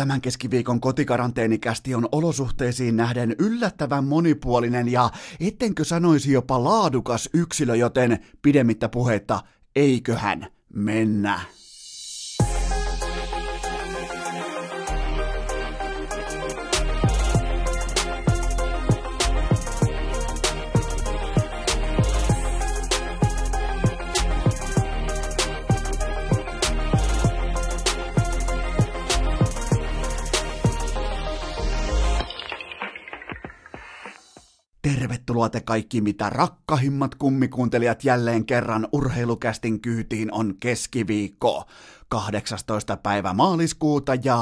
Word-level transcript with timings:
Tämän 0.00 0.20
keskiviikon 0.20 0.80
kotikaranteenikästi 0.80 1.94
on 1.94 2.08
olosuhteisiin 2.12 2.96
nähden 2.96 3.36
yllättävän 3.38 4.04
monipuolinen 4.04 4.88
ja 4.88 5.10
ettenkö 5.40 5.84
sanoisi 5.84 6.32
jopa 6.32 6.64
laadukas 6.64 7.28
yksilö, 7.34 7.76
joten 7.76 8.18
pidemmittä 8.42 8.88
puhetta, 8.88 9.42
eiköhän 9.76 10.46
mennä. 10.74 11.40
Tervetuloa 35.10 35.48
te 35.48 35.60
kaikki 35.60 36.00
mitä 36.00 36.30
rakkahimmat 36.30 37.14
kummikuuntelijat 37.14 38.04
jälleen 38.04 38.46
kerran 38.46 38.88
urheilukästin 38.92 39.80
kyytiin 39.80 40.32
on 40.32 40.54
keskiviikko 40.60 41.64
18. 42.08 42.96
päivä 42.96 43.32
maaliskuuta 43.32 44.14
ja 44.14 44.38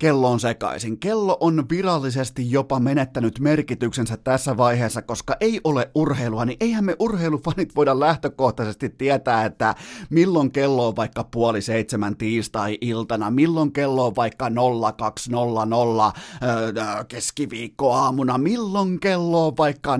Kello 0.00 0.30
on 0.30 0.40
sekaisin. 0.40 0.98
Kello 0.98 1.36
on 1.40 1.64
virallisesti 1.70 2.50
jopa 2.50 2.80
menettänyt 2.80 3.38
merkityksensä 3.40 4.16
tässä 4.16 4.56
vaiheessa, 4.56 5.02
koska 5.02 5.36
ei 5.40 5.60
ole 5.64 5.90
urheilua, 5.94 6.44
niin 6.44 6.56
eihän 6.60 6.84
me 6.84 6.96
urheilufanit 6.98 7.76
voida 7.76 8.00
lähtökohtaisesti 8.00 8.88
tietää, 8.88 9.44
että 9.44 9.74
milloin 10.10 10.52
kello 10.52 10.88
on 10.88 10.96
vaikka 10.96 11.24
puoli 11.24 11.62
seitsemän 11.62 12.16
tiistai-iltana, 12.16 13.30
milloin 13.30 13.72
kello 13.72 14.06
on 14.06 14.16
vaikka 14.16 14.50
0200 14.96 16.12
öö, 16.42 17.04
keskiviikkoaamuna, 17.08 18.38
milloin 18.38 19.00
kello 19.00 19.46
on 19.46 19.56
vaikka 19.56 19.98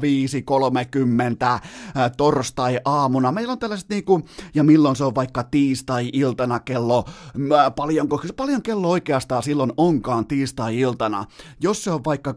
0530 0.00 1.60
öö, 1.96 2.10
torstai-aamuna. 2.16 3.32
Meillä 3.32 3.52
on 3.52 3.58
tällaiset 3.58 3.88
niinku, 3.88 4.22
ja 4.54 4.64
milloin 4.64 4.96
se 4.96 5.04
on 5.04 5.14
vaikka 5.14 5.42
tiistai-iltana 5.42 6.60
kello, 6.60 7.04
öö, 7.52 7.70
paljonko, 7.76 8.22
paljon 8.36 8.62
kello 8.62 8.90
oikeastaan 8.90 9.41
silloin 9.42 9.72
onkaan 9.76 10.26
tiistai-iltana, 10.26 11.24
jos 11.60 11.84
se 11.84 11.90
on 11.90 12.04
vaikka 12.04 12.34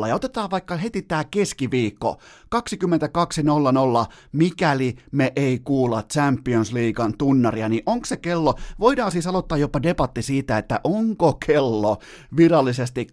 22.00 0.00 0.08
ja 0.08 0.14
otetaan 0.14 0.50
vaikka 0.50 0.76
heti 0.76 1.02
tämä 1.02 1.24
keskiviikko 1.24 2.18
22.00, 2.54 4.12
mikäli 4.32 4.96
me 5.12 5.32
ei 5.36 5.58
kuulla 5.58 6.02
Champions 6.02 6.72
Leaguean 6.72 7.18
tunnaria, 7.18 7.68
niin 7.68 7.82
onko 7.86 8.06
se 8.06 8.16
kello, 8.16 8.54
voidaan 8.80 9.12
siis 9.12 9.26
aloittaa 9.26 9.58
jopa 9.58 9.82
debatti 9.82 10.22
siitä, 10.22 10.58
että 10.58 10.80
onko 10.84 11.38
kello 11.46 11.98
virallisesti 12.36 13.06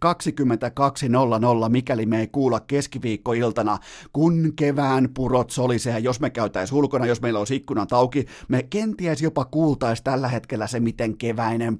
22.00, 1.65 1.69
mikäli 1.69 2.05
me 2.05 2.19
ei 2.19 2.27
kuulla 2.27 2.59
keskiviikkoiltana, 2.59 3.77
kun 4.13 4.53
kevään 4.55 5.09
purot 5.13 5.49
solisee, 5.49 5.99
jos 5.99 6.19
me 6.19 6.29
käytäisiin 6.29 6.77
ulkona, 6.77 7.05
jos 7.05 7.21
meillä 7.21 7.39
olisi 7.39 7.55
ikkunat 7.55 7.93
auki, 7.93 8.25
me 8.47 8.63
kenties 8.63 9.21
jopa 9.21 9.45
kuultaisi 9.45 10.03
tällä 10.03 10.27
hetkellä 10.27 10.67
se, 10.67 10.79
miten 10.79 11.17
keväinen 11.17 11.77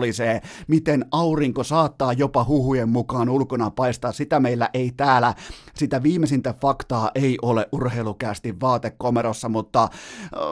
puro 0.00 0.06
solisee, 0.06 0.40
miten 0.68 1.04
aurinko 1.12 1.64
saattaa 1.64 2.12
jopa 2.12 2.44
huhujen 2.44 2.88
mukaan 2.88 3.28
ulkona 3.28 3.70
paistaa, 3.70 4.12
sitä 4.12 4.40
meillä 4.40 4.68
ei 4.74 4.92
täällä, 4.96 5.34
sitä 5.74 6.02
viimeisintä 6.02 6.54
faktaa 6.60 7.10
ei 7.14 7.38
ole 7.42 7.68
urheilukästi 7.72 8.60
vaatekomerossa, 8.60 9.48
mutta 9.48 9.88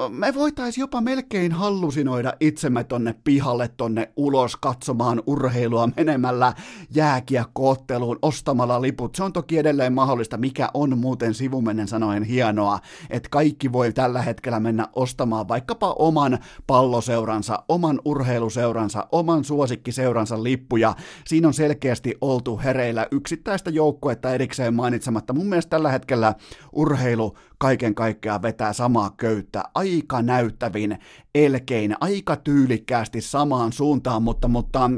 me 0.08 0.34
voitaisiin 0.34 0.82
jopa 0.82 1.00
melkein 1.00 1.52
hallusinoida 1.52 2.32
itsemme 2.40 2.84
tonne 2.84 3.14
pihalle, 3.24 3.68
tonne 3.68 4.12
ulos 4.16 4.56
katsomaan 4.56 5.22
urheilua 5.26 5.88
menemällä 5.96 6.52
jääkiekkootteluun, 6.94 8.18
ostamalla 8.22 8.82
liput. 8.82 9.14
Se 9.14 9.22
on 9.22 9.32
toki 9.32 9.58
edelleen 9.58 9.92
mahdollista, 9.92 10.36
mikä 10.36 10.68
on 10.74 10.98
muuten 10.98 11.34
sivumennen 11.34 11.88
sanoen 11.88 12.22
hienoa, 12.22 12.78
että 13.10 13.28
kaikki 13.28 13.72
voi 13.72 13.92
tällä 13.92 14.22
hetkellä 14.22 14.60
mennä 14.60 14.88
ostamaan 14.92 15.48
vaikkapa 15.48 15.94
oman 15.98 16.38
palloseuransa, 16.66 17.62
oman 17.68 18.00
urheiluseuransa, 18.04 19.06
oman 19.12 19.37
suosikkiseuransa 19.44 20.42
lippuja. 20.42 20.94
Siinä 21.26 21.48
on 21.48 21.54
selkeästi 21.54 22.14
oltu 22.20 22.60
hereillä 22.64 23.06
yksittäistä 23.10 23.70
joukkuetta 23.70 24.34
erikseen 24.34 24.74
mainitsematta. 24.74 25.32
Mun 25.32 25.48
mielestä 25.48 25.70
tällä 25.70 25.90
hetkellä 25.90 26.34
urheilu 26.72 27.36
kaiken 27.58 27.94
kaikkiaan 27.94 28.42
vetää 28.42 28.72
samaa 28.72 29.14
köyttä 29.16 29.64
aika 29.74 30.22
näyttävin 30.22 30.98
elkein, 31.34 31.94
aika 32.00 32.36
tyylikkäästi 32.36 33.20
samaan 33.20 33.72
suuntaan, 33.72 34.22
mutta, 34.22 34.48
mutta 34.48 34.90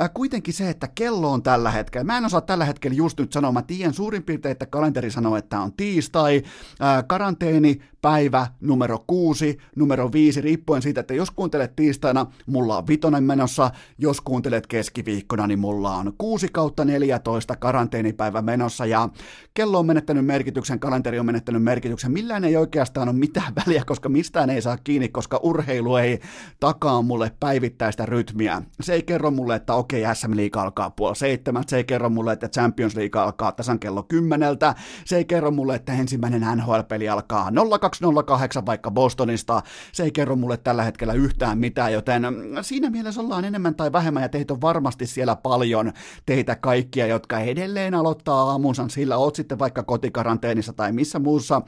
äh, 0.00 0.10
kuitenkin 0.14 0.54
se, 0.54 0.70
että 0.70 0.88
kello 0.94 1.32
on 1.32 1.42
tällä 1.42 1.70
hetkellä, 1.70 2.04
mä 2.04 2.18
en 2.18 2.24
osaa 2.24 2.40
tällä 2.40 2.64
hetkellä 2.64 2.96
just 2.96 3.20
nyt 3.20 3.32
sanoa, 3.32 3.52
mä 3.52 3.62
tiedän 3.62 3.94
suurin 3.94 4.22
piirtein, 4.22 4.52
että 4.52 4.66
kalenteri 4.66 5.10
sanoo, 5.10 5.36
että 5.36 5.60
on 5.60 5.72
tiistai, 5.72 6.42
äh, 6.82 7.04
karanteeni, 7.06 7.80
päivä 8.02 8.46
numero 8.60 9.04
kuusi, 9.06 9.58
numero 9.76 10.12
viisi, 10.12 10.40
riippuen 10.40 10.82
siitä, 10.82 11.00
että 11.00 11.14
jos 11.14 11.30
kuuntelet 11.30 11.76
tiistaina, 11.76 12.26
mulla 12.46 12.78
on 12.78 12.86
vitonen 12.86 13.24
menossa, 13.24 13.70
jos 13.98 14.20
kuuntelet 14.20 14.66
keskiviikkona, 14.66 15.46
niin 15.46 15.58
mulla 15.58 15.96
on 15.96 16.12
6 16.18 16.48
kautta 16.52 16.84
14 16.84 17.56
karanteenipäivä 17.56 18.42
menossa, 18.42 18.86
ja 18.86 19.08
kello 19.54 19.78
on 19.78 19.86
menettänyt 19.86 20.26
merkityksen, 20.26 20.80
kalenteri 20.80 21.18
on 21.18 21.26
menettänyt 21.26 21.62
merkityksen, 21.62 21.97
millään 22.08 22.44
ei 22.44 22.56
oikeastaan 22.56 23.08
ole 23.08 23.16
mitään 23.16 23.52
väliä, 23.66 23.84
koska 23.86 24.08
mistään 24.08 24.50
ei 24.50 24.62
saa 24.62 24.76
kiinni, 24.76 25.08
koska 25.08 25.40
urheilu 25.42 25.96
ei 25.96 26.20
takaa 26.60 27.02
mulle 27.02 27.32
päivittäistä 27.40 28.06
rytmiä. 28.06 28.62
Se 28.80 28.94
ei 28.94 29.02
kerro 29.02 29.30
mulle, 29.30 29.56
että 29.56 29.74
okei, 29.74 30.02
SM 30.14 30.36
League 30.36 30.62
alkaa 30.62 30.90
puoli 30.90 31.16
seitsemän, 31.16 31.64
se 31.66 31.76
ei 31.76 31.84
kerro 31.84 32.08
mulle, 32.08 32.32
että 32.32 32.48
Champions 32.48 32.96
League 32.96 33.20
alkaa 33.20 33.52
tasan 33.52 33.78
kello 33.78 34.02
kymmeneltä, 34.02 34.74
se 35.04 35.16
ei 35.16 35.24
kerro 35.24 35.50
mulle, 35.50 35.74
että 35.74 35.92
ensimmäinen 35.92 36.46
NHL-peli 36.56 37.08
alkaa 37.08 37.50
0208 37.80 38.66
vaikka 38.66 38.90
Bostonista, 38.90 39.62
se 39.92 40.02
ei 40.02 40.12
kerro 40.12 40.36
mulle 40.36 40.56
tällä 40.56 40.82
hetkellä 40.82 41.12
yhtään 41.12 41.58
mitään, 41.58 41.92
joten 41.92 42.22
siinä 42.62 42.90
mielessä 42.90 43.20
ollaan 43.20 43.44
enemmän 43.44 43.74
tai 43.74 43.92
vähemmän, 43.92 44.22
ja 44.22 44.28
teitä 44.28 44.54
on 44.54 44.60
varmasti 44.60 45.06
siellä 45.06 45.36
paljon, 45.36 45.92
teitä 46.26 46.56
kaikkia, 46.56 47.06
jotka 47.06 47.38
edelleen 47.38 47.94
aloittaa 47.94 48.50
aamunsa. 48.50 48.88
Sillä, 48.88 49.16
oot 49.16 49.36
sitten 49.36 49.58
vaikka 49.58 49.82
kotikaranteenissa 49.82 50.72
tai 50.72 50.92
missä 50.92 51.18
muussa 51.18 51.62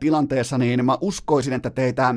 tilanteessa, 0.00 0.58
niin 0.58 0.84
mä 0.84 0.98
uskoisin, 1.00 1.52
että 1.52 1.70
teitä 1.70 2.08
Äh, 2.08 2.16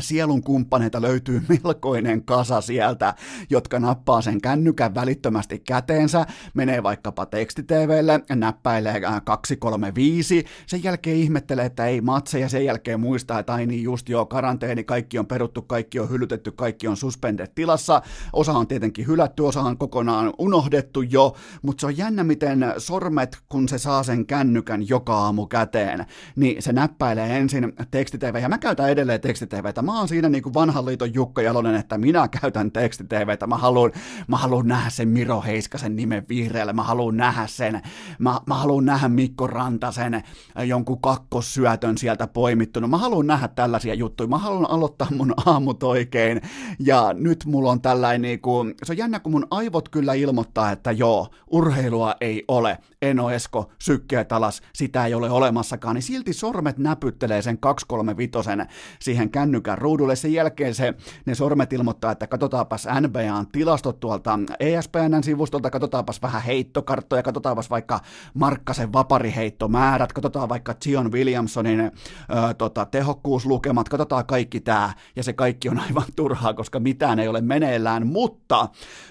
sielun 0.00 0.42
kumppaneita 0.42 1.02
löytyy 1.02 1.42
melkoinen 1.64 2.24
kasa 2.24 2.60
sieltä, 2.60 3.14
jotka 3.50 3.80
nappaa 3.80 4.22
sen 4.22 4.40
kännykän 4.40 4.94
välittömästi 4.94 5.58
käteensä, 5.58 6.26
menee 6.54 6.82
vaikkapa 6.82 7.26
tekstiteveelle, 7.26 8.20
näppäilee 8.34 9.00
235, 9.24 10.38
äh, 10.38 10.44
sen 10.66 10.82
jälkeen 10.84 11.16
ihmettelee, 11.16 11.66
että 11.66 11.86
ei 11.86 12.00
matseja, 12.00 12.48
sen 12.48 12.64
jälkeen 12.64 13.00
muistaa, 13.00 13.38
että 13.38 13.54
ai 13.54 13.66
niin 13.66 13.82
just 13.82 14.08
joo, 14.08 14.26
karanteeni, 14.26 14.84
kaikki 14.84 15.18
on 15.18 15.26
peruttu, 15.26 15.62
kaikki 15.62 16.00
on 16.00 16.10
hylytetty, 16.10 16.52
kaikki 16.52 16.88
on 16.88 16.96
suspended 16.96 17.48
tilassa, 17.54 18.02
osa 18.32 18.52
on 18.52 18.66
tietenkin 18.66 19.06
hylätty, 19.06 19.42
osa 19.42 19.60
on 19.60 19.78
kokonaan 19.78 20.32
unohdettu 20.38 21.02
jo, 21.02 21.36
mutta 21.62 21.80
se 21.80 21.86
on 21.86 21.96
jännä, 21.96 22.24
miten 22.24 22.74
sormet, 22.78 23.38
kun 23.48 23.68
se 23.68 23.78
saa 23.78 24.02
sen 24.02 24.26
kännykän 24.26 24.88
joka 24.88 25.18
aamu 25.18 25.46
käteen, 25.46 26.06
niin 26.36 26.62
se 26.62 26.72
näppäilee 26.72 27.38
ensin 27.38 27.72
tekstitv, 27.90 28.36
ja 28.42 28.48
mä 28.48 28.58
käytän 28.58 28.90
edelleen 28.90 29.20
tekstitv, 29.20 29.66
että 29.76 29.92
mä 29.92 29.98
oon 29.98 30.08
siinä 30.08 30.28
niin 30.28 30.42
kuin 30.42 30.54
vanhan 30.54 30.86
liiton 30.86 31.14
Jukka 31.14 31.42
Jalonen, 31.42 31.74
että 31.74 31.98
minä 31.98 32.28
käytän 32.28 32.72
tekstiteveitä, 32.72 33.46
mä 33.46 33.56
haluan, 33.56 33.92
mä 34.28 34.36
haluan 34.36 34.68
nähdä 34.68 34.90
sen 34.90 35.08
Miro 35.08 35.42
Heiskasen 35.42 35.96
nimen 35.96 36.24
vihreällä, 36.28 36.72
mä 36.72 36.82
haluan 36.82 37.16
nähdä 37.16 37.46
sen, 37.46 37.82
mä, 38.18 38.40
mä 38.46 38.54
haluan 38.54 38.84
nähdä 38.84 39.08
Mikko 39.08 39.46
Rantasen 39.46 40.22
jonkun 40.66 41.00
kakkossyötön 41.00 41.98
sieltä 41.98 42.26
poimittuna, 42.26 42.86
mä 42.86 42.98
haluan 42.98 43.26
nähdä 43.26 43.48
tällaisia 43.48 43.94
juttuja, 43.94 44.28
mä 44.28 44.38
haluan 44.38 44.70
aloittaa 44.70 45.08
mun 45.16 45.34
aamut 45.46 45.82
oikein, 45.82 46.40
ja 46.78 47.12
nyt 47.14 47.44
mulla 47.46 47.70
on 47.70 47.80
tällainen, 47.80 48.22
niin 48.22 48.40
kuin, 48.40 48.74
se 48.84 48.92
on 48.92 48.96
jännä, 48.96 49.20
kun 49.20 49.32
mun 49.32 49.46
aivot 49.50 49.88
kyllä 49.88 50.14
ilmoittaa, 50.14 50.70
että 50.70 50.92
joo, 50.92 51.28
urheilua 51.50 52.14
ei 52.20 52.44
ole, 52.48 52.78
Eno 53.02 53.30
Esko, 53.30 53.70
sykkeet 53.78 54.32
alas, 54.32 54.62
sitä 54.74 55.06
ei 55.06 55.14
ole 55.14 55.30
olemassakaan, 55.30 55.94
niin 55.94 56.02
silti 56.02 56.32
sormet 56.32 56.78
näpyttelee 56.78 57.42
sen 57.42 57.58
235 57.58 58.38
siihen 59.00 59.30
kännykään 59.30 59.65
kännykän 59.66 59.78
ruudulle. 59.78 60.16
Sen 60.16 60.32
jälkeen 60.32 60.74
se, 60.74 60.94
ne 61.26 61.34
sormet 61.34 61.72
ilmoittaa, 61.72 62.12
että 62.12 62.26
katsotaanpas 62.26 62.86
NBAn 63.00 63.46
tilastot 63.52 64.00
tuolta 64.00 64.38
ESPNn 64.60 65.24
sivustolta, 65.24 65.70
katsotaanpas 65.70 66.22
vähän 66.22 66.42
heittokarttoja, 66.42 67.22
katsotaanpas 67.22 67.70
vaikka 67.70 68.00
Markkasen 68.34 68.92
vapariheittomäärät, 68.92 70.12
katsotaan 70.12 70.48
vaikka 70.48 70.74
Zion 70.84 71.12
Williamsonin 71.12 71.80
ö, 71.80 71.90
tota, 72.58 72.86
tehokkuuslukemat, 72.86 73.88
katsotaan 73.88 74.26
kaikki 74.26 74.60
tämä, 74.60 74.92
ja 75.16 75.22
se 75.22 75.32
kaikki 75.32 75.68
on 75.68 75.78
aivan 75.78 76.04
turhaa, 76.16 76.54
koska 76.54 76.80
mitään 76.80 77.18
ei 77.18 77.28
ole 77.28 77.40
meneillään, 77.40 78.06
mutta 78.06 78.68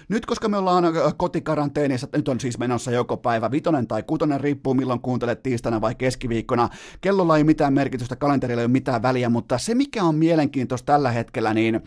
nyt 0.08 0.26
koska 0.26 0.48
me 0.48 0.56
ollaan 0.56 0.84
kotikaranteenissa, 1.16 2.08
nyt 2.12 2.28
on 2.28 2.40
siis 2.40 2.58
menossa 2.58 2.90
joko 2.90 3.16
päivä 3.16 3.50
vitonen 3.50 3.86
tai 3.86 4.02
kutonen, 4.02 4.40
riippuu 4.40 4.74
milloin 4.74 5.00
kuuntelet 5.00 5.42
tiistaina 5.42 5.80
vai 5.80 5.94
keskiviikkona, 5.94 6.68
kellolla 7.00 7.36
ei 7.36 7.44
mitään 7.44 7.72
merkitystä, 7.72 8.16
kalenterilla 8.16 8.60
ei 8.62 8.66
ole 8.66 8.72
mitään 8.72 9.02
väliä, 9.02 9.28
mutta 9.28 9.58
se 9.58 9.74
mikä 9.74 10.04
on 10.04 10.14
mielenkiintoista, 10.14 10.35
mielenkiintoista 10.36 10.92
tällä 10.92 11.10
hetkellä, 11.10 11.54
niin 11.54 11.80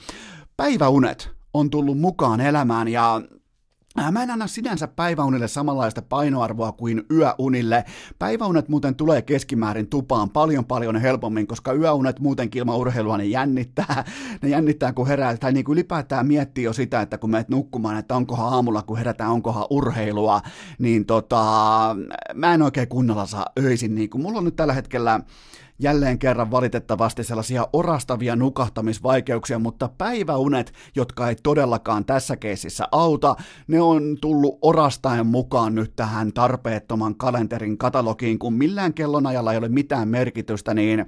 päiväunet 0.57 1.31
on 1.53 1.69
tullut 1.69 1.99
mukaan 1.99 2.41
elämään 2.41 2.87
ja 2.87 3.21
Mä 4.11 4.23
en 4.23 4.31
anna 4.31 4.47
sinänsä 4.47 4.87
päiväunille 4.87 5.47
samanlaista 5.47 6.01
painoarvoa 6.01 6.71
kuin 6.71 7.03
yöunille. 7.11 7.85
Päiväunet 8.19 8.69
muuten 8.69 8.95
tulee 8.95 9.21
keskimäärin 9.21 9.87
tupaan 9.87 10.29
paljon 10.29 10.65
paljon 10.65 10.95
helpommin, 10.95 11.47
koska 11.47 11.73
yöunet 11.73 12.19
muutenkin 12.19 12.59
ilman 12.59 12.77
urheilua 12.77 13.17
ne 13.17 13.25
jännittää. 13.25 14.05
Ne 14.41 14.49
jännittää 14.49 14.93
kun 14.93 15.07
herää, 15.07 15.37
tai 15.37 15.53
niin 15.53 15.65
kuin 15.65 15.73
ylipäätään 15.73 16.27
miettii 16.27 16.63
jo 16.63 16.73
sitä, 16.73 17.01
että 17.01 17.17
kun 17.17 17.29
menet 17.29 17.49
nukkumaan, 17.49 17.97
että 17.97 18.15
onkohan 18.15 18.53
aamulla 18.53 18.81
kun 18.81 18.97
herätään, 18.97 19.31
onkohan 19.31 19.65
urheilua, 19.69 20.41
niin 20.79 21.05
tota, 21.05 21.45
mä 22.33 22.53
en 22.53 22.61
oikein 22.61 22.87
kunnolla 22.87 23.25
saa 23.25 23.45
öisin. 23.59 23.95
Niin 23.95 24.09
kuin 24.09 24.21
mulla 24.21 24.37
on 24.37 24.45
nyt 24.45 24.55
tällä 24.55 24.73
hetkellä 24.73 25.19
jälleen 25.79 26.19
kerran 26.19 26.51
valitettavasti 26.51 27.23
sellaisia 27.23 27.67
orastavia 27.73 28.35
nukahtamisvaikeuksia, 28.35 29.59
mutta 29.59 29.89
päiväunet, 29.97 30.73
jotka 30.95 31.29
ei 31.29 31.35
todellakaan 31.43 32.05
tässä 32.05 32.37
keisissä 32.37 32.87
auta, 32.91 33.35
ne 33.67 33.81
on 33.81 34.17
tullut 34.21 34.57
orastaen 34.61 35.27
mukaan 35.27 35.75
nyt 35.75 35.95
tähän 35.95 36.33
tarpeettoman 36.33 37.15
kalenterin 37.15 37.77
katalogiin, 37.77 38.39
kun 38.39 38.53
millään 38.53 38.93
kellonajalla 38.93 39.51
ei 39.51 39.57
ole 39.57 39.69
mitään 39.69 40.07
merkitystä, 40.07 40.73
niin 40.73 41.05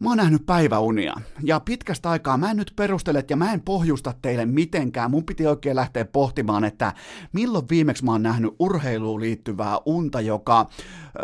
Mä 0.00 0.08
oon 0.08 0.16
nähnyt 0.16 0.46
päiväunia, 0.46 1.14
ja 1.42 1.60
pitkästä 1.60 2.10
aikaa 2.10 2.36
mä 2.36 2.50
en 2.50 2.56
nyt 2.56 2.72
perustele, 2.76 3.24
ja 3.30 3.36
mä 3.36 3.52
en 3.52 3.60
pohjusta 3.60 4.14
teille 4.22 4.46
mitenkään. 4.46 5.10
Mun 5.10 5.24
piti 5.24 5.46
oikein 5.46 5.76
lähteä 5.76 6.04
pohtimaan, 6.04 6.64
että 6.64 6.92
milloin 7.32 7.66
viimeksi 7.70 8.04
mä 8.04 8.12
oon 8.12 8.22
nähnyt 8.22 8.54
urheiluun 8.58 9.20
liittyvää 9.20 9.78
unta, 9.86 10.20
joka... 10.20 10.66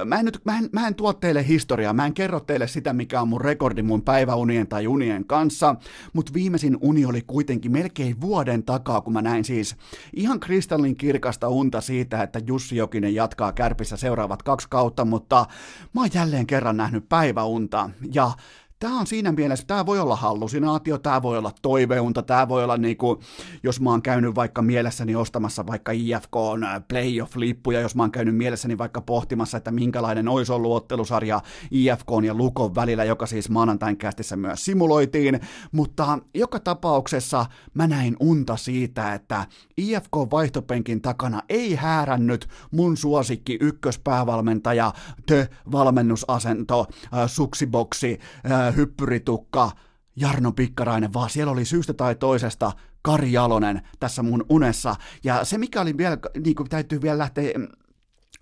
Mä 0.04 0.18
en, 0.18 0.24
nyt, 0.24 0.40
mä 0.44 0.58
en, 0.58 0.68
mä 0.72 0.86
en 0.86 0.94
tuo 0.94 1.12
teille 1.12 1.48
historiaa, 1.48 1.92
mä 1.92 2.06
en 2.06 2.14
kerro 2.14 2.40
teille 2.40 2.68
sitä, 2.68 2.92
mikä 2.92 3.20
on 3.20 3.28
mun 3.28 3.40
rekordi 3.40 3.82
mun 3.82 4.02
päiväunien 4.02 4.66
tai 4.66 4.86
unien 4.86 5.24
kanssa, 5.24 5.76
mutta 6.12 6.34
viimeisin 6.34 6.78
uni 6.80 7.04
oli 7.04 7.22
kuitenkin 7.26 7.72
melkein 7.72 8.20
vuoden 8.20 8.62
takaa, 8.62 9.00
kun 9.00 9.12
mä 9.12 9.22
näin 9.22 9.44
siis 9.44 9.76
ihan 10.16 10.40
kristallin 10.40 10.96
kirkasta 10.96 11.48
unta 11.48 11.80
siitä, 11.80 12.22
että 12.22 12.40
Jussi 12.46 12.76
Jokinen 12.76 13.14
jatkaa 13.14 13.52
kärpissä 13.52 13.96
seuraavat 13.96 14.42
kaksi 14.42 14.66
kautta, 14.70 15.04
mutta 15.04 15.46
mä 15.94 16.00
oon 16.00 16.10
jälleen 16.14 16.46
kerran 16.46 16.76
nähnyt 16.76 17.08
päiväunta, 17.08 17.90
ja 18.12 18.30
Tämä 18.78 19.00
on 19.00 19.06
siinä 19.06 19.32
mielessä, 19.32 19.66
tämä 19.66 19.86
voi 19.86 20.00
olla 20.00 20.16
hallusinaatio, 20.16 20.98
tämä 20.98 21.22
voi 21.22 21.38
olla 21.38 21.52
toiveunta, 21.62 22.22
tämä 22.22 22.48
voi 22.48 22.64
olla 22.64 22.76
niin 22.76 22.96
kuin, 22.96 23.20
jos 23.62 23.80
mä 23.80 23.90
oon 23.90 24.02
käynyt 24.02 24.34
vaikka 24.34 24.62
mielessäni 24.62 25.14
ostamassa 25.14 25.66
vaikka 25.66 25.92
IFK 25.92 26.36
on 26.36 26.64
äh, 26.64 26.82
playoff-lippuja, 26.88 27.80
jos 27.80 27.94
mä 27.94 28.02
oon 28.02 28.10
käynyt 28.10 28.36
mielessäni 28.36 28.78
vaikka 28.78 29.00
pohtimassa, 29.00 29.56
että 29.56 29.70
minkälainen 29.70 30.28
olisi 30.28 30.52
ollut 30.52 30.72
ottelusarja 30.72 31.40
IFK 31.70 32.08
ja 32.26 32.34
Lukon 32.34 32.74
välillä, 32.74 33.04
joka 33.04 33.26
siis 33.26 33.50
maanantain 33.50 33.96
kästissä 33.96 34.36
myös 34.36 34.64
simuloitiin, 34.64 35.40
mutta 35.72 36.18
joka 36.34 36.60
tapauksessa 36.60 37.46
mä 37.74 37.86
näin 37.86 38.16
unta 38.20 38.56
siitä, 38.56 39.14
että 39.14 39.46
IFK 39.76 40.16
vaihtopenkin 40.30 41.00
takana 41.00 41.42
ei 41.48 41.74
häärännyt 41.74 42.48
mun 42.70 42.96
suosikki 42.96 43.58
ykköspäävalmentaja, 43.60 44.92
the 45.26 45.48
valmennusasento, 45.72 46.86
äh, 47.14 47.30
suksiboksi, 47.30 48.18
äh, 48.50 48.65
hyppyritukka, 48.70 49.70
Jarno 50.16 50.52
Pikkarainen, 50.52 51.12
vaan 51.12 51.30
siellä 51.30 51.52
oli 51.52 51.64
syystä 51.64 51.94
tai 51.94 52.14
toisesta 52.14 52.72
Kari 53.02 53.32
Jalonen 53.32 53.82
tässä 54.00 54.22
mun 54.22 54.44
unessa. 54.48 54.96
Ja 55.24 55.44
se, 55.44 55.58
mikä 55.58 55.80
oli 55.80 55.96
vielä, 55.96 56.18
niin 56.44 56.56
kuin 56.56 56.68
täytyy 56.68 57.02
vielä 57.02 57.18
lähteä 57.18 57.50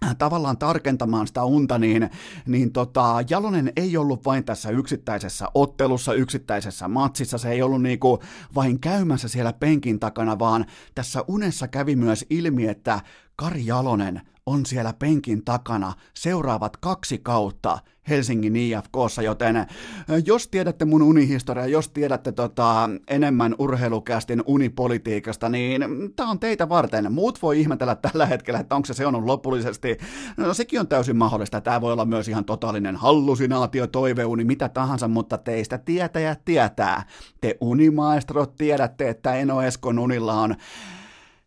äh, 0.05 0.17
tavallaan 0.17 0.59
tarkentamaan 0.59 1.27
sitä 1.27 1.45
unta, 1.45 1.79
niin, 1.79 2.11
niin 2.47 2.73
tota, 2.73 3.17
Jalonen 3.31 3.73
ei 3.77 3.97
ollut 3.97 4.25
vain 4.25 4.45
tässä 4.45 4.71
yksittäisessä 4.71 5.49
ottelussa, 5.55 6.15
yksittäisessä 6.15 6.89
matsissa, 6.89 7.39
se 7.39 7.51
ei 7.51 7.63
ollut 7.63 7.83
niinku 7.83 8.19
vain 8.55 8.81
käymässä 8.81 9.29
siellä 9.29 9.53
penkin 9.53 10.01
takana, 10.01 10.39
vaan 10.39 10.67
tässä 10.95 11.25
unessa 11.29 11.69
kävi 11.69 11.97
myös 11.97 12.27
ilmi, 12.31 12.67
että 12.67 13.01
Kari 13.37 13.67
Jalonen 13.67 14.21
on 14.47 14.67
siellä 14.67 14.95
penkin 14.99 15.45
takana 15.45 15.93
seuraavat 16.15 16.77
kaksi 16.77 17.19
kautta 17.19 17.79
Helsingin 18.09 18.57
IFKssa, 18.57 19.23
joten 19.23 19.67
jos 20.27 20.49
tiedätte 20.49 20.85
mun 20.85 21.03
unihistoriaa, 21.03 21.67
jos 21.67 21.89
tiedätte 21.89 22.33
tota, 22.33 22.91
enemmän 23.09 23.55
urheilukästin 23.59 24.43
unipolitiikasta, 24.47 25.49
niin 25.49 25.83
tämä 26.17 26.31
on 26.31 26.41
teitä 26.41 26.69
varten. 26.69 27.13
Muut 27.13 27.43
voi 27.43 27.61
ihmetellä 27.61 27.95
tällä 27.95 28.27
hetkellä, 28.27 28.61
että 28.61 28.75
onko 28.75 28.87
se 28.87 28.95
se 28.95 29.07
on 29.07 29.27
lopullisesti. 29.27 29.99
No 30.37 30.55
sekin 30.55 30.81
on 30.81 30.89
täysin 30.89 31.17
mahdollista. 31.17 31.61
Tämä 31.61 31.81
voi 31.81 31.93
olla 31.93 32.05
myös 32.05 32.29
ihan 32.29 32.45
totaalinen 32.45 32.97
hallusinaatio, 32.97 33.87
toiveuni, 33.87 34.45
mitä 34.45 34.69
tahansa, 34.69 35.09
mutta 35.09 35.39
teistä 35.39 35.79
tietäjät 35.79 36.45
tietää. 36.45 37.03
Te 37.41 37.57
unimaestrot 37.61 38.57
tiedätte, 38.57 39.09
että 39.09 39.35
Eno 39.35 39.63
Eskon 39.63 39.99
unilla 39.99 40.35
on 40.35 40.55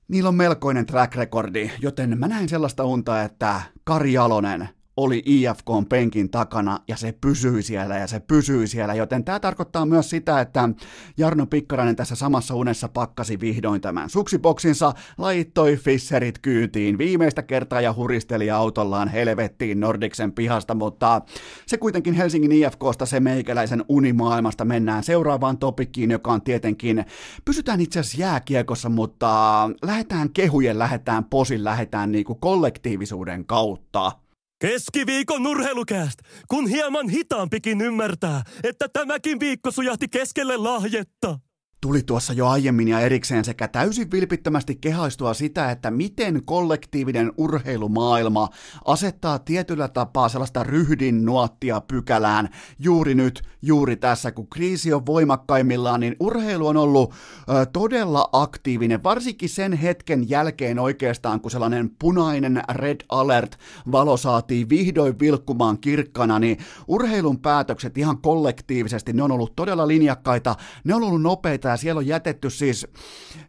Niillä 0.07 0.27
on 0.27 0.35
melkoinen 0.35 0.85
track 0.85 1.15
recordi, 1.15 1.71
joten 1.81 2.19
mä 2.19 2.27
näin 2.27 2.49
sellaista 2.49 2.83
unta, 2.83 3.21
että 3.21 3.61
Kari 3.83 4.13
Jalonen 4.13 4.69
oli 4.97 5.23
IFKn 5.25 5.85
penkin 5.89 6.29
takana 6.29 6.79
ja 6.87 6.97
se 6.97 7.11
pysyi 7.21 7.63
siellä 7.63 7.97
ja 7.97 8.07
se 8.07 8.19
pysyi 8.19 8.67
siellä, 8.67 8.93
joten 8.93 9.23
tämä 9.23 9.39
tarkoittaa 9.39 9.85
myös 9.85 10.09
sitä, 10.09 10.41
että 10.41 10.69
Jarno 11.17 11.45
Pikkarainen 11.45 11.95
tässä 11.95 12.15
samassa 12.15 12.55
unessa 12.55 12.87
pakkasi 12.87 13.39
vihdoin 13.39 13.81
tämän 13.81 14.09
suksiboksinsa, 14.09 14.93
laittoi 15.17 15.77
Fisserit 15.77 16.39
kyytiin 16.39 16.97
viimeistä 16.97 17.43
kertaa 17.43 17.81
ja 17.81 17.93
huristeli 17.93 18.51
autollaan 18.51 19.07
helvettiin 19.07 19.79
Nordiksen 19.79 20.31
pihasta, 20.31 20.75
mutta 20.75 21.21
se 21.65 21.77
kuitenkin 21.77 22.13
Helsingin 22.13 22.51
IFKsta 22.51 23.05
se 23.05 23.19
meikäläisen 23.19 23.85
unimaailmasta 23.89 24.65
mennään 24.65 25.03
seuraavaan 25.03 25.57
topikkiin, 25.57 26.11
joka 26.11 26.31
on 26.31 26.41
tietenkin, 26.41 27.05
pysytään 27.45 27.81
itse 27.81 27.99
asiassa 27.99 28.21
jääkiekossa, 28.21 28.89
mutta 28.89 29.69
lähdetään 29.81 30.29
kehujen, 30.29 30.79
lähdetään 30.79 31.25
posin, 31.25 31.63
lähdetään 31.63 32.11
niinku 32.11 32.35
kollektiivisuuden 32.35 33.45
kautta. 33.45 34.26
Keskiviikon 34.59 35.47
urheilukääst, 35.47 36.19
kun 36.47 36.67
hieman 36.67 37.09
hitaampikin 37.09 37.81
ymmärtää, 37.81 38.41
että 38.63 38.89
tämäkin 38.89 39.39
viikko 39.39 39.71
sujahti 39.71 40.07
keskelle 40.07 40.57
lahjetta. 40.57 41.39
Tuli 41.87 42.03
tuossa 42.03 42.33
jo 42.33 42.47
aiemmin 42.47 42.87
ja 42.87 42.99
erikseen 42.99 43.45
sekä 43.45 43.67
täysin 43.67 44.11
vilpittömästi 44.11 44.75
kehaistua 44.75 45.33
sitä, 45.33 45.71
että 45.71 45.91
miten 45.91 46.41
kollektiivinen 46.45 47.31
urheilumaailma 47.37 48.49
asettaa 48.85 49.39
tietyllä 49.39 49.87
tapaa 49.87 50.29
sellaista 50.29 50.63
ryhdin 50.63 51.25
nuottia 51.25 51.81
pykälään. 51.81 52.49
Juuri 52.79 53.15
nyt, 53.15 53.41
juuri 53.61 53.95
tässä, 53.95 54.31
kun 54.31 54.47
kriisi 54.47 54.93
on 54.93 55.05
voimakkaimmillaan, 55.05 55.99
niin 55.99 56.15
urheilu 56.19 56.67
on 56.67 56.77
ollut 56.77 57.13
ö, 57.13 57.65
todella 57.65 58.29
aktiivinen, 58.31 59.03
varsinkin 59.03 59.49
sen 59.49 59.73
hetken 59.73 60.29
jälkeen 60.29 60.79
oikeastaan, 60.79 61.41
kun 61.41 61.51
sellainen 61.51 61.89
punainen 61.99 62.63
red 62.69 63.01
alert 63.09 63.59
valo 63.91 64.17
saatiin 64.17 64.69
vihdoin 64.69 65.19
vilkkumaan 65.19 65.77
kirkkana, 65.77 66.39
niin 66.39 66.57
urheilun 66.87 67.39
päätökset 67.39 67.97
ihan 67.97 68.21
kollektiivisesti, 68.21 69.13
ne 69.13 69.23
on 69.23 69.31
ollut 69.31 69.55
todella 69.55 69.87
linjakkaita, 69.87 70.55
ne 70.83 70.95
on 70.95 71.03
ollut 71.03 71.21
nopeita 71.21 71.67
ja 71.67 71.76
siellä 71.77 71.99
on 71.99 72.07
jätetty 72.07 72.49
siis, 72.49 72.87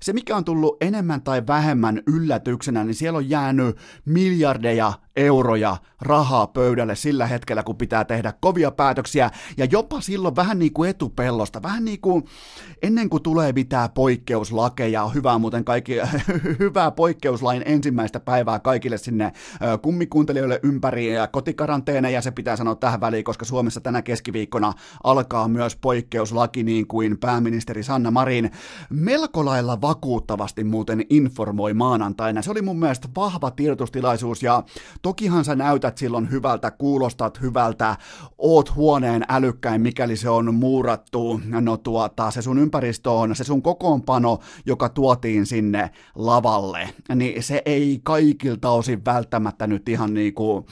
se 0.02 0.12
mikä 0.12 0.36
on 0.36 0.44
tullut 0.44 0.76
enemmän 0.80 1.22
tai 1.22 1.46
vähemmän 1.46 2.02
yllätyksenä, 2.06 2.84
niin 2.84 2.94
siellä 2.94 3.16
on 3.16 3.30
jäänyt 3.30 3.76
miljardeja 4.04 4.92
euroja 5.18 5.76
rahaa 6.00 6.46
pöydälle 6.46 6.94
sillä 6.94 7.26
hetkellä, 7.26 7.62
kun 7.62 7.76
pitää 7.76 8.04
tehdä 8.04 8.32
kovia 8.40 8.70
päätöksiä, 8.70 9.30
ja 9.56 9.64
jopa 9.64 10.00
silloin 10.00 10.36
vähän 10.36 10.58
niin 10.58 10.72
kuin 10.72 10.90
etupellosta, 10.90 11.62
vähän 11.62 11.84
niin 11.84 12.00
kuin 12.00 12.24
ennen 12.82 13.08
kuin 13.08 13.22
tulee 13.22 13.52
mitään 13.52 13.90
poikkeuslakeja, 13.90 15.08
hyvää 15.08 15.38
muuten 15.38 15.64
kaikki, 15.64 15.96
hyvää 16.60 16.90
poikkeuslain 16.90 17.62
ensimmäistä 17.66 18.20
päivää 18.20 18.58
kaikille 18.58 18.98
sinne 18.98 19.32
kummikuuntelijoille 19.82 20.60
ympäri 20.62 21.14
ja 21.14 21.26
kotikaranteena, 21.26 22.10
ja 22.10 22.22
se 22.22 22.30
pitää 22.30 22.56
sanoa 22.56 22.74
tähän 22.74 23.00
väliin, 23.00 23.24
koska 23.24 23.44
Suomessa 23.44 23.80
tänä 23.80 24.02
keskiviikkona 24.02 24.72
alkaa 25.04 25.48
myös 25.48 25.76
poikkeuslaki, 25.76 26.62
niin 26.62 26.86
kuin 26.86 27.18
pääministeri 27.18 27.82
Sanna 27.82 28.07
Marin 28.10 28.50
melko 28.90 29.44
lailla 29.44 29.80
vakuuttavasti 29.80 30.64
muuten 30.64 31.04
informoi 31.10 31.74
maanantaina. 31.74 32.42
Se 32.42 32.50
oli 32.50 32.62
mun 32.62 32.78
mielestä 32.78 33.08
vahva 33.16 33.50
tiedotustilaisuus, 33.50 34.42
ja 34.42 34.62
Tokihan 35.02 35.44
sä 35.44 35.54
näytät 35.54 35.98
silloin 35.98 36.30
hyvältä, 36.30 36.70
kuulostat 36.70 37.40
hyvältä, 37.40 37.96
oot 38.38 38.74
huoneen 38.74 39.24
älykkäin, 39.28 39.80
mikäli 39.80 40.16
se 40.16 40.30
on 40.30 40.54
muurattu, 40.54 41.40
no 41.60 41.76
tuota, 41.76 42.30
se 42.30 42.42
sun 42.42 42.58
ympäristö 42.58 43.10
on, 43.10 43.36
se 43.36 43.44
sun 43.44 43.62
kokoonpano, 43.62 44.38
joka 44.66 44.88
tuotiin 44.88 45.46
sinne 45.46 45.90
lavalle, 46.14 46.88
niin 47.14 47.42
se 47.42 47.62
ei 47.64 48.00
kaikilta 48.02 48.70
osin 48.70 49.04
välttämättä 49.04 49.66
nyt 49.66 49.88
ihan 49.88 50.14
niinku, 50.14 50.66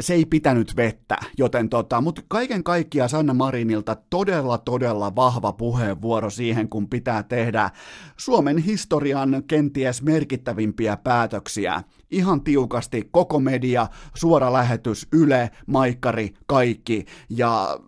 se 0.00 0.14
ei 0.14 0.24
pitänyt 0.24 0.76
vettä, 0.76 1.16
joten 1.38 1.68
tota, 1.68 2.00
mutta 2.00 2.22
kaiken 2.28 2.64
kaikkiaan 2.64 3.08
Sanna 3.08 3.34
Marinilta 3.34 3.96
todella, 4.10 4.58
todella 4.58 5.16
vahva 5.16 5.52
puheenvuoro 5.52 6.30
siihen, 6.30 6.68
kun 6.68 6.88
pitää 6.88 7.22
tehdä 7.22 7.70
Suomen 8.16 8.58
historian 8.58 9.42
kenties 9.46 10.02
merkittävimpiä 10.02 10.96
päätöksiä. 10.96 11.82
Ihan 12.10 12.40
tiukasti 12.40 13.08
koko 13.10 13.40
media, 13.40 13.86
suora 14.14 14.52
lähetys, 14.52 15.08
Yle, 15.12 15.50
Maikkari, 15.66 16.34
kaikki, 16.46 17.04
ja 17.28 17.78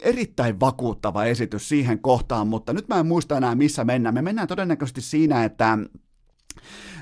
erittäin 0.00 0.60
vakuuttava 0.60 1.24
esitys 1.24 1.68
siihen 1.68 1.98
kohtaan, 1.98 2.48
mutta 2.48 2.72
nyt 2.72 2.88
mä 2.88 2.98
en 2.98 3.06
muista 3.06 3.36
enää 3.36 3.54
missä 3.54 3.84
mennään. 3.84 4.14
Me 4.14 4.22
mennään 4.22 4.48
todennäköisesti 4.48 5.00
siinä, 5.00 5.44
että 5.44 5.78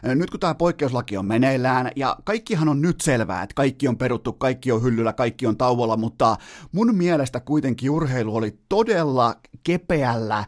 nyt 0.02 0.30
kun 0.30 0.40
tämä 0.40 0.54
poikkeuslaki 0.54 1.16
on 1.16 1.26
meneillään, 1.26 1.90
ja 1.97 2.16
kaikkihan 2.25 2.68
on 2.68 2.80
nyt 2.80 3.00
selvää, 3.00 3.42
että 3.42 3.54
kaikki 3.54 3.88
on 3.88 3.99
peruttu, 3.99 4.33
kaikki 4.33 4.73
on 4.73 4.83
hyllyllä, 4.83 5.12
kaikki 5.12 5.47
on 5.47 5.56
tauolla, 5.56 5.97
mutta 5.97 6.37
mun 6.73 6.97
mielestä 6.97 7.40
kuitenkin 7.40 7.90
urheilu 7.90 8.37
oli 8.37 8.59
todella 8.68 9.37
kepeällä 9.64 10.44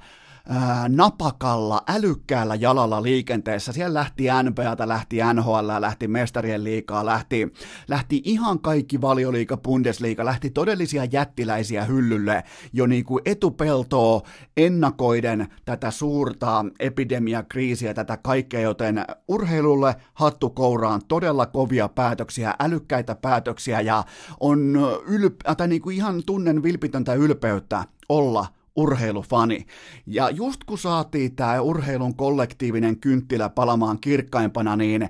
napakalla, 0.88 1.82
älykkäällä 1.88 2.54
jalalla 2.54 3.02
liikenteessä. 3.02 3.72
Siellä 3.72 3.98
lähti 3.98 4.24
NBAta, 4.42 4.88
lähti 4.88 5.16
NHL, 5.34 5.68
lähti 5.80 6.08
Mestarien 6.08 6.64
liikaa, 6.64 7.06
lähti, 7.06 7.52
lähti 7.88 8.22
ihan 8.24 8.58
kaikki 8.60 9.00
valioliika, 9.00 9.56
Bundesliga, 9.56 10.24
lähti 10.24 10.50
todellisia 10.50 11.04
jättiläisiä 11.04 11.84
hyllylle 11.84 12.44
jo 12.72 12.86
niin 12.86 13.04
kuin 13.04 13.22
etupeltoa 13.24 14.22
ennakoiden 14.56 15.48
tätä 15.64 15.90
suurta 15.90 16.64
epidemiakriisiä, 16.80 17.94
tätä 17.94 18.16
kaikkea, 18.16 18.60
joten 18.60 19.04
urheilulle 19.28 19.96
hattu 20.14 20.50
kouraan 20.50 21.00
todella 21.08 21.46
kovia 21.46 21.88
päätöksiä, 21.88 22.54
älykkäitä 22.60 23.14
päätöksiä 23.14 23.80
ja 23.80 24.04
on 24.40 24.76
ylp- 25.06 25.54
tai 25.56 25.68
niin 25.68 25.92
ihan 25.92 26.22
tunnen 26.26 26.62
vilpitöntä 26.62 27.14
ylpeyttä 27.14 27.84
olla 28.08 28.46
urheilufani. 28.76 29.66
Ja 30.06 30.30
just 30.30 30.64
kun 30.64 30.78
saatiin 30.78 31.36
tämä 31.36 31.60
urheilun 31.60 32.16
kollektiivinen 32.16 33.00
kynttilä 33.00 33.48
palamaan 33.48 33.98
kirkkaimpana, 34.00 34.76
niin 34.76 35.08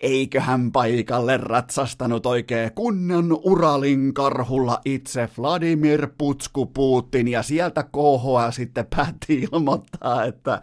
eiköhän 0.00 0.72
paikalle 0.72 1.36
ratsastanut 1.36 2.26
oikein 2.26 2.70
kunnon 2.74 3.40
Uralin 3.44 4.14
karhulla 4.14 4.80
itse 4.84 5.28
Vladimir 5.38 6.08
Putsku 6.18 6.66
Putin, 6.66 7.28
ja 7.28 7.42
sieltä 7.42 7.82
KHL 7.82 8.50
sitten 8.50 8.86
päätti 8.96 9.48
ilmoittaa, 9.52 10.24
että 10.24 10.62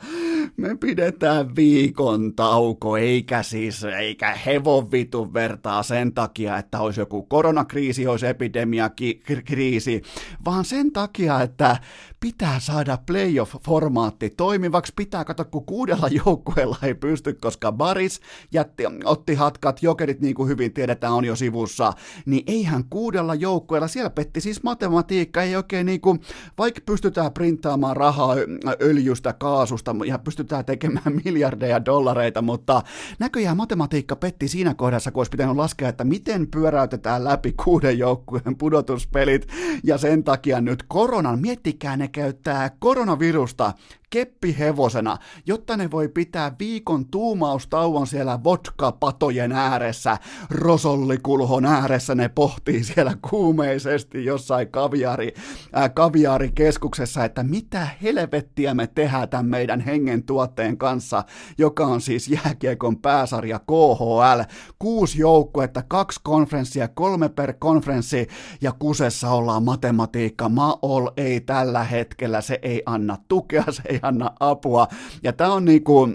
me 0.58 0.76
pidetään 0.76 1.56
viikon 1.56 2.36
tauko, 2.36 2.98
eikä 2.98 3.44
siis, 3.44 3.84
eikä 3.84 4.36
hevon 4.46 4.92
vitu 4.92 5.34
vertaa 5.34 5.84
sen 5.84 6.14
takia, 6.14 6.58
että 6.58 6.80
olisi 6.80 7.02
joku 7.02 7.24
koronakriisi, 7.24 8.08
olisi 8.08 8.28
epidemiakriisi, 8.28 10.02
vaan 10.46 10.66
sen 10.66 10.92
takia, 10.92 11.42
että 11.42 11.78
pitää 12.20 12.60
saada 12.60 12.98
playoff-formaatti 13.06 14.30
toimivaksi, 14.38 14.94
pitää 14.96 15.26
katsoa, 15.26 15.46
kun 15.46 15.66
kuudella 15.66 16.08
joukkueella 16.26 16.78
ei 16.84 16.96
pysty, 16.96 17.34
koska 17.34 17.72
Baris 17.72 18.22
jätti, 18.52 18.84
otti 19.04 19.36
hatkat, 19.36 19.84
jokerit 19.84 20.22
niin 20.22 20.36
kuin 20.36 20.50
hyvin 20.50 20.74
tiedetään 20.74 21.14
on 21.14 21.26
jo 21.26 21.36
sivussa, 21.36 21.94
niin 22.26 22.44
eihän 22.48 22.84
kuudella 22.90 23.36
joukkueella, 23.36 23.88
siellä 23.88 24.10
petti 24.10 24.42
siis 24.42 24.64
matematiikka, 24.64 25.42
ei 25.42 25.56
oikein 25.56 25.86
niin 25.86 26.02
kuin, 26.02 26.22
vaikka 26.58 26.82
pystytään 26.86 27.34
printtaamaan 27.34 27.98
rahaa 27.98 28.36
öljystä, 28.82 29.34
kaasusta 29.34 29.96
ja 30.06 30.20
pystytään 30.20 30.66
tekemään 30.66 31.14
miljardeja 31.26 31.86
dollareita, 31.86 32.42
mutta 32.42 32.82
näköjään 33.20 33.58
matematiikka 33.58 34.16
petti 34.16 34.48
siinä 34.48 34.74
kohdassa, 34.74 35.12
kun 35.12 35.20
olisi 35.20 35.32
pitänyt 35.32 35.56
laskea, 35.56 35.90
että 35.90 36.04
miten 36.04 36.48
pyöräytetään 36.48 37.24
läpi 37.24 37.54
kuuden 37.64 37.98
joukkueen 37.98 38.58
pudotuspelit, 38.58 39.48
ja 39.84 39.98
sen 39.98 40.24
takia 40.24 40.62
nyt 40.62 40.84
koronan, 40.88 41.40
miettikää 41.40 41.98
ne 41.98 42.07
käyttää 42.12 42.70
koronavirusta 42.80 43.74
keppihevosena, 44.10 45.18
jotta 45.46 45.78
ne 45.78 45.92
voi 45.92 46.08
pitää 46.08 46.56
viikon 46.60 47.06
tuumaustauon 47.06 48.08
siellä 48.08 48.44
vodka-patojen 48.44 49.52
ääressä, 49.52 50.18
rosollikulhon 50.50 51.66
ääressä, 51.66 52.16
ne 52.16 52.30
pohtii 52.30 52.84
siellä 52.84 53.18
kuumeisesti 53.30 54.26
jossain 54.26 54.72
kaviari, 54.72 55.34
äh, 55.78 55.94
kaviaarikeskuksessa, 55.94 57.26
että 57.26 57.44
mitä 57.44 57.88
helvettiä 58.02 58.74
me 58.74 58.88
tehdään 58.88 59.30
tämän 59.30 59.46
meidän 59.46 59.80
hengen 59.80 60.24
tuotteen 60.24 60.78
kanssa, 60.78 61.24
joka 61.58 61.86
on 61.86 62.02
siis 62.02 62.28
jääkiekon 62.28 62.98
pääsarja 62.98 63.60
KHL, 63.60 64.42
kuusi 64.80 65.20
joukkuetta, 65.20 65.84
kaksi 65.88 66.20
konferenssia, 66.24 66.88
kolme 66.88 67.30
per 67.30 67.54
konferenssi, 67.60 68.28
ja 68.62 68.72
kusessa 68.80 69.30
ollaan 69.30 69.64
matematiikka, 69.64 70.50
maol 70.50 71.08
ei 71.18 71.42
tällä 71.42 71.84
hetkellä, 71.84 72.42
se 72.42 72.60
ei 72.62 72.84
anna 72.86 73.18
tukea, 73.28 73.64
se 73.70 73.82
ei 73.90 73.97
anna 74.02 74.32
apua. 74.40 74.88
Ja 75.24 75.34
tämä 75.34 75.54
on 75.54 75.66
niinku, 75.66 76.08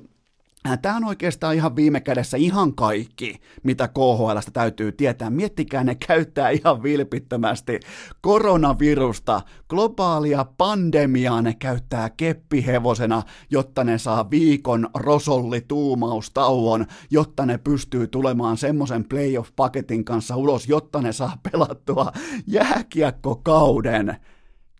Tämä 0.82 0.96
on 0.96 1.04
oikeastaan 1.04 1.54
ihan 1.54 1.76
viime 1.76 2.00
kädessä 2.00 2.36
ihan 2.36 2.74
kaikki, 2.74 3.40
mitä 3.62 3.88
KHLstä 3.88 4.50
täytyy 4.50 4.92
tietää. 4.92 5.30
Miettikää, 5.30 5.84
ne 5.84 5.94
käyttää 5.94 6.50
ihan 6.50 6.82
vilpittömästi 6.82 7.80
koronavirusta, 8.20 9.40
globaalia 9.68 10.46
pandemiaa 10.58 11.42
ne 11.42 11.54
käyttää 11.54 12.10
keppihevosena, 12.10 13.22
jotta 13.50 13.84
ne 13.84 13.98
saa 13.98 14.30
viikon 14.30 14.88
rosollituumaustauon, 14.94 16.86
jotta 17.10 17.46
ne 17.46 17.58
pystyy 17.58 18.06
tulemaan 18.06 18.56
semmoisen 18.56 19.04
playoff-paketin 19.04 20.04
kanssa 20.04 20.36
ulos, 20.36 20.68
jotta 20.68 21.02
ne 21.02 21.12
saa 21.12 21.36
pelattua 21.50 22.12
jääkiekkokauden 22.46 24.16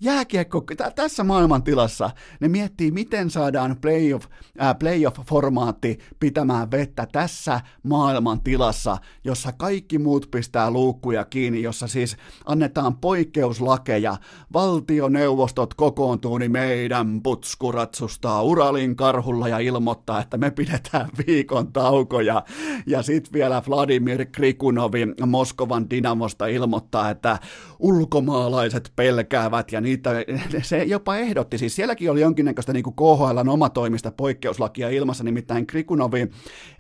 jääkiekko, 0.02 0.64
tässä 0.94 1.24
maailmantilassa 1.24 2.10
ne 2.40 2.48
miettii, 2.48 2.90
miten 2.90 3.30
saadaan 3.30 3.76
playoff, 3.80 4.26
äh, 4.62 4.74
playoff-formaatti 4.78 5.98
pitämään 6.20 6.70
vettä 6.70 7.06
tässä 7.12 7.60
maailmantilassa, 7.82 8.96
jossa 9.24 9.52
kaikki 9.52 9.98
muut 9.98 10.28
pistää 10.30 10.70
luukkuja 10.70 11.24
kiinni, 11.24 11.62
jossa 11.62 11.86
siis 11.86 12.16
annetaan 12.44 12.96
poikkeuslakeja, 12.96 14.16
valtioneuvostot 14.52 15.74
kokoontuu, 15.74 16.38
niin 16.38 16.52
meidän 16.52 17.22
putsku 17.22 17.72
ratsustaa 17.72 18.42
Uralin 18.42 18.96
karhulla 18.96 19.48
ja 19.48 19.58
ilmoittaa, 19.58 20.20
että 20.20 20.36
me 20.36 20.50
pidetään 20.50 21.08
viikon 21.26 21.72
taukoja. 21.72 22.44
Ja 22.86 23.02
sitten 23.02 23.32
vielä 23.32 23.62
Vladimir 23.68 24.26
Krikunovi 24.32 25.06
Moskovan 25.26 25.90
Dynamosta 25.90 26.46
ilmoittaa, 26.46 27.10
että 27.10 27.38
ulkomaalaiset 27.78 28.92
pelkäävät 28.96 29.72
ja 29.72 29.80
niin 29.80 29.91
niitä, 29.92 30.10
se 30.68 30.84
jopa 30.84 31.16
ehdotti, 31.16 31.58
siis 31.58 31.76
sielläkin 31.76 32.10
oli 32.10 32.20
jonkinnäköistä 32.20 32.72
niin 32.72 32.84
KHLn 32.84 33.48
omatoimista 33.48 34.10
poikkeuslakia 34.10 34.88
ilmassa, 34.88 35.24
nimittäin 35.24 35.66
Krikunovi 35.66 36.28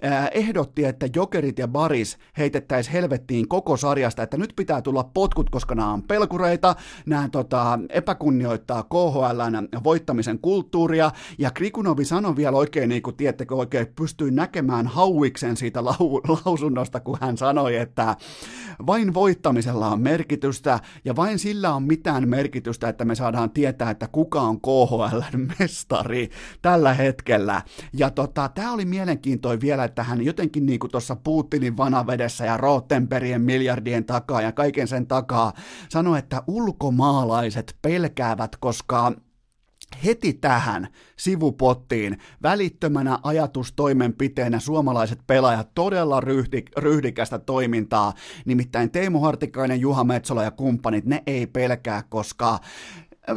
ää, 0.02 0.28
ehdotti, 0.28 0.84
että 0.84 1.08
Jokerit 1.16 1.58
ja 1.58 1.68
Baris 1.68 2.18
heitettäisiin 2.38 2.92
helvettiin 2.92 3.48
koko 3.48 3.76
sarjasta, 3.76 4.22
että 4.22 4.36
nyt 4.36 4.52
pitää 4.56 4.82
tulla 4.82 5.04
potkut, 5.04 5.50
koska 5.50 5.74
nämä 5.74 5.92
on 5.92 6.02
pelkureita, 6.02 6.76
nämä 7.06 7.28
tota, 7.28 7.78
epäkunnioittaa 7.88 8.82
KHLn 8.82 9.68
voittamisen 9.84 10.38
kulttuuria, 10.38 11.10
ja 11.38 11.50
Krikunovi 11.50 12.04
sanoi 12.04 12.36
vielä 12.36 12.56
oikein, 12.56 12.88
niin 12.88 13.02
kuin 13.02 13.16
tiedättekö 13.16 13.54
oikein, 13.54 13.86
pystyy 13.96 14.30
näkemään 14.30 14.86
hauiksen 14.86 15.56
siitä 15.56 15.80
lau- 15.80 16.40
lausunnosta, 16.44 17.00
kun 17.00 17.18
hän 17.20 17.36
sanoi, 17.36 17.76
että 17.76 18.16
vain 18.86 19.14
voittamisella 19.14 19.88
on 19.88 20.00
merkitystä, 20.00 20.80
ja 21.04 21.16
vain 21.16 21.38
sillä 21.38 21.74
on 21.74 21.82
mitään 21.82 22.28
merkitystä, 22.28 22.88
että 22.88 23.01
me 23.04 23.14
saadaan 23.14 23.50
tietää, 23.50 23.90
että 23.90 24.08
kuka 24.12 24.40
on 24.40 24.60
KHL-mestari 24.60 26.30
tällä 26.62 26.94
hetkellä. 26.94 27.62
Ja 27.92 28.10
tota, 28.10 28.50
tämä 28.54 28.72
oli 28.72 28.84
mielenkiintoinen 28.84 29.60
vielä, 29.60 29.84
että 29.84 30.02
hän 30.02 30.24
jotenkin 30.24 30.66
niin 30.66 30.78
kuin 30.78 30.90
tuossa 30.90 31.16
Putinin 31.16 31.76
vanavedessä 31.76 32.44
ja 32.44 32.56
Rottenbergien 32.56 33.42
miljardien 33.42 34.04
takaa 34.04 34.42
ja 34.42 34.52
kaiken 34.52 34.88
sen 34.88 35.06
takaa 35.06 35.52
sanoi, 35.88 36.18
että 36.18 36.42
ulkomaalaiset 36.46 37.76
pelkäävät, 37.82 38.56
koska 38.56 39.12
heti 40.04 40.32
tähän 40.32 40.88
sivupottiin 41.16 42.18
välittömänä 42.42 43.18
ajatustoimenpiteenä 43.22 44.60
suomalaiset 44.60 45.18
pelaajat 45.26 45.68
todella 45.74 46.20
ryhdi, 46.20 46.62
ryhdikästä 46.76 47.38
toimintaa. 47.38 48.14
Nimittäin 48.44 48.90
Teemu 48.90 49.20
Hartikainen, 49.20 49.80
Juha 49.80 50.04
Metsola 50.04 50.42
ja 50.42 50.50
kumppanit, 50.50 51.04
ne 51.04 51.22
ei 51.26 51.46
pelkää, 51.46 52.02
koska 52.08 52.58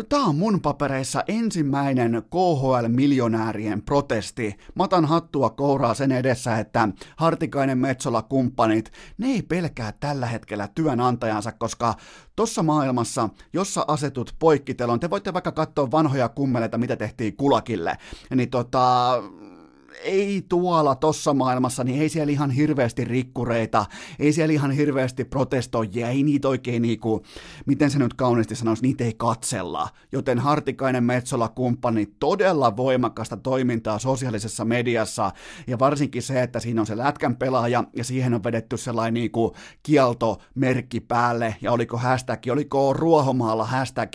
Tämä 0.09 0.25
on 0.25 0.35
mun 0.35 0.61
papereissa 0.61 1.23
ensimmäinen 1.27 2.23
KHL-miljonäärien 2.29 3.81
protesti. 3.81 4.55
Matan 4.75 5.05
hattua 5.05 5.49
kouraa 5.49 5.93
sen 5.93 6.11
edessä, 6.11 6.59
että 6.59 6.89
Hartikainen, 7.17 7.77
Metsola, 7.77 8.21
kumppanit, 8.21 8.91
ne 9.17 9.27
ei 9.27 9.41
pelkää 9.41 9.93
tällä 9.99 10.25
hetkellä 10.25 10.67
työnantajansa, 10.75 11.51
koska 11.51 11.93
tossa 12.35 12.63
maailmassa, 12.63 13.29
jossa 13.53 13.85
asetut 13.87 14.35
poikkitelon, 14.39 14.99
te 14.99 15.09
voitte 15.09 15.33
vaikka 15.33 15.51
katsoa 15.51 15.91
vanhoja 15.91 16.29
kummeleita, 16.29 16.77
mitä 16.77 16.95
tehtiin 16.95 17.35
kulakille, 17.35 17.97
niin 18.35 18.49
tota, 18.49 19.11
ei 20.05 20.45
tuolla 20.49 20.95
tossa 20.95 21.33
maailmassa, 21.33 21.83
niin 21.83 22.01
ei 22.01 22.09
siellä 22.09 22.31
ihan 22.31 22.51
hirveästi 22.51 23.05
rikkureita, 23.05 23.85
ei 24.19 24.33
siellä 24.33 24.53
ihan 24.53 24.71
hirveästi 24.71 25.25
protestoijia, 25.25 26.09
ei 26.09 26.23
niitä 26.23 26.47
oikein 26.47 26.81
niinku, 26.81 27.23
miten 27.65 27.91
se 27.91 27.99
nyt 27.99 28.13
kauniisti 28.13 28.55
sanoisi, 28.55 28.81
niitä 28.81 29.03
ei 29.03 29.13
katsella. 29.17 29.89
Joten 30.11 30.39
Hartikainen 30.39 31.03
Metsola 31.03 31.49
kumppani 31.49 32.05
todella 32.19 32.77
voimakasta 32.77 33.37
toimintaa 33.37 33.99
sosiaalisessa 33.99 34.65
mediassa, 34.65 35.31
ja 35.67 35.79
varsinkin 35.79 36.21
se, 36.21 36.41
että 36.41 36.59
siinä 36.59 36.81
on 36.81 36.87
se 36.87 36.97
lätkän 36.97 37.35
pelaaja, 37.35 37.83
ja 37.95 38.03
siihen 38.03 38.33
on 38.33 38.43
vedetty 38.43 38.77
sellainen 38.77 39.13
niinku 39.13 39.55
kieltomerkki 39.83 40.99
päälle, 40.99 41.55
ja 41.61 41.71
oliko 41.71 41.97
hashtag, 41.97 42.39
oliko 42.51 42.93
Ruohomaalla 42.93 43.65
hashtag 43.65 44.09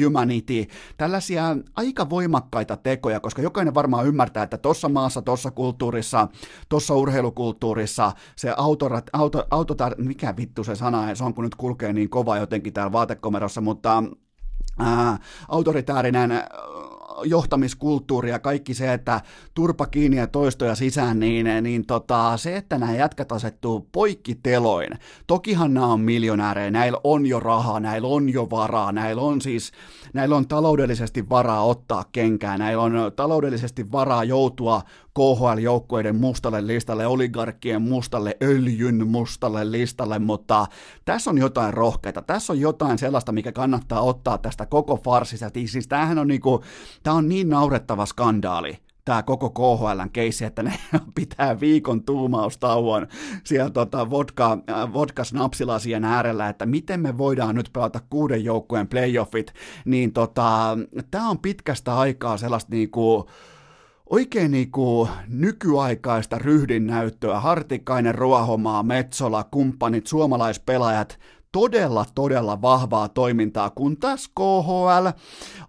humanity, 0.00 0.66
tällaisia 0.96 1.56
aika 1.76 2.10
voimakkaita 2.10 2.76
tekoja, 2.76 3.20
koska 3.20 3.42
jokainen 3.42 3.74
varmaan 3.74 4.06
ymmärtää, 4.06 4.42
että 4.42 4.58
tuossa 4.58 4.88
maassa, 4.88 5.22
tuossa 5.32 5.50
kulttuurissa, 5.50 6.28
tuossa 6.68 6.94
urheilukulttuurissa. 6.94 8.12
Se 8.36 8.54
autorat, 8.56 9.10
auto, 9.12 9.46
autotar, 9.50 9.94
mikä 9.98 10.36
vittu 10.36 10.64
se 10.64 10.76
sana 10.76 11.14
se 11.14 11.24
on, 11.24 11.34
kun 11.34 11.44
nyt 11.44 11.54
kulkee 11.54 11.92
niin 11.92 12.10
kova 12.10 12.38
jotenkin 12.38 12.72
täällä 12.72 12.92
vaatekomerossa, 12.92 13.60
mutta 13.60 14.04
ää, 14.78 15.18
autoritäärinen 15.48 16.30
johtamiskulttuuri 17.24 18.30
ja 18.30 18.38
kaikki 18.38 18.74
se, 18.74 18.92
että 18.92 19.20
turpa 19.54 19.86
kiinni 19.86 20.16
ja 20.16 20.26
toistoja 20.26 20.74
sisään, 20.74 21.20
niin, 21.20 21.46
niin 21.62 21.86
tota, 21.86 22.36
se, 22.36 22.56
että 22.56 22.78
nämä 22.78 22.94
jätkät 22.94 23.32
asettuu 23.32 23.88
poikkiteloin. 23.92 24.90
Tokihan 25.26 25.74
nämä 25.74 25.86
on 25.86 26.00
miljonäärejä, 26.00 26.70
näillä 26.70 27.00
on 27.04 27.26
jo 27.26 27.40
rahaa, 27.40 27.80
näillä 27.80 28.08
on 28.08 28.28
jo 28.28 28.50
varaa, 28.50 28.92
näillä 28.92 29.22
on 29.22 29.40
siis, 29.40 29.72
näillä 30.14 30.36
on 30.36 30.48
taloudellisesti 30.48 31.28
varaa 31.28 31.64
ottaa 31.64 32.04
kenkää, 32.12 32.58
näillä 32.58 32.82
on 32.82 32.92
taloudellisesti 33.16 33.92
varaa 33.92 34.24
joutua 34.24 34.82
KHL-joukkueiden 35.18 36.16
mustalle 36.16 36.66
listalle, 36.66 37.06
oligarkkien 37.06 37.82
mustalle, 37.82 38.36
öljyn 38.42 39.08
mustalle 39.08 39.70
listalle, 39.70 40.18
mutta 40.18 40.66
tässä 41.04 41.30
on 41.30 41.38
jotain 41.38 41.74
rohkeita, 41.74 42.22
tässä 42.22 42.52
on 42.52 42.60
jotain 42.60 42.98
sellaista, 42.98 43.32
mikä 43.32 43.52
kannattaa 43.52 44.00
ottaa 44.00 44.38
tästä 44.38 44.66
koko 44.66 44.96
farsista. 44.96 45.50
Siis 45.66 45.88
tämähän 45.88 46.18
on 46.18 46.28
niinku, 46.28 46.62
tämä 47.02 47.16
on 47.16 47.28
niin 47.28 47.48
naurettava 47.48 48.06
skandaali, 48.06 48.78
tämä 49.04 49.22
koko 49.22 49.50
KHLn 49.50 50.10
keissi, 50.12 50.44
että 50.44 50.62
ne 50.62 50.72
pitää 51.14 51.60
viikon 51.60 52.04
tuumaustauon 52.04 53.06
siellä 53.44 53.70
tota 53.70 54.10
vodka, 54.10 54.58
äh, 54.70 54.92
vodka-snapsilasien 54.92 56.04
äärellä, 56.04 56.48
että 56.48 56.66
miten 56.66 57.00
me 57.00 57.18
voidaan 57.18 57.54
nyt 57.54 57.70
pelata 57.72 58.00
kuuden 58.10 58.44
joukkueen 58.44 58.88
playoffit, 58.88 59.52
niin 59.84 60.12
tota, 60.12 60.78
tämä 61.10 61.28
on 61.28 61.38
pitkästä 61.38 61.96
aikaa 61.96 62.36
sellaista 62.36 62.70
niinku, 62.70 63.28
oikein 64.12 64.50
niinku 64.50 65.08
nykyaikaista 65.28 66.38
ryhdinnäyttöä, 66.38 67.40
Hartikainen, 67.40 68.14
Ruohomaa, 68.14 68.82
Metsola, 68.82 69.44
kumppanit, 69.44 70.06
suomalaispelaajat, 70.06 71.18
todella, 71.52 72.06
todella 72.14 72.62
vahvaa 72.62 73.08
toimintaa, 73.08 73.70
kun 73.70 73.96
taas 73.96 74.28
KHL, 74.28 75.08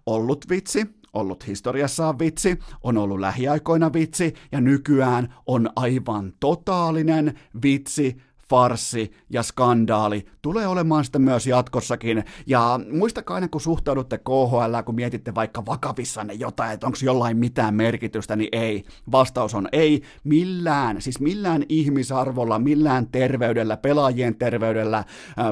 ollut 0.05 0.45
vitsi, 0.49 0.85
ollut 1.13 1.47
historiassaan 1.47 2.19
vitsi, 2.19 2.59
on 2.83 2.97
ollut 2.97 3.19
lähiaikoina 3.19 3.93
vitsi 3.93 4.33
ja 4.51 4.61
nykyään 4.61 5.33
on 5.45 5.69
aivan 5.75 6.33
totaalinen 6.39 7.39
vitsi 7.63 8.17
farsi 8.49 9.11
ja 9.29 9.43
skandaali 9.43 10.25
tulee 10.43 10.67
olemaan 10.67 11.05
sitä 11.05 11.19
myös 11.19 11.47
jatkossakin. 11.47 12.23
Ja 12.47 12.79
muistakaa 12.91 13.35
aina, 13.35 13.47
kun 13.47 13.61
suhtaudutte 13.61 14.17
KHL, 14.17 14.81
kun 14.85 14.95
mietitte 14.95 15.35
vaikka 15.35 15.65
vakavissanne 15.65 16.33
jotain, 16.33 16.71
että 16.71 16.87
onko 16.87 16.97
jollain 17.03 17.37
mitään 17.37 17.73
merkitystä, 17.73 18.35
niin 18.35 18.49
ei. 18.51 18.83
Vastaus 19.11 19.55
on 19.55 19.67
ei. 19.71 20.01
Millään, 20.23 21.01
siis 21.01 21.19
millään 21.19 21.63
ihmisarvolla, 21.69 22.59
millään 22.59 23.07
terveydellä, 23.07 23.77
pelaajien 23.77 24.35
terveydellä, 24.35 24.97
äh, 24.97 25.05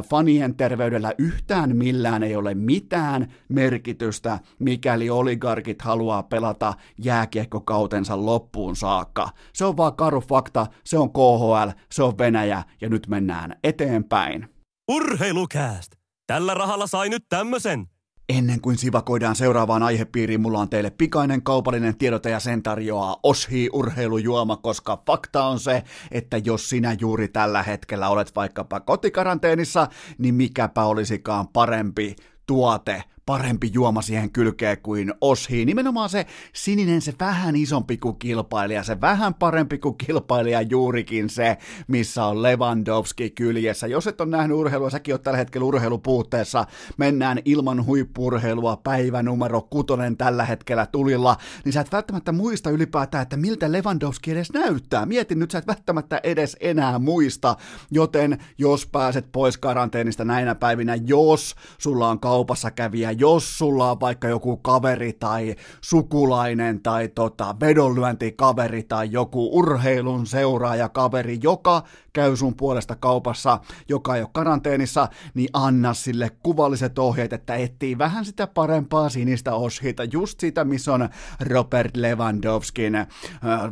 fanien 0.10 0.56
terveydellä, 0.56 1.14
yhtään 1.18 1.76
millään 1.78 2.24
ei 2.24 2.36
ole 2.36 2.54
mitään 2.54 3.28
merkitystä, 3.50 4.40
mikäli 4.60 5.10
oligarkit 5.10 5.82
haluaa 5.82 6.24
pelata 6.24 6.74
jääkiekkokautensa 7.04 8.26
loppuun 8.26 8.76
saakka. 8.76 9.30
Se 9.54 9.66
on 9.66 9.78
vaan 9.78 9.96
karu 9.96 10.22
fakta, 10.22 10.68
se 10.84 10.98
on 10.98 11.10
KHL, 11.10 11.70
se 11.92 12.04
on 12.04 12.18
Venäjä 12.18 12.64
ja 12.82 12.90
nyt 12.90 13.08
mennään 13.08 13.56
eteenpäin. 13.64 14.61
Urheilukääst! 14.92 15.92
Tällä 16.28 16.54
rahalla 16.54 16.88
sai 16.88 17.10
nyt 17.10 17.26
tämmösen. 17.30 17.88
Ennen 18.30 18.62
kuin 18.62 18.78
sivakoidaan 18.78 19.36
seuraavaan 19.36 19.84
aihepiiriin, 19.84 20.42
mulla 20.42 20.60
on 20.60 20.70
teille 20.70 20.90
pikainen 20.90 21.44
kaupallinen 21.44 21.98
tiedote 21.98 22.30
ja 22.30 22.40
sen 22.40 22.64
tarjoaa 22.64 23.18
Oshi 23.24 23.70
urheilujuoma, 23.74 24.58
koska 24.58 25.04
fakta 25.08 25.44
on 25.44 25.60
se, 25.60 25.84
että 26.12 26.38
jos 26.38 26.70
sinä 26.70 26.96
juuri 27.00 27.28
tällä 27.28 27.64
hetkellä 27.64 28.10
olet 28.10 28.36
vaikkapa 28.36 28.80
kotikaranteenissa, 28.80 29.88
niin 30.18 30.36
mikäpä 30.36 30.84
olisikaan 30.84 31.48
parempi 31.48 32.16
tuote 32.48 33.04
parempi 33.32 33.70
juoma 33.74 34.02
siihen 34.02 34.32
kylkeen 34.32 34.78
kuin 34.82 35.14
Oshi. 35.22 35.66
Nimenomaan 35.66 36.10
se 36.10 36.26
sininen, 36.54 37.02
se 37.02 37.14
vähän 37.20 37.56
isompi 37.56 37.98
kuin 37.98 38.16
kilpailija, 38.16 38.84
se 38.84 39.02
vähän 39.02 39.34
parempi 39.34 39.78
kuin 39.78 39.98
kilpailija 39.98 40.62
juurikin 40.62 41.30
se, 41.30 41.58
missä 41.88 42.26
on 42.26 42.44
Lewandowski 42.44 43.30
kyljessä. 43.30 43.88
Jos 43.88 44.08
et 44.08 44.22
ole 44.22 44.30
nähnyt 44.30 44.58
urheilua, 44.58 44.90
säkin 44.90 45.14
oot 45.14 45.24
tällä 45.24 45.38
hetkellä 45.38 45.66
urheilupuutteessa, 45.66 46.66
mennään 46.98 47.40
ilman 47.46 47.86
huippurheilua 47.86 48.78
päivä 48.78 49.24
numero 49.24 49.62
kutonen 49.62 50.18
tällä 50.18 50.46
hetkellä 50.46 50.86
tulilla, 50.86 51.38
niin 51.66 51.74
sä 51.74 51.82
et 51.82 51.92
välttämättä 51.92 52.32
muista 52.32 52.70
ylipäätään, 52.70 53.22
että 53.22 53.38
miltä 53.38 53.72
Lewandowski 53.72 54.32
edes 54.32 54.54
näyttää. 54.54 55.06
Mietin 55.06 55.40
nyt, 55.40 55.52
sä 55.52 55.58
et 55.58 55.68
välttämättä 55.68 56.20
edes 56.24 56.58
enää 56.60 57.00
muista, 57.00 57.56
joten 57.92 58.38
jos 58.58 58.86
pääset 58.86 59.32
pois 59.32 59.58
karanteenista 59.58 60.26
näinä 60.26 60.56
päivinä, 60.56 60.98
jos 61.06 61.56
sulla 61.78 62.10
on 62.10 62.20
kaupassa 62.20 62.72
kävijä, 62.72 63.12
jos 63.22 63.58
sulla 63.58 63.92
on 63.92 64.00
vaikka 64.00 64.28
joku 64.28 64.58
kaveri 64.58 65.14
tai 65.14 65.56
sukulainen 65.82 66.82
tai 66.82 67.08
tota, 67.08 67.56
vedonlyöntikaveri 67.60 68.84
tai 68.84 69.12
joku 69.12 69.58
urheilun 69.58 70.28
seuraaja 70.28 70.90
kaveri, 70.90 71.40
joka 71.44 71.84
käy 72.14 72.36
sun 72.36 72.56
puolesta 72.56 72.96
kaupassa, 72.96 73.60
joka 73.90 74.16
ei 74.16 74.22
ole 74.22 74.30
karanteenissa, 74.34 75.08
niin 75.34 75.50
anna 75.54 75.94
sille 75.94 76.32
kuvalliset 76.44 77.00
ohjeet, 77.00 77.34
että 77.34 77.56
etsii 77.56 77.98
vähän 77.98 78.26
sitä 78.26 78.48
parempaa 78.48 79.10
sinistä 79.10 79.54
oshita, 79.56 80.04
just 80.04 80.40
sitä, 80.40 80.64
missä 80.64 80.94
on 80.94 81.10
Robert 81.40 81.98
Lewandowskin, 81.98 82.96
äh, 82.96 83.08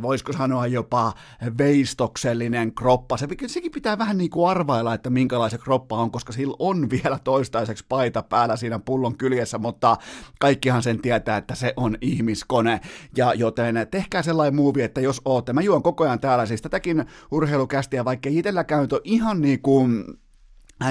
voisiko 0.02 0.32
sanoa 0.32 0.66
jopa 0.66 1.12
veistoksellinen 1.58 2.74
kroppa. 2.74 3.16
Se, 3.16 3.28
sekin 3.46 3.72
pitää 3.72 3.98
vähän 3.98 4.18
niin 4.18 4.30
kuin 4.30 4.50
arvailla, 4.50 4.94
että 4.94 5.10
minkälainen 5.10 5.60
kroppa 5.60 5.96
on, 5.96 6.10
koska 6.10 6.32
sillä 6.32 6.56
on 6.58 6.90
vielä 6.90 7.18
toistaiseksi 7.24 7.84
paita 7.88 8.22
päällä 8.22 8.56
siinä 8.56 8.78
pullon 8.78 9.16
kyljessä, 9.30 9.58
mutta 9.58 9.96
kaikkihan 10.40 10.82
sen 10.82 11.02
tietää, 11.02 11.36
että 11.36 11.54
se 11.54 11.72
on 11.76 11.96
ihmiskone, 12.00 12.80
ja 13.16 13.34
joten 13.34 13.86
tehkää 13.90 14.22
sellainen 14.22 14.56
movie, 14.56 14.84
että 14.84 15.00
jos 15.00 15.20
ootte, 15.24 15.52
mä 15.52 15.60
juon 15.60 15.82
koko 15.82 16.04
ajan 16.04 16.20
täällä 16.20 16.46
siis 16.46 16.62
tätäkin 16.62 17.04
urheilukästiä, 17.30 18.04
vaikka 18.04 18.28
itselläkään 18.32 18.88
ihan 19.04 19.40
niin 19.40 19.62
kuin 19.62 20.04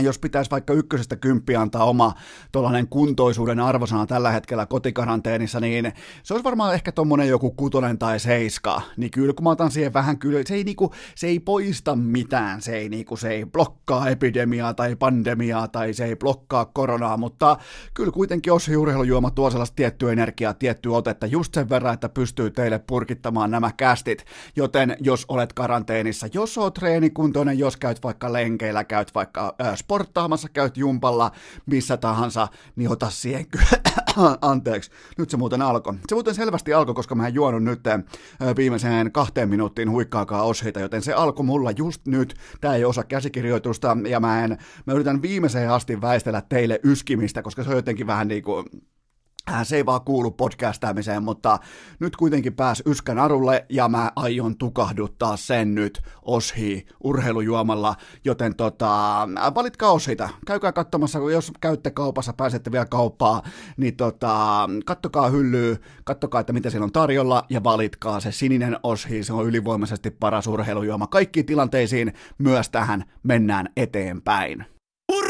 jos 0.03 0.19
pitäisi 0.19 0.51
vaikka 0.51 0.73
ykkösestä 0.73 1.15
kymppiä 1.15 1.61
antaa 1.61 1.85
oma 1.85 2.13
tuollainen 2.51 2.87
kuntoisuuden 2.87 3.59
arvosana 3.59 4.05
tällä 4.05 4.31
hetkellä 4.31 4.65
kotikaranteenissa, 4.65 5.59
niin 5.59 5.93
se 6.23 6.33
olisi 6.33 6.43
varmaan 6.43 6.73
ehkä 6.73 6.91
tuommoinen 6.91 7.27
joku 7.27 7.51
kutonen 7.51 7.97
tai 7.97 8.19
seiska. 8.19 8.81
Niin 8.97 9.11
kyllä 9.11 9.33
kun 9.33 9.43
mä 9.43 9.49
otan 9.49 9.71
siihen 9.71 9.93
vähän 9.93 10.19
kyllä, 10.19 10.39
se 10.45 10.55
ei, 10.55 10.63
niinku, 10.63 10.93
se 11.15 11.27
ei 11.27 11.39
poista 11.39 11.95
mitään, 11.95 12.61
se 12.61 12.77
ei, 12.77 12.89
niinku, 12.89 13.17
se 13.17 13.29
ei 13.29 13.45
blokkaa 13.45 14.09
epidemiaa 14.09 14.73
tai 14.73 14.95
pandemiaa 14.95 15.67
tai 15.67 15.93
se 15.93 16.05
ei 16.05 16.15
blokkaa 16.15 16.65
koronaa, 16.65 17.17
mutta 17.17 17.57
kyllä 17.93 18.11
kuitenkin 18.11 18.51
jos 18.51 18.67
urheilujuoma 18.67 19.31
tuo 19.31 19.49
sellaista 19.49 19.75
tiettyä 19.75 20.11
energiaa, 20.11 20.53
tiettyä 20.53 20.97
otetta 20.97 21.25
just 21.25 21.53
sen 21.53 21.69
verran, 21.69 21.93
että 21.93 22.09
pystyy 22.09 22.51
teille 22.51 22.79
purkittamaan 22.79 23.51
nämä 23.51 23.71
kästit, 23.77 24.25
joten 24.55 24.97
jos 24.99 25.25
olet 25.27 25.53
karanteenissa, 25.53 26.27
jos 26.33 26.57
oot 26.57 26.73
treenikuntoinen, 26.73 27.59
jos 27.59 27.77
käyt 27.77 28.03
vaikka 28.03 28.33
lenkeillä, 28.33 28.83
käyt 28.83 29.15
vaikka 29.15 29.55
äh, 29.61 29.78
sporttaamassa, 29.79 30.49
käyt 30.49 30.77
jumpalla, 30.77 31.31
missä 31.65 31.97
tahansa, 31.97 32.47
niin 32.75 32.91
ota 32.91 33.09
siihen 33.09 33.45
Anteeksi, 34.41 34.91
nyt 35.17 35.29
se 35.29 35.37
muuten 35.37 35.61
alkoi. 35.61 35.93
Se 36.07 36.15
muuten 36.15 36.35
selvästi 36.35 36.73
alkoi, 36.73 36.95
koska 36.95 37.15
mä 37.15 37.27
en 37.27 37.33
juonut 37.33 37.63
nyt 37.63 37.79
viimeiseen 38.55 39.11
kahteen 39.11 39.49
minuuttiin 39.49 39.91
huikkaakaan 39.91 40.45
osheita, 40.45 40.79
joten 40.79 41.01
se 41.01 41.13
alkoi 41.13 41.45
mulla 41.45 41.71
just 41.71 42.07
nyt. 42.07 42.35
Tää 42.61 42.75
ei 42.75 42.85
osa 42.85 43.03
käsikirjoitusta, 43.03 43.97
ja 44.09 44.19
mä, 44.19 44.43
en, 44.43 44.57
mä 44.85 44.93
yritän 44.93 45.21
viimeiseen 45.21 45.71
asti 45.71 46.01
väistellä 46.01 46.41
teille 46.49 46.79
yskimistä, 46.83 47.41
koska 47.41 47.63
se 47.63 47.69
on 47.69 47.75
jotenkin 47.75 48.07
vähän 48.07 48.27
niin 48.27 48.43
kuin 48.43 48.65
se 49.63 49.75
ei 49.75 49.85
vaan 49.85 50.01
kuulu 50.01 50.31
podcastaamiseen, 50.31 51.23
mutta 51.23 51.59
nyt 51.99 52.15
kuitenkin 52.15 52.55
pääs 52.55 52.83
yskän 52.85 53.19
arulle 53.19 53.65
ja 53.69 53.87
mä 53.87 54.11
aion 54.15 54.57
tukahduttaa 54.57 55.37
sen 55.37 55.75
nyt 55.75 56.01
oshi 56.21 56.85
urheilujuomalla, 57.03 57.95
joten 58.25 58.55
tota, 58.55 59.21
äh, 59.23 59.55
valitkaa 59.55 59.91
osita. 59.91 60.29
Käykää 60.45 60.71
katsomassa, 60.71 61.19
jos 61.19 61.51
käytte 61.61 61.91
kaupassa, 61.91 62.33
pääsette 62.33 62.71
vielä 62.71 62.85
kauppaa, 62.85 63.43
niin 63.77 63.95
tota, 63.95 64.69
kattokaa 64.85 65.29
hyllyä, 65.29 65.77
kattokaa, 66.03 66.41
että 66.41 66.53
mitä 66.53 66.69
siellä 66.69 66.85
on 66.85 66.91
tarjolla 66.91 67.45
ja 67.49 67.63
valitkaa 67.63 68.19
se 68.19 68.31
sininen 68.31 68.77
oshi, 68.83 69.23
se 69.23 69.33
on 69.33 69.45
ylivoimaisesti 69.45 70.11
paras 70.11 70.47
urheilujuoma. 70.47 71.07
Kaikkiin 71.07 71.45
tilanteisiin 71.45 72.13
myös 72.37 72.69
tähän 72.69 73.03
mennään 73.23 73.69
eteenpäin. 73.77 74.78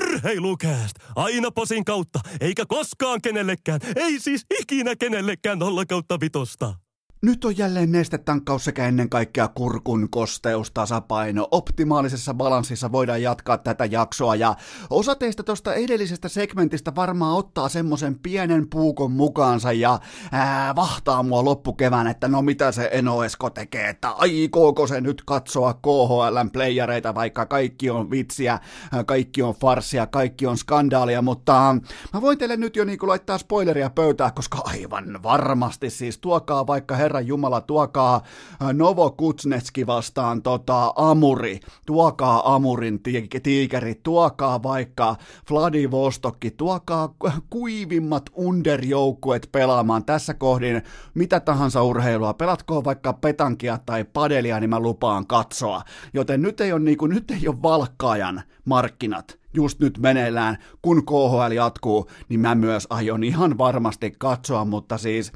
Urheilukääst! 0.10 0.96
Aina 1.16 1.52
posin 1.52 1.86
kautta, 1.86 2.20
eikä 2.42 2.66
koskaan 2.68 3.22
kenellekään, 3.22 3.80
ei 3.96 4.20
siis 4.20 4.46
ikinä 4.60 4.96
kenellekään 4.96 5.60
nolla 5.60 5.86
kautta 5.86 6.20
vitosta. 6.20 6.76
Nyt 7.22 7.46
on 7.46 7.58
jälleen 7.58 7.92
nestetankkaus 7.92 8.66
sekä 8.66 8.88
ennen 8.88 9.10
kaikkea 9.10 9.48
kurkun 9.48 10.10
kosteus, 10.10 10.72
tasapaino. 10.72 11.48
Optimaalisessa 11.52 12.34
balanssissa 12.34 12.92
voidaan 12.92 13.22
jatkaa 13.22 13.58
tätä 13.58 13.86
jaksoa 13.86 14.36
ja 14.36 14.56
osa 14.90 15.16
teistä 15.16 15.44
tuosta 15.44 15.74
edellisestä 15.74 16.30
segmentistä 16.30 16.96
varmaan 16.96 17.38
ottaa 17.38 17.70
semmoisen 17.70 18.20
pienen 18.20 18.70
puukon 18.70 19.12
mukaansa 19.12 19.72
ja 19.72 20.00
ää, 20.32 20.76
vahtaa 20.76 21.24
mua 21.24 21.46
loppukevään, 21.46 22.08
että 22.08 22.28
no 22.28 22.42
mitä 22.42 22.72
se 22.72 22.90
Enoesko 22.92 23.50
tekee, 23.50 23.90
että 23.90 24.10
aikooko 24.10 24.88
se 24.88 25.02
nyt 25.02 25.22
katsoa 25.26 25.74
KHLn 25.74 26.50
playereita, 26.54 27.16
vaikka 27.16 27.46
kaikki 27.46 27.90
on 27.90 28.12
vitsiä, 28.12 28.60
kaikki 29.06 29.42
on 29.42 29.56
farsia, 29.56 30.08
kaikki 30.08 30.46
on 30.48 30.58
skandaalia, 30.58 31.22
mutta 31.22 31.76
mä 32.14 32.22
voin 32.22 32.38
teille 32.38 32.58
nyt 32.58 32.76
jo 32.76 32.86
niinku 32.86 33.08
laittaa 33.08 33.38
spoileria 33.38 33.90
pöytään, 33.90 34.34
koska 34.34 34.62
aivan 34.64 35.24
varmasti 35.24 35.90
siis 35.90 36.18
tuokaa 36.18 36.68
vaikka 36.68 36.96
her 36.96 37.09
Herran 37.10 37.28
Jumala, 37.28 37.62
tuokaa 37.62 38.16
äh, 38.16 38.74
Novo 38.74 39.12
Kutsnetski 39.12 39.88
vastaan 39.88 40.42
tota, 40.42 40.94
Amuri, 40.96 41.60
tuokaa 41.86 42.56
Amurin 42.56 43.00
tiikeri, 43.44 43.96
tuokaa 43.96 44.64
vaikka 44.64 45.16
Vladivostokki, 45.52 46.52
tuokaa 46.52 47.14
kuivimmat 47.50 48.30
underjoukkuet 48.36 49.50
pelaamaan. 49.52 50.06
Tässä 50.06 50.34
kohdin 50.34 50.82
mitä 51.14 51.40
tahansa 51.40 51.84
urheilua, 51.84 52.34
pelatkoon 52.34 52.86
vaikka 52.86 53.14
petankia 53.14 53.80
tai 53.86 54.04
padelia, 54.04 54.60
niin 54.60 54.70
mä 54.70 54.80
lupaan 54.80 55.28
katsoa. 55.28 55.82
Joten 56.14 56.42
nyt 56.42 56.62
ei 56.62 56.74
ole, 56.74 56.82
niin 56.82 56.98
kuin, 56.98 57.10
nyt 57.10 57.32
ei 57.32 57.48
ole 57.48 57.62
valkkaajan 57.64 58.42
markkinat 58.66 59.40
just 59.54 59.80
nyt 59.80 59.98
meneillään, 59.98 60.58
kun 60.82 61.06
KHL 61.06 61.52
jatkuu, 61.52 62.10
niin 62.30 62.40
mä 62.40 62.56
myös 62.56 62.88
aion 62.90 63.24
ihan 63.24 63.58
varmasti 63.58 64.12
katsoa, 64.18 64.66
mutta 64.66 64.98
siis 64.98 65.32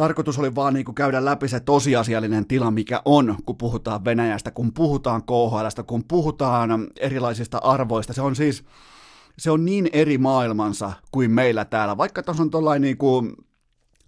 tarkoitus 0.00 0.38
oli 0.38 0.54
vaan 0.54 0.74
niin 0.74 0.84
kuin 0.84 0.94
käydä 0.94 1.24
läpi 1.24 1.48
se 1.48 1.60
tosiasiallinen 1.60 2.46
tila, 2.46 2.70
mikä 2.70 3.02
on, 3.04 3.36
kun 3.46 3.56
puhutaan 3.56 4.04
Venäjästä, 4.04 4.50
kun 4.50 4.72
puhutaan 4.72 5.22
KHLstä, 5.22 5.82
kun 5.82 6.04
puhutaan 6.04 6.88
erilaisista 7.00 7.58
arvoista. 7.58 8.12
Se 8.12 8.22
on 8.22 8.36
siis, 8.36 8.64
se 9.38 9.50
on 9.50 9.64
niin 9.64 9.88
eri 9.92 10.18
maailmansa 10.18 10.92
kuin 11.12 11.30
meillä 11.30 11.64
täällä. 11.64 11.96
Vaikka 11.96 12.22
tuossa 12.22 12.42
on 12.42 12.50
tuollainen 12.50 12.82
niin 12.82 12.98
kuin 12.98 13.36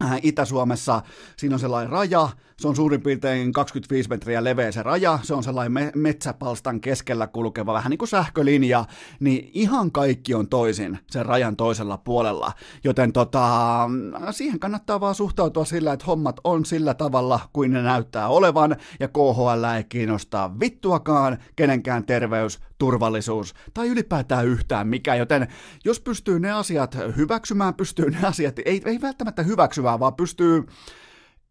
Äh, 0.04 0.20
Itä-Suomessa 0.22 1.02
siinä 1.36 1.54
on 1.56 1.60
sellainen 1.60 1.90
raja, 1.90 2.28
se 2.62 2.68
on 2.68 2.76
suurin 2.76 3.02
piirtein 3.02 3.52
25 3.52 4.08
metriä 4.08 4.44
leveä 4.44 4.72
se 4.72 4.82
raja, 4.82 5.18
se 5.22 5.34
on 5.34 5.42
sellainen 5.44 5.72
me- 5.72 5.92
metsäpalstan 5.94 6.80
keskellä 6.80 7.26
kulkeva 7.26 7.72
vähän 7.72 7.90
niin 7.90 7.98
kuin 7.98 8.08
sähkölinja, 8.08 8.84
niin 9.20 9.50
ihan 9.54 9.92
kaikki 9.92 10.34
on 10.34 10.48
toisin 10.48 10.98
sen 11.10 11.26
rajan 11.26 11.56
toisella 11.56 11.98
puolella. 11.98 12.52
Joten 12.84 13.12
tota, 13.12 13.88
siihen 14.30 14.60
kannattaa 14.60 15.00
vaan 15.00 15.14
suhtautua 15.14 15.64
sillä, 15.64 15.92
että 15.92 16.06
hommat 16.06 16.40
on 16.44 16.64
sillä 16.64 16.94
tavalla 16.94 17.40
kuin 17.52 17.72
ne 17.72 17.82
näyttää 17.82 18.28
olevan, 18.28 18.76
ja 19.00 19.08
KHL 19.08 19.64
ei 19.76 19.84
kiinnostaa 19.84 20.60
vittuakaan 20.60 21.38
kenenkään 21.56 22.04
terveys, 22.04 22.60
turvallisuus 22.78 23.54
tai 23.74 23.88
ylipäätään 23.88 24.46
yhtään 24.46 24.88
mikä, 24.88 25.14
joten 25.14 25.48
jos 25.84 26.00
pystyy 26.00 26.40
ne 26.40 26.52
asiat 26.52 26.98
hyväksymään, 27.16 27.74
pystyy 27.74 28.10
ne 28.10 28.26
asiat, 28.26 28.58
ei, 28.64 28.82
ei 28.84 29.00
välttämättä 29.00 29.42
hyväksyvää, 29.42 30.00
vaan 30.00 30.14
pystyy 30.14 30.66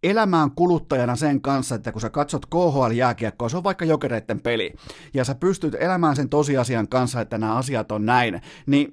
elämään 0.03 0.51
kuluttajana 0.51 1.15
sen 1.15 1.41
kanssa, 1.41 1.75
että 1.75 1.91
kun 1.91 2.01
sä 2.01 2.09
katsot 2.09 2.45
KHL-jääkiekkoa, 2.45 3.49
se 3.49 3.57
on 3.57 3.63
vaikka 3.63 3.85
jokereiden 3.85 4.41
peli, 4.41 4.73
ja 5.13 5.25
sä 5.25 5.35
pystyt 5.35 5.75
elämään 5.79 6.15
sen 6.15 6.29
tosiasian 6.29 6.87
kanssa, 6.87 7.21
että 7.21 7.37
nämä 7.37 7.55
asiat 7.55 7.91
on 7.91 8.05
näin, 8.05 8.41
niin 8.65 8.91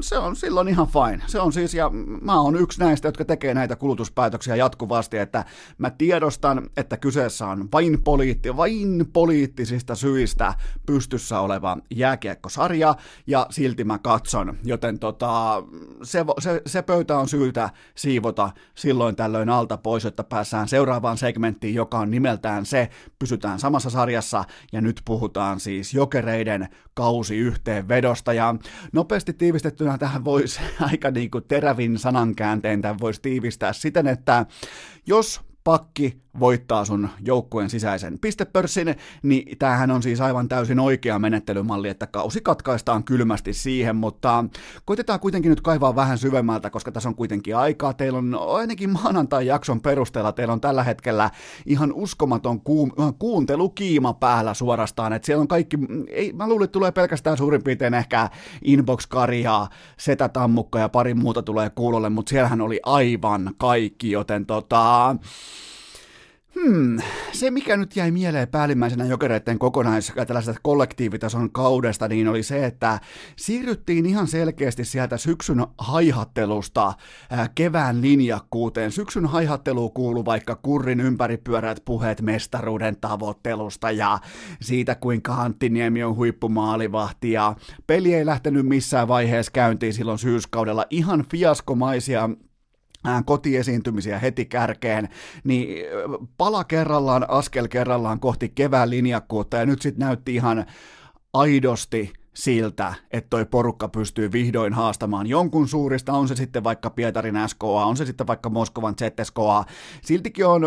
se 0.00 0.18
on 0.18 0.36
silloin 0.36 0.68
ihan 0.68 0.86
fine. 0.86 1.22
Se 1.26 1.40
on 1.40 1.52
siis, 1.52 1.74
ja 1.74 1.90
mä 2.20 2.40
oon 2.40 2.56
yksi 2.56 2.80
näistä, 2.80 3.08
jotka 3.08 3.24
tekee 3.24 3.54
näitä 3.54 3.76
kulutuspäätöksiä 3.76 4.56
jatkuvasti, 4.56 5.18
että 5.18 5.44
mä 5.78 5.90
tiedostan, 5.90 6.70
että 6.76 6.96
kyseessä 6.96 7.46
on 7.46 7.68
vain, 7.72 8.02
poliitti, 8.02 8.56
vain 8.56 9.04
poliittisista 9.12 9.94
syistä 9.94 10.54
pystyssä 10.86 11.40
oleva 11.40 11.78
jääkiekkosarja, 11.90 12.94
ja 13.26 13.46
silti 13.50 13.84
mä 13.84 13.98
katson, 13.98 14.56
joten 14.64 14.98
tota, 14.98 15.62
se, 16.02 16.24
se, 16.38 16.62
se 16.66 16.82
pöytä 16.82 17.18
on 17.18 17.28
syytä 17.28 17.70
siivota 17.94 18.50
silloin 18.74 19.16
tällöin 19.16 19.48
alta 19.48 19.76
pois, 19.76 20.04
että 20.04 20.24
päässään 20.48 20.68
seuraavaan 20.68 21.18
segmenttiin, 21.18 21.74
joka 21.74 21.98
on 21.98 22.10
nimeltään 22.10 22.66
se, 22.66 22.90
pysytään 23.18 23.58
samassa 23.58 23.90
sarjassa, 23.90 24.44
ja 24.72 24.80
nyt 24.80 25.02
puhutaan 25.04 25.60
siis 25.60 25.94
jokereiden 25.94 26.68
kausi 26.94 27.36
yhteenvedosta, 27.36 28.32
ja 28.32 28.54
nopeasti 28.92 29.32
tiivistettynä 29.32 29.98
tähän 29.98 30.24
voisi 30.24 30.60
aika 30.90 31.10
niin 31.10 31.30
kuin 31.30 31.44
terävin 31.48 31.98
sanankäänteen 31.98 32.82
tämän 32.82 32.98
voisi 33.00 33.22
tiivistää 33.22 33.72
siten, 33.72 34.06
että 34.06 34.46
jos 35.06 35.40
pakki 35.64 36.22
voittaa 36.40 36.84
sun 36.84 37.08
joukkueen 37.24 37.70
sisäisen 37.70 38.18
pistepörssin, 38.18 38.94
niin 39.22 39.58
tämähän 39.58 39.90
on 39.90 40.02
siis 40.02 40.20
aivan 40.20 40.48
täysin 40.48 40.80
oikea 40.80 41.18
menettelymalli, 41.18 41.88
että 41.88 42.06
kausi 42.06 42.40
katkaistaan 42.40 43.04
kylmästi 43.04 43.52
siihen, 43.52 43.96
mutta 43.96 44.44
koitetaan 44.84 45.20
kuitenkin 45.20 45.50
nyt 45.50 45.60
kaivaa 45.60 45.96
vähän 45.96 46.18
syvemmältä, 46.18 46.70
koska 46.70 46.92
tässä 46.92 47.08
on 47.08 47.14
kuitenkin 47.14 47.56
aikaa. 47.56 47.94
Teillä 47.94 48.18
on 48.18 48.38
ainakin 48.48 48.90
maanantai-jakson 48.90 49.80
perusteella, 49.80 50.32
teillä 50.32 50.52
on 50.52 50.60
tällä 50.60 50.82
hetkellä 50.82 51.30
ihan 51.66 51.92
uskomaton 51.92 52.60
kuum- 52.60 52.92
kuuntelukiima 53.18 54.14
päällä 54.14 54.54
suorastaan, 54.54 55.12
että 55.12 55.26
siellä 55.26 55.42
on 55.42 55.48
kaikki, 55.48 55.76
ei, 56.08 56.32
mä 56.32 56.48
luulen, 56.48 56.64
että 56.64 56.72
tulee 56.72 56.92
pelkästään 56.92 57.36
suurin 57.36 57.62
piirtein 57.62 57.94
ehkä 57.94 58.30
Inbox-Karjaa, 58.64 59.68
Setä 59.96 60.28
Tammukka 60.28 60.78
ja 60.78 60.88
pari 60.88 61.14
muuta 61.14 61.42
tulee 61.42 61.70
kuulolle, 61.70 62.08
mutta 62.08 62.30
siellähän 62.30 62.60
oli 62.60 62.80
aivan 62.82 63.54
kaikki, 63.58 64.10
joten 64.10 64.46
tota, 64.46 65.16
Hmm, 66.54 66.98
se 67.32 67.50
mikä 67.50 67.76
nyt 67.76 67.96
jäi 67.96 68.10
mieleen 68.10 68.48
päällimmäisenä 68.48 69.04
jokereiden 69.04 69.58
kokonais 69.58 70.12
tällaisesta 70.26 70.60
kollektiivitason 70.62 71.50
kaudesta, 71.52 72.08
niin 72.08 72.28
oli 72.28 72.42
se, 72.42 72.66
että 72.66 73.00
siirryttiin 73.36 74.06
ihan 74.06 74.26
selkeästi 74.26 74.84
sieltä 74.84 75.16
syksyn 75.16 75.66
haihattelusta 75.78 76.92
ää, 77.30 77.48
kevään 77.54 78.02
linjakkuuteen. 78.02 78.92
Syksyn 78.92 79.26
haihattelu 79.26 79.90
kuuluu 79.90 80.24
vaikka 80.24 80.56
kurrin 80.62 81.00
ympäripyörät 81.00 81.82
puheet 81.84 82.22
mestaruuden 82.22 82.96
tavoittelusta 83.00 83.90
ja 83.90 84.18
siitä, 84.60 84.94
kuinka 84.94 85.34
Anttiniemi 85.34 86.04
on 86.04 86.16
huippumaalivahti 86.16 87.32
ja 87.32 87.54
peli 87.86 88.14
ei 88.14 88.26
lähtenyt 88.26 88.66
missään 88.66 89.08
vaiheessa 89.08 89.52
käyntiin 89.52 89.94
silloin 89.94 90.18
syyskaudella. 90.18 90.86
Ihan 90.90 91.24
fiaskomaisia 91.30 92.30
kotiesiintymisiä 93.24 94.18
heti 94.18 94.44
kärkeen, 94.44 95.08
niin 95.44 95.84
pala 96.36 96.64
kerrallaan, 96.64 97.30
askel 97.30 97.68
kerrallaan 97.68 98.20
kohti 98.20 98.48
kevään 98.48 98.90
linjakkuutta, 98.90 99.56
ja 99.56 99.66
nyt 99.66 99.82
sitten 99.82 100.06
näytti 100.06 100.34
ihan 100.34 100.66
aidosti 101.32 102.12
siltä, 102.34 102.94
että 103.10 103.30
toi 103.30 103.46
porukka 103.46 103.88
pystyy 103.88 104.32
vihdoin 104.32 104.72
haastamaan 104.72 105.26
jonkun 105.26 105.68
suurista, 105.68 106.12
on 106.12 106.28
se 106.28 106.36
sitten 106.36 106.64
vaikka 106.64 106.90
Pietarin 106.90 107.34
SKA, 107.46 107.66
on 107.66 107.96
se 107.96 108.06
sitten 108.06 108.26
vaikka 108.26 108.50
Moskovan 108.50 108.94
ZSKA. 108.98 109.64
Siltikin 110.02 110.46
on 110.46 110.62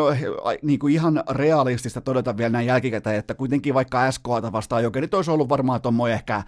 niin 0.62 0.80
kuin 0.80 0.94
ihan 0.94 1.24
realistista 1.30 2.02
todeta 2.02 2.38
vielä 2.38 2.50
näin 2.50 2.68
jälkikäteen, 2.68 3.16
että 3.16 3.34
kuitenkin 3.34 3.74
vaikka 3.74 4.12
SKAta 4.12 4.52
vastaan 4.52 4.84
jokerit 4.84 5.14
olisi 5.14 5.32
ollut 5.32 5.50
varmaan 5.50 5.82
tuommoinen 5.82 6.16
ehkä 6.16 6.44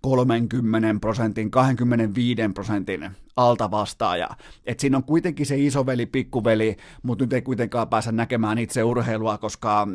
30 0.00 1.00
prosentin, 1.00 1.50
25 1.50 2.42
prosentin 2.54 3.10
alta 3.38 3.70
vastaaja. 3.70 4.28
Et 4.66 4.80
siinä 4.80 4.96
on 4.96 5.04
kuitenkin 5.04 5.46
se 5.46 5.56
isoveli, 5.58 6.06
pikkuveli, 6.06 6.76
mutta 7.02 7.24
nyt 7.24 7.32
ei 7.32 7.42
kuitenkaan 7.42 7.88
pääse 7.88 8.12
näkemään 8.12 8.58
itse 8.58 8.82
urheilua, 8.82 9.38
koska 9.38 9.88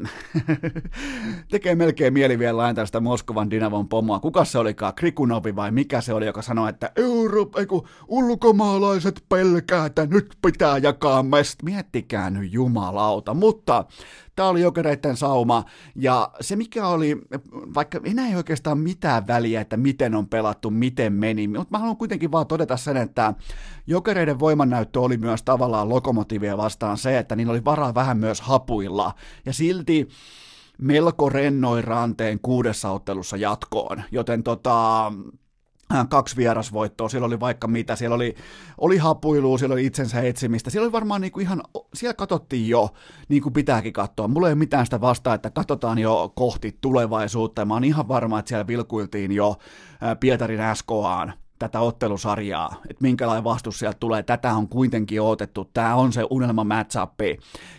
tekee 1.51 1.75
melkein 1.75 2.13
mieli 2.13 2.39
vielä 2.39 2.57
lainata 2.57 2.85
sitä 2.85 2.99
Moskovan 2.99 3.49
Dinavon 3.49 3.87
pomoa. 3.87 4.19
Kuka 4.19 4.45
se 4.45 4.57
olikaan, 4.57 4.95
Krikunovi 4.95 5.55
vai 5.55 5.71
mikä 5.71 6.01
se 6.01 6.13
oli, 6.13 6.25
joka 6.25 6.41
sanoi, 6.41 6.69
että 6.69 6.91
Euro, 6.95 7.49
eiku, 7.57 7.87
ulkomaalaiset 8.07 9.23
pelkää, 9.29 9.85
että 9.85 10.05
nyt 10.05 10.37
pitää 10.41 10.77
jakaa 10.77 11.23
mest. 11.23 11.63
Miettikää 11.63 12.29
nyt 12.29 12.53
jumalauta, 12.53 13.33
mutta 13.33 13.85
Tämä 14.35 14.49
oli 14.49 14.61
jokereiden 14.61 15.17
sauma, 15.17 15.63
ja 15.95 16.31
se 16.41 16.55
mikä 16.55 16.87
oli, 16.87 17.21
vaikka 17.73 17.99
enää 18.03 18.27
ei 18.27 18.35
oikeastaan 18.35 18.77
mitään 18.77 19.27
väliä, 19.27 19.61
että 19.61 19.77
miten 19.77 20.15
on 20.15 20.27
pelattu, 20.27 20.69
miten 20.69 21.13
meni. 21.13 21.47
Mutta 21.47 21.67
mä 21.71 21.77
haluan 21.77 21.97
kuitenkin 21.97 22.31
vaan 22.31 22.47
todeta 22.47 22.77
sen, 22.77 22.97
että 22.97 23.32
jokereiden 23.87 24.39
voimannäyttö 24.39 25.01
oli 25.01 25.17
myös 25.17 25.43
tavallaan 25.43 25.89
lokomotiivia 25.89 26.57
vastaan 26.57 26.97
se, 26.97 27.17
että 27.17 27.35
niillä 27.35 27.51
oli 27.51 27.65
varaa 27.65 27.95
vähän 27.95 28.17
myös 28.17 28.41
hapuilla. 28.41 29.13
Ja 29.45 29.53
silti 29.53 30.07
melko 30.77 31.29
rennoin 31.29 31.83
ranteen 31.83 32.39
kuudessa 32.39 32.91
ottelussa 32.91 33.37
jatkoon, 33.37 34.03
joten 34.11 34.43
tota, 34.43 35.11
Äh, 35.95 36.07
kaksi 36.09 36.37
vierasvoittoa, 36.37 37.09
siellä 37.09 37.25
oli 37.25 37.39
vaikka 37.39 37.67
mitä, 37.67 37.95
siellä 37.95 38.15
oli, 38.15 38.35
oli 38.77 38.97
hapuilua, 38.97 39.57
siellä 39.57 39.73
oli 39.73 39.85
itsensä 39.85 40.21
etsimistä, 40.21 40.69
siellä 40.69 40.85
oli 40.85 40.91
varmaan 40.91 41.21
niin 41.21 41.31
kuin 41.31 41.43
ihan, 41.43 41.63
siellä 41.93 42.13
katsottiin 42.13 42.69
jo, 42.69 42.89
niin 43.29 43.41
kuin 43.41 43.53
pitääkin 43.53 43.93
katsoa. 43.93 44.27
Mulla 44.27 44.47
ei 44.47 44.53
ole 44.53 44.59
mitään 44.59 44.85
sitä 44.85 45.01
vastaa, 45.01 45.33
että 45.33 45.49
katsotaan 45.49 45.97
jo 45.97 46.31
kohti 46.35 46.77
tulevaisuutta, 46.81 47.61
ja 47.61 47.65
mä 47.65 47.73
oon 47.73 47.83
ihan 47.83 48.07
varma, 48.07 48.39
että 48.39 48.49
siellä 48.49 48.67
vilkuiltiin 48.67 49.31
jo 49.31 49.55
äh, 50.03 50.19
Pietarin 50.19 50.59
SKAan 50.73 51.33
tätä 51.63 51.79
ottelusarjaa, 51.79 52.75
että 52.89 53.01
minkälainen 53.01 53.43
vastus 53.43 53.79
sieltä 53.79 53.97
tulee, 53.99 54.23
tätä 54.23 54.53
on 54.53 54.67
kuitenkin 54.67 55.21
otettu, 55.21 55.69
tämä 55.73 55.95
on 55.95 56.13
se 56.13 56.25
unelma 56.29 56.63
matchup, 56.63 57.19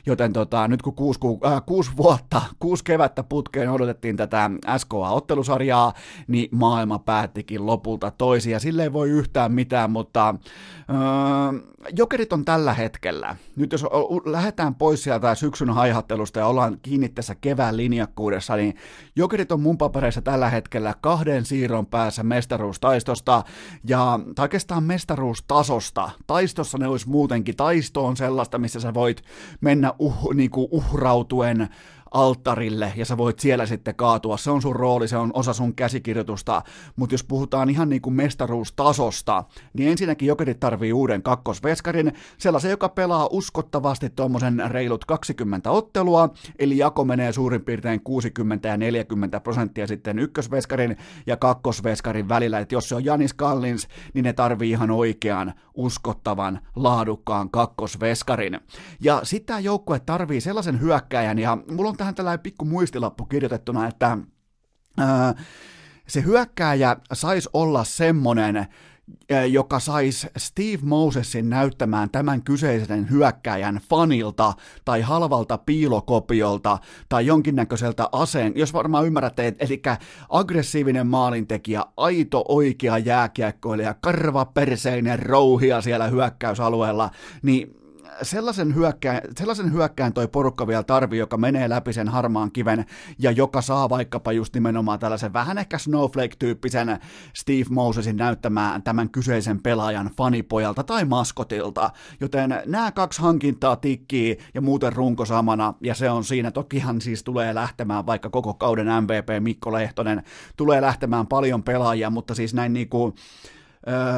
joten 0.07 0.33
tota, 0.33 0.69
nyt 0.69 0.83
kun 0.83 0.95
kuusi, 0.95 1.21
äh, 1.47 1.63
kuusi 1.67 1.91
vuotta, 1.97 2.43
kuusi 2.59 2.85
kevättä 2.85 3.23
putkeen 3.23 3.71
odotettiin 3.71 4.17
tätä 4.17 4.51
SKA-ottelusarjaa, 4.79 5.93
niin 6.29 6.49
maailma 6.53 6.99
päättikin 6.99 7.67
lopulta 7.67 8.11
toisia, 8.11 8.59
sille 8.59 8.83
ei 8.83 8.93
voi 8.93 9.11
yhtään 9.11 9.53
mitään, 9.53 9.91
mutta 9.91 10.29
äh, 10.29 11.75
Jokerit 11.97 12.33
on 12.33 12.45
tällä 12.45 12.75
hetkellä, 12.75 13.37
nyt 13.57 13.73
jos 13.73 13.87
lähdetään 14.25 14.75
pois 14.75 15.03
sieltä 15.03 15.35
syksyn 15.35 15.71
haihattelusta 15.71 16.39
ja 16.39 16.47
ollaan 16.47 16.79
kiinni 16.83 17.09
tässä 17.09 17.35
kevään 17.35 17.77
linjakkuudessa, 17.77 18.57
niin 18.57 18.77
Jokerit 19.17 19.53
on 19.53 19.61
mun 19.61 19.79
papereissa 19.79 20.23
tällä 20.23 20.51
hetkellä 20.51 20.95
kahden 21.01 21.45
siirron 21.45 21.87
päässä 21.87 22.23
mestaruustaistosta, 22.23 23.43
ja 23.85 24.21
tai 24.35 24.45
oikeastaan 24.45 24.85
mestaruustasosta. 24.85 26.11
Taistossa 26.27 26.79
ne 26.79 26.87
olisi 26.87 27.09
muutenkin, 27.09 27.57
taisto 27.57 28.07
on 28.07 28.17
sellaista, 28.17 28.59
missä 28.59 28.81
sä 28.81 28.95
voit 28.95 29.23
mennä 29.61 29.93
uh, 29.99 30.35
niinku 30.35 30.69
uhrautuen 30.71 31.69
alttarille 32.15 32.93
ja 32.97 33.05
sä 33.05 33.17
voit 33.17 33.39
siellä 33.39 33.67
sitten 33.67 33.95
kaatua. 33.95 34.37
Se 34.37 34.51
on 34.51 34.63
sun 34.63 34.77
rooli, 34.77 35.09
se 35.09 35.17
on 35.17 35.31
osa 35.35 35.53
sun 35.53 35.75
käsikirjoitusta, 35.75 36.63
mutta 36.97 37.15
jos 37.15 37.25
puhutaan 37.25 37.71
ihan 37.71 37.89
niin 37.89 38.03
kuin 38.03 38.15
mestaruustasosta, 38.15 39.45
niin 39.73 39.89
ensinnäkin 39.91 40.29
Jokerit 40.29 40.61
tarvii 40.61 40.93
uuden 40.93 41.23
kakkosveskarin, 41.23 42.13
sellaisen, 42.39 42.71
joka 42.71 42.89
pelaa 42.89 43.29
uskottavasti 43.31 44.11
tuommoisen 44.11 44.63
reilut 44.69 45.05
20 45.05 45.71
ottelua, 45.71 46.29
eli 46.59 46.79
jako 46.79 47.05
menee 47.05 47.33
suurin 47.33 47.65
piirtein 47.65 48.01
60 48.05 48.69
ja 48.69 48.77
40 48.77 49.41
prosenttia 49.41 49.87
sitten 49.87 50.19
ykkösveskarin 50.19 50.97
ja 51.27 51.37
kakkosveskarin 51.37 52.29
välillä, 52.29 52.59
että 52.59 52.75
jos 52.75 52.89
se 52.89 52.95
on 52.95 53.05
Janis 53.05 53.35
Kallins, 53.35 53.89
niin 54.15 54.25
ne 54.25 54.33
tarvii 54.33 54.71
ihan 54.71 54.91
oikean, 54.91 55.55
uskottavan, 55.75 56.61
laadukkaan 56.77 57.51
kakkosveskarin. 57.51 58.61
Ja 59.01 59.23
tämä 59.47 59.59
joukkue 59.61 60.01
tarvii 60.01 60.41
sellaisen 60.41 60.81
hyökkäjän, 60.81 61.39
ja 61.39 61.59
mulla 61.71 61.91
on 61.91 61.97
tähän 62.05 62.15
tällainen 62.15 62.43
pikku 62.43 62.65
muistilappu 62.65 63.25
kirjoitettuna, 63.25 63.87
että 63.87 64.19
ää, 64.99 65.35
se 66.07 66.23
hyökkääjä 66.23 66.97
saisi 67.13 67.49
olla 67.53 67.85
semmonen, 67.85 68.67
joka 69.51 69.81
saisi 69.81 70.27
Steve 70.39 70.79
Mosesin 70.83 71.51
näyttämään 71.51 72.11
tämän 72.11 72.43
kyseisen 72.43 73.11
hyökkäjän 73.11 73.81
fanilta 73.91 74.53
tai 74.85 75.01
halvalta 75.01 75.59
piilokopiolta 75.59 76.79
tai 77.09 77.27
jonkinnäköiseltä 77.27 78.09
aseen, 78.13 78.53
jos 78.57 78.73
varmaan 78.73 79.07
ymmärrätte, 79.07 79.55
eli 79.59 79.83
aggressiivinen 80.29 81.07
maalintekijä, 81.07 81.85
aito 81.97 82.45
oikea 82.49 82.99
jääkiekkoilija, 82.99 83.95
karvaperseinen 83.95 85.19
rouhia 85.19 85.81
siellä 85.81 86.09
hyökkäysalueella, 86.09 87.11
niin 87.43 87.84
sellaisen 88.23 88.75
hyökkään, 88.75 89.21
sellaisen 89.39 89.73
hyökkään 89.73 90.13
toi 90.13 90.29
porukka 90.29 90.67
vielä 90.67 90.83
tarvii, 90.83 91.19
joka 91.19 91.37
menee 91.37 91.69
läpi 91.69 91.93
sen 91.93 92.09
harmaan 92.09 92.53
kiven 92.53 92.85
ja 93.19 93.31
joka 93.31 93.63
saa 93.63 93.89
vaikkapa 93.89 94.33
just 94.33 94.55
nimenomaan 94.55 94.99
tällaisen 94.99 95.33
vähän 95.33 95.59
ehkä 95.59 95.79
Snowflake-tyyppisen 95.79 96.99
Steve 97.35 97.65
Mosesin 97.71 98.17
näyttämään 98.17 98.83
tämän 98.83 99.11
kyseisen 99.11 99.63
pelaajan 99.63 100.11
fanipojalta 100.17 100.83
tai 100.83 101.05
maskotilta. 101.05 101.91
Joten 102.21 102.63
nämä 102.67 102.93
kaksi 102.93 103.23
hankintaa 103.23 103.77
tikkii 103.77 104.39
ja 104.55 104.61
muuten 104.61 104.93
runko 104.93 105.25
samana 105.25 105.75
ja 105.81 105.95
se 105.95 106.11
on 106.11 106.25
siinä. 106.25 106.51
Tokihan 106.51 107.01
siis 107.01 107.23
tulee 107.23 107.55
lähtemään 107.55 108.07
vaikka 108.07 108.31
koko 108.31 108.55
kauden 108.55 108.87
MVP 108.87 109.29
Mikko 109.41 109.73
Lehtonen, 109.73 110.23
tulee 110.57 110.81
lähtemään 110.81 111.27
paljon 111.27 111.63
pelaajia, 111.63 112.11
mutta 112.11 112.35
siis 112.35 112.55
näin 112.55 112.73
niinku 112.73 113.15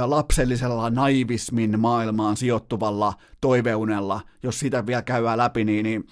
lapsellisella 0.05 0.91
naivismin 0.91 1.81
maailmaan 1.81 2.37
sijoittuvalla 2.37 3.15
toiveunella, 3.41 4.21
jos 4.43 4.59
sitä 4.59 4.87
vielä 4.87 5.03
käydään 5.03 5.39
läpi, 5.39 5.65
niin, 5.65 5.85
niin 5.85 6.07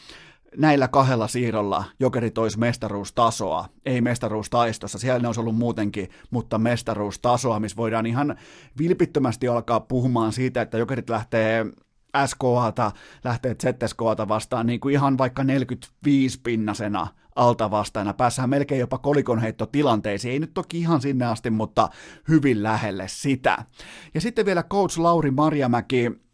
näillä 0.57 0.88
kahdella 0.88 1.29
siirrolla 1.29 1.85
jokerit 2.01 2.38
olisi 2.38 2.59
mestaruustasoa, 2.59 3.69
ei 3.87 4.01
mestaruustaistossa, 4.01 4.99
siellä 4.99 5.21
ne 5.21 5.29
olisi 5.29 5.40
ollut 5.40 5.57
muutenkin, 5.57 6.11
mutta 6.31 6.59
mestaruustasoa, 6.59 7.61
missä 7.61 7.77
voidaan 7.77 8.07
ihan 8.07 8.37
vilpittömästi 8.79 9.49
alkaa 9.49 9.81
puhumaan 9.81 10.33
siitä, 10.33 10.62
että 10.62 10.79
jokerit 10.79 11.11
lähtee 11.11 11.67
SKAta, 12.27 12.93
lähtee 13.25 13.57
ZSKAta 13.62 14.29
vastaan 14.29 14.67
niin 14.67 14.81
kuin 14.81 14.93
ihan 14.93 15.19
vaikka 15.19 15.45
45 15.45 16.40
pinnasena 16.43 17.07
alta 17.37 17.70
vastaina. 17.70 18.14
Päässään 18.14 18.51
melkein 18.51 18.81
jopa 18.81 18.99
kolikonheitto 18.99 19.66
tilanteisiin. 19.66 20.33
Ei 20.33 20.38
nyt 20.38 20.55
toki 20.55 20.79
ihan 20.79 21.01
sinne 21.01 21.27
asti, 21.27 21.51
mutta 21.51 21.88
hyvin 22.29 22.62
lähelle 22.62 23.09
sitä. 23.09 23.64
Ja 24.14 24.20
sitten 24.20 24.47
vielä 24.47 24.62
coach 24.62 24.99
Lauri 24.99 25.31
Marjamäki 25.31 26.25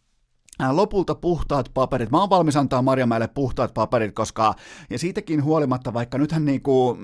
lopulta 0.72 1.14
puhtaat 1.14 1.70
paperit. 1.74 2.10
Mä 2.10 2.20
oon 2.20 2.30
valmis 2.30 2.56
antaa 2.56 2.82
Marjamäelle 2.82 3.28
puhtaat 3.28 3.74
paperit, 3.74 4.14
koska, 4.14 4.54
ja 4.90 4.98
siitäkin 4.98 5.44
huolimatta, 5.44 5.94
vaikka 5.94 6.18
nythän 6.18 6.44
niinku, 6.44 6.98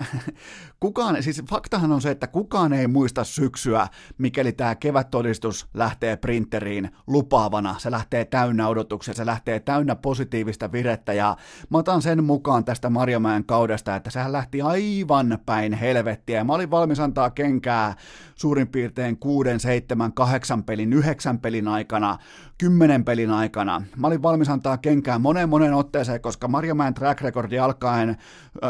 kukaan, 0.84 1.22
siis 1.22 1.42
faktahan 1.50 1.92
on 1.92 2.00
se, 2.00 2.10
että 2.10 2.26
kukaan 2.26 2.72
ei 2.72 2.86
muista 2.86 3.24
syksyä, 3.24 3.88
mikäli 4.18 4.52
tämä 4.52 4.74
kevättodistus 4.74 5.66
lähtee 5.74 6.16
printeriin 6.16 6.90
lupaavana. 7.06 7.74
Se 7.78 7.90
lähtee 7.90 8.24
täynnä 8.24 8.68
odotuksia, 8.68 9.14
se 9.14 9.26
lähtee 9.26 9.60
täynnä 9.60 9.96
positiivista 9.96 10.72
virettä 10.72 11.12
ja 11.12 11.36
mä 11.70 11.78
otan 11.78 12.02
sen 12.02 12.24
mukaan 12.24 12.64
tästä 12.64 12.90
Marjamäen 12.90 13.44
kaudesta, 13.44 13.96
että 13.96 14.10
sehän 14.10 14.32
lähti 14.32 14.62
aivan 14.62 15.38
päin 15.46 15.72
helvettiä. 15.72 16.44
Mä 16.44 16.52
olin 16.52 16.70
valmis 16.70 17.00
antaa 17.00 17.30
kenkää 17.30 17.94
suurin 18.34 18.68
piirtein 18.68 19.16
6, 19.16 19.50
7, 19.58 20.12
8 20.12 20.64
pelin, 20.64 20.92
9 20.92 21.38
pelin 21.38 21.68
aikana, 21.68 22.18
10 22.58 23.04
pelin 23.04 23.30
aikana. 23.30 23.82
Mä 23.96 24.06
olin 24.06 24.22
valmis 24.22 24.48
antaa 24.48 24.78
kenkää 24.78 25.18
monen 25.18 25.48
monen 25.48 25.74
otteeseen, 25.74 26.20
koska 26.20 26.48
Marjamäen 26.48 26.94
track 26.94 27.20
recordi 27.20 27.58
alkaen 27.58 28.16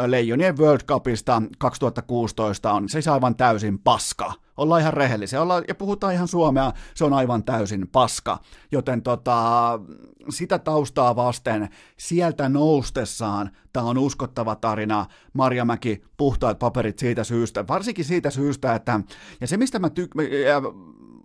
Leijonien 0.07 0.57
World 0.57 0.81
Cupista 0.87 1.41
2016 2.05 2.73
on 2.73 2.89
siis 2.89 3.07
aivan 3.07 3.35
täysin 3.35 3.79
paska. 3.79 4.33
Ollaan 4.57 4.81
ihan 4.81 4.93
rehellisiä 4.93 5.41
ollaan, 5.41 5.63
ja 5.67 5.75
puhutaan 5.75 6.13
ihan 6.13 6.27
suomea, 6.27 6.73
se 6.93 7.05
on 7.05 7.13
aivan 7.13 7.43
täysin 7.43 7.87
paska. 7.87 8.39
Joten 8.71 9.01
tota, 9.01 9.79
sitä 10.29 10.59
taustaa 10.59 11.15
vasten 11.15 11.69
sieltä 11.97 12.49
noustessaan 12.49 13.51
tämä 13.73 13.85
on 13.85 13.97
uskottava 13.97 14.55
tarina. 14.55 15.05
Marjamäki, 15.33 16.03
puhtaat 16.17 16.59
paperit 16.59 16.99
siitä 16.99 17.23
syystä, 17.23 17.67
varsinkin 17.67 18.05
siitä 18.05 18.29
syystä, 18.29 18.75
että, 18.75 18.99
ja 19.41 19.47
se 19.47 19.57
mistä 19.57 19.79
mä 19.79 19.89
tykkään, 19.89 20.27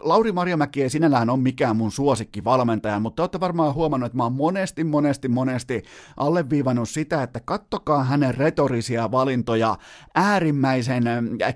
Lauri 0.00 0.32
Marjamäki 0.32 0.82
ei 0.82 0.90
sinällään 0.90 1.30
ole 1.30 1.38
mikään 1.38 1.76
mun 1.76 1.90
suosikkivalmentaja, 1.90 3.00
mutta 3.00 3.22
olette 3.22 3.40
varmaan 3.40 3.74
huomannut, 3.74 4.06
että 4.06 4.16
mä 4.16 4.22
oon 4.22 4.32
monesti, 4.32 4.84
monesti, 4.84 5.28
monesti 5.28 5.82
alleviivannut 6.16 6.88
sitä, 6.88 7.22
että 7.22 7.40
kattokaa 7.40 8.04
hänen 8.04 8.34
retorisia 8.34 9.10
valintoja 9.10 9.76
äärimmäisen 10.14 11.04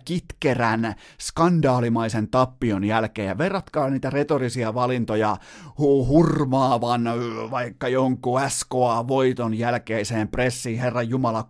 kitkerän, 0.04 0.94
skandaalimaisen 1.20 2.28
tappion 2.28 2.84
jälkeen. 2.84 3.28
Ja 3.28 3.38
verratkaa 3.38 3.90
niitä 3.90 4.10
retorisia 4.10 4.74
valintoja 4.74 5.36
hu- 5.66 6.06
hurmaavan 6.08 7.02
vaikka 7.50 7.88
jonkun 7.88 8.40
SKA-voiton 8.48 9.54
jälkeiseen 9.54 10.28
pressiin, 10.28 10.78
Herran 10.78 11.08
Jumala 11.08 11.44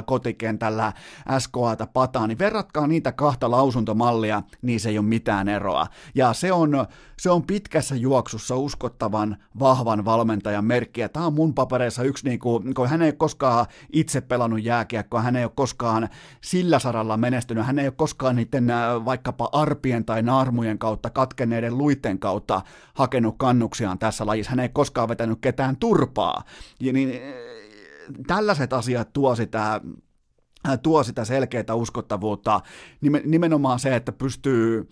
6-0 0.00 0.02
kotikentällä 0.06 0.92
SKAta 1.38 1.86
pataan, 1.86 2.28
niin 2.28 2.38
verratkaa 2.38 2.86
niitä 2.86 3.12
kahta 3.12 3.50
lausuntomallia, 3.50 4.42
niin 4.62 4.80
se 4.80 4.88
ei 4.88 4.98
ole 4.98 5.06
mitään 5.06 5.48
eroa. 5.48 5.86
Ja 6.14 6.23
ja 6.24 6.32
se 6.32 6.52
on, 6.52 6.86
se 7.18 7.30
on 7.30 7.42
pitkässä 7.42 7.96
juoksussa 7.96 8.56
uskottavan 8.56 9.36
vahvan 9.58 10.04
valmentajan 10.04 10.64
merkki. 10.64 11.00
Ja 11.00 11.08
tämä 11.08 11.26
on 11.26 11.34
mun 11.34 11.54
papereissa 11.54 12.02
yksi, 12.02 12.28
niin 12.28 12.38
kuin, 12.38 12.74
kun 12.74 12.88
hän 12.88 13.02
ei 13.02 13.08
ole 13.08 13.12
koskaan 13.12 13.66
itse 13.92 14.20
pelannut 14.20 14.64
jääkiekkoa, 14.64 15.22
hän 15.22 15.36
ei 15.36 15.44
ole 15.44 15.52
koskaan 15.54 16.08
sillä 16.40 16.78
saralla 16.78 17.16
menestynyt, 17.16 17.66
hän 17.66 17.78
ei 17.78 17.86
ole 17.86 17.94
koskaan 17.96 18.36
niiden 18.36 18.70
äh, 18.70 19.04
vaikkapa 19.04 19.48
arpien 19.52 20.04
tai 20.04 20.22
naarmujen 20.22 20.78
kautta, 20.78 21.10
katkenneiden 21.10 21.78
luitten 21.78 22.18
kautta 22.18 22.62
hakenut 22.94 23.34
kannuksiaan 23.38 23.98
tässä 23.98 24.26
lajissa, 24.26 24.50
hän 24.50 24.60
ei 24.60 24.68
koskaan 24.68 25.08
vetänyt 25.08 25.38
ketään 25.40 25.76
turpaa. 25.76 26.44
Ja 26.80 26.92
niin, 26.92 27.08
äh, 27.08 27.20
tällaiset 28.26 28.72
asiat 28.72 29.12
tuo 29.12 29.34
sitä 29.34 29.80
tuo 30.82 31.02
sitä 31.02 31.24
selkeää 31.24 31.74
uskottavuutta, 31.74 32.60
nimenomaan 33.24 33.78
se, 33.78 33.96
että 33.96 34.12
pystyy 34.12 34.88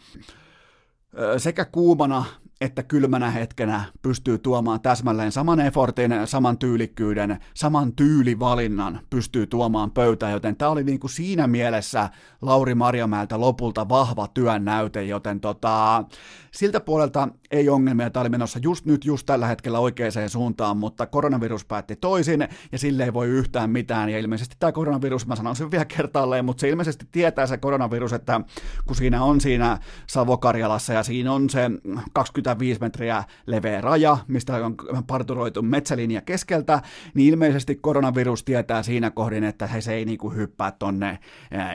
sekä 1.39 1.65
kuumana 1.65 2.25
että 2.63 2.83
kylmänä 2.83 3.31
hetkenä 3.31 3.85
pystyy 4.03 4.39
tuomaan 4.39 4.81
täsmälleen 4.81 5.33
saman 5.33 5.61
effortin, 5.61 6.13
saman 6.25 6.59
tyylikkyyden, 6.59 7.39
saman 7.55 7.93
tyylivalinnan 7.93 9.01
pystyy 9.11 9.47
tuomaan 9.47 9.91
pöytään, 9.91 10.33
joten 10.33 10.57
tämä 10.57 10.71
oli 10.71 10.85
niin 10.85 11.01
kuin 11.01 11.11
siinä 11.11 11.47
mielessä 11.47 12.11
Lauri 12.43 12.75
Marjamäeltä 12.75 13.41
lopulta 13.41 13.89
vahva 13.89 14.29
työn 14.29 14.65
näyte, 14.65 15.05
joten 15.05 15.41
tota, 15.41 16.05
siltä 16.51 16.81
puolelta 16.81 17.29
ei 17.51 17.69
ongelmia, 17.69 18.11
tämä 18.11 18.21
oli 18.21 18.29
menossa 18.29 18.59
just 18.63 18.87
nyt, 18.87 19.05
just 19.05 19.27
tällä 19.27 19.47
hetkellä 19.47 19.79
oikeaan 19.79 20.13
suuntaan, 20.29 20.77
mutta 20.77 21.07
koronavirus 21.07 21.65
päätti 21.65 21.97
toisin, 21.97 22.49
ja 22.73 22.79
sille 22.79 23.05
ei 23.05 23.13
voi 23.13 23.29
yhtään 23.29 23.71
mitään, 23.71 24.09
ja 24.09 24.19
ilmeisesti 24.19 24.57
tämä 24.59 24.73
koronavirus, 24.73 25.27
mä 25.27 25.37
sanon 25.37 25.57
sen 25.57 25.71
vielä 25.71 25.85
kertaalleen, 25.85 26.45
mutta 26.45 26.61
se 26.61 26.69
ilmeisesti 26.69 27.07
tietää 27.13 27.47
se 27.47 27.59
koronavirus, 27.59 28.13
että 28.13 28.41
kun 28.87 28.97
siinä 28.97 29.25
on 29.25 29.41
siinä 29.41 29.79
Savokarjalassa, 30.07 30.93
ja 30.93 31.03
siinä 31.03 31.33
on 31.33 31.51
se 31.51 31.71
25 32.53 32.81
metriä 32.81 33.25
leveä 33.47 33.81
raja, 33.81 34.19
mistä 34.29 34.67
on 34.67 34.77
parturoitu 35.07 35.63
metsälinja 35.63 36.21
keskeltä, 36.21 36.83
niin 37.15 37.33
ilmeisesti 37.33 37.75
koronavirus 37.77 38.45
tietää 38.45 38.83
siinä 38.83 39.11
kohdin, 39.11 39.45
että 39.45 39.67
he 39.67 39.81
se 39.81 39.95
ei 39.95 40.05
niinku 40.05 40.31
hyppää 40.31 40.71
tonne 40.71 41.19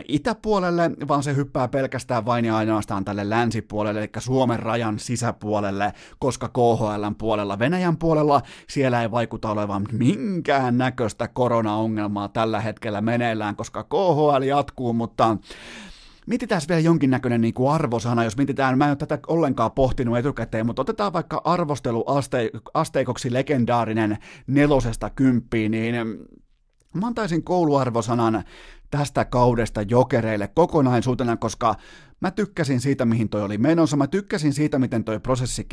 itäpuolelle, 0.08 0.92
vaan 1.08 1.24
se 1.24 1.36
hyppää 1.36 1.68
pelkästään 1.68 2.26
vain 2.26 2.46
ja 2.46 2.58
ainoastaan 2.58 3.06
tälle 3.06 3.30
länsipuolelle, 3.30 4.00
eli 4.00 4.10
Suomen 4.18 4.60
rajan 4.60 5.00
sisäpuolelle, 5.00 5.94
koska 6.20 6.48
KHLn 6.48 7.16
puolella, 7.18 7.60
Venäjän 7.60 7.98
puolella, 7.98 8.42
siellä 8.70 9.02
ei 9.02 9.12
vaikuta 9.12 9.50
olevan 9.52 9.86
minkään 9.92 10.78
näköistä 10.78 11.28
koronaongelmaa 11.28 12.28
tällä 12.28 12.62
hetkellä 12.62 13.02
meneillään, 13.02 13.56
koska 13.56 13.84
KHL 13.84 14.42
jatkuu, 14.42 14.94
mutta 14.94 15.38
mietitään 16.28 16.62
vielä 16.68 16.82
jonkinnäköinen 16.82 17.42
niin 17.42 17.54
kuin 17.54 17.72
arvosana, 17.72 18.24
jos 18.24 18.38
mietitään, 18.38 18.78
mä 18.78 18.86
en 18.86 18.92
ole 18.92 18.96
tätä 18.96 19.20
ollenkaan 19.28 19.72
pohtinut 19.72 20.18
etukäteen, 20.18 20.66
mutta 20.66 20.82
otetaan 20.82 21.14
vaikka 21.14 21.42
arvosteluasteikoksi 21.44 23.34
legendaarinen 23.34 24.18
nelosesta 24.48 25.10
kymppiin, 25.10 25.72
niin 25.72 25.96
mä 26.94 27.08
antaisin 27.08 27.44
kouluarvosanan 27.44 28.44
tästä 28.90 29.26
kaudesta 29.26 29.82
jokereille 29.82 30.48
kokonaisuutena, 30.48 31.38
koska 31.38 31.76
Mä 32.20 32.32
tykkäsin 32.32 32.80
siitä, 32.80 33.06
mihin 33.06 33.30
toi 33.30 33.44
oli 33.44 33.58
menossa, 33.58 33.98
mä 33.98 34.08
tykkäsin 34.08 34.54
siitä, 34.54 34.80
miten 34.80 35.04
toi 35.04 35.20
prosessi 35.20 35.68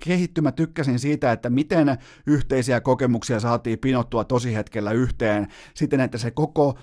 kehittyi, 0.00 0.42
mä 0.42 0.52
tykkäsin 0.52 0.98
siitä, 0.98 1.32
että 1.32 1.50
miten 1.50 1.98
yhteisiä 2.26 2.80
kokemuksia 2.80 3.40
saatiin 3.40 3.78
pinottua 3.78 4.24
tosi 4.24 4.54
hetkellä 4.54 4.92
yhteen, 4.92 5.48
siten, 5.74 6.00
että 6.00 6.18
se 6.18 6.30
koko 6.30 6.78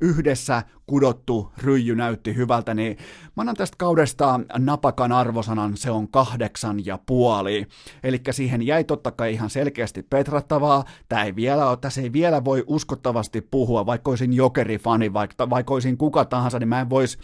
yhdessä 0.00 0.62
kudottu 0.86 1.52
ryijy 1.58 1.94
näytti 1.94 2.36
hyvältä, 2.36 2.74
niin 2.74 2.96
mä 3.36 3.40
annan 3.40 3.56
tästä 3.56 3.76
kaudesta 3.78 4.40
napakan 4.58 5.12
arvosanan, 5.12 5.76
se 5.76 5.90
on 5.90 6.08
kahdeksan 6.08 6.86
ja 6.86 6.98
puoli. 7.06 7.66
Eli 8.02 8.20
siihen 8.30 8.66
jäi 8.66 8.84
totta 8.84 9.10
kai 9.10 9.32
ihan 9.32 9.50
selkeästi 9.50 10.02
petrattavaa, 10.02 10.84
tää 11.08 11.24
ei 11.24 11.36
vielä, 11.36 11.76
tässä 11.80 12.00
ei 12.00 12.12
vielä 12.12 12.44
voi 12.44 12.64
uskottavasti 12.66 13.40
puhua, 13.40 13.86
vaikka 13.86 14.10
olisin 14.10 14.32
jokerifani, 14.32 15.12
vaikka, 15.12 15.27
vaikka 15.50 15.74
olisin 15.74 15.98
kuka 15.98 16.24
tahansa, 16.24 16.58
niin 16.58 16.68
mä 16.68 16.80
en 16.80 16.90
vois 16.90 17.18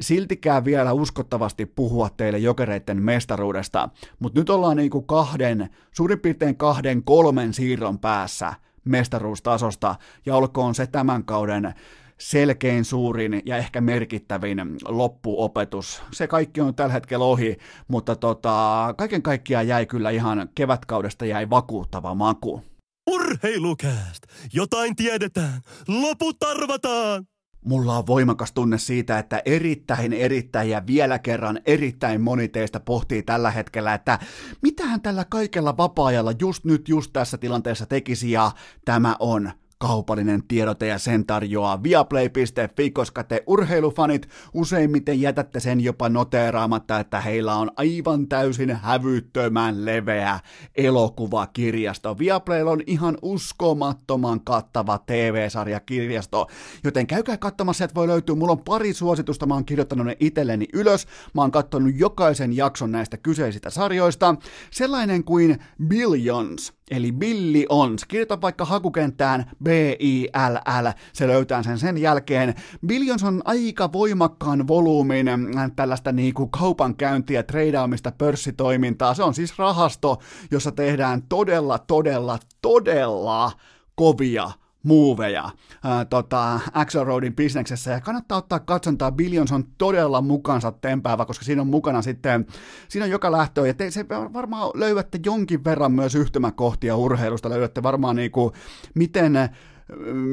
siltikään 0.00 0.64
vielä 0.64 0.92
uskottavasti 0.92 1.66
puhua 1.66 2.08
teille 2.16 2.38
jokereiden 2.38 3.02
mestaruudesta, 3.02 3.88
mutta 4.18 4.40
nyt 4.40 4.50
ollaan 4.50 4.76
niinku 4.76 5.02
kahden, 5.02 5.68
suurin 5.92 6.20
piirtein 6.20 6.56
kahden, 6.56 7.02
kolmen 7.02 7.54
siirron 7.54 7.98
päässä 7.98 8.54
mestaruustasosta, 8.84 9.94
ja 10.26 10.36
olkoon 10.36 10.74
se 10.74 10.86
tämän 10.86 11.24
kauden 11.24 11.74
selkein 12.18 12.84
suurin 12.84 13.42
ja 13.46 13.56
ehkä 13.56 13.80
merkittävin 13.80 14.58
loppuopetus. 14.88 16.02
Se 16.12 16.26
kaikki 16.26 16.60
on 16.60 16.74
tällä 16.74 16.92
hetkellä 16.92 17.24
ohi, 17.24 17.56
mutta 17.88 18.16
tota, 18.16 18.94
kaiken 18.98 19.22
kaikkiaan 19.22 19.68
jäi 19.68 19.86
kyllä 19.86 20.10
ihan 20.10 20.48
kevätkaudesta 20.54 21.24
jäi 21.26 21.50
vakuuttava 21.50 22.14
maku. 22.14 22.62
Urheilukääst! 23.10 24.22
Jotain 24.52 24.96
tiedetään! 24.96 25.60
Loput 25.88 26.42
arvataan! 26.42 27.24
Mulla 27.64 27.98
on 27.98 28.06
voimakas 28.06 28.52
tunne 28.52 28.78
siitä, 28.78 29.18
että 29.18 29.42
erittäin, 29.44 30.12
erittäin 30.12 30.70
ja 30.70 30.86
vielä 30.86 31.18
kerran 31.18 31.60
erittäin 31.66 32.20
moni 32.20 32.48
teistä 32.48 32.80
pohtii 32.80 33.22
tällä 33.22 33.50
hetkellä, 33.50 33.94
että 33.94 34.18
mitähän 34.62 35.02
tällä 35.02 35.24
kaikella 35.24 35.76
vapaa-ajalla 35.76 36.32
just 36.40 36.64
nyt, 36.64 36.88
just 36.88 37.12
tässä 37.12 37.38
tilanteessa 37.38 37.86
tekisi, 37.86 38.30
ja 38.30 38.52
tämä 38.84 39.16
on 39.18 39.52
kaupallinen 39.78 40.42
tiedote 40.48 40.86
ja 40.86 40.98
sen 40.98 41.26
tarjoaa 41.26 41.82
viaplay.fi, 41.82 42.90
koska 42.90 43.24
te 43.24 43.42
urheilufanit 43.46 44.28
useimmiten 44.54 45.20
jätätte 45.20 45.60
sen 45.60 45.80
jopa 45.80 46.08
noteeraamatta, 46.08 47.00
että 47.00 47.20
heillä 47.20 47.54
on 47.54 47.70
aivan 47.76 48.28
täysin 48.28 48.76
hävyttömän 48.76 49.84
leveä 49.84 50.40
elokuvakirjasto. 50.74 52.18
Viaplaylla 52.18 52.70
on 52.70 52.82
ihan 52.86 53.18
uskomattoman 53.22 54.40
kattava 54.40 54.98
TV-sarjakirjasto, 54.98 56.46
joten 56.84 57.06
käykää 57.06 57.36
katsomassa, 57.36 57.84
että 57.84 57.94
voi 57.94 58.06
löytyä. 58.06 58.34
Mulla 58.34 58.52
on 58.52 58.64
pari 58.64 58.92
suositusta, 58.92 59.46
mä 59.46 59.54
oon 59.54 59.64
kirjoittanut 59.64 60.06
ne 60.06 60.16
itselleni 60.20 60.66
ylös. 60.72 61.06
Mä 61.34 61.40
oon 61.40 61.50
katsonut 61.50 61.92
jokaisen 61.96 62.56
jakson 62.56 62.92
näistä 62.92 63.16
kyseisistä 63.16 63.70
sarjoista. 63.70 64.34
Sellainen 64.70 65.24
kuin 65.24 65.58
Billions, 65.88 66.72
Eli 66.90 67.12
Billy 67.12 67.64
Ons. 67.68 68.04
Kirjoita 68.04 68.40
vaikka 68.40 68.64
hakukenttään 68.64 69.50
B-I-L-L, 69.64 70.88
se 71.12 71.26
löytää 71.26 71.62
sen 71.62 71.78
sen 71.78 71.98
jälkeen. 71.98 72.54
Billions 72.86 73.24
on 73.24 73.42
aika 73.44 73.92
voimakkaan 73.92 74.68
volyymin 74.68 75.28
äh, 75.28 75.70
tällaista 75.76 76.12
niinku 76.12 76.46
kaupankäyntiä, 76.46 77.42
treidaamista, 77.42 78.12
pörssitoimintaa. 78.18 79.14
Se 79.14 79.22
on 79.22 79.34
siis 79.34 79.58
rahasto, 79.58 80.18
jossa 80.50 80.72
tehdään 80.72 81.22
todella, 81.22 81.78
todella, 81.78 82.38
todella 82.62 83.52
kovia 83.94 84.50
muuveja 84.86 85.50
ää, 85.84 86.04
tota, 86.04 86.60
Axel 86.72 87.04
Roadin 87.04 87.36
bisneksessä. 87.36 87.90
Ja 87.90 88.00
kannattaa 88.00 88.38
ottaa 88.38 88.60
katsontaa, 88.60 89.12
Billions 89.12 89.52
on 89.52 89.64
todella 89.78 90.20
mukansa 90.20 90.72
tempäävä, 90.72 91.24
koska 91.24 91.44
siinä 91.44 91.62
on 91.62 91.68
mukana 91.68 92.02
sitten, 92.02 92.46
siinä 92.88 93.04
on 93.04 93.10
joka 93.10 93.32
lähtö. 93.32 93.66
Ja 93.66 93.74
te, 93.74 93.90
se 93.90 94.08
varmaan 94.08 94.70
löydätte 94.74 95.20
jonkin 95.24 95.64
verran 95.64 95.92
myös 95.92 96.14
yhtymäkohtia 96.14 96.96
urheilusta, 96.96 97.50
löydätte 97.50 97.82
varmaan 97.82 98.16
niinku, 98.16 98.52
miten 98.94 99.36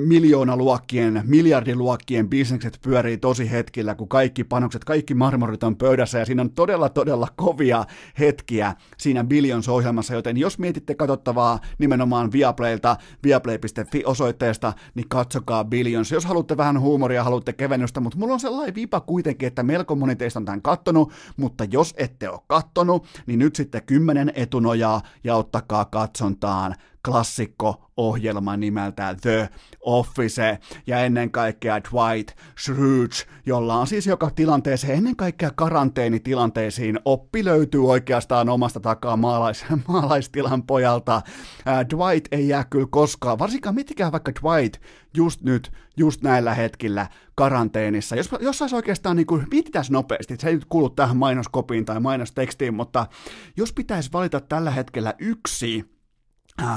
miljoonaluokkien, 0.08 1.22
miljardiluokkien 1.26 2.30
bisnekset 2.30 2.80
pyörii 2.82 3.18
tosi 3.18 3.52
hetkillä, 3.52 3.96
kun 3.96 4.08
kaikki 4.08 4.44
panokset, 4.44 4.84
kaikki 4.84 5.13
marmorit 5.13 5.63
on 5.63 5.76
pöydässä 5.76 6.20
ja 6.20 6.26
siinä 6.26 6.42
on 6.42 6.52
todella, 6.52 6.89
todella 6.89 7.28
kovia 7.36 7.86
hetkiä 8.20 8.74
siinä 8.98 9.24
Billions-ohjelmassa, 9.24 10.13
joten 10.13 10.38
jos 10.38 10.60
mietitte 10.60 10.96
katsottavaa 10.96 11.60
nimenomaan 11.78 12.32
Viaplaylta, 12.32 12.98
viaplay.fi 13.24 14.04
osoitteesta, 14.06 14.74
niin 14.96 15.10
katsokaa 15.10 15.66
Billions. 15.66 16.12
Jos 16.12 16.26
haluatte 16.26 16.58
vähän 16.58 16.80
huumoria, 16.80 17.24
haluatte 17.24 17.54
kevennystä, 17.54 18.00
mutta 18.00 18.20
mulla 18.20 18.34
on 18.34 18.39
sellainen 18.39 18.76
vipa 18.76 19.00
kuitenkin, 19.02 19.48
että 19.48 19.63
melko 19.63 19.96
moni 19.96 20.16
teistä 20.16 20.39
on 20.39 20.46
tämän 20.46 20.62
kattonut, 20.62 21.12
mutta 21.38 21.66
jos 21.72 21.94
ette 21.98 22.30
ole 22.30 22.39
kattonut, 22.48 23.06
niin 23.26 23.39
nyt 23.39 23.56
sitten 23.56 23.84
kymmenen 23.86 24.32
etunojaa 24.36 25.02
ja 25.24 25.36
ottakaa 25.36 25.86
katsontaan 25.86 26.76
klassikko-ohjelma 27.08 28.58
nimeltä 28.58 29.16
The 29.22 29.50
Office 29.82 30.60
ja 30.88 31.00
ennen 31.00 31.32
kaikkea 31.32 31.82
Dwight 31.84 32.32
Schrute, 32.60 33.16
jolla 33.46 33.76
on 33.76 33.88
siis 33.88 34.08
joka 34.08 34.30
tilanteeseen, 34.30 34.98
ennen 34.98 35.16
kaikkea 35.16 35.52
karanteenitilanteisiin, 35.56 37.00
oppi 37.06 37.46
löytyy 37.46 37.89
oikeastaan 37.89 38.50
omasta 38.50 38.80
takaa 38.80 39.18
maalais, 39.18 39.66
maalaistilan 39.88 40.63
pojalta. 40.63 41.22
Ää, 41.66 41.89
Dwight 41.89 42.28
ei 42.32 42.48
jää 42.48 42.63
kyllä 42.63 42.88
koskaan, 42.89 43.39
varsinkaan 43.39 43.76
mitikään 43.76 44.12
vaikka 44.12 44.32
Dwight 44.42 44.82
just 45.13 45.42
nyt, 45.42 45.72
just 45.98 46.22
näillä 46.22 46.54
hetkillä 46.54 47.08
karanteenissa. 47.36 48.16
Jos, 48.16 48.30
jos 48.39 48.58
saisi 48.58 48.76
oikeastaan, 48.76 49.16
niin 49.16 49.28
kuin, 49.28 49.48
mietitään 49.52 49.86
nopeasti, 49.89 50.36
se 50.39 50.48
ei 50.48 50.56
nyt 50.56 50.66
kuulu 50.66 50.89
tähän 50.89 51.18
mainoskopiin 51.18 51.86
tai 51.86 52.00
mainostekstiin, 52.00 52.74
mutta 52.74 53.08
jos 53.58 53.74
pitäisi 53.74 54.10
valita 54.13 54.39
tällä 54.39 54.72
hetkellä 54.72 55.13
yksi 55.20 55.92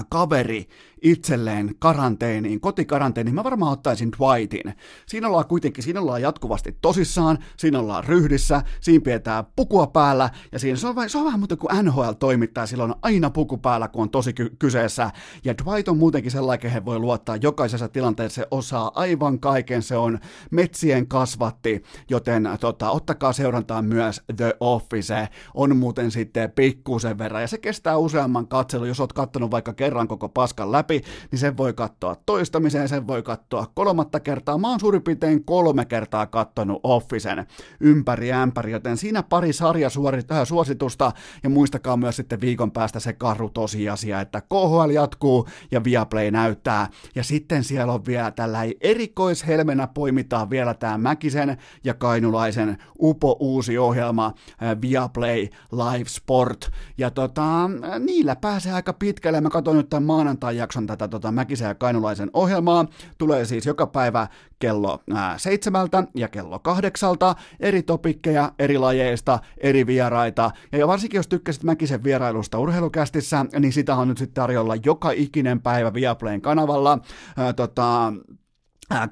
kaveri 0.09 0.69
itselleen 1.03 1.75
karanteeniin, 1.79 2.61
kotikaranteeniin, 2.61 3.35
mä 3.35 3.45
varmaan 3.45 3.73
ottaisin 3.73 4.13
Dwightin. 4.13 4.75
Siinä 5.07 5.29
ollaan 5.29 5.47
kuitenkin, 5.47 5.85
siinä 5.85 6.01
ollaan 6.01 6.23
jatkuvasti 6.23 6.77
tosissaan, 6.83 7.39
siinä 7.57 7.79
ollaan 7.79 8.05
ryhdissä, 8.05 8.63
siinä 8.81 9.03
pidetään 9.05 9.45
pukua 9.57 9.87
päällä, 9.87 10.31
ja 10.53 10.59
siinä 10.59 10.77
se 10.77 10.87
on, 10.87 10.95
se 11.11 11.19
on 11.19 11.25
vähän 11.25 11.41
muuten 11.41 11.59
kuin 11.59 11.85
NHL 11.85 12.11
toimittaa, 12.19 12.67
silloin 12.67 12.91
on 12.91 12.99
aina 13.03 13.31
puku 13.31 13.59
päällä, 13.59 13.89
kun 13.89 14.03
on 14.03 14.11
tosi 14.11 14.33
ky- 14.33 14.57
kyseessä, 14.59 15.11
ja 15.45 15.55
Dwight 15.59 15.89
on 15.89 15.99
muutenkin 15.99 16.31
sellainen, 16.31 16.61
kehen 16.61 16.85
voi 16.85 16.99
luottaa. 16.99 17.37
Jokaisessa 17.37 17.89
tilanteessa, 17.89 18.41
se 18.41 18.49
osaa 18.51 18.91
aivan 18.95 19.41
kaiken, 19.41 19.83
se 19.83 19.97
on 19.97 20.19
metsien 20.51 21.09
kasvatti, 21.09 21.83
joten 22.11 22.49
tota, 22.61 22.91
ottakaa 22.91 23.33
seurantaan 23.33 23.85
myös 23.85 24.23
The 24.37 24.57
Office, 24.61 25.29
on 25.55 25.77
muuten 25.77 26.11
sitten 26.11 26.53
pikkusen 26.53 27.19
verran, 27.19 27.43
ja 27.43 27.49
se 27.49 27.59
kestää 27.59 27.97
useamman 27.97 28.49
katselun, 28.49 28.89
jos 28.89 29.01
oot 29.01 29.13
kattonut 29.13 29.51
vaikka 29.51 29.66
vaikka 29.67 29.85
kerran 29.85 30.09
koko 30.09 30.29
paskan 30.29 30.73
läpi, 30.73 31.03
niin 31.31 31.39
sen 31.39 31.57
voi 31.57 31.73
katsoa 31.73 32.17
toistamiseen, 32.27 32.89
sen 32.89 33.07
voi 33.07 33.23
katsoa 33.23 33.67
kolmatta 33.75 34.21
kertaa. 34.21 34.59
Mä 34.59 34.71
oon 34.71 34.81
suurin 34.81 35.03
piirtein 35.03 35.45
kolme 35.45 35.85
kertaa 35.85 36.27
kattonut 36.27 36.81
Officen 36.83 37.47
ympäri 37.81 38.33
ämpäri, 38.33 38.73
joten 38.73 38.97
siinä 38.97 39.23
pari 39.23 39.53
sarjasuositusta 39.53 41.13
ja 41.43 41.51
muistakaa 41.51 41.97
myös 41.97 42.17
sitten 42.17 42.41
viikon 42.41 42.71
päästä 42.71 43.01
se 43.01 43.13
karu 43.13 43.51
tosiasia, 43.51 44.21
että 44.21 44.41
KHL 44.41 44.91
jatkuu 44.91 45.49
ja 45.71 45.85
Viaplay 45.85 46.31
näyttää. 46.31 46.89
Ja 47.15 47.25
sitten 47.25 47.65
siellä 47.65 47.93
on 47.93 48.07
vielä 48.07 48.31
tällä 48.31 48.59
erikoishelmenä 48.81 49.87
poimitaan 49.87 50.51
vielä 50.51 50.75
tämä 50.75 50.99
Mäkisen 50.99 51.57
ja 51.85 51.95
Kainulaisen 51.95 52.79
upo 53.03 53.37
uusi 53.41 53.79
ohjelma 53.79 54.33
Viaplay 54.81 55.49
Live 55.73 56.09
Sport. 56.09 56.71
Ja 56.99 57.11
tota, 57.11 57.71
niillä 57.99 58.37
pääsee 58.37 58.73
aika 58.73 58.93
pitkälle. 58.93 59.41
Mä 59.41 59.51
katsoin 59.57 59.77
nyt 59.77 59.89
tämän 59.89 60.03
maanantai-jakson 60.03 60.87
tätä 60.87 61.09
tota, 61.09 61.33
Mäkisen 61.33 61.69
ja 61.69 61.75
Kainulaisen 61.75 62.31
ohjelmaa. 62.33 62.87
Tulee 63.19 63.45
siis 63.45 63.67
joka 63.67 63.87
päivä 63.87 64.29
kello 64.59 65.03
ää, 65.15 65.39
seitsemältä 65.39 66.05
ja 66.15 66.29
kello 66.29 66.59
kahdeksalta, 66.59 67.35
eri 67.61 67.83
topikkeja, 67.83 68.53
eri 68.59 68.79
lajeista, 68.79 69.39
eri 69.59 69.87
vieraita, 69.87 70.51
ja 70.73 70.89
varsinkin 70.89 71.19
jos 71.19 71.29
tykkäsit 71.29 71.63
Mäkisen 71.63 72.05
vierailusta 72.05 72.59
urheilukästissä, 72.59 73.47
niin 73.59 73.73
sitä 73.73 73.97
on 73.97 74.09
nyt 74.09 74.19
sitten 74.19 74.35
tarjolla 74.35 74.77
joka 74.85 75.11
ikinen 75.11 75.61
päivä 75.61 75.95
Viaplayn 75.95 76.41
kanavalla. 76.41 76.99
Ää, 77.37 77.53
tota, 77.53 78.13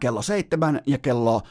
kello 0.00 0.22
seitsemän 0.22 0.80
ja 0.86 0.98
kello 0.98 1.42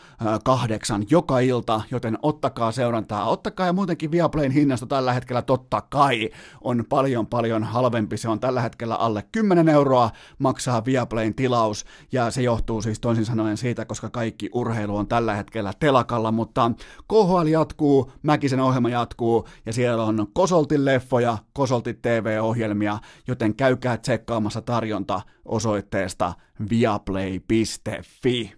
kahdeksan 0.43 1.05
joka 1.09 1.39
ilta, 1.39 1.81
joten 1.91 2.17
ottakaa 2.21 2.71
seurantaa. 2.71 3.29
Ottakaa 3.29 3.65
ja 3.65 3.73
muutenkin 3.73 4.11
Viaplayn 4.11 4.51
hinnasta 4.51 4.85
tällä 4.85 5.13
hetkellä 5.13 5.41
totta 5.41 5.81
kai 5.81 6.29
on 6.61 6.85
paljon 6.89 7.27
paljon 7.27 7.63
halvempi. 7.63 8.17
Se 8.17 8.29
on 8.29 8.39
tällä 8.39 8.61
hetkellä 8.61 8.95
alle 8.95 9.23
10 9.31 9.69
euroa 9.69 10.11
maksaa 10.39 10.85
Viaplayn 10.85 11.35
tilaus 11.35 11.85
ja 12.11 12.31
se 12.31 12.41
johtuu 12.41 12.81
siis 12.81 12.99
toisin 12.99 13.25
sanoen 13.25 13.57
siitä, 13.57 13.85
koska 13.85 14.09
kaikki 14.09 14.49
urheilu 14.53 14.97
on 14.97 15.07
tällä 15.07 15.35
hetkellä 15.35 15.73
telakalla, 15.79 16.31
mutta 16.31 16.71
KHL 17.07 17.47
jatkuu, 17.47 18.11
Mäkisen 18.23 18.59
ohjelma 18.59 18.89
jatkuu 18.89 19.47
ja 19.65 19.73
siellä 19.73 20.03
on 20.03 20.27
Kosoltin 20.33 20.85
leffoja, 20.85 21.37
Kosoltin 21.53 21.97
TV-ohjelmia, 22.01 22.97
joten 23.27 23.55
käykää 23.55 23.97
tsekkaamassa 23.97 24.61
tarjonta 24.61 25.21
osoitteesta 25.45 26.33
viaplay.fi. 26.69 28.53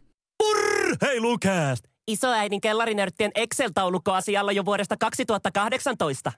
Hei 1.02 1.20
Lukast! 1.20 1.86
Isoäidin 2.08 2.62
kellarinörttien 2.62 3.32
Excel-taulukko 3.36 4.12
asialla 4.12 4.52
jo 4.52 4.66
vuodesta 4.66 4.96
2018. 5.00 6.32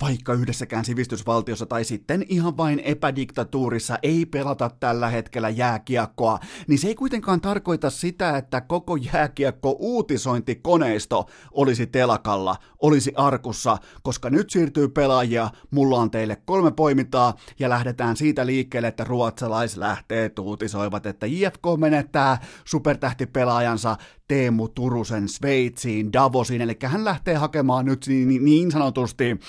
Vaikka 0.00 0.32
yhdessäkään 0.32 0.84
sivistysvaltiossa 0.84 1.66
tai 1.66 1.84
sitten 1.84 2.24
ihan 2.28 2.56
vain 2.56 2.80
epädiktatuurissa 2.80 3.98
ei 4.02 4.26
pelata 4.26 4.70
tällä 4.80 5.08
hetkellä 5.08 5.48
jääkiekkoa, 5.48 6.38
niin 6.66 6.78
se 6.78 6.88
ei 6.88 6.94
kuitenkaan 6.94 7.40
tarkoita 7.40 7.90
sitä, 7.90 8.36
että 8.36 8.60
koko 8.60 8.96
jääkiekko-uutisointikoneisto 8.96 11.26
olisi 11.50 11.86
telakalla, 11.86 12.56
olisi 12.82 13.12
arkussa, 13.16 13.78
koska 14.02 14.30
nyt 14.30 14.50
siirtyy 14.50 14.88
pelaajia, 14.88 15.50
mulla 15.70 15.98
on 15.98 16.10
teille 16.10 16.36
kolme 16.44 16.70
poimintaa 16.70 17.36
ja 17.58 17.68
lähdetään 17.68 18.16
siitä 18.16 18.46
liikkeelle, 18.46 18.88
että 18.88 19.04
ruotsalaislähteet 19.04 20.38
uutisoivat, 20.38 21.06
että 21.06 21.26
IFK 21.26 21.62
menettää 21.78 22.38
supertähtipelaajansa 22.64 23.96
Teemu 24.32 24.68
Turusen 24.68 25.28
Sveitsiin, 25.28 26.12
Davosiin, 26.12 26.60
eli 26.60 26.76
hän 26.84 27.04
lähtee 27.04 27.34
hakemaan 27.34 27.84
nyt 27.84 28.06
niin, 28.08 28.44
niin 28.44 28.70
sanotusti, 28.70 29.40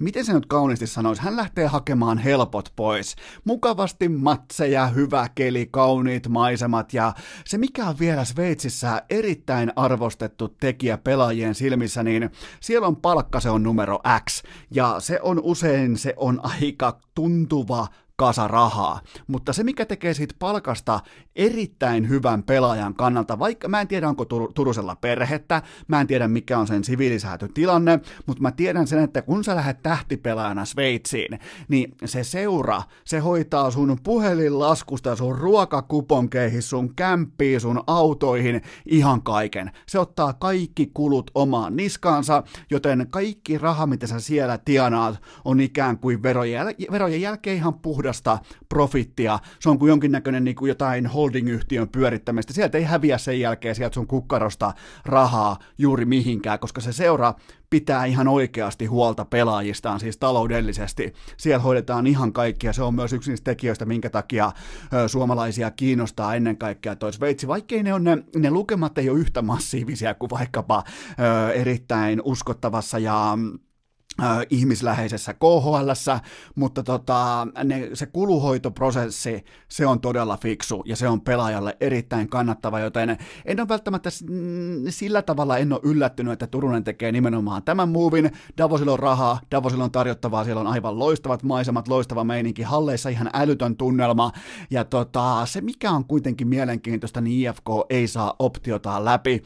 miten 0.00 0.24
se 0.24 0.32
nyt 0.32 0.46
kauniisti 0.46 0.86
sanoisi, 0.86 1.22
hän 1.22 1.36
lähtee 1.36 1.66
hakemaan 1.66 2.18
helpot 2.18 2.72
pois. 2.76 3.16
Mukavasti 3.44 4.08
matseja, 4.08 4.86
hyvä 4.86 5.28
keli, 5.34 5.68
kauniit 5.70 6.28
maisemat. 6.28 6.94
Ja 6.94 7.14
se 7.44 7.58
mikä 7.58 7.86
on 7.86 7.98
vielä 7.98 8.24
Sveitsissä 8.24 9.02
erittäin 9.10 9.72
arvostettu 9.76 10.48
tekijä 10.48 10.98
pelaajien 10.98 11.54
silmissä, 11.54 12.02
niin 12.02 12.30
siellä 12.60 12.86
on 12.86 12.96
palkka, 12.96 13.40
se 13.40 13.50
on 13.50 13.62
numero 13.62 14.00
X. 14.30 14.42
Ja 14.70 14.96
se 14.98 15.20
on 15.22 15.40
usein, 15.42 15.96
se 15.96 16.14
on 16.16 16.40
aika 16.42 17.00
tuntuva 17.14 17.86
kasa 18.18 18.48
rahaa. 18.48 19.00
Mutta 19.26 19.52
se, 19.52 19.64
mikä 19.64 19.86
tekee 19.86 20.14
siitä 20.14 20.34
palkasta 20.38 21.00
erittäin 21.36 22.08
hyvän 22.08 22.42
pelaajan 22.42 22.94
kannalta, 22.94 23.38
vaikka 23.38 23.68
mä 23.68 23.80
en 23.80 23.88
tiedä, 23.88 24.08
onko 24.08 24.24
Tur- 24.24 24.52
Turusella 24.54 24.96
perhettä, 24.96 25.62
mä 25.88 26.00
en 26.00 26.06
tiedä, 26.06 26.28
mikä 26.28 26.58
on 26.58 26.66
sen 26.66 26.84
siviilisäätötilanne, 26.84 28.00
mutta 28.26 28.42
mä 28.42 28.50
tiedän 28.50 28.86
sen, 28.86 28.98
että 28.98 29.22
kun 29.22 29.44
sä 29.44 29.56
lähdet 29.56 29.82
tähtipelaajana 29.82 30.64
Sveitsiin, 30.64 31.38
niin 31.68 31.94
se 32.04 32.24
seura, 32.24 32.82
se 33.04 33.18
hoitaa 33.18 33.70
sun 33.70 33.98
puhelinlaskusta, 34.02 35.16
sun 35.16 35.38
ruokakuponkeihin, 35.38 36.62
sun 36.62 36.94
kämppiin, 36.94 37.60
sun 37.60 37.82
autoihin, 37.86 38.62
ihan 38.86 39.22
kaiken. 39.22 39.70
Se 39.86 39.98
ottaa 39.98 40.32
kaikki 40.32 40.90
kulut 40.94 41.30
omaan 41.34 41.76
niskaansa, 41.76 42.42
joten 42.70 43.06
kaikki 43.10 43.58
raha, 43.58 43.86
mitä 43.86 44.06
sä 44.06 44.20
siellä 44.20 44.58
tienaat, 44.58 45.22
on 45.44 45.60
ikään 45.60 45.98
kuin 45.98 46.22
verojen, 46.22 46.66
jäl- 46.66 46.92
verojen 46.92 47.20
jälkeen 47.20 47.56
ihan 47.56 47.74
puhdas 47.74 48.07
puhdasta 48.08 48.38
profittia. 48.68 49.38
Se 49.60 49.70
on 49.70 49.78
kuin 49.78 49.88
jonkinnäköinen 49.88 50.44
niin 50.44 50.56
kuin 50.56 50.68
jotain 50.68 51.06
holding-yhtiön 51.06 51.88
pyörittämistä. 51.88 52.52
Sieltä 52.52 52.78
ei 52.78 52.84
häviä 52.84 53.18
sen 53.18 53.40
jälkeen 53.40 53.74
sieltä 53.74 53.94
sun 53.94 54.06
kukkarosta 54.06 54.72
rahaa 55.04 55.58
juuri 55.78 56.04
mihinkään, 56.04 56.58
koska 56.58 56.80
se 56.80 56.92
seura 56.92 57.34
pitää 57.70 58.04
ihan 58.04 58.28
oikeasti 58.28 58.86
huolta 58.86 59.24
pelaajistaan, 59.24 60.00
siis 60.00 60.16
taloudellisesti. 60.16 61.12
Siellä 61.36 61.62
hoidetaan 61.62 62.06
ihan 62.06 62.32
kaikkia. 62.32 62.72
Se 62.72 62.82
on 62.82 62.94
myös 62.94 63.12
yksi 63.12 63.30
niistä 63.30 63.44
tekijöistä, 63.44 63.84
minkä 63.84 64.10
takia 64.10 64.52
suomalaisia 65.06 65.70
kiinnostaa 65.70 66.34
ennen 66.34 66.56
kaikkea 66.56 66.96
toi 66.96 67.12
Sveitsi. 67.12 67.48
Vaikkei 67.48 67.82
ne, 67.82 67.94
on 67.94 68.04
ne, 68.04 68.18
ne 68.36 68.50
lukemat 68.50 68.98
ei 68.98 69.10
ole 69.10 69.18
yhtä 69.18 69.42
massiivisia 69.42 70.14
kuin 70.14 70.30
vaikkapa 70.30 70.84
ö, 70.86 71.52
erittäin 71.52 72.22
uskottavassa 72.24 72.98
ja 72.98 73.32
äh, 73.32 73.67
ihmisläheisessä 74.50 75.34
KHL, 75.34 75.90
mutta 76.54 76.82
tota, 76.82 77.46
ne, 77.64 77.90
se 77.94 78.06
kuluhoitoprosessi, 78.06 79.44
se 79.68 79.86
on 79.86 80.00
todella 80.00 80.36
fiksu 80.36 80.82
ja 80.86 80.96
se 80.96 81.08
on 81.08 81.20
pelaajalle 81.20 81.76
erittäin 81.80 82.28
kannattava, 82.28 82.80
joten 82.80 83.18
en 83.44 83.60
ole 83.60 83.68
välttämättä 83.68 84.10
sillä 84.88 85.22
tavalla 85.22 85.58
en 85.58 85.72
ole 85.72 85.80
yllättynyt, 85.82 86.32
että 86.32 86.46
Turunen 86.46 86.84
tekee 86.84 87.12
nimenomaan 87.12 87.62
tämän 87.62 87.88
muuvin. 87.88 88.30
Davosilla 88.58 88.92
on 88.92 88.98
rahaa, 88.98 89.40
Davosilla 89.50 89.84
on 89.84 89.90
tarjottavaa, 89.90 90.44
siellä 90.44 90.60
on 90.60 90.66
aivan 90.66 90.98
loistavat 90.98 91.42
maisemat, 91.42 91.88
loistava 91.88 92.24
meininki, 92.24 92.62
halleissa 92.62 93.08
ihan 93.08 93.30
älytön 93.34 93.76
tunnelma 93.76 94.32
ja 94.70 94.84
tota, 94.84 95.46
se 95.46 95.60
mikä 95.60 95.90
on 95.90 96.04
kuitenkin 96.04 96.48
mielenkiintoista, 96.48 97.20
niin 97.20 97.48
IFK 97.48 97.66
ei 97.90 98.08
saa 98.08 98.34
optiotaan 98.38 99.04
läpi. 99.04 99.42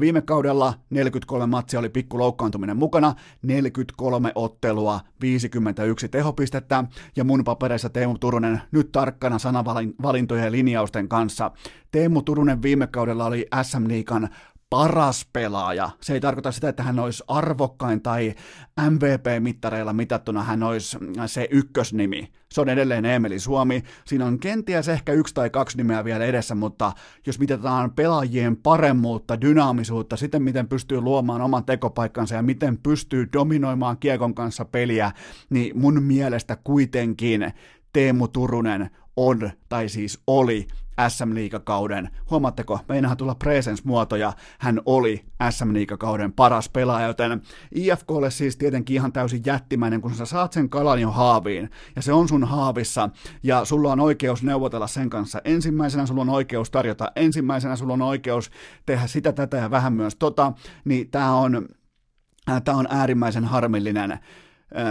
Viime 0.00 0.20
kaudella 0.20 0.74
43 0.90 1.46
matsia 1.46 1.80
oli 1.80 1.88
pikku 1.88 2.18
loukkaantuminen 2.18 2.76
mukana, 2.76 3.14
43 3.42 4.07
kolme 4.10 4.32
ottelua, 4.34 5.00
51 5.20 6.08
tehopistettä, 6.08 6.84
ja 7.16 7.24
mun 7.24 7.44
papereissa 7.44 7.88
Teemu 7.88 8.18
Turunen 8.18 8.60
nyt 8.70 8.92
tarkkana 8.92 9.38
sanavalintojen 9.38 10.44
ja 10.44 10.52
linjausten 10.52 11.08
kanssa. 11.08 11.50
Teemu 11.90 12.22
Turunen 12.22 12.62
viime 12.62 12.86
kaudella 12.86 13.26
oli 13.26 13.46
SM 13.62 13.88
Liikan 13.88 14.28
paras 14.70 15.26
pelaaja. 15.32 15.90
Se 16.00 16.12
ei 16.12 16.20
tarkoita 16.20 16.52
sitä, 16.52 16.68
että 16.68 16.82
hän 16.82 16.98
olisi 16.98 17.24
arvokkain 17.28 18.02
tai 18.02 18.34
MVP-mittareilla 18.80 19.92
mitattuna 19.92 20.42
hän 20.42 20.62
olisi 20.62 20.98
se 21.26 21.48
ykkösnimi. 21.50 22.32
Se 22.52 22.60
on 22.60 22.68
edelleen 22.68 23.04
Emeli 23.04 23.38
Suomi. 23.38 23.82
Siinä 24.04 24.26
on 24.26 24.38
kenties 24.38 24.88
ehkä 24.88 25.12
yksi 25.12 25.34
tai 25.34 25.50
kaksi 25.50 25.76
nimeä 25.76 26.04
vielä 26.04 26.24
edessä, 26.24 26.54
mutta 26.54 26.92
jos 27.26 27.38
mitataan 27.38 27.90
pelaajien 27.92 28.56
paremmuutta, 28.56 29.40
dynaamisuutta, 29.40 30.16
sitten 30.16 30.42
miten 30.42 30.68
pystyy 30.68 31.00
luomaan 31.00 31.40
oman 31.40 31.64
tekopaikkansa 31.64 32.34
ja 32.34 32.42
miten 32.42 32.78
pystyy 32.78 33.28
dominoimaan 33.32 33.98
kiekon 33.98 34.34
kanssa 34.34 34.64
peliä, 34.64 35.12
niin 35.50 35.78
mun 35.78 36.02
mielestä 36.02 36.56
kuitenkin 36.64 37.52
Teemu 37.92 38.28
Turunen 38.28 38.90
on, 39.16 39.50
tai 39.68 39.88
siis 39.88 40.20
oli 40.26 40.66
SM 41.08 41.34
Liigakauden. 41.34 42.10
Huomaatteko, 42.30 42.80
meinahan 42.88 43.16
tulla 43.16 43.34
presence-muotoja, 43.34 44.32
hän 44.58 44.80
oli 44.86 45.24
SM 45.50 45.74
Liigakauden 45.74 46.32
paras 46.32 46.68
pelaaja, 46.68 47.06
joten 47.06 47.42
IFKlle 47.74 48.30
siis 48.30 48.56
tietenkin 48.56 48.94
ihan 48.94 49.12
täysin 49.12 49.42
jättimäinen, 49.46 50.00
kun 50.00 50.14
sä 50.14 50.26
saat 50.26 50.52
sen 50.52 50.68
kalan 50.68 51.00
jo 51.00 51.10
haaviin, 51.10 51.70
ja 51.96 52.02
se 52.02 52.12
on 52.12 52.28
sun 52.28 52.44
haavissa, 52.44 53.10
ja 53.42 53.64
sulla 53.64 53.92
on 53.92 54.00
oikeus 54.00 54.42
neuvotella 54.42 54.86
sen 54.86 55.10
kanssa 55.10 55.40
ensimmäisenä, 55.44 56.06
sulla 56.06 56.22
on 56.22 56.30
oikeus 56.30 56.70
tarjota 56.70 57.12
ensimmäisenä, 57.16 57.76
sulla 57.76 57.92
on 57.92 58.02
oikeus 58.02 58.50
tehdä 58.86 59.06
sitä, 59.06 59.32
tätä 59.32 59.56
ja 59.56 59.70
vähän 59.70 59.92
myös 59.92 60.16
tota, 60.16 60.52
niin 60.84 61.10
tää 61.10 61.32
on, 61.32 61.68
tää 62.64 62.76
on 62.76 62.86
äärimmäisen 62.90 63.44
harmillinen 63.44 64.18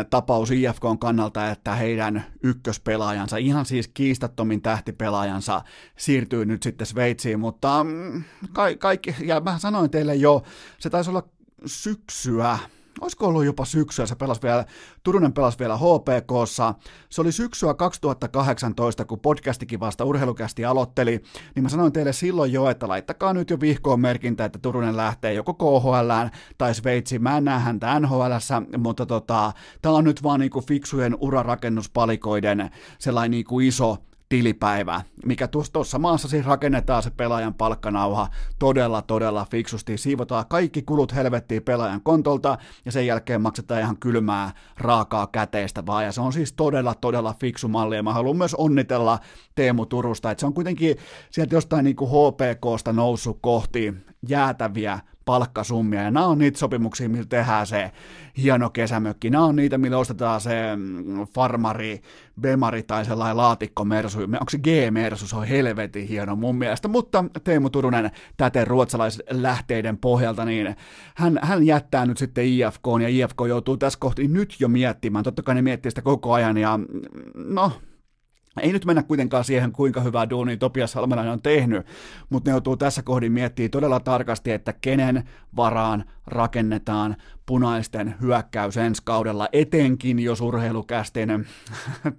tapaus 0.10 0.52
IFKn 0.52 1.00
kannalta, 1.00 1.52
että 1.52 1.76
heidän 1.76 2.26
ykköspelaajansa, 2.44 3.38
ihan 3.38 3.66
siis 3.66 3.88
kiistattomin 3.88 4.62
tähtipelaajansa, 4.62 5.62
siirtyy 5.98 6.46
nyt 6.46 6.64
sitten 6.64 6.88
Sveitsiin, 6.88 7.40
mutta 7.40 7.84
mm, 7.84 8.24
ka- 8.54 8.76
kaikki, 8.80 9.16
ja 9.20 9.40
mä 9.40 9.60
sanoin 9.60 9.90
teille 9.90 10.16
jo, 10.16 10.44
se 10.80 10.90
taisi 10.90 11.10
olla 11.10 11.24
syksyä, 11.66 12.60
olisiko 13.02 13.28
ollut 13.28 13.46
jopa 13.46 13.66
syksyä, 13.66 14.06
se 14.06 14.16
pelasi 14.16 14.42
vielä, 14.42 14.66
Turunen 15.04 15.34
pelasi 15.34 15.60
vielä 15.60 15.78
HPKssa, 15.78 16.74
se 17.10 17.22
oli 17.22 17.32
syksyä 17.32 17.74
2018, 17.74 19.06
kun 19.06 19.20
podcastikin 19.20 19.80
vasta 19.80 20.06
urheilukästi 20.06 20.66
aloitteli, 20.66 21.24
niin 21.56 21.64
mä 21.64 21.70
sanoin 21.70 21.94
teille 21.94 22.14
silloin 22.14 22.54
jo, 22.54 22.70
että 22.70 22.88
laittakaa 22.88 23.34
nyt 23.34 23.50
jo 23.50 23.60
vihkoon 23.60 24.00
merkintä, 24.00 24.46
että 24.46 24.60
Turunen 24.60 24.98
lähtee 24.98 25.34
joko 25.34 25.54
KHL 25.54 26.28
tai 26.58 26.76
Sveitsiin, 26.76 27.24
mä 27.24 27.38
en 27.38 27.46
näe 27.46 27.60
häntä 27.60 28.00
NHLssä, 28.00 28.62
mutta 28.78 29.06
tota, 29.06 29.54
tää 29.82 29.92
on 29.92 30.04
nyt 30.04 30.24
vaan 30.24 30.40
niinku 30.40 30.62
fiksujen 30.62 31.18
urarakennuspalikoiden 31.20 32.70
sellainen 33.00 33.32
niinku 33.32 33.60
iso 33.60 33.98
tilipäivä, 34.30 35.02
mikä 35.26 35.48
tuossa 35.48 36.00
maassa 36.00 36.28
siis 36.28 36.46
rakennetaan 36.46 37.04
se 37.04 37.10
pelaajan 37.10 37.54
palkkanauha 37.54 38.28
todella, 38.60 39.02
todella 39.02 39.48
fiksusti. 39.52 39.98
Siivotaan 39.98 40.46
kaikki 40.50 40.82
kulut 40.82 41.16
helvettiin 41.16 41.64
pelaajan 41.64 42.02
kontolta 42.02 42.58
ja 42.86 42.92
sen 42.92 43.06
jälkeen 43.06 43.42
maksetaan 43.42 43.82
ihan 43.82 43.98
kylmää, 43.98 44.52
raakaa 44.78 45.28
käteistä 45.28 45.86
vaan. 45.86 46.06
Ja 46.06 46.12
se 46.12 46.22
on 46.22 46.34
siis 46.34 46.54
todella, 46.54 46.96
todella 46.96 47.36
fiksu 47.40 47.68
malli. 47.68 47.96
Ja 47.96 48.04
mä 48.04 48.14
haluan 48.14 48.38
myös 48.38 48.56
onnitella 48.56 49.20
Teemu 49.56 49.86
Turusta, 49.86 50.32
että 50.32 50.40
se 50.40 50.46
on 50.46 50.54
kuitenkin 50.54 50.96
sieltä 51.32 51.56
jostain 51.56 51.84
niin 51.84 51.96
kuin 51.96 52.12
HPKsta 52.12 52.94
noussut 52.94 53.38
kohti 53.42 53.94
jäätäviä 54.28 55.00
palkkasummia, 55.28 56.02
ja 56.02 56.12
nämä 56.12 56.26
on 56.26 56.38
niitä 56.38 56.60
sopimuksia, 56.60 57.10
millä 57.10 57.26
tehdään 57.30 57.68
se 57.68 57.92
hieno 58.38 58.70
kesämökki, 58.70 59.30
nämä 59.30 59.46
on 59.46 59.56
niitä, 59.56 59.78
millä 59.78 59.98
ostetaan 59.98 60.42
se 60.42 60.76
mm, 60.76 61.28
farmari, 61.36 62.02
bemari 62.42 62.84
tai 62.84 63.06
sellainen 63.06 63.38
laatikkomersu, 63.38 64.20
onko 64.20 64.50
se 64.50 64.58
G-mersu, 64.58 65.28
se 65.28 65.36
on 65.36 65.44
helvetin 65.44 66.08
hieno 66.08 66.36
mun 66.36 66.56
mielestä, 66.56 66.88
mutta 66.88 67.26
Teemu 67.44 67.70
Turunen 67.70 68.12
täten 68.38 68.68
ruotsalaislähteiden 68.68 69.98
pohjalta, 69.98 70.46
niin 70.46 70.76
hän, 71.16 71.40
hän 71.42 71.66
jättää 71.66 72.06
nyt 72.06 72.18
sitten 72.18 72.46
IFK, 72.46 72.86
ja 73.02 73.08
IFK 73.08 73.38
joutuu 73.48 73.78
tässä 73.78 74.00
kohti 74.00 74.28
nyt 74.28 74.56
jo 74.60 74.68
miettimään, 74.68 75.24
totta 75.24 75.44
kai 75.44 75.56
ne 75.56 75.62
miettii 75.62 75.92
sitä 75.92 76.02
koko 76.02 76.34
ajan, 76.34 76.58
ja 76.58 76.78
mm, 76.78 76.86
no, 77.36 77.72
ei 78.60 78.74
nyt 78.74 78.86
mennä 78.86 79.04
kuitenkaan 79.04 79.44
siihen, 79.44 79.72
kuinka 79.72 80.02
hyvää 80.02 80.30
duunia 80.30 80.58
Topias 80.58 80.92
Salmelainen 80.92 81.34
on 81.34 81.42
tehnyt, 81.42 81.86
mutta 82.30 82.50
ne 82.50 82.54
joutuu 82.54 82.78
tässä 82.78 83.02
kohdin 83.02 83.32
miettimään 83.32 83.72
todella 83.72 84.00
tarkasti, 84.00 84.52
että 84.52 84.74
kenen 84.74 85.24
varaan 85.56 86.04
rakennetaan 86.28 87.16
punaisten 87.48 88.16
hyökkäys 88.22 88.78
ensi 88.78 89.02
kaudella, 89.06 89.50
etenkin 89.52 90.20
jos 90.20 90.42
urheilukästin 90.42 91.30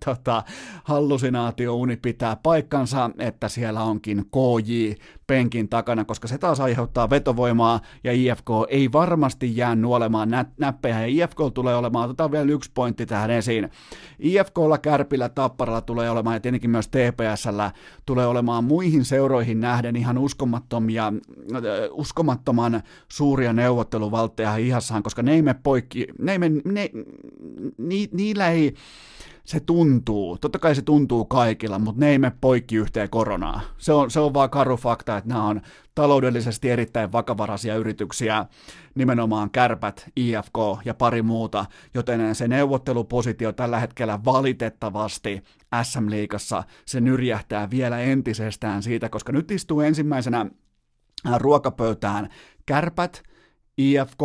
tota, 0.05 0.43
hallusinaatiouni 0.85 1.97
pitää 1.97 2.37
paikkansa, 2.43 3.11
että 3.19 3.49
siellä 3.49 3.83
onkin 3.83 4.25
KJ 4.25 4.93
penkin 5.29 5.69
takana, 5.69 6.05
koska 6.05 6.29
se 6.29 6.39
taas 6.39 6.61
aiheuttaa 6.61 7.11
vetovoimaa 7.11 7.81
ja 8.05 8.13
IFK 8.13 8.49
ei 8.69 8.93
varmasti 8.93 9.57
jää 9.57 9.75
nuolemaan 9.75 10.31
nä- 10.31 10.45
näppejä 10.59 11.01
ja 11.01 11.07
IFK 11.07 11.39
tulee 11.55 11.77
olemaan, 11.77 12.05
otetaan 12.05 12.33
vielä 12.33 12.53
yksi 12.53 12.71
pointti 12.75 13.07
tähän 13.07 13.31
esiin, 13.31 13.71
IFKlla, 14.19 14.79
Kärpillä, 14.79 15.29
Tapparalla 15.29 15.81
tulee 15.81 16.11
olemaan 16.11 16.37
ja 16.37 16.41
tietenkin 16.41 16.71
myös 16.71 16.89
TPSllä 16.89 17.71
tulee 18.07 18.27
olemaan 18.27 18.65
muihin 18.65 19.05
seuroihin 19.05 19.61
nähden 19.61 19.97
ihan 19.97 20.19
uskomattomia, 20.19 21.13
äh, 21.55 21.63
uskomattoman 21.91 22.83
suuria 23.09 23.53
neuvotteluvaltteja 23.53 24.53
hihassaan, 24.53 25.03
koska 25.03 25.18
ne 25.23 25.33
ei 25.33 25.43
me 25.43 25.55
poikki, 25.55 26.07
ne 26.19 26.33
ei 26.33 26.39
me, 26.39 26.49
ne, 26.65 26.91
ni, 27.79 28.09
niillä 28.13 28.51
ei, 28.51 28.75
se 29.49 29.61
tuntuu, 29.61 30.39
totta 30.39 30.59
kai 30.59 30.75
se 30.75 30.83
tuntuu 30.83 31.25
kaikilla, 31.25 31.79
mutta 31.79 32.01
ne 32.01 32.11
ei 32.11 32.19
me 32.19 32.33
poikki 32.41 32.77
yhteen 32.77 33.11
koronaa. 33.11 33.61
Se 33.79 33.93
on, 33.93 34.11
se 34.11 34.21
on 34.21 34.35
vaan 34.35 34.51
karu 34.51 34.77
fakta, 34.77 35.17
että 35.17 35.29
nämä 35.29 35.47
on 35.47 35.61
taloudellisesti 35.95 36.71
erittäin 36.71 37.13
vakavaraisia 37.13 37.77
yrityksiä, 37.77 38.47
nimenomaan 38.95 39.51
Kärpät, 39.51 40.11
IFK 40.17 40.57
ja 40.85 40.95
pari 40.95 41.23
muuta, 41.23 41.67
joten 41.95 42.35
se 42.35 42.49
neuvottelupositio 42.49 43.53
tällä 43.53 43.81
hetkellä 43.81 44.19
valitettavasti 44.25 45.43
SM-liigassa 45.83 46.65
se 46.87 47.01
nyrjähtää 47.01 47.71
vielä 47.71 47.99
entisestään 47.99 48.83
siitä, 48.83 49.09
koska 49.09 49.33
nyt 49.33 49.51
istuu 49.51 49.81
ensimmäisenä 49.81 50.47
ruokapöytään 51.37 52.29
Kärpät, 52.67 53.23
IFK, 53.79 54.21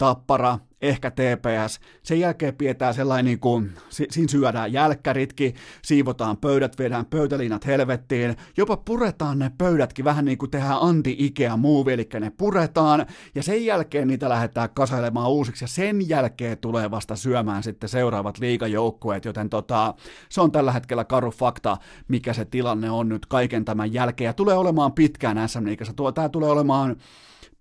Tappara, 0.00 0.58
ehkä 0.82 1.10
TPS. 1.10 1.80
Sen 2.02 2.20
jälkeen 2.20 2.54
pidetään 2.54 2.94
sellainen, 2.94 3.24
niin 3.24 3.40
kuin, 3.40 3.72
siinä 3.88 4.28
syödään 4.28 4.72
jälkkäritkin, 4.72 5.54
siivotaan 5.82 6.36
pöydät, 6.36 6.78
viedään 6.78 7.06
pöytäliinat 7.06 7.66
helvettiin, 7.66 8.36
jopa 8.56 8.76
puretaan 8.76 9.38
ne 9.38 9.50
pöydätkin 9.58 10.04
vähän 10.04 10.24
niin 10.24 10.38
kuin 10.38 10.50
tehdään 10.50 10.78
anti-Ikea 10.80 11.56
move, 11.56 11.92
eli 11.92 12.08
ne 12.20 12.30
puretaan, 12.30 13.06
ja 13.34 13.42
sen 13.42 13.64
jälkeen 13.64 14.08
niitä 14.08 14.28
lähdetään 14.28 14.68
kasailemaan 14.74 15.30
uusiksi, 15.30 15.64
ja 15.64 15.68
sen 15.68 16.08
jälkeen 16.08 16.58
tulee 16.58 16.90
vasta 16.90 17.16
syömään 17.16 17.62
sitten 17.62 17.88
seuraavat 17.88 18.38
liigajoukkueet, 18.38 19.24
joten 19.24 19.50
tota, 19.50 19.94
se 20.28 20.40
on 20.40 20.52
tällä 20.52 20.72
hetkellä 20.72 21.04
karu 21.04 21.30
fakta, 21.30 21.76
mikä 22.08 22.32
se 22.32 22.44
tilanne 22.44 22.90
on 22.90 23.08
nyt 23.08 23.26
kaiken 23.26 23.64
tämän 23.64 23.92
jälkeen, 23.92 24.26
ja 24.26 24.32
tulee 24.32 24.56
olemaan 24.56 24.92
pitkään 24.92 25.48
SM-liigassa. 25.48 25.94
Tämä 26.14 26.28
tulee 26.28 26.50
olemaan 26.50 26.96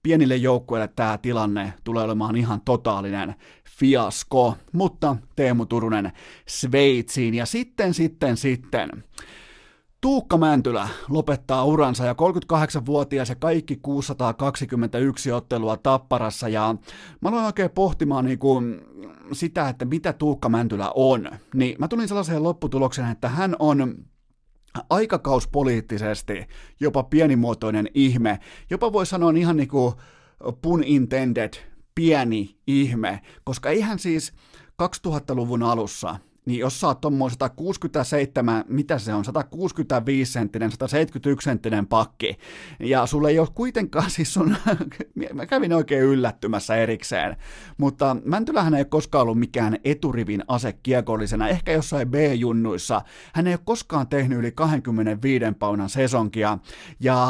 pienille 0.03 0.35
joukkueille 0.35 0.89
tämä 0.95 1.17
tilanne 1.17 1.73
tulee 1.83 2.03
olemaan 2.03 2.35
ihan 2.35 2.61
totaalinen 2.65 3.35
fiasko, 3.79 4.55
mutta 4.71 5.15
Teemu 5.35 5.65
Turunen 5.65 6.11
Sveitsiin 6.47 7.33
ja 7.33 7.45
sitten, 7.45 7.93
sitten, 7.93 8.37
sitten. 8.37 8.89
Tuukka 10.01 10.37
Mäntylä 10.37 10.87
lopettaa 11.09 11.65
uransa 11.65 12.05
ja 12.05 12.13
38-vuotias 12.13 13.29
ja 13.29 13.35
kaikki 13.35 13.75
621 13.81 15.31
ottelua 15.31 15.77
Tapparassa 15.77 16.49
ja 16.49 16.75
mä 17.21 17.29
aloin 17.29 17.45
oikein 17.45 17.69
pohtimaan 17.69 18.25
niin 18.25 18.39
kuin 18.39 18.81
sitä, 19.31 19.69
että 19.69 19.85
mitä 19.85 20.13
Tuukka 20.13 20.49
Mäntylä 20.49 20.91
on. 20.95 21.29
Niin 21.53 21.75
mä 21.79 21.87
tulin 21.87 22.07
sellaiseen 22.07 22.43
lopputulokseen, 22.43 23.11
että 23.11 23.29
hän 23.29 23.55
on 23.59 23.95
aikakauspoliittisesti 24.89 26.47
jopa 26.79 27.03
pienimuotoinen 27.03 27.87
ihme, 27.93 28.39
jopa 28.69 28.93
voi 28.93 29.05
sanoa 29.05 29.33
ihan 29.37 29.57
niin 29.57 29.69
kuin 29.69 29.93
pun 30.61 30.83
intended 30.83 31.53
pieni 31.95 32.57
ihme, 32.67 33.21
koska 33.43 33.69
eihän 33.69 33.99
siis 33.99 34.33
2000-luvun 34.83 35.63
alussa 35.63 36.15
niin 36.45 36.59
jos 36.59 36.79
sä 36.79 36.87
oot 36.87 37.01
tommoinen 37.01 37.33
167, 37.33 38.63
mitä 38.67 38.99
se 38.99 39.13
on, 39.13 39.25
165 39.25 40.31
senttinen, 40.31 40.71
171 40.71 41.43
senttinen 41.43 41.87
pakki, 41.87 42.37
ja 42.79 43.05
sulle 43.05 43.29
ei 43.29 43.39
ole 43.39 43.47
kuitenkaan, 43.55 44.09
siis 44.19 44.33
sun, 44.33 44.55
mä 45.33 45.45
kävin 45.45 45.73
oikein 45.73 46.03
yllättymässä 46.03 46.75
erikseen, 46.75 47.37
mutta 47.77 48.17
Mäntylähän 48.25 48.73
ei 48.73 48.79
ole 48.79 48.85
koskaan 48.85 49.21
ollut 49.21 49.39
mikään 49.39 49.77
eturivin 49.83 50.43
ase 50.47 50.73
kiekollisena, 50.73 51.47
ehkä 51.47 51.71
jossain 51.71 52.09
B-junnuissa, 52.11 53.01
hän 53.33 53.47
ei 53.47 53.53
ole 53.53 53.59
koskaan 53.65 54.07
tehnyt 54.07 54.39
yli 54.39 54.51
25 54.51 55.45
paunan 55.59 55.89
sesonkia, 55.89 56.57
ja 56.99 57.27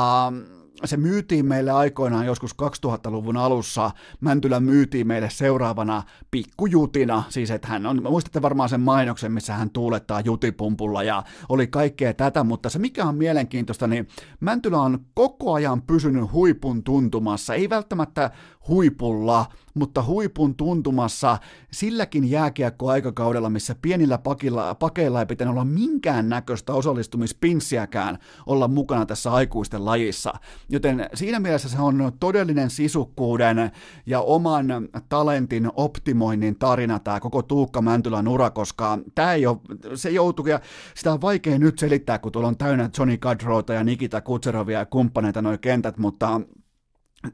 se 0.86 0.98
myytiin 0.98 1.46
meille 1.46 1.72
aikoinaan 1.72 2.26
joskus 2.26 2.56
2000-luvun 2.62 3.38
alussa. 3.38 3.92
Mäntylä 4.22 4.60
myytiin 4.60 5.08
meille 5.08 5.30
seuraavana 5.30 6.04
pikkujutina, 6.32 7.24
siis 7.30 7.52
että 7.52 7.68
hän 7.68 7.86
on, 7.86 8.04
muistatte 8.04 8.42
varmaan 8.42 8.70
sen 8.70 8.82
mainoksen, 8.82 9.32
missä 9.32 9.54
hän 9.54 9.70
tuulettaa 9.70 10.22
jutipumpulla 10.22 11.04
ja 11.04 11.24
oli 11.50 11.68
kaikkea 11.68 12.14
tätä, 12.14 12.44
mutta 12.44 12.70
se 12.70 12.80
mikä 12.80 13.06
on 13.06 13.16
mielenkiintoista, 13.16 13.88
niin 13.88 14.08
Mäntylä 14.40 14.78
on 14.82 15.00
koko 15.14 15.54
ajan 15.54 15.82
pysynyt 15.82 16.32
huipun 16.32 16.84
tuntumassa, 16.84 17.54
ei 17.54 17.70
välttämättä 17.70 18.32
huipulla, 18.68 19.46
mutta 19.80 20.04
huipun 20.04 20.56
tuntumassa 20.56 21.38
silläkin 21.72 22.32
jääkiekkoaikakaudella, 22.32 23.50
missä 23.50 23.76
pienillä 23.82 24.18
pakilla, 24.18 24.76
pakeilla 24.76 25.20
ei 25.20 25.26
pitänyt 25.26 25.52
olla 25.52 25.66
minkään 25.66 26.30
näköistä 26.30 26.74
osallistumispinssiäkään 26.74 28.18
olla 28.46 28.68
mukana 28.68 29.06
tässä 29.06 29.32
aikuisten 29.32 29.86
lajissa. 29.86 30.34
Joten 30.70 31.10
siinä 31.14 31.40
mielessä 31.40 31.70
se 31.70 31.82
on 31.82 32.12
todellinen 32.20 32.70
sisukkuuden 32.70 33.72
ja 34.06 34.22
oman 34.22 34.66
talentin 35.10 35.72
optimoinnin 35.76 36.56
tarina 36.60 37.00
tämä 37.00 37.20
koko 37.20 37.42
Tuukka 37.42 37.82
Mäntylän 37.82 38.28
ura, 38.28 38.50
koska 38.50 39.00
tämä 39.16 39.34
ei 39.34 39.46
ole, 39.46 39.58
se 39.96 40.10
joutuu, 40.10 40.48
ja 40.48 40.60
sitä 40.96 41.14
on 41.14 41.22
vaikea 41.22 41.60
nyt 41.60 41.80
selittää, 41.80 42.20
kun 42.20 42.32
tuolla 42.32 42.48
on 42.48 42.58
täynnä 42.58 42.90
Johnny 42.98 43.18
Gadrota 43.18 43.74
ja 43.74 43.84
Nikita 43.84 44.22
Kutserovia 44.22 44.80
ja 44.80 44.86
kumppaneita 44.86 45.42
noin 45.42 45.60
kentät, 45.60 45.98
mutta 45.98 46.42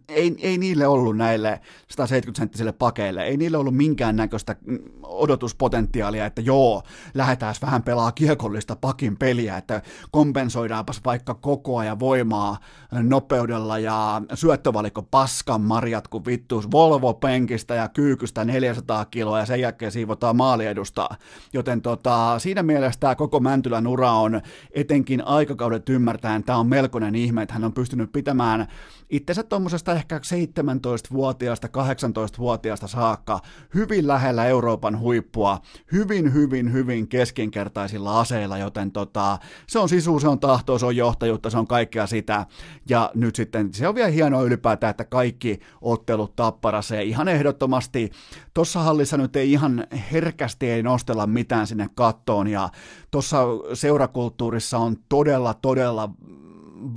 ei, 0.10 0.36
ei 0.40 0.58
niille 0.58 0.88
ollut 0.88 1.18
näille 1.18 1.60
170-senttisille 1.94 2.72
pakeille, 2.72 3.24
ei 3.24 3.38
niille 3.38 3.58
ollut 3.58 3.76
minkäännäköistä 3.76 4.56
odotuspotentiaalia, 5.04 6.26
että 6.26 6.42
joo, 6.42 6.84
lähdetään 7.14 7.56
vähän 7.62 7.84
pelaa 7.84 8.12
kiekollista 8.12 8.76
pakin 8.76 9.18
peliä, 9.18 9.58
että 9.58 9.82
kompensoidaanpas 10.12 11.02
vaikka 11.06 11.34
kokoa 11.34 11.84
ja 11.84 12.00
voimaa 12.00 12.58
nopeudella 12.92 13.80
ja 13.80 14.22
syöttövalikko 14.34 15.02
paskan 15.02 15.62
marjat, 15.62 16.08
kun 16.08 16.26
vittuus 16.26 16.72
Volvo 16.72 17.14
penkistä 17.14 17.76
ja 17.76 17.90
kyykystä 17.90 18.46
400 18.46 19.06
kiloa 19.06 19.40
ja 19.40 19.46
sen 19.46 19.62
jälkeen 19.62 19.92
siivotaan 19.92 20.36
maaliedustaa. 20.36 21.16
Joten 21.54 21.82
tota, 21.82 22.40
siinä 22.40 22.64
mielessä 22.64 23.00
tämä 23.00 23.16
koko 23.16 23.40
Mäntylän 23.40 23.88
ura 23.88 24.12
on 24.12 24.42
etenkin 24.72 25.28
aikakaudet 25.28 25.90
ymmärtäen, 25.90 26.44
tämä 26.44 26.58
on 26.58 26.68
melkoinen 26.68 27.16
ihme, 27.16 27.42
että 27.42 27.54
hän 27.54 27.64
on 27.64 27.74
pystynyt 27.74 28.12
pitämään 28.12 28.68
itsensä 29.10 29.44
tuommoisen 29.44 29.75
semmoisesta 29.78 29.94
ehkä 29.94 30.18
17-vuotiaasta, 30.18 31.68
18-vuotiaasta 31.68 32.88
saakka 32.88 33.40
hyvin 33.74 34.08
lähellä 34.08 34.46
Euroopan 34.46 35.00
huippua, 35.00 35.60
hyvin, 35.92 36.34
hyvin, 36.34 36.74
hyvin 36.74 37.08
keskinkertaisilla 37.08 38.20
aseilla, 38.20 38.58
joten 38.58 38.92
tota, 38.92 39.38
se 39.68 39.80
on 39.80 39.90
sisu, 39.90 40.20
se 40.20 40.28
on 40.28 40.40
tahto, 40.40 40.80
se 40.80 40.86
on 40.86 40.96
johtajuutta, 40.96 41.50
se 41.50 41.58
on 41.58 41.68
kaikkea 41.68 42.08
sitä. 42.08 42.46
Ja 42.90 43.12
nyt 43.16 43.36
sitten 43.36 43.74
se 43.74 43.88
on 43.88 43.96
vielä 43.96 44.10
hienoa 44.10 44.42
ylipäätään, 44.42 44.92
että 44.92 45.06
kaikki 45.06 45.60
ottelut 45.82 46.36
tapparassa 46.36 46.96
ja 46.96 47.02
ihan 47.02 47.28
ehdottomasti 47.28 48.12
tuossa 48.54 48.80
hallissa 48.80 49.18
nyt 49.18 49.36
ei 49.36 49.52
ihan 49.52 49.88
herkästi 50.12 50.70
ei 50.70 50.84
nostella 50.84 51.28
mitään 51.28 51.68
sinne 51.68 51.90
kattoon 51.96 52.48
ja 52.48 52.70
tuossa 53.12 53.44
seurakulttuurissa 53.74 54.78
on 54.78 54.96
todella, 55.10 55.54
todella 55.54 56.10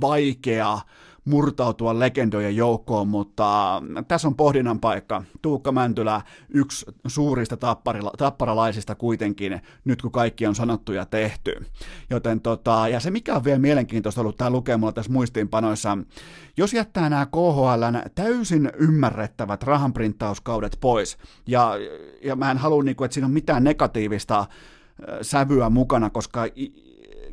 vaikea 0.01 0.79
murtautua 1.25 1.99
legendojen 1.99 2.55
joukkoon, 2.55 3.07
mutta 3.07 3.81
tässä 4.07 4.27
on 4.27 4.35
pohdinnan 4.35 4.79
paikka. 4.79 5.23
Tuukka 5.41 5.71
Mäntylä, 5.71 6.21
yksi 6.53 6.85
suurista 7.07 7.57
tapparalaisista 8.17 8.95
kuitenkin, 8.95 9.61
nyt 9.85 10.01
kun 10.01 10.11
kaikki 10.11 10.47
on 10.47 10.55
sanottu 10.55 10.91
ja 10.91 11.05
tehty. 11.05 11.65
Joten 12.09 12.41
tota, 12.41 12.87
ja 12.87 12.99
se 12.99 13.11
mikä 13.11 13.35
on 13.35 13.43
vielä 13.43 13.59
mielenkiintoista 13.59 14.21
ollut, 14.21 14.37
tämä 14.37 14.49
lukee 14.49 14.77
mulla 14.77 14.93
tässä 14.93 15.11
muistiinpanoissa, 15.11 15.97
jos 16.57 16.73
jättää 16.73 17.09
nämä 17.09 17.25
KHLn 17.25 18.01
täysin 18.15 18.71
ymmärrettävät 18.77 19.63
rahanprinttauskaudet 19.63 20.77
pois, 20.81 21.17
ja, 21.47 21.71
ja 22.23 22.35
mä 22.35 22.51
en 22.51 22.57
halua, 22.57 22.83
niinku, 22.83 23.03
että 23.03 23.13
siinä 23.13 23.25
on 23.25 23.33
mitään 23.33 23.63
negatiivista 23.63 24.45
sävyä 25.21 25.69
mukana, 25.69 26.09
koska 26.09 26.45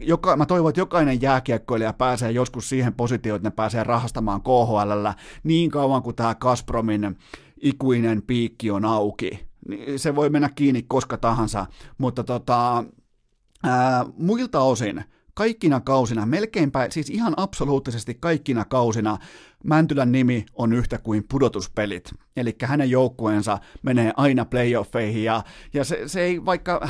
joka, 0.01 0.37
mä 0.37 0.47
toivon, 0.47 0.69
että 0.69 0.81
jokainen 0.81 1.23
jääkiekkoilija 1.23 1.93
pääsee 1.93 2.31
joskus 2.31 2.69
siihen 2.69 2.95
positioon, 2.95 3.37
että 3.37 3.49
ne 3.49 3.55
pääsee 3.55 3.85
rahastamaan 3.85 4.43
KHL 4.43 5.09
niin 5.43 5.71
kauan 5.71 6.03
kuin 6.03 6.17
tämä 6.17 6.35
Gazpromin 6.35 7.19
ikuinen 7.61 8.23
piikki 8.23 8.71
on 8.71 8.85
auki. 8.85 9.47
Niin 9.69 9.99
se 9.99 10.15
voi 10.15 10.31
mennä 10.31 10.49
kiinni 10.49 10.83
koska 10.89 11.17
tahansa, 11.17 11.67
mutta 11.99 12.25
tota, 12.25 12.85
ää, 13.65 14.05
muilta 14.19 14.61
osin 14.61 15.05
kaikkina 15.35 15.81
kausina, 15.81 16.27
melkeinpä, 16.27 16.87
siis 16.91 17.11
ihan 17.11 17.35
absoluuttisesti 17.37 18.17
kaikkina 18.21 18.65
kausina, 18.65 19.19
Mäntylän 19.65 20.13
nimi 20.13 20.47
on 20.55 20.73
yhtä 20.73 20.99
kuin 20.99 21.25
pudotuspelit. 21.31 22.11
Eli 22.37 22.57
hänen 22.63 22.91
joukkueensa 22.91 23.59
menee 23.83 24.13
aina 24.17 24.45
playoffeihin 24.45 25.25
ja, 25.25 25.43
ja 25.75 25.85
se, 25.85 26.03
se 26.07 26.21
ei, 26.21 26.45
vaikka 26.45 26.89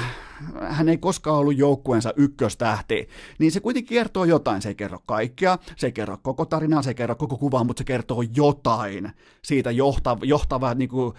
hän 0.61 0.89
ei 0.89 0.99
koskaan 0.99 1.39
ollut 1.39 1.59
joukkueensa 1.59 2.13
ykköstähti, 2.17 3.09
niin 3.39 3.53
se 3.53 3.61
kuitenkin 3.61 3.97
kertoo 3.97 4.25
jotain. 4.25 4.63
Se 4.63 4.69
ei 4.69 4.75
kerro 4.75 4.99
kaikkea, 5.07 5.59
se 5.77 5.87
ei 5.87 5.93
kerro 5.93 6.19
koko 6.23 6.45
tarinaa, 6.45 6.83
se 6.83 6.91
ei 6.91 6.95
kerro 6.95 7.15
koko 7.15 7.37
kuvaa, 7.37 7.65
mutta 7.65 7.81
se 7.81 7.85
kertoo 7.85 8.23
jotain 8.37 9.13
siitä 9.43 9.71
johtav, 9.71 10.19
johtavaa 10.23 10.75
niin 10.75 10.89
kuin, 10.89 11.15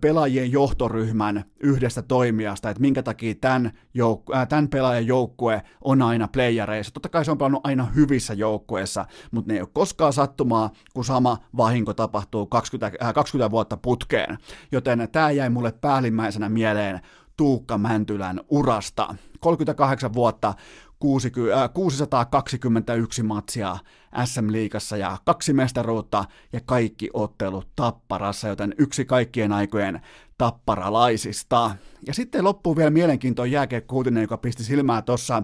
pelaajien 0.00 0.52
johtoryhmän 0.52 1.44
yhdestä 1.60 2.02
toimijasta, 2.02 2.70
että 2.70 2.80
minkä 2.80 3.02
takia 3.02 3.34
tämän, 3.40 3.72
jouk- 3.98 4.36
äh, 4.36 4.48
tämän 4.48 4.68
pelaajan 4.68 5.06
joukkue 5.06 5.62
on 5.80 6.02
aina 6.02 6.28
playereissa. 6.28 6.92
Totta 6.92 7.08
kai 7.08 7.24
se 7.24 7.30
on 7.30 7.38
pelannut 7.38 7.66
aina 7.66 7.84
hyvissä 7.84 8.34
joukkueissa, 8.34 9.06
mutta 9.30 9.52
ne 9.52 9.54
ei 9.54 9.60
ole 9.60 9.68
koskaan 9.72 10.12
sattumaa, 10.12 10.70
kun 10.96 11.04
sama 11.04 11.38
vahinko 11.56 11.94
tapahtuu 11.94 12.46
20, 12.46 12.98
äh, 13.02 13.14
20 13.14 13.50
vuotta 13.50 13.76
putkeen. 13.76 14.38
Joten 14.72 15.08
tämä 15.12 15.30
jäi 15.30 15.50
mulle 15.50 15.72
päällimmäisenä 15.72 16.48
mieleen 16.48 17.00
Tuukka 17.36 17.78
Mäntylän 17.78 18.40
urasta. 18.48 19.14
38 19.40 20.14
vuotta, 20.14 20.54
60, 20.98 21.64
äh, 21.64 21.72
621 21.72 23.22
matsia 23.22 23.78
SM-liigassa 24.24 24.96
ja 24.96 25.18
kaksi 25.24 25.52
mestaruutta 25.52 26.24
ja 26.52 26.60
kaikki 26.66 27.10
ottelut 27.12 27.68
tapparassa, 27.76 28.48
joten 28.48 28.74
yksi 28.78 29.04
kaikkien 29.04 29.52
aikojen 29.52 30.00
tapparalaisista. 30.38 31.76
Ja 32.06 32.14
sitten 32.14 32.44
loppuu 32.44 32.76
vielä 32.76 32.90
mielenkiintoinen 32.90 33.52
jääkiekko 33.52 34.04
joka 34.20 34.36
pisti 34.36 34.64
silmää 34.64 35.02
tuossa 35.02 35.42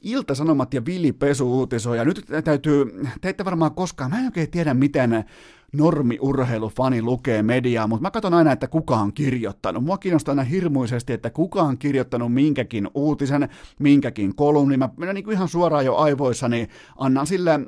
Ilta-Sanomat 0.00 0.74
ja 0.74 0.84
Vili 0.84 1.12
Pesu 1.12 1.68
nyt 2.04 2.44
täytyy, 2.44 2.84
te 3.20 3.28
ette 3.28 3.44
varmaan 3.44 3.74
koskaan, 3.74 4.10
mä 4.10 4.18
en 4.18 4.24
oikein 4.24 4.50
tiedä 4.50 4.74
miten 4.74 5.24
normi-urheilufani 5.72 7.02
lukee 7.02 7.42
mediaa, 7.42 7.86
mutta 7.86 8.02
mä 8.02 8.10
katson 8.10 8.34
aina, 8.34 8.52
että 8.52 8.68
kuka 8.68 8.96
on 8.96 9.12
kirjoittanut. 9.12 9.84
Mua 9.84 9.98
kiinnostaa 9.98 10.32
aina 10.32 10.42
hirmuisesti, 10.42 11.12
että 11.12 11.30
kuka 11.30 11.62
on 11.62 11.78
kirjoittanut 11.78 12.34
minkäkin 12.34 12.88
uutisen, 12.94 13.48
minkäkin 13.78 14.34
kolumnin. 14.34 14.78
Mä 14.78 14.88
menen 14.96 15.14
niin 15.14 15.32
ihan 15.32 15.48
suoraan 15.48 15.84
jo 15.84 15.96
aivoissani, 15.96 16.68
annan 16.96 17.26
sille 17.26 17.60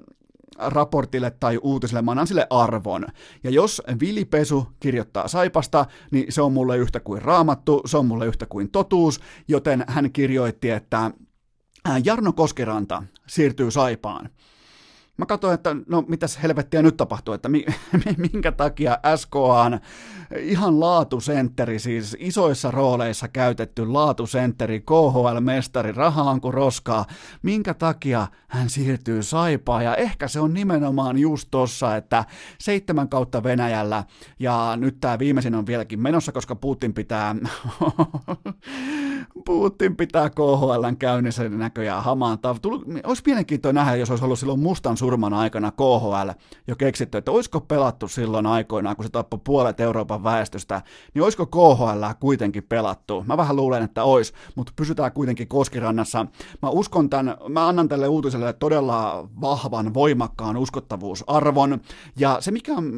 raportille 0.59 1.31
tai 1.31 1.59
uutiselle, 1.63 2.03
mä 2.03 2.11
annan 2.11 2.27
sille 2.27 2.47
arvon. 2.51 3.07
Ja 3.45 3.51
jos 3.51 3.83
Vili 4.01 4.25
Pesu 4.25 4.67
kirjoittaa 4.81 5.29
Saipasta, 5.29 5.87
niin 6.11 6.33
se 6.33 6.43
on 6.43 6.53
mulle 6.53 6.77
yhtä 6.77 7.01
kuin 7.01 7.23
raamattu, 7.23 7.83
se 7.87 7.99
on 7.99 8.07
mulle 8.07 8.27
yhtä 8.27 8.47
kuin 8.47 8.71
totuus, 8.71 9.21
joten 9.49 9.85
hän 9.89 10.13
kirjoitti, 10.13 10.71
että 10.71 11.11
Jarno 12.05 12.33
Koskeranta 12.33 13.03
siirtyy 13.27 13.71
Saipaan. 13.71 14.31
Mä 15.17 15.27
katsoin, 15.27 15.55
että 15.55 15.77
no 15.89 16.05
mitäs 16.09 16.43
helvettiä 16.43 16.83
nyt 16.83 16.97
tapahtuu, 16.97 17.35
että 17.35 17.49
mi, 17.49 17.65
minkä 18.33 18.53
takia 18.53 18.99
SKAn 19.17 19.81
ihan 20.39 20.81
laatusentteri, 20.81 21.79
siis 21.79 22.17
isoissa 22.19 22.71
rooleissa 22.71 23.29
käytetty 23.29 23.87
laatusentteri, 23.87 24.81
KHL-mestari, 24.81 25.93
rahaan 25.93 26.41
kuin 26.41 26.55
roskaa, 26.55 27.07
minkä 27.43 27.75
takia 27.75 28.27
hän 28.49 28.71
siirtyy 28.71 29.23
saipaa 29.23 29.83
ja 29.83 29.97
ehkä 29.97 30.29
se 30.29 30.41
on 30.41 30.55
nimenomaan 30.55 31.19
just 31.19 31.49
tossa, 31.51 31.97
että 31.97 32.25
seitsemän 32.59 33.09
kautta 33.09 33.43
Venäjällä 33.43 34.05
ja 34.39 34.73
nyt 34.77 35.01
tämä 35.01 35.19
viimeisin 35.19 35.55
on 35.55 35.67
vieläkin 35.67 36.01
menossa, 36.01 36.33
koska 36.33 36.57
Putin 36.57 36.95
pitää 36.95 37.37
Putin 39.47 39.97
pitää 39.97 40.31
KHLn 40.31 40.97
käynnissä 40.99 41.49
näköjään 41.49 42.03
hamaan. 42.03 42.39
Olisi 43.05 43.23
mielenkiintoista 43.27 43.73
nähdä, 43.73 43.97
jos 43.97 44.11
olisi 44.11 44.25
ollut 44.25 44.39
silloin 44.39 44.61
mustan 44.61 44.97
surman 44.97 45.35
aikana 45.35 45.71
KHL 45.71 46.31
jo 46.67 46.77
keksitty, 46.77 47.19
että 47.19 47.31
olisiko 47.31 47.61
pelattu 47.61 48.09
silloin 48.09 48.47
aikoinaan, 48.47 48.97
kun 48.97 49.05
se 49.05 49.11
tappoi 49.11 49.41
puolet 49.45 49.81
Euroopan 49.81 50.24
väestöstä, 50.25 50.83
niin 51.15 51.23
olisiko 51.23 51.47
KHL 51.47 52.05
kuitenkin 52.21 52.63
pelattu? 52.63 53.25
Mä 53.27 53.37
vähän 53.37 53.57
luulen, 53.57 53.83
että 53.83 54.05
ois, 54.05 54.33
mutta 54.55 54.73
pysytään 54.77 55.13
kuitenkin 55.13 55.49
Koskirannassa. 55.49 56.27
Mä 56.63 56.69
uskon 56.69 57.11
tämän, 57.11 57.37
mä 57.49 57.69
annan 57.69 57.89
tälle 57.89 58.09
uutiselle 58.09 58.53
todella 58.53 59.29
vahvan, 59.41 59.95
voimakkaan 59.95 60.57
uskottavuusarvon, 60.57 61.81
ja 62.17 62.37
se 62.41 62.51
mikä 62.51 62.73
on 62.75 62.93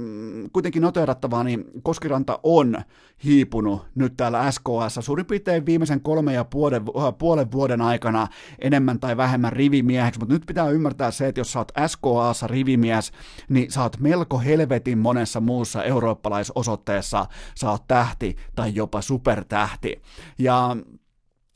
kuitenkin 0.53 0.83
noterattavaa, 0.83 1.45
niin 1.45 1.64
Koskiranta 1.83 2.39
on 2.43 2.77
hiipunut 3.24 3.87
nyt 3.95 4.16
täällä 4.16 4.51
SKS 4.51 4.99
suurin 5.01 5.27
piirtein 5.27 5.66
viimeisen 5.66 6.01
kolme 6.01 6.33
ja 6.33 6.45
puolen, 6.45 6.83
puolen 7.18 7.53
vuoden 7.53 7.81
aikana 7.81 8.29
enemmän 8.59 9.01
tai 9.01 9.16
vähemmän 9.16 9.53
rivimieheksi, 9.53 10.20
mutta 10.20 10.35
nyt 10.35 10.47
pitää 10.47 10.70
ymmärtää 10.70 11.11
se, 11.11 11.29
että 11.29 11.41
jos 11.41 11.53
sä 11.53 11.59
oot 11.59 11.72
SKAssa 11.87 12.47
rivimies, 12.47 13.12
niin 13.49 13.70
sä 13.70 13.83
oot 13.83 14.01
melko 14.01 14.39
helvetin 14.39 14.99
monessa 14.99 15.41
muussa 15.41 15.85
eurooppalaisosoitteessa, 15.85 17.16
sä 17.55 17.71
oot 17.71 17.87
tähti 17.89 18.37
tai 18.55 18.75
jopa 18.75 19.01
supertähti. 19.03 20.03
Ja 20.39 20.77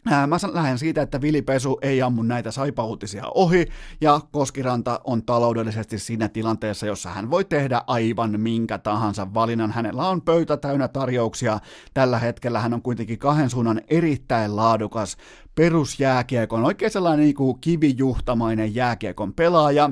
Mä 0.05 0.37
lähden 0.53 0.79
siitä, 0.79 1.03
että 1.03 1.21
Vilipesu 1.21 1.79
ei 1.83 2.03
ammu 2.03 2.23
näitä 2.23 2.51
saipautisia 2.51 3.25
ohi, 3.35 3.67
ja 4.01 4.21
Koskiranta 4.33 5.01
on 5.05 5.23
taloudellisesti 5.23 5.99
siinä 5.99 6.29
tilanteessa, 6.29 6.87
jossa 6.87 7.11
hän 7.11 7.31
voi 7.31 7.45
tehdä 7.45 7.83
aivan 7.87 8.41
minkä 8.41 8.79
tahansa 8.79 9.35
valinnan. 9.35 9.73
Hänellä 9.73 10.09
on 10.09 10.23
pöytä 10.23 10.57
täynnä 10.57 10.89
tarjouksia. 10.89 11.59
Tällä 11.95 12.19
hetkellä 12.19 12.61
hän 12.61 12.75
on 12.75 12.83
kuitenkin 12.83 13.19
kahden 13.19 13.51
suunnan 13.51 13.81
erittäin 13.89 14.57
laadukas 14.57 15.17
perusjääkiekon, 15.55 16.65
oikein 16.65 16.91
sellainen 16.91 17.25
niin 17.25 17.35
kuin 17.35 17.61
kivijuhtamainen 17.61 18.75
jääkiekon 18.75 19.35
pelaaja. 19.35 19.91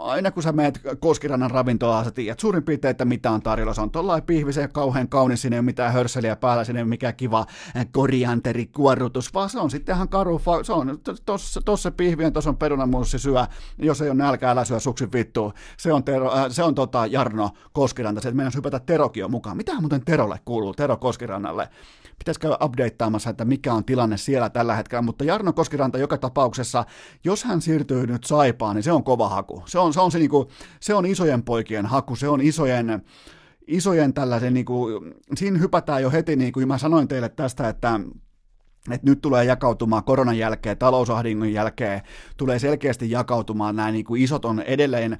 Aina 0.00 0.30
kun 0.30 0.42
sä 0.42 0.52
meet 0.52 0.80
Koskirannan 1.00 1.50
ravintolaan, 1.50 2.04
sä 2.04 2.10
tiedät 2.10 2.40
suurin 2.40 2.62
piirtein, 2.62 2.90
että 2.90 3.04
mitä 3.04 3.30
on 3.30 3.42
tarjolla. 3.42 3.74
Se 3.74 3.80
on 3.80 3.90
tollain 3.90 4.22
pihvisen 4.22 4.62
ja 4.62 4.68
kauhean 4.68 5.08
kaunis, 5.08 5.42
sinne 5.42 5.56
ei 5.56 5.58
ole 5.58 5.64
mitään 5.64 5.92
hörseliä 5.92 6.36
päällä, 6.36 6.64
sinne 6.64 6.80
ei 6.80 6.82
ole 6.82 6.88
mikään 6.88 7.16
kiva 7.16 7.46
korianterikuorrutus, 7.92 9.34
vaan 9.34 9.50
se 9.50 9.58
on 9.58 9.70
sitten 9.70 9.94
ihan 9.94 10.08
karu, 10.08 10.40
se 10.62 10.72
on 10.72 10.98
tossa, 11.24 11.60
tossa 11.64 11.90
pihvien, 11.90 12.32
tuossa 12.32 12.50
on 12.50 12.56
perunamussi 12.56 13.18
syö, 13.18 13.46
jos 13.78 14.02
ei 14.02 14.10
ole 14.10 14.18
nälkä, 14.18 14.50
älä 14.50 14.64
syö 14.64 14.80
suksi 14.80 15.08
vittu. 15.12 15.52
Se 15.76 15.92
on, 15.92 16.04
tero, 16.04 16.36
äh, 16.36 16.46
se 16.48 16.62
on 16.62 16.74
tota 16.74 17.06
Jarno 17.06 17.50
Koskiranta, 17.72 18.20
se, 18.20 18.28
että 18.28 18.36
meidän 18.36 18.52
hypätä 18.56 18.80
Terokio 18.80 19.28
mukaan. 19.28 19.56
Mitä 19.56 19.80
muuten 19.80 20.04
Terolle 20.04 20.40
kuuluu, 20.44 20.74
Tero 20.74 20.96
Koskirannalle? 20.96 21.68
Pitäisi 22.20 22.40
käydä 22.40 22.56
updateaamassa, 22.64 23.30
että 23.30 23.44
mikä 23.44 23.74
on 23.74 23.84
tilanne 23.84 24.16
siellä 24.16 24.50
tällä 24.50 24.74
hetkellä, 24.74 25.02
mutta 25.02 25.24
Jarno 25.24 25.52
Koskiranta 25.52 25.98
joka 25.98 26.18
tapauksessa, 26.18 26.84
jos 27.24 27.44
hän 27.44 27.60
siirtyy 27.60 28.06
nyt 28.06 28.24
Saipaan, 28.24 28.76
niin 28.76 28.82
se 28.82 28.92
on 28.92 29.04
kova 29.04 29.28
haku. 29.28 29.62
Se 29.66 29.78
on, 29.78 29.94
se 29.94 30.00
on, 30.00 30.12
se, 30.12 30.18
niin 30.18 30.30
kuin, 30.30 30.48
se 30.80 30.94
on 30.94 31.06
isojen 31.06 31.42
poikien 31.42 31.86
haku, 31.86 32.16
se 32.16 32.28
on 32.28 32.40
isojen, 32.40 33.02
isojen 33.66 34.14
tällaisen, 34.14 34.54
niin 34.54 34.66
kuin, 34.66 35.14
siinä 35.36 35.58
hypätään 35.58 36.02
jo 36.02 36.10
heti, 36.10 36.36
niin 36.36 36.52
kuin 36.52 36.68
mä 36.68 36.78
sanoin 36.78 37.08
teille 37.08 37.28
tästä, 37.28 37.68
että 37.68 38.00
että 38.90 39.06
nyt 39.10 39.20
tulee 39.20 39.44
jakautumaan 39.44 40.04
koronan 40.04 40.38
jälkeen, 40.38 40.78
talousahdingon 40.78 41.52
jälkeen, 41.52 42.00
tulee 42.36 42.58
selkeästi 42.58 43.10
jakautumaan 43.10 43.76
nämä 43.76 43.90
niin 43.90 44.04
kuin 44.04 44.22
isot 44.22 44.44
on 44.44 44.60
edelleen 44.60 45.18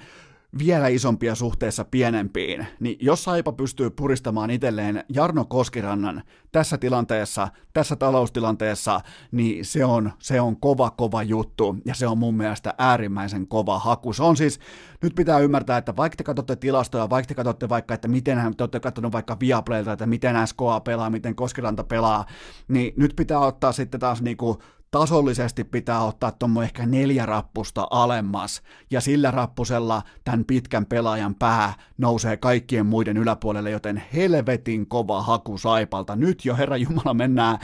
vielä 0.59 0.89
isompia 0.89 1.35
suhteessa 1.35 1.85
pienempiin, 1.85 2.67
niin 2.81 2.97
jos 3.01 3.25
Saipa 3.25 3.53
pystyy 3.53 3.91
puristamaan 3.91 4.51
itselleen 4.51 5.05
Jarno 5.09 5.45
Koskirannan 5.45 6.23
tässä 6.53 6.79
tilanteessa, 6.79 7.49
tässä 7.73 7.97
taloustilanteessa, 7.97 9.01
niin 9.33 9.65
se 9.65 9.85
on, 9.85 10.13
se 10.19 10.41
on 10.41 10.61
kova, 10.61 10.91
kova 10.91 11.23
juttu, 11.23 11.77
ja 11.85 11.95
se 11.95 12.07
on 12.07 12.19
mun 12.19 12.37
mielestä 12.37 12.75
äärimmäisen 12.79 13.49
kova 13.49 13.79
haku. 13.79 14.13
Se 14.13 14.23
on 14.23 14.37
siis, 14.37 14.61
nyt 15.03 15.15
pitää 15.15 15.39
ymmärtää, 15.39 15.79
että 15.79 15.97
vaikka 15.97 16.17
te 16.17 16.25
katsotte 16.25 16.57
tilastoja, 16.57 17.11
vaikka 17.11 17.29
te 17.29 17.35
katsotte 17.35 17.69
vaikka, 17.69 17.95
että 17.95 18.09
miten 18.09 18.55
te 18.57 18.63
olette 18.63 18.81
katsonut 18.81 19.13
vaikka 19.13 19.37
Viaplaylta, 19.41 19.93
että 19.93 20.07
miten 20.07 20.47
SKA 20.47 20.81
pelaa, 20.81 21.11
miten 21.11 21.35
Koskiranta 21.35 21.85
pelaa, 21.85 22.27
niin 22.69 22.95
nyt 22.97 23.13
pitää 23.17 23.39
ottaa 23.39 23.73
sitten 23.73 24.01
taas 24.01 24.23
niinku 24.23 24.63
tasollisesti 24.91 25.65
pitää 25.65 26.05
ottaa 26.05 26.31
tuommoinen 26.33 26.67
ehkä 26.67 26.87
neljä 26.87 27.27
rappusta 27.27 27.87
alemmas, 27.91 28.63
ja 28.91 29.01
sillä 29.01 29.31
rappusella 29.31 30.03
tämän 30.25 30.45
pitkän 30.45 30.87
pelaajan 30.87 31.35
pää 31.35 31.75
nousee 31.99 32.37
kaikkien 32.37 32.87
muiden 32.87 33.17
yläpuolelle, 33.17 33.71
joten 33.71 34.03
helvetin 34.15 34.87
kova 34.87 35.23
haku 35.23 35.59
Saipalta. 35.59 36.17
Nyt 36.17 36.45
jo, 36.45 36.57
Herra 36.57 36.77
Jumala, 36.77 37.15
mennään 37.15 37.59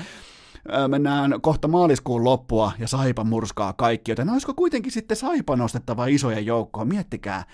mennään 0.89 1.41
kohta 1.41 1.69
maaliskuun 1.69 2.25
loppua 2.25 2.73
ja 2.79 2.89
Saipa 2.89 3.25
murskaa 3.25 3.73
kaikki, 3.73 4.11
joten 4.11 4.31
olisiko 4.31 4.55
kuitenkin 4.55 4.93
sitten 4.93 5.17
Saipa 5.17 5.57
nostettava 5.57 6.07
isojen 6.07 6.47
joukkoon? 6.47 6.89
Miettikää, 6.89 7.45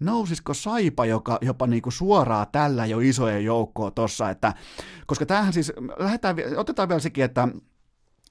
nousisiko 0.00 0.54
Saipa 0.54 1.06
joka, 1.06 1.38
jopa 1.40 1.66
niinku 1.66 1.90
suoraan 1.90 2.46
tällä 2.52 2.86
jo 2.86 3.00
isojen 3.00 3.44
joukkoon 3.44 3.92
tossa, 3.92 4.30
että, 4.30 4.54
koska 5.06 5.26
tämähän 5.26 5.52
siis, 5.52 5.72
lähdetään, 5.98 6.36
otetaan 6.56 6.88
vielä 6.88 7.00
sekin, 7.00 7.24
että 7.24 7.48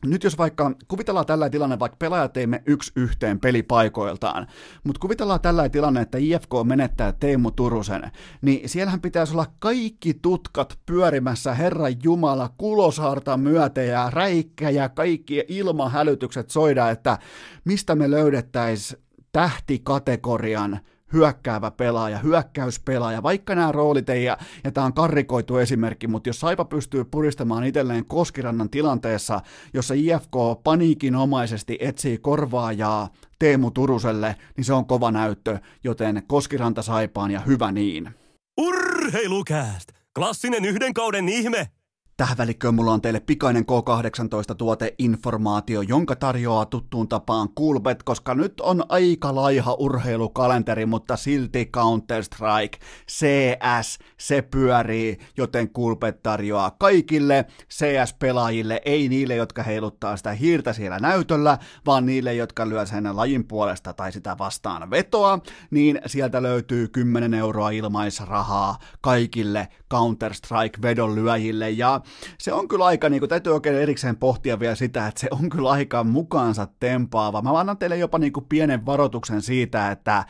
nyt 0.06 0.24
jos 0.24 0.38
vaikka, 0.38 0.72
kuvitellaan 0.88 1.26
tällä 1.26 1.50
tilanne, 1.50 1.80
vaikka 1.80 1.96
pelaajat 2.00 2.34
teimme 2.34 2.64
yksi 2.66 2.92
yhteen 2.96 3.40
pelipaikoiltaan, 3.40 4.48
mutta 4.84 5.00
kuvitellaan 5.00 5.42
tällä 5.42 5.70
tilanne, 5.70 6.02
että 6.02 6.18
IFK 6.18 6.50
menettää 6.64 7.12
Teemu 7.12 7.52
Turusen, 7.52 8.12
niin 8.42 8.70
siellähän 8.70 9.02
pitäisi 9.02 9.34
olla 9.34 9.46
kaikki 9.60 10.14
tutkat 10.14 10.80
pyörimässä 10.86 11.54
Herran 11.54 11.96
Jumala 12.04 12.50
kulosaarta 12.58 13.38
myötä 13.38 13.82
ja 13.82 14.10
räikkä 14.10 14.70
ja 14.70 14.90
kaikki 14.90 15.46
ilmahälytykset 15.48 16.50
soida, 16.50 16.90
että 16.90 17.18
mistä 17.66 17.96
me 17.96 18.12
löydettäisiin 18.12 19.02
tähtikategorian 19.32 20.80
hyökkäävä 21.14 21.72
pelaaja, 21.72 22.18
hyökkäyspelaaja, 22.18 23.24
vaikka 23.24 23.56
nämä 23.56 23.72
roolit 23.72 24.10
ei, 24.10 24.24
ja, 24.24 24.38
ja 24.64 24.72
tämä 24.72 24.86
on 24.86 24.94
karrikoitu 24.94 25.58
esimerkki, 25.58 26.08
mutta 26.08 26.30
jos 26.30 26.40
Saipa 26.40 26.66
pystyy 26.66 27.06
puristamaan 27.06 27.64
itselleen 27.64 28.06
Koskirannan 28.06 28.70
tilanteessa, 28.70 29.42
jossa 29.74 29.94
IFK 29.94 30.64
paniikinomaisesti 30.64 31.78
etsii 31.80 32.18
korvaajaa 32.18 33.10
Teemu 33.40 33.72
Turuselle, 33.72 34.36
niin 34.58 34.66
se 34.66 34.74
on 34.74 34.86
kova 34.86 35.12
näyttö, 35.12 35.60
joten 35.84 36.24
Koskiranta 36.28 36.82
Saipaan 36.82 37.32
ja 37.32 37.40
hyvä 37.40 37.72
niin. 37.72 38.10
Urheilukääst! 38.58 39.90
Klassinen 40.16 40.66
yhden 40.66 40.94
kauden 40.94 41.30
ihme! 41.30 41.79
Tähän 42.20 42.38
välikköön 42.38 42.76
mulla 42.76 42.94
on 42.94 43.02
teille 43.02 43.20
pikainen 43.20 43.64
K18-tuoteinformaatio, 43.64 45.82
jonka 45.82 46.16
tarjoaa 46.16 46.66
tuttuun 46.66 47.08
tapaan 47.08 47.50
Coolbet, 47.50 48.04
koska 48.04 48.36
nyt 48.36 48.62
on 48.62 48.84
aika 48.90 49.36
laiha 49.36 49.74
urheilukalenteri, 49.74 50.86
mutta 50.86 51.18
silti 51.18 51.70
Counter-Strike, 51.78 52.80
CS, 53.12 54.00
se 54.18 54.42
pyörii, 54.42 55.18
joten 55.38 55.70
Coolbet 55.70 56.24
tarjoaa 56.24 56.72
kaikille 56.72 57.46
CS-pelaajille, 57.70 58.82
ei 58.86 59.10
niille, 59.10 59.36
jotka 59.36 59.64
heiluttaa 59.64 60.18
sitä 60.18 60.32
hiirtä 60.32 60.74
siellä 60.74 61.00
näytöllä, 61.00 61.58
vaan 61.86 62.06
niille, 62.06 62.34
jotka 62.34 62.70
lyö 62.70 62.86
sen 62.86 63.16
lajin 63.16 63.48
puolesta 63.48 63.94
tai 63.94 64.12
sitä 64.12 64.38
vastaan 64.38 64.90
vetoa, 64.90 65.40
niin 65.72 66.02
sieltä 66.06 66.44
löytyy 66.44 66.88
10 66.88 67.34
euroa 67.34 67.70
ilmaisrahaa 67.70 68.78
kaikille 69.02 69.68
Counter-Strike 69.94 70.82
vedonlyöjille, 70.82 71.70
ja 71.70 72.02
se 72.38 72.54
on 72.54 72.68
kyllä 72.68 72.86
aika, 72.86 73.10
niin 73.10 73.20
kuin, 73.20 73.30
täytyy 73.30 73.54
oikein 73.54 73.76
erikseen 73.76 74.18
pohtia 74.18 74.60
vielä 74.60 74.76
sitä, 74.76 75.08
että 75.08 75.20
se 75.22 75.28
on 75.32 75.50
kyllä 75.50 75.70
aika 75.70 76.04
mukaansa 76.04 76.68
tempaava. 76.80 77.42
Mä 77.42 77.60
annan 77.60 77.78
teille 77.78 77.98
jopa 77.98 78.20
niin 78.20 78.34
kuin 78.34 78.46
pienen 78.50 78.86
varoituksen 78.86 79.42
siitä, 79.42 79.92
että 79.92 80.26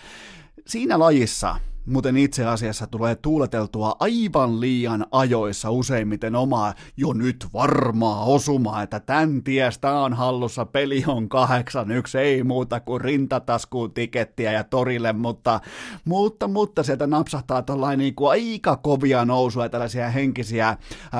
siinä 0.67 0.99
lajissa– 0.99 1.55
muuten 1.85 2.17
itse 2.17 2.45
asiassa 2.45 2.87
tulee 2.87 3.15
tuuleteltua 3.15 3.95
aivan 3.99 4.59
liian 4.59 5.05
ajoissa 5.11 5.71
useimmiten 5.71 6.35
omaa 6.35 6.73
jo 6.97 7.13
nyt 7.13 7.45
varmaa 7.53 8.23
osumaa, 8.23 8.81
että 8.83 8.99
tämän 8.99 9.43
tiestä 9.43 9.93
on 9.93 10.13
hallussa, 10.13 10.65
peli 10.65 11.03
on 11.07 11.29
kahdeksan, 11.29 11.91
yksi 11.91 12.17
ei 12.17 12.43
muuta 12.43 12.79
kuin 12.79 13.01
rintataskuun 13.01 13.93
tikettiä 13.93 14.51
ja 14.51 14.63
torille, 14.63 15.13
mutta, 15.13 15.59
mutta, 16.05 16.47
mutta 16.47 16.83
sieltä 16.83 17.07
napsahtaa 17.07 17.61
tuollainen 17.61 17.99
niin 17.99 18.15
kuin 18.15 18.31
aika 18.31 18.75
kovia 18.77 19.25
nousua 19.25 19.69
tällaisia 19.69 20.09
henkisiä 20.09 20.77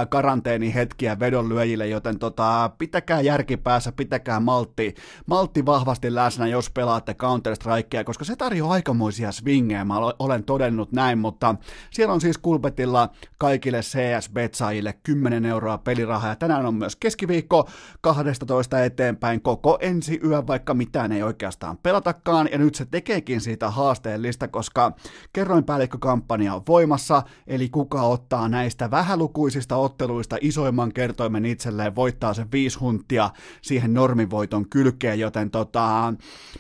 karanteenihetkiä 0.09 1.19
vedonlyöjille, 1.19 1.87
joten 1.87 2.19
tota, 2.19 2.71
pitäkää 2.77 3.21
järki 3.21 3.57
päässä, 3.57 3.91
pitäkää 3.91 4.39
maltti, 4.39 4.95
maltti 5.25 5.65
vahvasti 5.65 6.15
läsnä, 6.15 6.47
jos 6.47 6.69
pelaatte 6.69 7.13
Counter-Strikea, 7.13 8.03
koska 8.03 8.25
se 8.25 8.35
tarjoaa 8.35 8.73
aikamoisia 8.73 9.31
swingejä, 9.31 9.85
mä 9.85 9.97
olen 10.19 10.43
todennut 10.49 10.91
näin, 10.91 11.17
mutta 11.17 11.55
siellä 11.91 12.13
on 12.13 12.21
siis 12.21 12.37
Kulpetilla 12.37 13.09
kaikille 13.37 13.79
CS-betsaajille 13.79 14.93
10 15.03 15.45
euroa 15.45 15.77
pelirahaa, 15.77 16.29
ja 16.29 16.35
tänään 16.35 16.65
on 16.65 16.75
myös 16.75 16.95
keskiviikko 16.95 17.69
12 18.01 18.83
eteenpäin 18.83 19.41
koko 19.41 19.77
ensi 19.81 20.19
yö, 20.23 20.47
vaikka 20.47 20.73
mitään 20.73 21.11
ei 21.11 21.23
oikeastaan 21.23 21.77
pelatakaan, 21.77 22.49
ja 22.51 22.57
nyt 22.57 22.75
se 22.75 22.85
tekeekin 22.85 23.41
siitä 23.41 23.69
haasteellista, 23.69 24.47
koska 24.47 24.91
kerroinpäällikkökampanja 25.33 26.53
on 26.53 26.61
voimassa, 26.67 27.23
eli 27.47 27.69
kuka 27.69 28.01
ottaa 28.01 28.49
näistä 28.49 28.91
vähälukuisista 28.91 29.75
otteluista 29.75 30.37
isoimman 30.41 30.93
kertoimen 30.93 31.45
itselleen, 31.45 31.95
voittaa 31.95 32.33
sen 32.33 32.51
viisi 32.51 32.79
huntia 32.79 33.29
siihen 33.61 33.93
normivoiton 33.93 34.69
kylkeen, 34.69 35.19
joten 35.19 35.51
tota, 35.51 36.13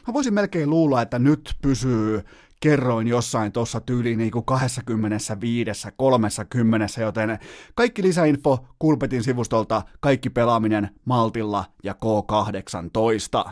mä 0.07 0.13
voisin 0.13 0.33
melkein 0.33 0.69
luulla, 0.69 1.01
että 1.01 1.19
nyt 1.19 1.55
pysyy 1.61 2.23
kerroin 2.59 3.07
jossain 3.07 3.51
tuossa 3.51 3.81
tyyliin 3.81 4.17
niin 4.17 4.31
kuin 4.31 4.45
25, 4.45 5.87
30, 5.95 7.01
joten 7.01 7.39
kaikki 7.75 8.03
lisäinfo 8.03 8.65
Kulpetin 8.79 9.23
sivustolta, 9.23 9.81
kaikki 9.99 10.29
pelaaminen 10.29 10.89
Maltilla 11.05 11.65
ja 11.83 11.93
K18. 11.93 13.51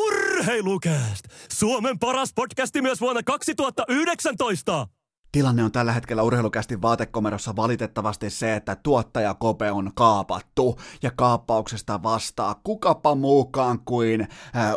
Urheilukääst! 0.00 1.24
Suomen 1.52 1.98
paras 1.98 2.32
podcasti 2.34 2.82
myös 2.82 3.00
vuonna 3.00 3.22
2019! 3.22 4.88
Tilanne 5.34 5.64
on 5.64 5.72
tällä 5.72 5.92
hetkellä 5.92 6.22
urheilukästi 6.22 6.82
vaatekomerossa 6.82 7.56
valitettavasti 7.56 8.30
se, 8.30 8.56
että 8.56 8.76
tuottaja 8.76 9.34
Kope 9.34 9.70
on 9.70 9.90
kaapattu 9.94 10.78
ja 11.02 11.10
kaappauksesta 11.16 12.02
vastaa 12.02 12.60
kukapa 12.64 13.14
muukaan 13.14 13.80
kuin 13.84 14.20
äh, 14.20 14.28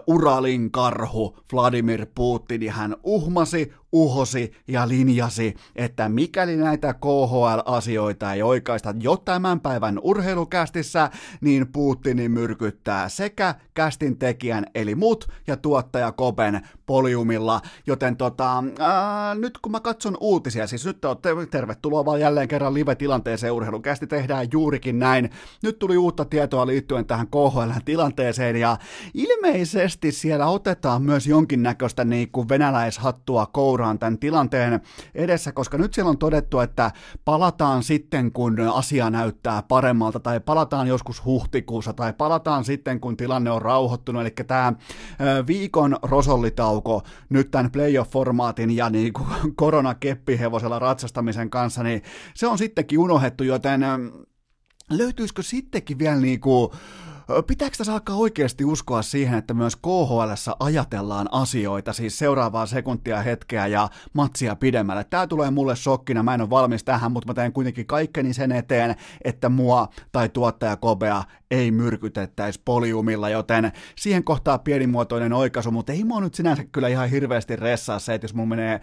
Uralin 0.08 0.72
karhu 0.72 1.38
Vladimir 1.54 2.06
Putin. 2.16 2.64
Ja 2.64 2.74
hän 2.74 2.96
uhmasi, 3.04 3.74
uhosi 3.92 4.52
ja 4.68 4.88
linjasi, 4.88 5.56
että 5.76 6.10
mikäli 6.10 6.56
näitä 6.56 6.94
KHL-asioita 6.94 8.34
ei 8.34 8.42
oikaista 8.42 8.94
jo 9.00 9.18
tämän 9.18 9.60
päivän 9.60 10.00
urheilukästissä, 10.02 11.10
niin 11.42 11.68
Putini 11.68 12.30
myrkyttää 12.30 13.10
sekä 13.10 13.56
kästin 13.74 14.18
tekijän 14.18 14.66
eli 14.76 14.96
mut 14.96 15.28
ja 15.48 15.58
tuottaja 15.58 16.12
Kopen 16.12 16.68
poliumilla, 16.86 17.62
joten 17.88 18.18
tota, 18.18 18.64
ää, 18.80 19.36
nyt 19.36 19.58
kun 19.58 19.72
mä 19.72 19.80
katson 19.80 20.18
uutisia, 20.20 20.68
siis 20.68 20.86
nyt 20.86 21.06
olette 21.06 21.30
tervetuloa 21.52 22.06
vaan 22.06 22.20
jälleen 22.20 22.48
kerran 22.48 22.74
live-tilanteeseen 22.74 23.54
urheilukästi 23.54 24.08
tehdään 24.08 24.48
juurikin 24.52 25.00
näin. 25.00 25.30
Nyt 25.64 25.80
tuli 25.80 25.98
uutta 25.98 26.26
tietoa 26.26 26.68
liittyen 26.68 27.06
tähän 27.06 27.28
KHL-tilanteeseen 27.28 28.56
ja 28.56 28.78
ilmeisesti 29.14 30.12
siellä 30.12 30.48
otetaan 30.48 31.02
myös 31.02 31.28
jonkinnäköistä 31.28 32.06
niin 32.06 32.32
kuin 32.32 32.50
venäläishattua 32.50 33.46
kouraan 33.46 33.87
seuraan 33.88 34.00
tämän 34.00 34.20
tilanteen 34.20 34.82
edessä, 35.16 35.52
koska 35.52 35.78
nyt 35.78 35.94
siellä 35.94 36.10
on 36.10 36.18
todettu, 36.18 36.60
että 36.60 36.92
palataan 37.26 37.84
sitten, 37.84 38.32
kun 38.32 38.56
asia 38.74 39.10
näyttää 39.10 39.64
paremmalta, 39.64 40.20
tai 40.20 40.40
palataan 40.40 40.88
joskus 40.88 41.26
huhtikuussa, 41.26 41.94
tai 41.94 42.14
palataan 42.14 42.66
sitten, 42.66 43.00
kun 43.00 43.18
tilanne 43.18 43.52
on 43.52 43.62
rauhoittunut, 43.62 44.22
eli 44.22 44.32
tämä 44.48 44.74
viikon 45.48 45.98
rosollitauko 46.02 47.02
nyt 47.30 47.52
tämän 47.52 47.72
playoff-formaatin 47.72 48.72
ja 48.72 48.90
niin 48.90 49.14
kuin 49.14 49.28
koronakeppihevosella 49.56 50.80
ratsastamisen 50.80 51.50
kanssa, 51.50 51.84
niin 51.84 52.02
se 52.34 52.48
on 52.48 52.58
sittenkin 52.58 53.00
unohdettu, 53.00 53.44
joten 53.44 53.82
löytyisikö 54.90 55.44
sittenkin 55.44 56.00
vielä 56.00 56.16
niin 56.16 56.40
kuin 56.40 56.72
Pitääkö 57.48 57.78
tässä 57.78 57.94
alkaa 57.94 58.16
oikeasti 58.16 58.66
uskoa 58.66 59.02
siihen, 59.02 59.38
että 59.38 59.54
myös 59.54 59.76
KHL 59.76 60.52
ajatellaan 60.60 61.28
asioita, 61.32 61.94
siis 61.94 62.20
seuraavaa 62.20 62.66
sekuntia, 62.66 63.22
hetkeä 63.22 63.68
ja 63.68 63.90
matsia 64.14 64.56
pidemmälle? 64.56 65.04
Tämä 65.04 65.28
tulee 65.28 65.52
mulle 65.52 65.76
shokkina, 65.76 66.24
mä 66.24 66.34
en 66.34 66.42
ole 66.42 66.50
valmis 66.50 66.84
tähän, 66.84 67.12
mutta 67.12 67.28
mä 67.28 67.34
teen 67.34 67.54
kuitenkin 67.54 67.86
kaikkeni 67.88 68.34
sen 68.34 68.52
eteen, 68.52 68.96
että 69.24 69.50
mua 69.50 69.88
tai 70.12 70.30
tuottaja 70.30 70.76
Kobea 70.76 71.24
ei 71.52 71.72
myrkytettäisi 71.72 72.62
poliumilla, 72.66 73.30
joten 73.30 73.72
siihen 73.96 74.24
kohtaa 74.24 74.58
pienimuotoinen 74.58 75.34
oikaisu, 75.34 75.72
mutta 75.72 75.94
ei 75.94 76.04
mua 76.04 76.22
nyt 76.22 76.36
sinänsä 76.36 76.64
kyllä 76.72 76.88
ihan 76.88 77.10
hirveästi 77.10 77.56
ressaa 77.56 78.00
se, 78.00 78.14
että 78.14 78.26
jos 78.26 78.34
mun 78.34 78.48
menee, 78.48 78.82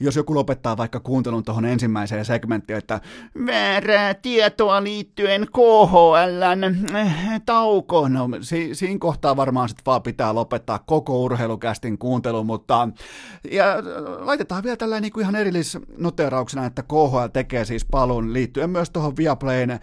jos 0.00 0.16
joku 0.16 0.34
lopettaa 0.34 0.76
vaikka 0.76 1.00
kuuntelun 1.00 1.44
tuohon 1.44 1.64
ensimmäiseen 1.64 2.24
segmenttiin, 2.24 2.76
että 2.76 3.00
väärää 3.46 4.14
tietoa 4.14 4.82
liittyen 4.82 5.46
KHLn 5.52 6.96
eh, 6.96 7.40
taukoon, 7.46 8.12
no 8.12 8.28
si- 8.40 8.74
siinä 8.74 8.98
kohtaa 8.98 9.36
varmaan 9.36 9.68
sitten 9.68 9.84
vaan 9.86 10.02
pitää 10.02 10.34
lopettaa 10.34 10.78
koko 10.78 11.22
urheilukästin 11.22 11.98
kuuntelu, 11.98 12.44
mutta 12.44 12.88
ja 13.50 13.64
laitetaan 14.18 14.62
vielä 14.62 14.76
tällä 14.76 15.00
niin 15.00 15.20
ihan 15.20 15.36
erillisnoterauksena, 15.36 16.66
että 16.66 16.82
KHL 16.82 17.26
tekee 17.32 17.64
siis 17.64 17.84
palun 17.84 18.32
liittyen 18.32 18.70
myös 18.70 18.90
tuohon 18.90 19.16
Viaplayn 19.16 19.70
äh, 19.70 19.80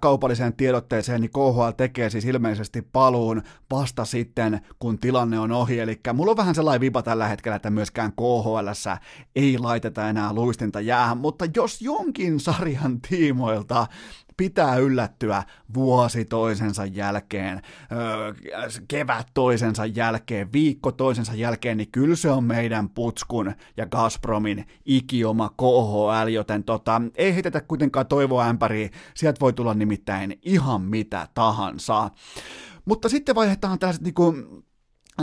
kaupalliseen 0.00 0.52
tiedotteeseen, 0.90 1.20
niin 1.20 1.30
KHL 1.30 1.70
tekee 1.76 2.10
siis 2.10 2.24
ilmeisesti 2.24 2.82
paluun 2.82 3.42
vasta 3.70 4.04
sitten, 4.04 4.60
kun 4.78 4.98
tilanne 4.98 5.38
on 5.38 5.52
ohi, 5.52 5.80
eli 5.80 6.00
mulla 6.14 6.30
on 6.30 6.36
vähän 6.36 6.54
sellainen 6.54 6.80
vipa 6.80 7.02
tällä 7.02 7.28
hetkellä, 7.28 7.56
että 7.56 7.70
myöskään 7.70 8.12
KHL 8.12 8.68
ei 9.36 9.58
laiteta 9.58 10.08
enää 10.08 10.32
luistinta 10.32 10.80
jäähän, 10.80 11.18
mutta 11.18 11.44
jos 11.56 11.82
jonkin 11.82 12.40
sarjan 12.40 13.00
tiimoilta 13.00 13.86
pitää 14.40 14.76
yllättyä 14.76 15.42
vuosi 15.74 16.24
toisensa 16.24 16.84
jälkeen, 16.84 17.62
kevät 18.88 19.26
toisensa 19.34 19.86
jälkeen, 19.86 20.52
viikko 20.52 20.92
toisensa 20.92 21.34
jälkeen, 21.34 21.76
niin 21.76 21.90
kyllä 21.92 22.16
se 22.16 22.30
on 22.30 22.44
meidän 22.44 22.88
Putskun 22.88 23.52
ja 23.76 23.86
Gazpromin 23.86 24.66
ikioma 24.84 25.48
KHL, 25.48 26.28
joten 26.28 26.64
tota, 26.64 27.02
ei 27.14 27.34
heitetä 27.34 27.60
kuitenkaan 27.60 28.06
toivoa 28.06 28.46
ämpäriin, 28.46 28.90
sieltä 29.14 29.40
voi 29.40 29.52
tulla 29.52 29.74
nimittäin 29.74 30.38
ihan 30.42 30.82
mitä 30.82 31.28
tahansa. 31.34 32.10
Mutta 32.84 33.08
sitten 33.08 33.34
vaihdetaan 33.34 33.78
tällaiset 33.78 34.02
niinku 34.02 34.34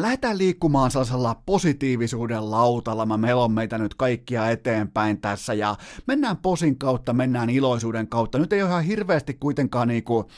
lähdetään 0.02 0.38
liikkumaan 0.38 0.92
sellaisella 0.92 1.42
positiivisuuden 1.46 2.52
lautalla. 2.52 3.06
Mä 3.06 3.18
melon 3.18 3.52
meitä 3.52 3.78
nyt 3.78 3.94
kaikkia 3.94 4.50
eteenpäin 4.50 5.22
tässä 5.22 5.54
ja 5.54 5.76
mennään 6.08 6.38
posin 6.38 6.78
kautta, 6.78 7.14
mennään 7.14 7.50
iloisuuden 7.50 8.08
kautta. 8.08 8.40
Nyt 8.40 8.54
ei 8.54 8.62
ole 8.62 8.70
ihan 8.70 8.84
hirveästi 8.84 9.34
kuitenkaan 9.34 9.88
niinku 9.88 10.30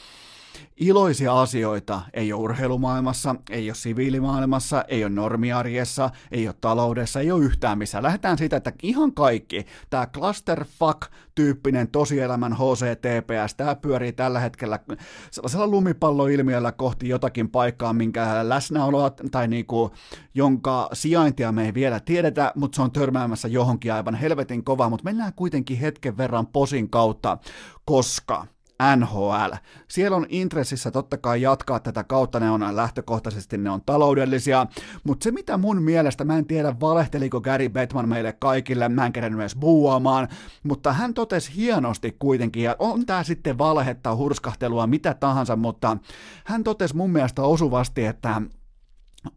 iloisia 0.80 1.41
asioita. 1.41 2.01
Ei 2.13 2.34
ole 2.34 2.41
urheilumaailmassa, 2.41 3.36
ei 3.49 3.69
ole 3.69 3.75
siviilimaailmassa, 3.75 4.84
ei 4.88 5.03
ole 5.03 5.09
normiarjessa, 5.09 6.09
ei 6.32 6.47
ole 6.47 6.55
taloudessa, 6.61 7.19
ei 7.19 7.32
ole 7.32 7.43
yhtään 7.43 7.77
missä. 7.77 8.03
Lähdetään 8.03 8.38
siitä, 8.38 8.57
että 8.57 8.73
ihan 8.84 9.13
kaikki, 9.13 9.65
tämä 9.89 10.07
clusterfuck-tyyppinen 10.07 11.88
tosielämän 11.91 12.53
HCTPS, 12.53 13.55
tämä 13.57 13.75
pyörii 13.75 14.11
tällä 14.11 14.39
hetkellä 14.39 14.80
sellaisella 15.32 15.67
lumipalloilmiöllä 15.67 16.71
kohti 16.71 17.09
jotakin 17.09 17.49
paikkaa, 17.49 17.93
minkä 17.93 18.49
läsnäoloa 18.49 19.11
tai 19.32 19.47
niinku, 19.47 19.91
jonka 20.34 20.89
sijaintia 20.93 21.51
me 21.51 21.65
ei 21.65 21.73
vielä 21.73 21.99
tiedetä, 21.99 22.51
mutta 22.55 22.75
se 22.75 22.82
on 22.82 22.91
törmäämässä 22.91 23.47
johonkin 23.47 23.93
aivan 23.93 24.15
helvetin 24.15 24.63
kovaa, 24.63 24.89
mutta 24.89 25.03
mennään 25.03 25.34
kuitenkin 25.36 25.77
hetken 25.77 26.17
verran 26.17 26.47
posin 26.47 26.89
kautta, 26.89 27.38
koska 27.86 28.45
NHL. 28.95 29.53
Siellä 29.88 30.17
on 30.17 30.25
intressissä 30.30 30.91
totta 30.91 31.17
kai 31.17 31.41
jatkaa 31.41 31.80
tätä 31.80 32.03
kautta, 32.03 32.39
ne 32.39 32.51
on 32.51 32.75
lähtökohtaisesti 32.75 33.57
ne 33.57 33.69
on 33.69 33.82
taloudellisia, 33.86 34.67
mutta 35.03 35.23
se 35.23 35.32
mitä 35.32 35.57
mun 35.57 35.82
mielestä, 35.84 36.23
mä 36.23 36.38
en 36.38 36.45
tiedä 36.45 36.75
valehteliko 36.80 37.41
Gary 37.41 37.69
Bettman 37.69 38.09
meille 38.09 38.34
kaikille, 38.39 38.89
mä 38.89 39.05
en 39.05 39.13
kerännyt 39.13 39.38
myös 39.38 39.55
buuaamaan, 39.55 40.27
mutta 40.63 40.93
hän 40.93 41.13
totesi 41.13 41.55
hienosti 41.55 42.15
kuitenkin, 42.19 42.63
ja 42.63 42.75
on 42.80 43.05
tää 43.05 43.23
sitten 43.23 43.57
valhetta, 43.57 44.15
hurskahtelua, 44.15 44.88
mitä 44.88 45.13
tahansa, 45.13 45.55
mutta 45.55 45.97
hän 46.45 46.63
totesi 46.63 46.95
mun 46.95 47.09
mielestä 47.09 47.41
osuvasti, 47.41 48.05
että 48.05 48.41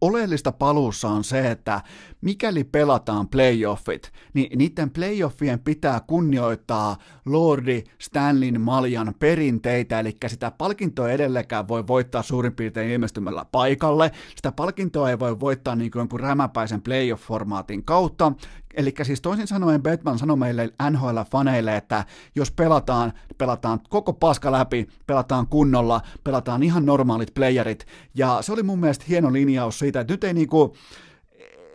Oleellista 0.00 0.52
paluussa 0.52 1.08
on 1.08 1.24
se, 1.24 1.50
että 1.50 1.80
mikäli 2.20 2.64
pelataan 2.64 3.28
playoffit, 3.28 4.12
niin 4.34 4.58
niiden 4.58 4.90
playoffien 4.90 5.58
pitää 5.58 6.00
kunnioittaa 6.06 6.96
Lordi 7.26 7.84
Stanlin 7.98 8.60
maljan 8.60 9.14
perinteitä, 9.18 10.00
eli 10.00 10.16
sitä 10.26 10.50
palkintoa 10.50 11.10
edellekään 11.10 11.68
voi 11.68 11.86
voittaa 11.86 12.22
suurin 12.22 12.52
piirtein 12.52 12.90
ilmestymällä 12.90 13.46
paikalle, 13.52 14.10
sitä 14.36 14.52
palkintoa 14.52 15.10
ei 15.10 15.18
voi 15.18 15.40
voittaa 15.40 15.76
niin 15.76 15.90
kuin 15.90 16.00
jonkun 16.00 16.20
rämäpäisen 16.20 16.82
playoff-formaatin 16.82 17.84
kautta, 17.84 18.32
Eli 18.74 18.94
siis 19.02 19.20
toisin 19.20 19.46
sanoen 19.46 19.82
Batman 19.82 20.18
sanoi 20.18 20.36
meille 20.36 20.72
NHL-faneille, 20.90 21.76
että 21.76 22.04
jos 22.34 22.50
pelataan, 22.50 23.12
pelataan 23.38 23.80
koko 23.88 24.12
paska 24.12 24.52
läpi, 24.52 24.88
pelataan 25.06 25.46
kunnolla, 25.46 26.00
pelataan 26.24 26.62
ihan 26.62 26.86
normaalit 26.86 27.34
playerit, 27.34 27.86
ja 28.14 28.38
se 28.40 28.52
oli 28.52 28.62
mun 28.62 28.80
mielestä 28.80 29.04
hieno 29.08 29.32
linjaus 29.32 29.78
siitä, 29.78 30.00
että 30.00 30.12
nyt 30.12 30.24
ei 30.24 30.34
niinku, 30.34 30.76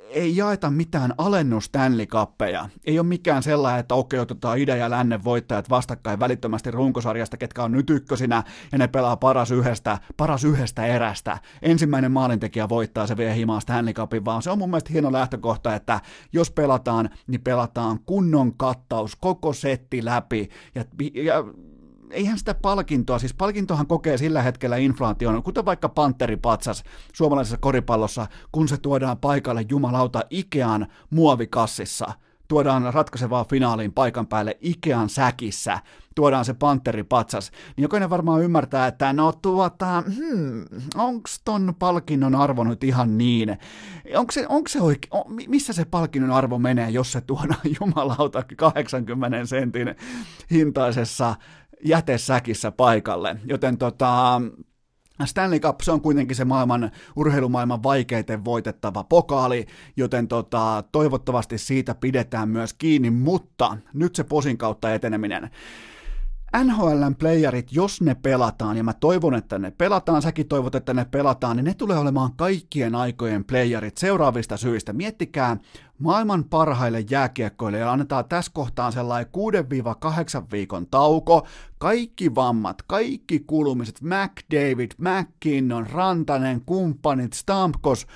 ei 0.10 0.38
jaeta 0.38 0.70
mitään 0.70 1.14
alennus 1.18 1.66
Stanley 1.66 2.06
Cuppeja. 2.06 2.70
Ei 2.86 3.00
ole 3.00 3.08
mikään 3.08 3.44
sellainen, 3.44 3.80
että 3.80 3.96
okei, 3.96 4.20
otetaan 4.20 4.58
idän 4.58 4.80
ja 4.80 4.90
lännen 4.90 5.24
voittajat 5.24 5.70
vastakkain 5.70 6.20
välittömästi 6.20 6.72
runkosarjasta, 6.72 7.38
ketkä 7.38 7.64
on 7.64 7.72
nyt 7.72 7.90
ykkösinä, 7.90 8.44
ja 8.72 8.78
ne 8.78 8.88
pelaa 8.88 9.18
paras 9.18 9.52
yhdestä, 9.52 9.98
paras 10.18 10.44
yhdestä 10.44 10.86
erästä. 10.86 11.38
Ensimmäinen 11.62 12.12
maalintekijä 12.12 12.70
voittaa, 12.70 13.08
se 13.08 13.18
vie 13.18 13.36
himaa 13.36 13.60
Stanley 13.60 13.94
Cupin, 13.94 14.26
vaan 14.26 14.42
se 14.42 14.50
on 14.50 14.58
mun 14.58 14.70
mielestä 14.70 14.94
hieno 14.94 15.12
lähtökohta, 15.12 15.76
että 15.76 16.02
jos 16.34 16.52
pelataan, 16.52 17.10
niin 17.28 17.42
pelataan 17.42 18.00
kunnon 18.06 18.58
kattaus, 18.58 19.16
koko 19.16 19.54
setti 19.54 20.06
läpi, 20.06 20.50
ja, 20.76 20.86
ja 21.24 21.44
eihän 22.12 22.38
sitä 22.38 22.54
palkintoa, 22.54 23.20
siis 23.20 23.34
palkintohan 23.34 23.88
kokee 23.88 24.18
sillä 24.18 24.42
hetkellä 24.42 24.78
inflaation, 24.78 25.44
kuten 25.44 25.66
vaikka 25.66 25.90
Panteripatsas 25.90 26.84
suomalaisessa 27.14 27.58
koripallossa, 27.58 28.28
kun 28.52 28.68
se 28.68 28.78
tuodaan 28.78 29.18
paikalle 29.18 29.66
jumalauta 29.70 30.24
Ikean 30.30 30.88
muovikassissa, 31.10 32.14
tuodaan 32.48 32.94
ratkaisevaa 32.94 33.46
finaaliin 33.50 33.94
paikan 33.94 34.28
päälle 34.28 34.58
Ikean 34.62 35.10
säkissä, 35.10 35.80
tuodaan 36.16 36.46
se 36.46 36.54
panteripatsas, 36.54 37.52
niin 37.76 37.82
jokainen 37.82 38.10
varmaan 38.10 38.44
ymmärtää, 38.44 38.88
että 38.88 39.14
no 39.14 39.32
tuota, 39.32 40.04
hmm, 40.16 40.66
onko 40.96 41.30
ton 41.46 41.74
palkinnon 41.80 42.36
arvo 42.36 42.64
nyt 42.64 42.84
ihan 42.84 43.18
niin? 43.18 43.58
Onko 44.16 44.32
se, 44.32 44.46
onko 44.50 44.68
se 44.68 44.82
oike, 44.82 45.08
missä 45.48 45.74
se 45.74 45.86
palkinnon 45.86 46.32
arvo 46.32 46.60
menee, 46.60 46.90
jos 46.90 47.12
se 47.12 47.22
tuodaan 47.22 47.60
jumalauta 47.80 48.44
80 48.58 49.46
sentin 49.46 49.96
hintaisessa 50.52 51.36
jätesäkissä 51.86 52.72
paikalle. 52.72 53.38
Joten 53.46 53.78
tota, 53.78 54.42
Stanley 55.26 55.60
Cup, 55.60 55.82
se 55.82 55.92
on 55.92 56.02
kuitenkin 56.02 56.36
se 56.36 56.46
maailman, 56.46 56.92
urheilumaailman 57.16 57.84
vaikeiten 57.84 58.46
voitettava 58.46 59.04
pokaali, 59.04 59.66
joten 59.98 60.28
tota, 60.28 60.84
toivottavasti 60.92 61.58
siitä 61.58 61.96
pidetään 61.96 62.50
myös 62.50 62.74
kiinni, 62.74 63.10
mutta 63.10 63.78
nyt 63.94 64.16
se 64.16 64.24
posin 64.24 64.58
kautta 64.58 64.94
eteneminen. 64.94 65.50
NHLn 66.64 67.16
playerit, 67.20 67.72
jos 67.72 68.02
ne 68.02 68.16
pelataan, 68.16 68.78
ja 68.78 68.84
mä 68.84 68.94
toivon, 68.94 69.36
että 69.36 69.60
ne 69.60 69.72
pelataan, 69.72 70.22
säkin 70.22 70.48
toivot, 70.48 70.76
että 70.76 70.94
ne 70.94 71.06
pelataan, 71.06 71.58
niin 71.58 71.66
ne 71.66 71.74
tulee 71.74 71.98
olemaan 71.98 72.32
kaikkien 72.36 72.96
aikojen 72.96 73.46
playerit 73.46 73.98
seuraavista 73.98 74.58
syistä. 74.58 74.94
Miettikää 74.94 75.58
maailman 76.00 76.44
parhaille 76.44 77.06
jääkiekkoille 77.10 77.78
ja 77.78 77.92
annetaan 77.92 78.26
tässä 78.26 78.52
kohtaan 78.56 78.92
sellainen 78.92 79.32
6-8 80.44 80.46
viikon 80.52 80.88
tauko, 80.88 81.48
kaikki 81.78 82.36
vammat, 82.36 82.82
kaikki 82.82 83.40
kulumiset, 83.40 84.02
McDavid, 84.02 84.92
McKinnon, 84.98 85.88
Rantanen, 85.88 86.62
kumppanit, 86.66 87.34
Stamkos, 87.34 88.08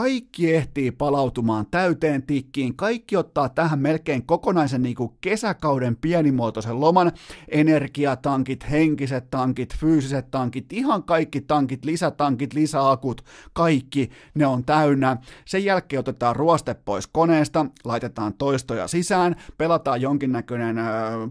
kaikki 0.00 0.54
ehtii 0.54 0.90
palautumaan 0.90 1.66
täyteen 1.70 2.22
tikkiin, 2.22 2.76
kaikki 2.76 3.16
ottaa 3.16 3.48
tähän 3.48 3.78
melkein 3.78 4.26
kokonaisen 4.26 4.82
niin 4.82 4.94
kuin 4.94 5.12
kesäkauden 5.20 5.96
pienimuotoisen 5.96 6.80
loman, 6.80 7.12
energiatankit, 7.48 8.70
henkiset 8.70 9.30
tankit, 9.30 9.76
fyysiset 9.76 10.30
tankit, 10.30 10.72
ihan 10.72 11.02
kaikki 11.02 11.40
tankit, 11.40 11.84
lisätankit, 11.84 12.54
lisäakut, 12.54 13.24
kaikki 13.52 14.10
ne 14.34 14.46
on 14.46 14.64
täynnä. 14.64 15.16
Sen 15.44 15.64
jälkeen 15.64 16.00
otetaan 16.00 16.36
ruoste 16.36 16.74
pois 16.74 17.06
koneesta, 17.06 17.66
laitetaan 17.84 18.34
toistoja 18.34 18.88
sisään, 18.88 19.36
pelataan 19.58 20.00
jonkinnäköinen 20.00 20.78
äh, 20.78 20.86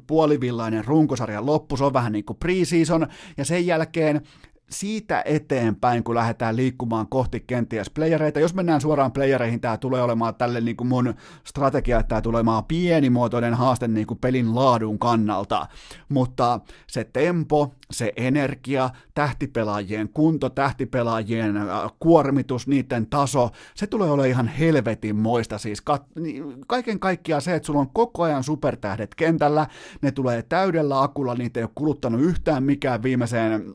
puolivillainen 0.07 0.86
runkosarjan 0.86 1.45
loppu, 1.45 1.78
se 1.78 1.84
on 1.84 1.93
vähän 1.93 2.11
niin 2.11 2.26
kuin 2.26 2.38
preseason, 2.38 3.07
ja 3.38 3.45
sen 3.45 3.65
jälkeen 3.65 4.22
siitä 4.70 5.22
eteenpäin, 5.26 6.03
kun 6.03 6.15
lähdetään 6.15 6.55
liikkumaan 6.55 7.07
kohti 7.07 7.39
kenties 7.39 7.89
playereita, 7.89 8.39
jos 8.39 8.53
mennään 8.53 8.82
suoraan 8.82 9.11
playereihin, 9.11 9.61
tämä 9.61 9.78
tulee 9.78 10.01
olemaan 10.01 10.36
tälle 10.36 10.61
niin 10.61 10.78
kuin 10.78 10.88
mun 10.88 11.13
strategia, 11.43 11.99
että 11.99 12.07
tämä 12.07 12.22
tulee 12.22 12.39
olemaan 12.39 12.65
pienimuotoinen 12.65 13.53
haaste 13.53 13.88
niin 13.88 14.07
kuin 14.07 14.20
pelin 14.20 14.55
laadun 14.55 14.99
kannalta, 14.99 15.67
mutta 16.09 16.59
se 16.88 17.03
tempo, 17.03 17.76
se 17.91 18.13
energia, 18.15 18.89
tähtipelaajien 19.13 20.09
kunto, 20.09 20.49
tähtipelaajien 20.49 21.57
äh, 21.57 21.65
kuormitus, 21.99 22.67
niiden 22.67 23.07
taso, 23.07 23.49
se 23.76 23.88
tulee 23.88 24.09
olemaan 24.09 24.30
ihan 24.30 24.47
helvetin 24.47 25.15
moista, 25.15 25.57
siis 25.57 25.84
kat- 25.89 26.24
kaiken 26.67 26.99
kaikkiaan 26.99 27.41
se, 27.41 27.55
että 27.55 27.67
sulla 27.67 27.80
on 27.80 27.89
koko 27.93 28.24
ajan 28.24 28.43
supertähdet 28.43 29.15
kentällä, 29.15 29.67
ne 30.01 30.11
tulee 30.11 30.41
täydellä 30.41 31.01
akulla, 31.01 31.36
niitä 31.36 31.59
ei 31.59 31.63
ole 31.63 31.72
kuluttanut 31.76 32.22
yhtään 32.22 32.63
mikään 32.63 33.03
viimeiseen 33.03 33.74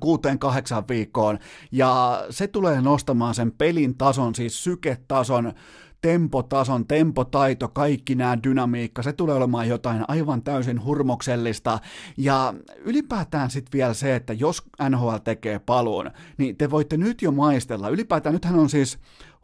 kuuteen 0.00 0.38
kahdeksan 0.38 0.88
viikkoon, 0.88 1.38
ja 1.72 2.24
se 2.30 2.46
tulee 2.46 2.80
nostamaan 2.80 3.34
sen 3.34 3.52
pelin 3.52 3.98
tason, 3.98 4.34
siis 4.34 4.64
syketason, 4.64 5.52
tempotason, 6.00 6.86
tempotaito, 6.86 7.68
kaikki 7.68 8.14
nämä 8.14 8.38
dynamiikka, 8.42 9.02
se 9.02 9.12
tulee 9.12 9.34
olemaan 9.34 9.68
jotain 9.68 10.04
aivan 10.08 10.42
täysin 10.42 10.84
hurmoksellista. 10.84 11.78
Ja 12.16 12.54
ylipäätään 12.84 13.50
sitten 13.50 13.72
vielä 13.72 13.94
se, 13.94 14.16
että 14.16 14.32
jos 14.32 14.62
NHL 14.88 15.16
tekee 15.24 15.58
paluun, 15.58 16.10
niin 16.38 16.56
te 16.56 16.70
voitte 16.70 16.96
nyt 16.96 17.22
jo 17.22 17.32
maistella. 17.32 17.88
Ylipäätään 17.88 18.32
nythän 18.32 18.58
on 18.58 18.70
siis 18.70 18.98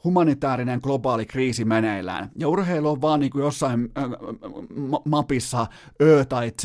humanitaarinen 0.04 0.80
globaali 0.82 1.26
kriisi 1.26 1.64
meneillään. 1.64 2.30
Ja 2.38 2.48
urheilu 2.48 2.90
on 2.90 3.00
vaan 3.00 3.20
niin 3.20 3.30
kuin 3.30 3.42
jossain 3.42 3.92
äh, 3.98 4.04
mapissa 5.04 5.66
Ö 6.02 6.24
tai 6.24 6.52
Z. 6.62 6.64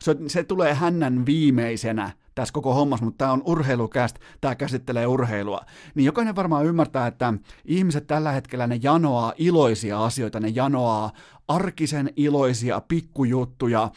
Se, 0.00 0.16
se 0.26 0.44
tulee 0.44 0.74
hännän 0.74 1.26
viimeisenä 1.26 2.10
tässä 2.38 2.52
koko 2.52 2.74
hommassa, 2.74 3.04
mutta 3.04 3.18
tämä 3.18 3.32
on 3.32 3.42
urheilukäst, 3.44 4.16
tämä 4.40 4.54
käsittelee 4.54 5.06
urheilua. 5.06 5.60
Niin 5.94 6.04
jokainen 6.04 6.36
varmaan 6.36 6.66
ymmärtää, 6.66 7.06
että 7.06 7.34
ihmiset 7.64 8.06
tällä 8.06 8.32
hetkellä 8.32 8.66
ne 8.66 8.78
janoaa 8.82 9.32
iloisia 9.36 10.04
asioita, 10.04 10.40
ne 10.40 10.48
janoaa 10.48 11.12
arkisen 11.48 12.12
iloisia 12.16 12.82
pikkujuttuja, 12.88 13.90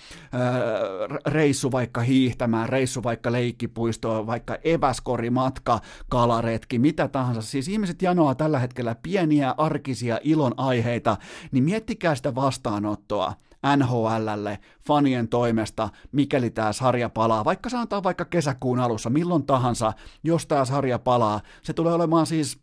reissu 1.27 1.71
vaikka 1.71 2.01
hiihtämään, 2.01 2.69
reissu 2.69 3.03
vaikka 3.03 3.31
leikkipuistoon, 3.31 4.27
vaikka 4.27 4.57
eväskorimatka, 4.63 5.79
kalaretki, 6.09 6.79
mitä 6.79 7.07
tahansa. 7.07 7.41
Siis 7.41 7.67
ihmiset 7.67 8.01
janoaa 8.01 8.35
tällä 8.35 8.59
hetkellä 8.59 8.95
pieniä 9.03 9.55
arkisia 9.57 10.19
ilon 10.23 10.53
aiheita, 10.57 11.17
niin 11.51 11.63
miettikää 11.63 12.15
sitä 12.15 12.35
vastaanottoa 12.35 13.33
NHLlle 13.77 14.59
fanien 14.87 15.27
toimesta, 15.27 15.89
mikäli 16.11 16.49
tämä 16.49 16.73
sarja 16.73 17.09
palaa, 17.09 17.45
vaikka 17.45 17.69
sanotaan 17.69 18.03
vaikka 18.03 18.25
kesäkuun 18.25 18.79
alussa, 18.79 19.09
milloin 19.09 19.45
tahansa, 19.45 19.93
jos 20.23 20.45
tämä 20.45 20.65
sarja 20.65 20.99
palaa, 20.99 21.41
se 21.63 21.73
tulee 21.73 21.93
olemaan 21.93 22.25
siis 22.25 22.61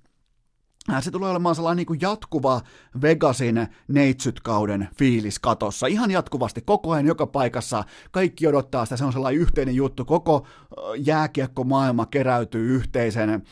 Äh, 0.92 1.02
se 1.02 1.10
tulee 1.10 1.30
olemaan 1.30 1.54
sellainen 1.54 1.76
niin 1.76 1.86
kuin 1.86 2.00
jatkuva 2.00 2.60
Vegasin 3.02 3.68
neitsyt-kauden 3.88 4.88
fiilis 4.98 5.38
katossa. 5.38 5.86
Ihan 5.86 6.10
jatkuvasti, 6.10 6.60
koko 6.60 6.90
ajan, 6.92 7.06
joka 7.06 7.26
paikassa. 7.26 7.84
Kaikki 8.10 8.46
odottaa 8.46 8.84
sitä, 8.84 8.96
se 8.96 9.04
on 9.04 9.12
sellainen 9.12 9.40
yhteinen 9.40 9.74
juttu. 9.74 10.04
Koko 10.04 10.46
jääkiekko 10.96 11.64
maailma 11.64 12.06
keräytyy 12.06 12.74
yhteisen 12.74 13.42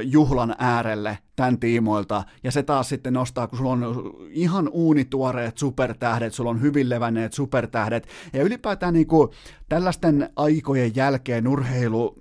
juhlan 0.00 0.54
äärelle 0.58 1.18
tämän 1.36 1.58
tiimoilta, 1.58 2.24
ja 2.44 2.52
se 2.52 2.62
taas 2.62 2.88
sitten 2.88 3.12
nostaa, 3.12 3.46
kun 3.46 3.58
sulla 3.58 3.72
on 3.72 4.12
ihan 4.30 4.68
uunituoreet 4.68 5.58
supertähdet, 5.58 6.34
sulla 6.34 6.50
on 6.50 6.60
hyvin 6.60 6.88
levänneet 6.88 7.32
supertähdet, 7.32 8.08
ja 8.32 8.42
ylipäätään 8.42 8.94
niin 8.94 9.06
kuin 9.06 9.28
tällaisten 9.68 10.30
aikojen 10.36 10.96
jälkeen 10.96 11.48
urheilu 11.48 12.14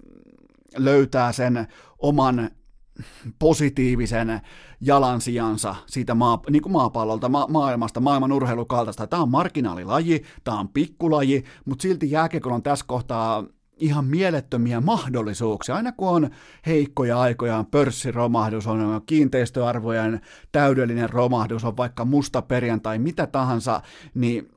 löytää 0.78 1.32
sen 1.32 1.68
oman 2.00 2.50
positiivisen 3.40 4.42
jalansijansa 4.82 5.76
siitä 5.86 6.16
maa, 6.16 6.42
niin 6.50 6.62
kuin 6.62 6.74
maapallolta, 6.74 7.30
ma- 7.30 7.48
maailmasta, 7.50 8.00
maailman 8.00 8.32
urheilukaltaista. 8.32 9.08
Tämä 9.08 9.22
on 9.22 9.32
marginaalilaji, 9.32 10.24
tämä 10.44 10.60
on 10.60 10.70
pikkulaji, 10.70 11.44
mutta 11.66 11.82
silti 11.82 12.12
jääkiekolla 12.12 12.56
on 12.56 12.64
tässä 12.64 12.86
kohtaa 12.88 13.44
ihan 13.82 14.06
mielettömiä 14.06 14.82
mahdollisuuksia. 14.82 15.76
Aina 15.76 15.92
kun 15.92 16.10
on 16.10 16.30
heikkoja 16.66 17.20
aikoja, 17.20 17.58
on 17.58 17.66
pörssiromahdus, 17.66 18.68
on 18.68 19.02
kiinteistöarvojen 19.06 20.22
täydellinen 20.52 21.10
romahdus, 21.10 21.66
on 21.66 21.78
vaikka 21.78 22.06
musta 22.06 22.42
perjantai, 22.42 23.00
mitä 23.00 23.28
tahansa, 23.28 23.82
niin 24.14 24.50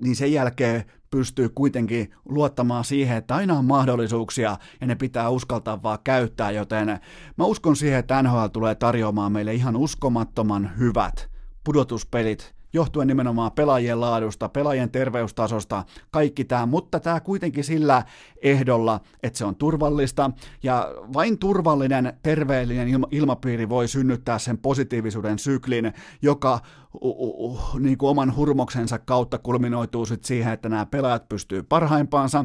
niin 0.00 0.16
sen 0.16 0.32
jälkeen 0.32 0.84
pystyy 1.10 1.48
kuitenkin 1.48 2.14
luottamaan 2.24 2.84
siihen, 2.84 3.16
että 3.16 3.34
aina 3.34 3.58
on 3.58 3.64
mahdollisuuksia 3.64 4.56
ja 4.80 4.86
ne 4.86 4.94
pitää 4.94 5.28
uskaltaa 5.28 5.82
vaan 5.82 5.98
käyttää, 6.04 6.50
joten 6.50 7.00
mä 7.36 7.44
uskon 7.44 7.76
siihen, 7.76 7.98
että 7.98 8.22
NHL 8.22 8.46
tulee 8.46 8.74
tarjoamaan 8.74 9.32
meille 9.32 9.54
ihan 9.54 9.76
uskomattoman 9.76 10.70
hyvät 10.78 11.30
pudotuspelit 11.64 12.57
johtuen 12.72 13.08
nimenomaan 13.08 13.52
pelaajien 13.52 14.00
laadusta, 14.00 14.48
pelaajien 14.48 14.90
terveystasosta, 14.90 15.84
kaikki 16.10 16.44
tämä, 16.44 16.66
mutta 16.66 17.00
tämä 17.00 17.20
kuitenkin 17.20 17.64
sillä 17.64 18.02
ehdolla, 18.42 19.00
että 19.22 19.38
se 19.38 19.44
on 19.44 19.56
turvallista, 19.56 20.30
ja 20.62 20.88
vain 21.12 21.38
turvallinen, 21.38 22.12
terveellinen 22.22 22.88
ilma- 22.88 23.08
ilmapiiri 23.10 23.68
voi 23.68 23.88
synnyttää 23.88 24.38
sen 24.38 24.58
positiivisuuden 24.58 25.38
syklin, 25.38 25.92
joka 26.22 26.60
uh, 27.00 27.50
uh, 27.50 27.78
niin 27.78 27.98
kuin 27.98 28.10
oman 28.10 28.36
hurmoksensa 28.36 28.98
kautta 28.98 29.38
kulminoituu 29.38 30.06
sit 30.06 30.24
siihen, 30.24 30.52
että 30.52 30.68
nämä 30.68 30.86
pelaajat 30.86 31.28
pystyy 31.28 31.62
parhaimpaansa, 31.62 32.44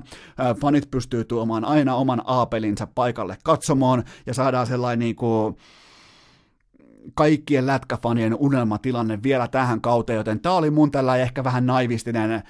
fanit 0.62 0.92
pystyy 0.92 1.26
tuomaan 1.26 1.66
aina 1.66 1.96
oman 1.96 2.22
aapelinsa 2.26 2.88
paikalle 2.96 3.38
katsomoon, 3.44 4.04
ja 4.26 4.34
saadaan 4.34 4.68
sellainen 4.68 5.00
niin 5.00 5.16
kuin, 5.16 5.56
kaikkien 7.14 7.68
lätkäfanien 7.68 8.36
unelmatilanne 8.36 9.24
vielä 9.24 9.48
tähän 9.48 9.82
kauteen, 9.82 10.18
joten 10.18 10.40
tämä 10.40 10.56
oli 10.56 10.72
mun 10.72 10.92
tällä 10.92 11.18
ehkä 11.18 11.44
vähän 11.44 11.66
naivistinen, 11.66 12.32
öö, 12.32 12.42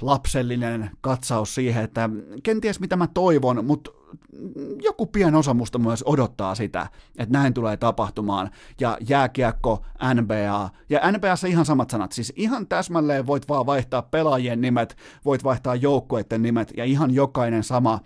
lapsellinen 0.00 0.90
katsaus 1.00 1.54
siihen, 1.54 1.84
että 1.84 2.10
kenties 2.42 2.80
mitä 2.80 2.96
mä 2.96 3.06
toivon, 3.06 3.64
mutta 3.64 3.90
joku 4.82 5.06
pien 5.06 5.34
osa 5.34 5.54
musta 5.54 5.78
myös 5.78 6.04
odottaa 6.06 6.54
sitä, 6.54 6.86
että 7.18 7.38
näin 7.38 7.54
tulee 7.54 7.76
tapahtumaan. 7.76 8.50
Ja 8.80 8.98
jääkiekko, 9.08 9.84
NBA, 10.14 10.70
ja 10.88 11.12
NBAssa 11.12 11.46
ihan 11.46 11.66
samat 11.66 11.90
sanat, 11.90 12.12
siis 12.12 12.32
ihan 12.36 12.66
täsmälleen 12.66 13.26
voit 13.26 13.48
vaan 13.48 13.66
vaihtaa 13.66 14.02
pelaajien 14.02 14.60
nimet, 14.60 14.96
voit 15.24 15.44
vaihtaa 15.44 15.74
joukkueiden 15.74 16.42
nimet, 16.42 16.72
ja 16.76 16.84
ihan 16.84 17.14
jokainen 17.14 17.64
sama 17.64 18.00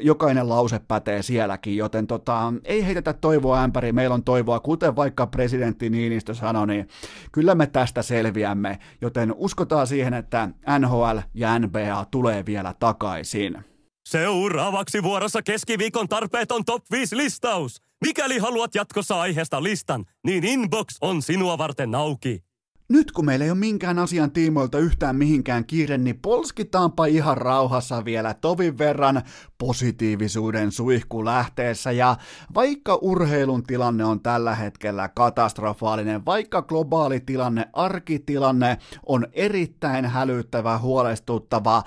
jokainen 0.00 0.48
lause 0.48 0.80
pätee 0.88 1.22
sielläkin, 1.22 1.76
joten 1.76 2.06
tota, 2.06 2.52
ei 2.64 2.86
heitetä 2.86 3.12
toivoa 3.12 3.62
ämpäri, 3.62 3.92
meillä 3.92 4.14
on 4.14 4.24
toivoa, 4.24 4.60
kuten 4.60 4.96
vaikka 4.96 5.26
presidentti 5.26 5.90
Niinistö 5.90 6.34
sanoi, 6.34 6.66
niin 6.66 6.88
kyllä 7.32 7.54
me 7.54 7.66
tästä 7.66 8.02
selviämme, 8.02 8.78
joten 9.00 9.34
uskotaan 9.36 9.86
siihen, 9.86 10.14
että 10.14 10.48
NHL 10.78 11.18
ja 11.34 11.58
NBA 11.58 12.06
tulee 12.10 12.46
vielä 12.46 12.74
takaisin. 12.80 13.75
Seuraavaksi 14.06 15.02
vuorossa 15.02 15.42
keskiviikon 15.42 16.08
tarpeeton 16.08 16.64
top 16.64 16.84
5 16.90 17.16
listaus. 17.16 17.82
Mikäli 18.04 18.38
haluat 18.38 18.74
jatkossa 18.74 19.20
aiheesta 19.20 19.62
listan, 19.62 20.04
niin 20.24 20.44
inbox 20.44 20.96
on 21.00 21.22
sinua 21.22 21.58
varten 21.58 21.94
auki. 21.94 22.44
Nyt 22.88 23.12
kun 23.12 23.24
meillä 23.24 23.44
ei 23.44 23.50
ole 23.50 23.58
minkään 23.58 23.98
asian 23.98 24.30
tiimoilta 24.30 24.78
yhtään 24.78 25.16
mihinkään 25.16 25.64
kiire, 25.64 25.98
niin 25.98 26.18
polskitaanpa 26.22 27.06
ihan 27.06 27.36
rauhassa 27.36 28.04
vielä 28.04 28.34
tovin 28.34 28.78
verran 28.78 29.22
positiivisuuden 29.58 30.72
suihku 30.72 31.24
lähteessä. 31.24 31.92
Ja 31.92 32.16
vaikka 32.54 32.98
urheilun 33.02 33.62
tilanne 33.62 34.04
on 34.04 34.20
tällä 34.20 34.54
hetkellä 34.54 35.08
katastrofaalinen, 35.08 36.26
vaikka 36.26 36.62
globaali 36.62 37.20
tilanne, 37.20 37.68
arkitilanne 37.72 38.78
on 39.06 39.26
erittäin 39.32 40.06
hälyttävä, 40.06 40.78
huolestuttava, 40.78 41.82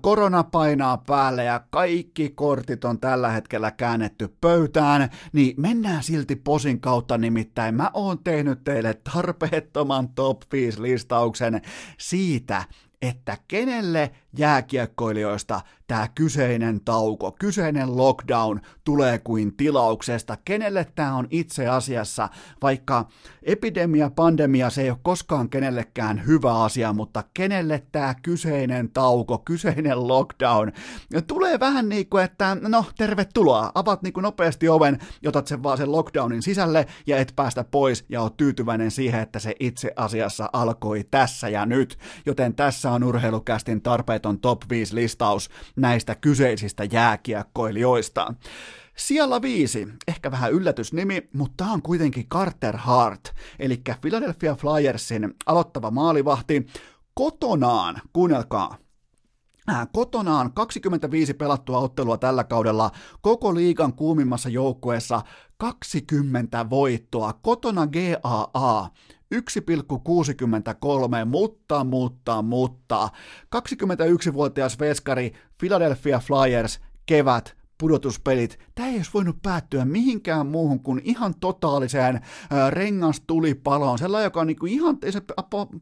korona 0.00 0.44
painaa 0.44 0.98
päälle 1.06 1.44
ja 1.44 1.60
kaikki 1.70 2.30
kortit 2.30 2.84
on 2.84 3.00
tällä 3.00 3.28
hetkellä 3.28 3.70
käännetty 3.70 4.36
pöytään, 4.40 5.10
niin 5.32 5.54
mennään 5.60 6.02
silti 6.02 6.36
posin 6.36 6.80
kautta 6.80 7.18
nimittäin. 7.18 7.74
Mä 7.74 7.90
oon 7.94 8.18
tehnyt 8.24 8.64
teille 8.64 8.94
tarpeettoman 9.12 10.08
top 10.08 10.35
5 10.52 10.82
listauksen 10.82 11.62
siitä, 11.98 12.64
että 13.02 13.38
kenelle 13.48 14.10
jääkiekkoilijoista 14.38 15.60
tämä 15.86 16.08
kyseinen 16.14 16.80
tauko, 16.84 17.32
kyseinen 17.32 17.96
lockdown 17.96 18.60
tulee 18.84 19.18
kuin 19.18 19.56
tilauksesta, 19.56 20.36
kenelle 20.44 20.86
tämä 20.94 21.16
on 21.16 21.26
itse 21.30 21.68
asiassa, 21.68 22.28
vaikka 22.62 23.08
epidemia, 23.42 24.10
pandemia, 24.10 24.70
se 24.70 24.82
ei 24.82 24.90
ole 24.90 24.98
koskaan 25.02 25.48
kenellekään 25.50 26.26
hyvä 26.26 26.62
asia, 26.62 26.92
mutta 26.92 27.24
kenelle 27.34 27.82
tämä 27.92 28.14
kyseinen 28.22 28.90
tauko, 28.90 29.38
kyseinen 29.38 30.08
lockdown, 30.08 30.72
tulee 31.26 31.60
vähän 31.60 31.88
niin 31.88 32.08
kuin, 32.08 32.24
että 32.24 32.56
no 32.60 32.84
tervetuloa, 32.98 33.72
avaat 33.74 34.02
niin 34.02 34.12
kuin 34.12 34.22
nopeasti 34.22 34.68
oven, 34.68 34.98
otat 35.26 35.46
sen 35.46 35.62
vaan 35.62 35.78
sen 35.78 35.92
lockdownin 35.92 36.42
sisälle 36.42 36.86
ja 37.06 37.16
et 37.16 37.32
päästä 37.36 37.64
pois 37.64 38.04
ja 38.08 38.22
oot 38.22 38.36
tyytyväinen 38.36 38.90
siihen, 38.90 39.20
että 39.20 39.38
se 39.38 39.54
itse 39.60 39.92
asiassa 39.96 40.50
alkoi 40.52 41.04
tässä 41.10 41.48
ja 41.48 41.66
nyt, 41.66 41.98
joten 42.26 42.54
tässä 42.54 42.90
on 42.90 43.04
urheilukästin 43.04 43.82
tarpeeton 44.26 44.40
top 44.40 44.62
5 44.70 44.94
listaus 44.94 45.50
näistä 45.76 46.14
kyseisistä 46.14 46.84
jääkiekkoilijoista. 46.84 48.34
Siellä 48.96 49.42
viisi, 49.42 49.88
ehkä 50.08 50.30
vähän 50.30 50.52
yllätysnimi, 50.52 51.28
mutta 51.32 51.54
tämä 51.56 51.72
on 51.72 51.82
kuitenkin 51.82 52.28
Carter 52.28 52.76
Hart, 52.76 53.34
eli 53.58 53.82
Philadelphia 54.00 54.54
Flyersin 54.54 55.34
aloittava 55.46 55.90
maalivahti, 55.90 56.66
kotonaan, 57.14 58.00
kuunnelkaa, 58.12 58.76
äh, 59.70 59.88
Kotonaan 59.92 60.52
25 60.52 61.34
pelattua 61.34 61.78
ottelua 61.78 62.18
tällä 62.18 62.44
kaudella 62.44 62.90
koko 63.20 63.54
liigan 63.54 63.92
kuumimmassa 63.92 64.48
joukkueessa 64.48 65.22
20 65.56 66.70
voittoa. 66.70 67.32
Kotona 67.32 67.86
GAA 67.86 68.88
1,63, 69.34 71.24
mutta, 71.26 71.84
mutta, 71.84 72.42
mutta. 72.42 73.08
21-vuotias 73.56 74.78
veskari 74.80 75.32
Philadelphia 75.58 76.18
Flyers 76.18 76.80
kevät, 77.06 77.56
pudotuspelit, 77.78 78.58
tämä 78.74 78.88
ei 78.88 78.96
olisi 78.96 79.10
voinut 79.14 79.42
päättyä 79.42 79.84
mihinkään 79.84 80.46
muuhun 80.46 80.80
kuin 80.80 81.00
ihan 81.04 81.34
totaaliseen 81.40 82.20
rengastulipaloon. 82.70 83.98
Sellainen, 83.98 84.26
joka 84.26 84.40
on 84.40 84.46
niinku 84.46 84.66
ihan, 84.66 84.98
se 85.10 85.22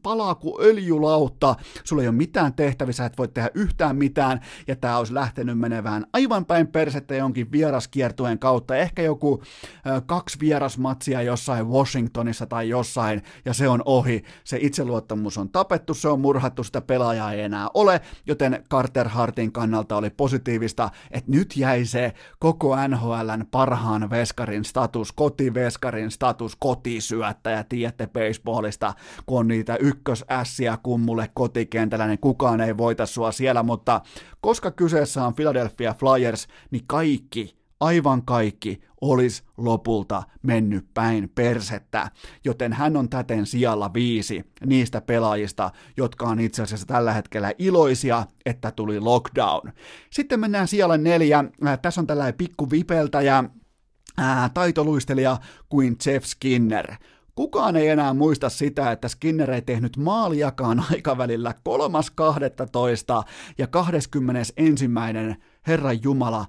palaa 0.03 0.35
kuin 0.35 0.55
öljylautta, 0.59 1.55
sulla 1.83 2.01
ei 2.01 2.07
ole 2.07 2.15
mitään 2.15 2.53
tehtävissä, 2.53 3.05
et 3.05 3.17
voi 3.17 3.27
tehdä 3.27 3.49
yhtään 3.53 3.95
mitään, 3.95 4.41
ja 4.67 4.75
tämä 4.75 4.97
olisi 4.97 5.13
lähtenyt 5.13 5.59
menevään 5.59 6.05
aivan 6.13 6.45
päin 6.45 6.67
persettä 6.67 7.15
jonkin 7.15 7.51
vieraskiertueen 7.51 8.39
kautta. 8.39 8.75
Ehkä 8.75 9.01
joku 9.01 9.43
kaksi 10.05 10.39
vierasmatsia 10.39 11.21
jossain 11.21 11.67
Washingtonissa 11.67 12.45
tai 12.45 12.69
jossain, 12.69 13.21
ja 13.45 13.53
se 13.53 13.67
on 13.67 13.81
ohi. 13.85 14.23
Se 14.43 14.57
itseluottamus 14.61 15.37
on 15.37 15.49
tapettu, 15.49 15.93
se 15.93 16.07
on 16.07 16.19
murhattu, 16.19 16.63
sitä 16.63 16.81
pelaajaa 16.81 17.33
ei 17.33 17.41
enää 17.41 17.67
ole, 17.73 18.01
joten 18.27 18.63
Carter 18.69 19.07
Hartin 19.07 19.51
kannalta 19.51 19.97
oli 19.97 20.09
positiivista, 20.09 20.89
että 21.11 21.31
nyt 21.31 21.57
jäi 21.57 21.84
se 21.87 22.13
koko 22.39 22.75
NHLn 22.87 23.45
parhaan 23.51 24.09
veskarin 24.09 24.65
status, 24.65 25.11
kotiveskarin 25.11 26.11
status, 26.11 26.55
kotisyöttäjä, 26.55 27.63
tiedätte 27.63 28.07
baseballista, 28.07 28.93
kun 29.25 29.39
on 29.39 29.47
niitä 29.47 29.75
ykkösässiä 29.75 30.77
kummulle 30.83 31.29
kotikentällä, 31.33 32.07
niin 32.07 32.19
kukaan 32.19 32.61
ei 32.61 32.77
voita 32.77 33.05
sua 33.05 33.31
siellä, 33.31 33.63
mutta 33.63 34.01
koska 34.41 34.71
kyseessä 34.71 35.25
on 35.25 35.35
Philadelphia 35.35 35.93
Flyers, 35.93 36.47
niin 36.71 36.83
kaikki, 36.87 37.57
aivan 37.79 38.25
kaikki 38.25 38.81
olisi 39.11 39.43
lopulta 39.57 40.23
mennyt 40.41 40.85
päin 40.93 41.31
persettä, 41.35 42.11
joten 42.43 42.73
hän 42.73 42.97
on 42.97 43.09
täten 43.09 43.45
sijalla 43.45 43.93
viisi 43.93 44.45
niistä 44.65 45.01
pelaajista, 45.01 45.71
jotka 45.97 46.25
on 46.25 46.39
itse 46.39 46.63
asiassa 46.63 46.87
tällä 46.87 47.13
hetkellä 47.13 47.53
iloisia, 47.57 48.25
että 48.45 48.71
tuli 48.71 48.99
lockdown. 48.99 49.71
Sitten 50.09 50.39
mennään 50.39 50.67
sijalle 50.67 50.97
neljä, 50.97 51.43
äh, 51.67 51.79
tässä 51.81 52.01
on 52.01 52.07
tällainen 52.07 52.37
pikku 52.37 52.71
vipeltäjä, 52.71 53.43
ää, 54.17 54.49
taitoluistelija 54.53 55.37
kuin 55.69 55.95
Jeff 56.05 56.25
Skinner. 56.25 56.93
Kukaan 57.35 57.75
ei 57.75 57.87
enää 57.87 58.13
muista 58.13 58.49
sitä, 58.49 58.91
että 58.91 59.07
Skinner 59.07 59.51
ei 59.51 59.61
tehnyt 59.61 59.97
maaliakaan 59.97 60.85
aikavälillä 60.91 61.53
3.12. 63.23 63.29
ja 63.57 63.67
21. 63.67 64.89
Herran 65.67 66.03
Jumala 66.03 66.45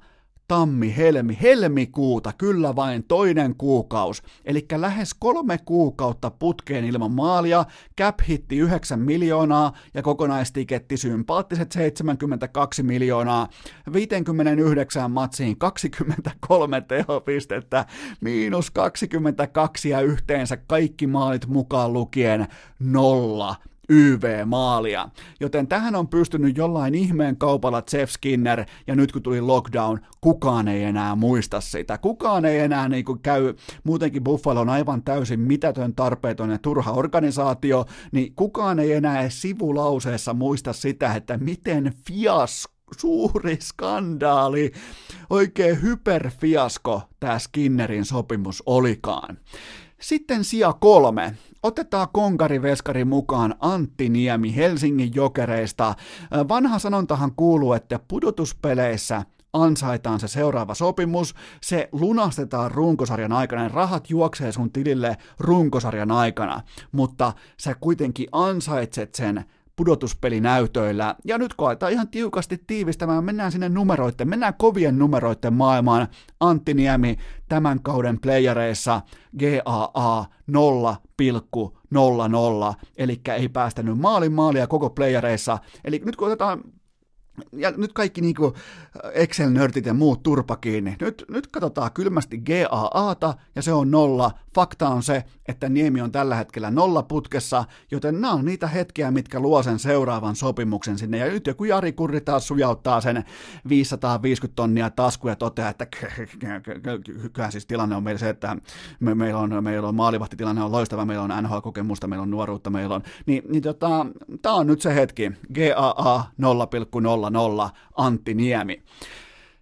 tammi, 0.48 0.96
helmi, 0.96 1.38
helmikuuta, 1.42 2.32
kyllä 2.38 2.76
vain 2.76 3.04
toinen 3.04 3.54
kuukaus. 3.54 4.22
Eli 4.44 4.66
lähes 4.76 5.14
kolme 5.14 5.58
kuukautta 5.64 6.30
putkeen 6.30 6.84
ilman 6.84 7.12
maalia, 7.12 7.64
cap 8.00 8.18
hitti 8.28 8.56
9 8.56 9.00
miljoonaa 9.00 9.72
ja 9.94 10.02
kokonaistiketti 10.02 10.96
sympaattiset 10.96 11.72
72 11.72 12.82
miljoonaa, 12.82 13.48
59 13.92 15.10
matsiin 15.10 15.58
23 15.58 16.80
tehopistettä, 16.80 17.86
miinus 18.20 18.70
22 18.70 19.88
ja 19.88 20.00
yhteensä 20.00 20.56
kaikki 20.56 21.06
maalit 21.06 21.46
mukaan 21.46 21.92
lukien 21.92 22.46
nolla 22.78 23.56
YV-maalia. 23.88 25.08
Joten 25.40 25.68
tähän 25.68 25.94
on 25.94 26.08
pystynyt 26.08 26.56
jollain 26.56 26.94
ihmeen 26.94 27.36
kaupalla 27.36 27.82
Jeff 27.92 28.12
Skinner, 28.12 28.64
ja 28.86 28.96
nyt 28.96 29.12
kun 29.12 29.22
tuli 29.22 29.40
lockdown, 29.40 30.00
kukaan 30.20 30.68
ei 30.68 30.84
enää 30.84 31.14
muista 31.14 31.60
sitä. 31.60 31.98
Kukaan 31.98 32.44
ei 32.44 32.58
enää 32.58 32.88
niin 32.88 33.04
kuin 33.04 33.18
käy, 33.18 33.54
muutenkin 33.84 34.24
Buffalo 34.24 34.60
on 34.60 34.68
aivan 34.68 35.02
täysin 35.02 35.40
mitätön, 35.40 35.94
tarpeeton 35.94 36.50
ja 36.50 36.58
turha 36.58 36.92
organisaatio, 36.92 37.84
niin 38.12 38.34
kukaan 38.34 38.78
ei 38.78 38.92
enää 38.92 39.28
sivulauseessa 39.28 40.34
muista 40.34 40.72
sitä, 40.72 41.14
että 41.14 41.38
miten 41.38 41.94
fiasko 42.06 42.76
suuri 42.96 43.58
skandaali, 43.60 44.72
oikein 45.30 45.82
hyperfiasko 45.82 47.02
tämä 47.20 47.38
Skinnerin 47.38 48.04
sopimus 48.04 48.62
olikaan. 48.66 49.38
Sitten 50.00 50.44
sija 50.44 50.72
kolme. 50.72 51.36
Otetaan 51.66 52.08
konkariveskari 52.12 53.04
mukaan 53.04 53.54
Antti 53.60 54.08
Niemi 54.08 54.56
Helsingin 54.56 55.14
jokereista. 55.14 55.94
Vanha 56.48 56.78
sanontahan 56.78 57.32
kuuluu, 57.36 57.72
että 57.72 58.00
pudotuspeleissä 58.08 59.22
ansaitaan 59.52 60.20
se 60.20 60.28
seuraava 60.28 60.74
sopimus, 60.74 61.34
se 61.62 61.88
lunastetaan 61.92 62.70
runkosarjan 62.70 63.32
aikana, 63.32 63.62
ja 63.62 63.68
rahat 63.68 64.10
juoksee 64.10 64.52
sun 64.52 64.72
tilille 64.72 65.16
runkosarjan 65.38 66.10
aikana, 66.10 66.62
mutta 66.92 67.32
sä 67.60 67.74
kuitenkin 67.80 68.26
ansaitset 68.32 69.14
sen 69.14 69.44
pudotuspelinäytöillä. 69.76 71.14
Ja 71.24 71.38
nyt 71.38 71.54
koetaan 71.54 71.92
ihan 71.92 72.08
tiukasti 72.08 72.62
tiivistämään, 72.66 73.24
mennään 73.24 73.52
sinne 73.52 73.68
numeroitten, 73.68 74.28
mennään 74.28 74.54
kovien 74.54 74.98
numeroitten 74.98 75.52
maailmaan. 75.52 76.08
Antti 76.40 76.74
Niemi 76.74 77.16
tämän 77.48 77.82
kauden 77.82 78.20
playereissa 78.20 79.00
GAA 79.38 80.24
0,00, 80.52 82.74
eli 82.96 83.20
ei 83.36 83.48
päästänyt 83.48 83.98
maalin 83.98 84.32
maalia 84.32 84.66
koko 84.66 84.90
playereissa. 84.90 85.58
Eli 85.84 86.02
nyt 86.04 86.16
kun 86.16 86.26
otetaan 86.26 86.60
ja 87.52 87.70
nyt 87.76 87.92
kaikki 87.92 88.20
niin 88.20 88.34
kuin 88.34 88.54
Excel-nörtit 89.12 89.86
ja 89.86 89.94
muut 89.94 90.22
turpa 90.22 90.56
kiinni. 90.56 90.96
Nyt, 91.00 91.24
nyt 91.28 91.46
katsotaan 91.46 91.92
kylmästi 91.92 92.38
GAAta 92.38 93.34
ja 93.54 93.62
se 93.62 93.72
on 93.72 93.90
nolla. 93.90 94.30
Fakta 94.54 94.88
on 94.88 95.02
se, 95.02 95.24
että 95.48 95.68
Niemi 95.68 96.00
on 96.00 96.12
tällä 96.12 96.36
hetkellä 96.36 96.70
nolla 96.70 97.02
putkessa, 97.02 97.64
joten 97.90 98.20
nämä 98.20 98.32
on 98.32 98.44
niitä 98.44 98.66
hetkiä, 98.66 99.10
mitkä 99.10 99.40
luo 99.40 99.62
sen 99.62 99.78
seuraavan 99.78 100.36
sopimuksen 100.36 100.98
sinne. 100.98 101.18
Ja 101.18 101.26
nyt 101.26 101.46
joku 101.46 101.64
Jari 101.64 101.92
Kurri 101.92 102.20
taas 102.20 102.48
sujauttaa 102.48 103.00
sen 103.00 103.24
550 103.68 104.56
tonnia 104.56 104.90
taskuja 104.90 105.32
ja 105.32 105.36
toteaa, 105.36 105.70
että 105.70 105.86
kyllä 107.32 107.50
siis 107.50 107.66
tilanne 107.66 107.96
on 107.96 108.02
meillä 108.02 108.18
se, 108.18 108.28
että 108.28 108.56
me, 109.00 109.14
meillä 109.14 109.40
on, 109.40 109.64
meillä 109.64 109.88
on 109.88 109.94
maalivahtitilanne 109.94 110.62
on 110.62 110.72
loistava, 110.72 111.04
meillä 111.04 111.24
on 111.24 111.44
NHL-kokemusta, 111.44 112.06
meillä 112.06 112.22
on 112.22 112.30
nuoruutta, 112.30 112.70
meillä 112.70 112.94
on, 112.94 113.02
niin, 113.26 113.42
niin 113.48 113.62
tota, 113.62 114.06
tämä 114.42 114.54
on 114.54 114.66
nyt 114.66 114.80
se 114.80 114.94
hetki, 114.94 115.32
GAA 115.54 116.24
0,0 116.42 117.00
0 117.00 117.25
Antti 117.96 118.34
Niemi. 118.34 118.82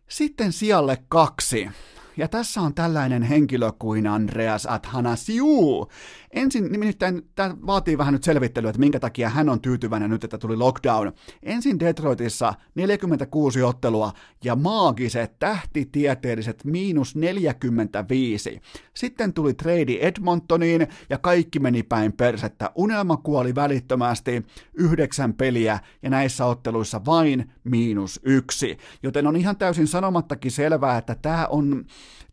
Sitten 0.08 0.52
sijalle 0.52 0.98
kaksi. 1.08 1.68
Ja 2.16 2.28
tässä 2.28 2.60
on 2.60 2.74
tällainen 2.74 3.22
henkilö 3.22 3.72
kuin 3.78 4.06
Andreas 4.06 4.66
Athanasiu, 4.66 5.88
Ensin, 6.34 6.72
nimittäin 6.72 7.22
tämä 7.34 7.56
vaatii 7.66 7.98
vähän 7.98 8.12
nyt 8.12 8.24
selvittelyä, 8.24 8.70
että 8.70 8.80
minkä 8.80 9.00
takia 9.00 9.28
hän 9.28 9.48
on 9.48 9.60
tyytyväinen 9.60 10.10
nyt, 10.10 10.24
että 10.24 10.38
tuli 10.38 10.56
lockdown. 10.56 11.12
Ensin 11.42 11.80
Detroitissa 11.80 12.54
46 12.74 13.62
ottelua 13.62 14.12
ja 14.44 14.56
maagiset 14.56 15.38
tähtitieteelliset 15.38 16.64
miinus 16.64 17.16
45. 17.16 18.60
Sitten 18.94 19.32
tuli 19.32 19.54
trade 19.54 19.98
Edmontoniin 20.00 20.86
ja 21.10 21.18
kaikki 21.18 21.58
meni 21.58 21.82
päin 21.82 22.12
persettä. 22.12 22.70
Unelma 22.74 23.16
kuoli 23.16 23.54
välittömästi, 23.54 24.46
yhdeksän 24.74 25.34
peliä 25.34 25.78
ja 26.02 26.10
näissä 26.10 26.46
otteluissa 26.46 27.04
vain 27.04 27.52
miinus 27.64 28.20
yksi. 28.22 28.76
Joten 29.02 29.26
on 29.26 29.36
ihan 29.36 29.56
täysin 29.56 29.86
sanomattakin 29.86 30.50
selvää, 30.50 30.98
että 30.98 31.14
tämä 31.14 31.46
on 31.46 31.84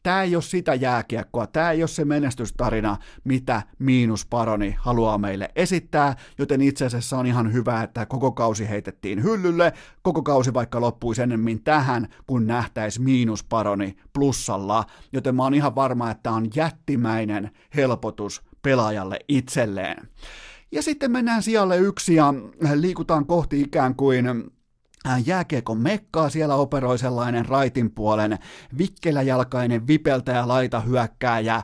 Tämä 0.03 0.21
ei 0.23 0.35
ole 0.35 0.43
sitä 0.43 0.73
jääkiekkoa, 0.73 1.47
tämä 1.47 1.71
ei 1.71 1.81
ole 1.81 1.87
se 1.87 2.05
menestystarina, 2.05 2.97
mitä 3.23 3.61
Miinusparoni 3.79 4.75
haluaa 4.79 5.17
meille 5.17 5.49
esittää, 5.55 6.15
joten 6.37 6.61
itse 6.61 6.85
asiassa 6.85 7.17
on 7.17 7.25
ihan 7.25 7.53
hyvä, 7.53 7.83
että 7.83 8.05
koko 8.05 8.31
kausi 8.31 8.69
heitettiin 8.69 9.23
hyllylle, 9.23 9.73
koko 10.01 10.23
kausi 10.23 10.53
vaikka 10.53 10.81
loppuisi 10.81 11.21
ennemmin 11.21 11.63
tähän, 11.63 12.07
kun 12.27 12.47
nähtäisi 12.47 13.01
Miinusparoni 13.01 13.97
plussalla, 14.13 14.85
joten 15.13 15.35
mä 15.35 15.43
oon 15.43 15.53
ihan 15.53 15.75
varma, 15.75 16.11
että 16.11 16.31
on 16.31 16.47
jättimäinen 16.55 17.51
helpotus 17.75 18.41
pelaajalle 18.61 19.19
itselleen. 19.27 20.09
Ja 20.71 20.83
sitten 20.83 21.11
mennään 21.11 21.43
sijalle 21.43 21.77
yksi 21.77 22.15
ja 22.15 22.33
liikutaan 22.75 23.25
kohti 23.25 23.61
ikään 23.61 23.95
kuin 23.95 24.51
jääkiekon 25.25 25.77
mekkaa, 25.77 26.29
siellä 26.29 26.55
operoi 26.55 26.97
sellainen 26.97 27.45
raitin 27.45 27.91
puolen 27.91 28.39
vikkeläjalkainen 28.77 29.87
vipeltäjä 29.87 30.47
laita 30.47 30.79
hyökkääjä, 30.79 31.53
ää, 31.53 31.63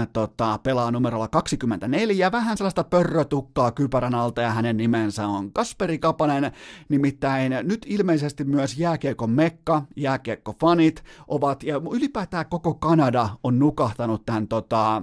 äh, 0.00 0.08
tota, 0.12 0.58
pelaa 0.62 0.90
numerolla 0.90 1.28
24, 1.28 2.32
vähän 2.32 2.56
sellaista 2.56 2.84
pörrötukkaa 2.84 3.72
kypärän 3.72 4.14
alta 4.14 4.42
ja 4.42 4.50
hänen 4.50 4.76
nimensä 4.76 5.26
on 5.26 5.52
Kasperi 5.52 5.98
Kapanen, 5.98 6.52
nimittäin 6.88 7.52
nyt 7.62 7.86
ilmeisesti 7.88 8.44
myös 8.44 8.78
jääkiekon 8.78 9.30
mekka, 9.30 9.82
jääkiekkofanit 9.96 11.04
ovat, 11.28 11.62
ja 11.62 11.80
ylipäätään 11.92 12.46
koko 12.50 12.74
Kanada 12.74 13.28
on 13.42 13.58
nukahtanut 13.58 14.26
tämän 14.26 14.48
tota, 14.48 15.02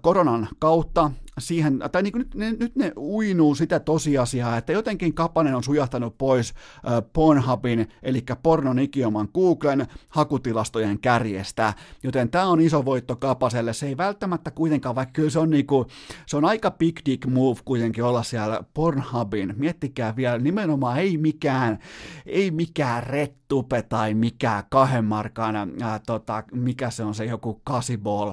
koronan 0.00 0.48
kautta, 0.58 1.10
siihen, 1.38 1.78
tai 1.92 2.02
niin 2.02 2.12
kuin 2.12 2.18
nyt, 2.18 2.34
ne, 2.34 2.50
nyt 2.50 2.76
ne 2.76 2.92
uinuu 2.96 3.54
sitä 3.54 3.80
tosiasiaa, 3.80 4.56
että 4.56 4.72
jotenkin 4.72 5.14
Kapanen 5.14 5.54
on 5.54 5.62
sujahtanut 5.62 6.18
pois 6.18 6.54
äh, 6.76 7.02
Pornhubin, 7.12 7.88
eli 8.02 8.24
pornon 8.42 8.78
ikioman 8.78 9.28
Googlen 9.34 9.86
hakutilastojen 10.08 11.00
kärjestä, 11.00 11.74
joten 12.02 12.30
tämä 12.30 12.46
on 12.46 12.60
iso 12.60 12.84
voitto 12.84 13.16
Kapaselle. 13.16 13.72
Se 13.72 13.86
ei 13.86 13.96
välttämättä 13.96 14.50
kuitenkaan, 14.50 14.94
vaikka 14.94 15.12
kyllä 15.12 15.30
se 15.30 15.38
on, 15.38 15.50
niin 15.50 15.66
kuin, 15.66 15.88
se 16.26 16.36
on 16.36 16.44
aika 16.44 16.70
big 16.70 16.98
dick 17.06 17.26
move 17.26 17.60
kuitenkin 17.64 18.04
olla 18.04 18.22
siellä 18.22 18.64
Pornhubin. 18.74 19.54
Miettikää 19.56 20.16
vielä, 20.16 20.38
nimenomaan 20.38 20.98
ei 20.98 21.18
mikään, 21.18 21.78
ei 22.26 22.50
mikään 22.50 23.02
rettupe 23.02 23.82
tai 23.82 24.14
mikään 24.14 24.64
kahden 24.70 25.04
markan, 25.04 25.56
äh, 25.56 26.00
tota, 26.06 26.44
mikä 26.52 26.90
se 26.90 27.04
on 27.04 27.14
se 27.14 27.24
joku 27.24 27.60
kasiball 27.64 28.32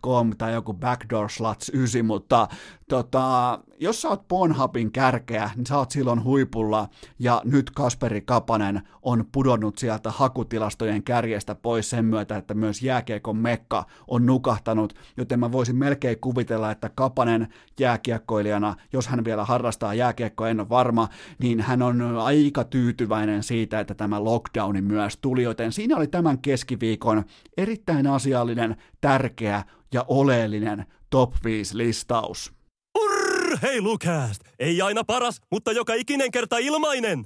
com 0.00 0.30
tai 0.36 0.52
joku 0.52 0.72
Backdoor 0.72 1.30
Sluts 1.30 1.68
9, 1.68 2.02
mutta 2.02 2.48
tota, 2.88 3.58
jos 3.80 4.02
sä 4.02 4.08
oot 4.08 4.28
Pornhubin 4.28 4.92
kärkeä, 4.92 5.50
niin 5.56 5.66
sä 5.66 5.78
oot 5.78 5.90
silloin 5.90 6.24
huipulla, 6.24 6.88
ja 7.18 7.42
nyt 7.44 7.70
Kasperi 7.70 8.20
Kapanen 8.20 8.82
on 9.02 9.24
pudonnut 9.32 9.78
sieltä 9.78 10.10
hakutilastojen 10.10 11.02
kärjestä 11.02 11.54
pois 11.54 11.90
sen 11.90 12.04
myötä, 12.04 12.36
että 12.36 12.54
myös 12.54 12.82
jääkiekon 12.82 13.36
mekka 13.36 13.84
on 14.08 14.26
nukahtanut, 14.26 14.94
joten 15.16 15.40
mä 15.40 15.52
voisin 15.52 15.76
melkein 15.76 16.20
kuvitella, 16.20 16.70
että 16.70 16.90
Kapanen 16.94 17.48
jääkiekkoilijana, 17.80 18.76
jos 18.92 19.06
hän 19.06 19.24
vielä 19.24 19.44
harrastaa 19.44 19.94
jääkiekkoa, 19.94 20.48
en 20.48 20.60
ole 20.60 20.68
varma, 20.68 21.08
niin 21.38 21.60
hän 21.60 21.82
on 21.82 22.18
aika 22.18 22.64
tyytyväinen 22.64 23.42
siitä, 23.42 23.80
että 23.80 23.94
tämä 23.94 24.24
lockdowni 24.24 24.82
myös 24.82 25.16
tuli, 25.16 25.42
joten 25.42 25.72
siinä 25.72 25.96
oli 25.96 26.06
tämän 26.06 26.38
keskiviikon 26.38 27.24
erittäin 27.56 28.06
asiallinen, 28.06 28.76
tärkeä 29.00 29.64
ja 29.92 30.04
oleellinen 30.08 30.86
top 31.10 31.34
5 31.44 31.76
listaus. 31.76 32.57
Urheilukääst! 33.62 34.40
Ei 34.58 34.82
aina 34.82 35.04
paras, 35.04 35.40
mutta 35.50 35.72
joka 35.72 35.94
ikinen 35.94 36.30
kerta 36.30 36.58
ilmainen! 36.58 37.24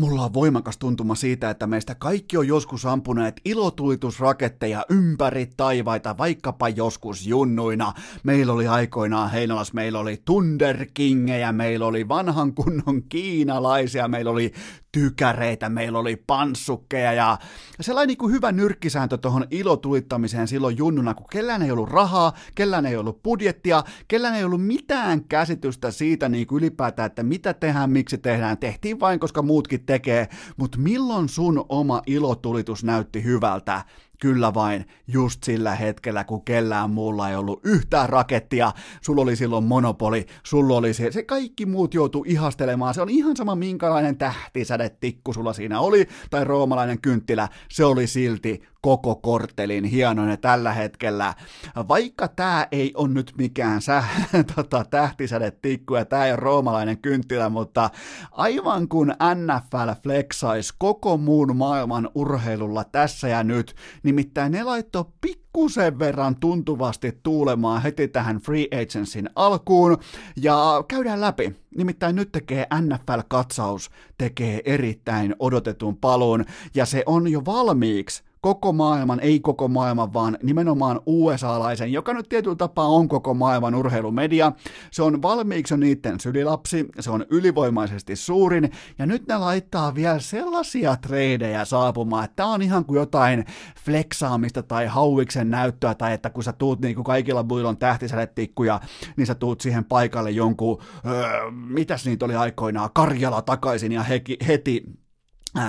Mulla 0.00 0.24
on 0.24 0.34
voimakas 0.34 0.78
tuntuma 0.78 1.14
siitä, 1.14 1.50
että 1.50 1.66
meistä 1.66 1.94
kaikki 1.94 2.36
on 2.36 2.48
joskus 2.48 2.86
ampuneet 2.86 3.40
ilotulitusraketteja 3.44 4.84
ympäri 4.90 5.46
taivaita, 5.56 6.18
vaikkapa 6.18 6.68
joskus 6.68 7.26
junnuina. 7.26 7.92
Meillä 8.22 8.52
oli 8.52 8.66
aikoinaan 8.66 9.30
Heinolas, 9.30 9.72
meillä 9.72 9.98
oli 9.98 10.22
Tunderkingejä, 10.24 11.52
meillä 11.52 11.86
oli 11.86 12.08
vanhan 12.08 12.54
kunnon 12.54 13.02
kiinalaisia, 13.08 14.08
meillä 14.08 14.30
oli 14.30 14.52
tykäreitä, 14.94 15.68
meillä 15.68 15.98
oli 15.98 16.16
panssukkeja 16.16 17.12
ja 17.12 17.38
sellainen 17.80 18.08
niin 18.08 18.18
kuin 18.18 18.32
hyvä 18.32 18.52
nyrkkisääntö 18.52 19.18
tuohon 19.18 19.46
ilotulittamiseen 19.50 20.48
silloin 20.48 20.76
junnuna, 20.76 21.14
kun 21.14 21.26
kellään 21.30 21.62
ei 21.62 21.70
ollut 21.70 21.88
rahaa, 21.88 22.32
kellään 22.54 22.86
ei 22.86 22.96
ollut 22.96 23.22
budjettia, 23.22 23.84
kellään 24.08 24.34
ei 24.34 24.44
ollut 24.44 24.66
mitään 24.66 25.24
käsitystä 25.24 25.90
siitä 25.90 26.28
niin 26.28 26.46
kuin 26.46 26.62
ylipäätään, 26.62 27.06
että 27.06 27.22
mitä 27.22 27.54
tehdään, 27.54 27.90
miksi 27.90 28.18
tehdään, 28.18 28.58
tehtiin 28.58 29.00
vain, 29.00 29.20
koska 29.20 29.42
muutkin 29.42 29.86
tekee, 29.86 30.28
mutta 30.56 30.78
milloin 30.78 31.28
sun 31.28 31.64
oma 31.68 32.02
ilotulitus 32.06 32.84
näytti 32.84 33.24
hyvältä? 33.24 33.84
Kyllä 34.24 34.54
vain 34.54 34.84
just 35.08 35.42
sillä 35.42 35.74
hetkellä, 35.74 36.24
kun 36.24 36.44
kellään 36.44 36.90
muulla 36.90 37.30
ei 37.30 37.36
ollut 37.36 37.60
yhtään 37.64 38.08
rakettia, 38.08 38.72
sulla 39.00 39.22
oli 39.22 39.36
silloin 39.36 39.64
monopoli, 39.64 40.26
sulla 40.42 40.76
oli 40.76 40.94
se, 40.94 41.12
se 41.12 41.22
kaikki 41.22 41.66
muut 41.66 41.94
joutuu 41.94 42.24
ihastelemaan, 42.28 42.94
se 42.94 43.02
on 43.02 43.08
ihan 43.08 43.36
sama 43.36 43.54
minkälainen 43.54 44.16
tähtisädetikku 44.16 45.32
sulla 45.32 45.52
siinä 45.52 45.80
oli, 45.80 46.08
tai 46.30 46.44
roomalainen 46.44 47.00
kynttilä, 47.00 47.48
se 47.70 47.84
oli 47.84 48.06
silti 48.06 48.62
koko 48.84 49.14
korttelin 49.14 49.84
hienoinen 49.84 50.38
tällä 50.38 50.72
hetkellä. 50.72 51.34
Vaikka 51.88 52.28
tämä 52.28 52.66
ei 52.72 52.92
ole 52.94 53.08
nyt 53.08 53.32
mikään 53.38 53.82
sä, 53.82 54.04
tota, 54.56 54.84
tähtisädetikku 54.90 55.94
ja 55.94 56.04
tämä 56.04 56.26
ei 56.26 56.32
ole 56.32 56.40
roomalainen 56.40 56.98
kynttilä, 56.98 57.48
mutta 57.48 57.90
aivan 58.32 58.88
kun 58.88 59.14
NFL 59.34 59.92
flexaisi 60.02 60.74
koko 60.78 61.16
muun 61.16 61.56
maailman 61.56 62.10
urheilulla 62.14 62.84
tässä 62.84 63.28
ja 63.28 63.44
nyt, 63.44 63.76
nimittäin 64.02 64.52
ne 64.52 64.62
laittoi 64.62 65.04
pikkusen 65.20 65.98
verran 65.98 66.36
tuntuvasti 66.36 67.20
tuulemaan 67.22 67.82
heti 67.82 68.08
tähän 68.08 68.36
free 68.36 68.66
agencyn 68.82 69.30
alkuun 69.36 69.98
ja 70.36 70.84
käydään 70.88 71.20
läpi. 71.20 71.56
Nimittäin 71.76 72.16
nyt 72.16 72.32
tekee 72.32 72.66
NFL-katsaus, 72.80 73.90
tekee 74.18 74.60
erittäin 74.64 75.34
odotetun 75.38 75.96
paluun 75.96 76.44
ja 76.74 76.86
se 76.86 77.02
on 77.06 77.28
jo 77.28 77.44
valmiiksi 77.44 78.24
koko 78.44 78.72
maailman, 78.72 79.20
ei 79.20 79.40
koko 79.40 79.68
maailman, 79.68 80.12
vaan 80.12 80.38
nimenomaan 80.42 81.00
USA-laisen, 81.06 81.92
joka 81.92 82.14
nyt 82.14 82.28
tietyllä 82.28 82.56
tapaa 82.56 82.88
on 82.88 83.08
koko 83.08 83.34
maailman 83.34 83.74
urheilumedia. 83.74 84.52
Se 84.90 85.02
on 85.02 85.22
valmiiksi 85.22 85.76
niiden 85.76 86.20
sylilapsi, 86.20 86.86
se 87.00 87.10
on 87.10 87.26
ylivoimaisesti 87.30 88.16
suurin, 88.16 88.70
ja 88.98 89.06
nyt 89.06 89.26
ne 89.26 89.36
laittaa 89.36 89.94
vielä 89.94 90.18
sellaisia 90.18 90.96
treidejä 90.96 91.64
saapumaan, 91.64 92.24
että 92.24 92.36
tämä 92.36 92.52
on 92.52 92.62
ihan 92.62 92.84
kuin 92.84 92.98
jotain 92.98 93.44
fleksaamista 93.84 94.62
tai 94.62 94.86
hauiksen 94.86 95.50
näyttöä, 95.50 95.94
tai 95.94 96.12
että 96.12 96.30
kun 96.30 96.44
sä 96.44 96.52
tuut 96.52 96.80
niin 96.80 96.94
kuin 96.94 97.04
kaikilla 97.04 97.44
builon 97.44 97.76
tähtisädetikkuja, 97.76 98.80
niin 99.16 99.26
sä 99.26 99.34
tuut 99.34 99.60
siihen 99.60 99.84
paikalle 99.84 100.30
jonkun, 100.30 100.82
öö, 101.06 101.50
mitäs 101.50 102.06
niitä 102.06 102.24
oli 102.24 102.34
aikoinaan, 102.34 102.90
Karjala 102.94 103.42
takaisin 103.42 103.92
ja 103.92 104.02
heki, 104.02 104.36
heti 104.46 104.84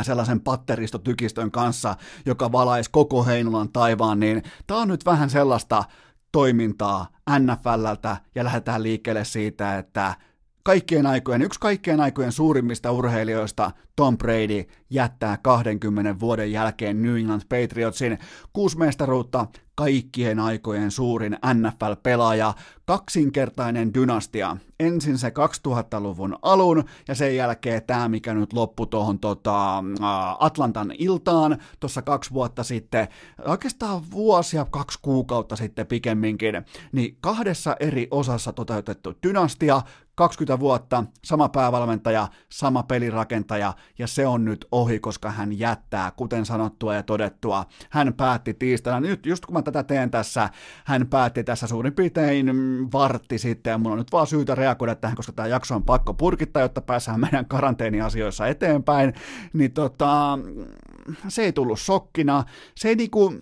sellaisen 0.02 0.42
patteristotykistön 0.42 1.52
kanssa, 1.52 1.96
joka 2.26 2.52
valaisi 2.52 2.90
koko 2.92 3.26
Heinolan 3.26 3.70
taivaan, 3.70 4.20
niin 4.20 4.44
tämä 4.68 4.80
on 4.80 4.88
nyt 4.88 5.06
vähän 5.06 5.30
sellaista 5.30 5.84
toimintaa 6.32 7.08
NFLltä 7.40 8.18
ja 8.36 8.44
lähdetään 8.44 8.84
liikkeelle 8.84 9.26
siitä, 9.26 9.78
että 9.78 10.14
kaikkien 10.64 11.06
aikojen, 11.06 11.42
yksi 11.42 11.60
kaikkien 11.60 12.02
aikojen 12.02 12.32
suurimmista 12.32 12.92
urheilijoista, 12.92 13.72
Tom 13.96 14.18
Brady, 14.18 14.64
jättää 14.90 15.38
20 15.38 16.20
vuoden 16.20 16.52
jälkeen 16.52 17.02
New 17.02 17.18
England 17.18 17.42
Patriotsin. 17.50 18.18
Kuusi 18.54 18.78
mestaruutta, 18.78 19.48
kaikkien 19.76 20.40
aikojen 20.40 20.92
suurin 20.92 21.38
NFL-pelaaja, 21.54 22.54
kaksinkertainen 22.86 23.94
dynastia. 23.94 24.58
Ensin 24.80 25.18
se 25.18 25.30
2000-luvun 25.30 26.38
alun 26.42 26.84
ja 27.08 27.16
sen 27.16 27.36
jälkeen 27.36 27.84
tämä, 27.84 28.10
mikä 28.10 28.34
nyt 28.34 28.54
loppui 28.54 28.88
tuohon 28.88 29.20
tota, 29.20 29.84
Atlantan 30.40 30.94
iltaan 30.98 31.58
tuossa 31.80 32.02
kaksi 32.02 32.32
vuotta 32.34 32.64
sitten, 32.64 33.08
oikeastaan 33.46 34.12
vuosia, 34.12 34.66
kaksi 34.66 35.00
kuukautta 35.02 35.56
sitten 35.56 35.88
pikemminkin, 35.88 36.66
niin 36.92 37.18
kahdessa 37.22 37.76
eri 37.80 38.08
osassa 38.12 38.54
toteutettu 38.54 39.14
dynastia, 39.24 39.82
20 40.16 40.60
vuotta, 40.60 41.04
sama 41.26 41.50
päävalmentaja, 41.50 42.28
sama 42.50 42.84
pelirakentaja, 42.84 43.74
ja 44.00 44.08
se 44.08 44.28
on 44.28 44.46
nyt 44.46 44.66
ohi, 44.72 45.00
koska 45.00 45.32
hän 45.32 45.60
jättää, 45.60 46.12
kuten 46.12 46.46
sanottua 46.46 46.96
ja 46.96 47.04
todettua. 47.04 47.66
Hän 47.90 48.14
päätti 48.14 48.54
tiistaina, 48.54 49.00
nyt 49.00 49.26
just 49.26 49.46
kun 49.46 49.54
mä 49.54 49.62
tätä 49.62 49.84
teen 49.84 50.12
tässä, 50.12 50.50
hän 50.86 51.08
päätti 51.08 51.44
tässä 51.44 51.68
suurin 51.68 51.94
piirtein 51.94 52.52
vartti 52.94 53.38
sitten, 53.38 53.72
ja 53.72 53.78
mun 53.78 53.92
on 53.92 53.98
nyt 53.98 54.12
vaan 54.12 54.28
syytä 54.28 54.56
reagoida 54.56 54.96
tähän, 54.96 55.16
koska 55.18 55.32
tämä 55.32 55.48
jakso 55.48 55.76
on 55.76 55.84
pakko 55.84 56.14
purkittaa, 56.14 56.62
jotta 56.62 56.82
pääsään 56.82 57.20
meidän 57.20 57.46
karanteeniasioissa 57.46 58.48
eteenpäin, 58.48 59.14
niin 59.54 59.72
tota, 59.72 60.40
se 61.28 61.44
ei 61.44 61.54
tullut 61.54 61.80
shokkina, 61.80 62.44
se 62.76 62.90
ei 62.90 62.96
niinku, 62.96 63.34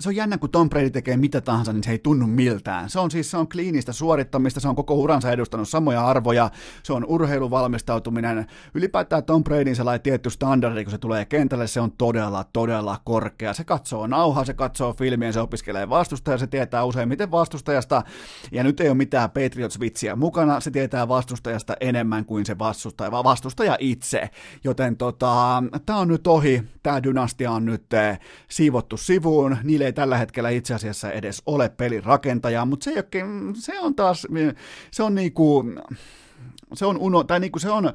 se 0.00 0.08
on 0.08 0.16
jännä, 0.16 0.38
kun 0.38 0.50
Tom 0.50 0.70
Brady 0.70 0.90
tekee 0.90 1.16
mitä 1.16 1.40
tahansa, 1.40 1.72
niin 1.72 1.84
se 1.84 1.90
ei 1.90 1.98
tunnu 1.98 2.26
miltään. 2.26 2.90
Se 2.90 3.00
on 3.00 3.10
siis 3.10 3.30
se 3.30 3.36
on 3.36 3.48
kliinistä 3.48 3.92
suorittamista, 3.92 4.60
se 4.60 4.68
on 4.68 4.76
koko 4.76 4.94
uransa 4.94 5.32
edustanut 5.32 5.68
samoja 5.68 6.06
arvoja, 6.06 6.50
se 6.82 6.92
on 6.92 7.04
urheiluvalmistautuminen. 7.04 8.46
Ylipäätään 8.74 9.24
Tom 9.24 9.44
Bradyn 9.44 9.76
sellainen 9.76 10.00
tietty 10.00 10.30
standardi, 10.30 10.84
kun 10.84 10.90
se 10.90 10.98
tulee 10.98 11.24
kentälle, 11.24 11.66
se 11.66 11.80
on 11.80 11.92
todella, 11.92 12.44
todella 12.52 13.00
korkea. 13.04 13.54
Se 13.54 13.64
katsoo 13.64 14.06
nauhaa, 14.06 14.44
se 14.44 14.54
katsoo 14.54 14.92
filmiä, 14.92 15.32
se 15.32 15.40
opiskelee 15.40 15.88
vastustajaa, 15.88 16.38
se 16.38 16.46
tietää 16.46 16.84
useimmiten 16.84 17.30
vastustajasta, 17.30 18.02
ja 18.52 18.64
nyt 18.64 18.80
ei 18.80 18.88
ole 18.88 18.96
mitään 18.96 19.30
Patriots-vitsiä 19.30 20.16
mukana, 20.16 20.60
se 20.60 20.70
tietää 20.70 21.08
vastustajasta 21.08 21.76
enemmän 21.80 22.24
kuin 22.24 22.46
se 22.46 22.58
vastustaja, 22.58 23.10
vaan 23.10 23.24
vastustaja 23.24 23.76
itse. 23.80 24.30
Joten 24.64 24.96
tota, 24.96 25.62
tämä 25.86 25.98
on 25.98 26.08
nyt 26.08 26.26
ohi, 26.26 26.62
tämä 26.82 27.02
dynastia 27.02 27.50
on 27.50 27.64
nyt 27.64 27.92
eh, 27.92 28.20
siivottu 28.48 28.96
sivuun, 28.96 29.56
niin 29.62 29.75
niillä 29.76 29.86
ei 29.86 29.92
tällä 29.92 30.18
hetkellä 30.18 30.48
itse 30.48 30.74
asiassa 30.74 31.12
edes 31.12 31.42
ole 31.46 31.68
pelirakentajaa, 31.68 32.66
mutta 32.66 32.84
se, 32.84 32.90
ei 32.90 32.96
oikein, 32.96 33.54
se 33.54 33.80
on 33.80 33.94
taas, 33.94 34.26
se 34.90 35.02
on 35.02 35.14
niinku, 35.14 35.64
se 36.74 36.86
on 36.86 36.98
uno, 36.98 37.24
tai 37.24 37.40
niinku 37.40 37.58
se 37.58 37.70
on, 37.70 37.92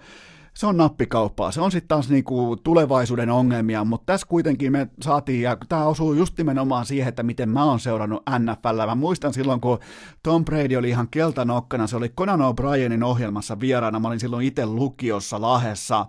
se 0.53 0.67
on 0.67 0.77
nappikauppaa. 0.77 1.51
Se 1.51 1.61
on 1.61 1.71
sitten 1.71 1.87
taas 1.87 2.09
niinku 2.09 2.57
tulevaisuuden 2.63 3.29
ongelmia, 3.29 3.83
mutta 3.83 4.05
tässä 4.05 4.27
kuitenkin 4.27 4.71
me 4.71 4.87
saatiin, 5.01 5.41
ja 5.41 5.57
tämä 5.69 5.85
osuu 5.85 6.13
just 6.13 6.37
nimenomaan 6.37 6.85
siihen, 6.85 7.09
että 7.09 7.23
miten 7.23 7.49
mä 7.49 7.63
oon 7.63 7.79
seurannut 7.79 8.23
NFL. 8.39 8.85
Mä 8.85 8.95
muistan 8.95 9.33
silloin, 9.33 9.61
kun 9.61 9.79
Tom 10.23 10.45
Brady 10.45 10.75
oli 10.75 10.89
ihan 10.89 11.07
keltanokkana, 11.11 11.87
se 11.87 11.95
oli 11.95 12.09
Conan 12.09 12.39
O'Brienin 12.39 13.03
ohjelmassa 13.03 13.59
vieraana, 13.59 13.99
mä 13.99 14.07
olin 14.07 14.19
silloin 14.19 14.47
itse 14.47 14.65
lukiossa 14.65 15.41
Lahessa, 15.41 16.05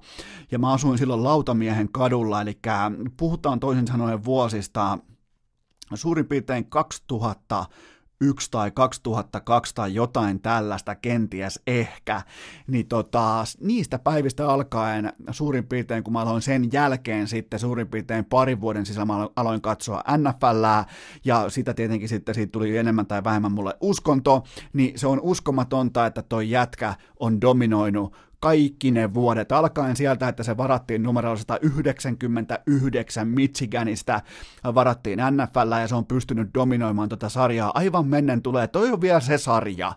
ja 0.51 0.59
mä 0.59 0.73
asuin 0.73 0.99
silloin 0.99 1.24
Lautamiehen 1.24 1.89
kadulla, 1.93 2.40
eli 2.40 2.59
puhutaan 3.16 3.61
toisin 3.61 3.86
sanoen 3.86 4.24
vuosista 4.24 4.99
suurin 5.97 6.27
piirtein 6.27 6.64
2000 6.64 7.66
2001 8.23 8.51
tai 8.51 8.70
2002 8.70 9.74
tai 9.74 9.94
jotain 9.94 10.40
tällaista 10.40 10.94
kenties 10.94 11.60
ehkä, 11.66 12.23
niin 12.66 12.89
tota, 12.89 13.44
niistä 13.60 13.98
päivistä 13.98 14.48
alkaen 14.48 15.12
suurin 15.31 15.66
piirtein, 15.66 16.05
kun 16.05 16.12
mä 16.12 16.20
aloin 16.20 16.43
sen 16.43 16.69
jälkeen 16.73 17.28
sitten 17.28 17.59
suurin 17.60 17.89
piirtein 17.89 18.24
parin 18.24 18.60
vuoden 18.60 18.86
sisällä 18.86 19.06
mä 19.06 19.28
aloin 19.36 19.60
katsoa 19.60 20.05
NFLää, 20.16 20.85
ja 21.24 21.51
sitä 21.51 21.74
tietenkin 21.74 22.09
sitten 22.09 22.35
siitä 22.35 22.52
tuli 22.52 22.77
enemmän 22.77 23.06
tai 23.06 23.24
vähemmän 23.24 23.52
mulle 23.52 23.77
uskonto, 23.81 24.44
niin 24.73 24.98
se 24.98 25.06
on 25.06 25.20
uskomatonta, 25.23 26.06
että 26.06 26.23
toi 26.23 26.51
jätkä 26.51 26.94
on 27.20 27.40
dominoinut 27.40 28.16
kaikki 28.43 28.90
ne 28.90 29.14
vuodet, 29.14 29.52
alkaen 29.52 29.97
sieltä, 29.97 30.28
että 30.28 30.43
se 30.43 30.56
varattiin 30.56 31.02
numerolla 31.02 31.36
199 31.36 33.28
Michiganista, 33.28 34.20
varattiin 34.74 35.19
NFL 35.31 35.81
ja 35.81 35.89
se 35.89 35.94
on 35.94 36.06
pystynyt 36.06 36.48
dominoimaan 36.55 37.09
tuota 37.09 37.28
sarjaa. 37.28 37.70
Aivan 37.74 38.06
mennen 38.06 38.43
tulee, 38.43 38.69
toi 38.69 38.93
on 38.93 39.01
vielä 39.01 39.20
se 39.20 39.39
sarja. 39.39 39.93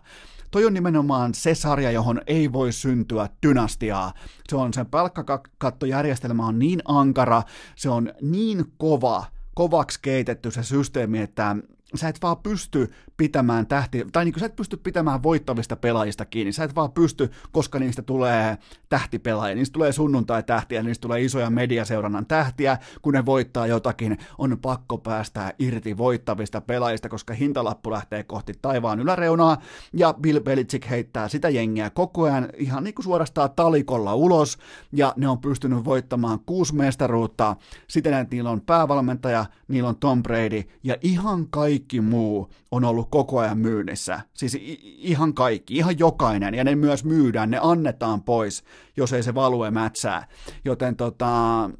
Toi 0.50 0.64
on 0.64 0.74
nimenomaan 0.74 1.34
se 1.34 1.54
sarja, 1.54 1.90
johon 1.90 2.20
ei 2.26 2.52
voi 2.52 2.72
syntyä 2.72 3.28
dynastiaa. 3.46 4.12
Se 4.48 4.56
on 4.56 4.74
sen 4.74 4.86
palkkakattojärjestelmä 4.86 6.46
on 6.46 6.58
niin 6.58 6.82
ankara, 6.84 7.42
se 7.76 7.90
on 7.90 8.12
niin 8.22 8.64
kova, 8.78 9.24
kovaksi 9.54 9.98
keitetty 10.02 10.50
se 10.50 10.62
systeemi, 10.62 11.18
että 11.18 11.56
sä 11.94 12.08
et 12.08 12.22
vaan 12.22 12.36
pysty 12.36 12.92
pitämään 13.16 13.66
tähti, 13.66 14.04
tai 14.12 14.24
niin 14.24 14.32
kuin 14.32 14.40
sä 14.40 14.46
et 14.46 14.56
pysty 14.56 14.76
pitämään 14.76 15.22
voittavista 15.22 15.76
pelaajista 15.76 16.24
kiinni, 16.24 16.52
sä 16.52 16.64
et 16.64 16.74
vaan 16.74 16.92
pysty, 16.92 17.30
koska 17.52 17.78
niistä 17.78 18.02
tulee 18.02 18.58
tähtipelaajia, 18.88 19.54
niistä 19.54 19.72
tulee 19.72 19.92
sunnuntai-tähtiä, 19.92 20.82
niistä 20.82 21.02
tulee 21.02 21.20
isoja 21.20 21.50
mediaseurannan 21.50 22.26
tähtiä, 22.26 22.78
kun 23.02 23.14
ne 23.14 23.26
voittaa 23.26 23.66
jotakin, 23.66 24.18
on 24.38 24.58
pakko 24.62 24.98
päästä 24.98 25.54
irti 25.58 25.96
voittavista 25.96 26.60
pelaajista, 26.60 27.08
koska 27.08 27.34
hintalappu 27.34 27.90
lähtee 27.90 28.22
kohti 28.24 28.52
taivaan 28.62 29.00
yläreunaa, 29.00 29.56
ja 29.92 30.14
Bill 30.20 30.40
Belichick 30.40 30.90
heittää 30.90 31.28
sitä 31.28 31.48
jengiä 31.48 31.90
koko 31.90 32.22
ajan 32.22 32.48
ihan 32.56 32.84
niin 32.84 32.94
kuin 32.94 33.04
suorastaan 33.04 33.50
talikolla 33.56 34.14
ulos, 34.14 34.58
ja 34.92 35.14
ne 35.16 35.28
on 35.28 35.38
pystynyt 35.38 35.84
voittamaan 35.84 36.40
kuusi 36.46 36.74
mestaruutta. 36.74 37.56
Siten, 37.88 38.14
että 38.14 38.34
niillä 38.34 38.50
on 38.50 38.60
päävalmentaja, 38.60 39.46
niillä 39.68 39.88
on 39.88 39.96
Tom 39.96 40.22
Brady, 40.22 40.62
ja 40.82 40.96
ihan 41.02 41.46
kaikki 41.50 42.00
muu 42.00 42.50
on 42.70 42.84
ollut 42.84 43.05
koko 43.10 43.38
ajan 43.38 43.58
myynnissä. 43.58 44.20
Siis 44.34 44.58
ihan 44.82 45.34
kaikki, 45.34 45.76
ihan 45.76 45.98
jokainen, 45.98 46.54
ja 46.54 46.64
ne 46.64 46.74
myös 46.74 47.04
myydään, 47.04 47.50
ne 47.50 47.58
annetaan 47.62 48.22
pois, 48.22 48.64
jos 48.96 49.12
ei 49.12 49.22
se 49.22 49.34
value 49.34 49.70
mätsää. 49.70 50.26
Joten 50.64 50.96
tota, 50.96 51.70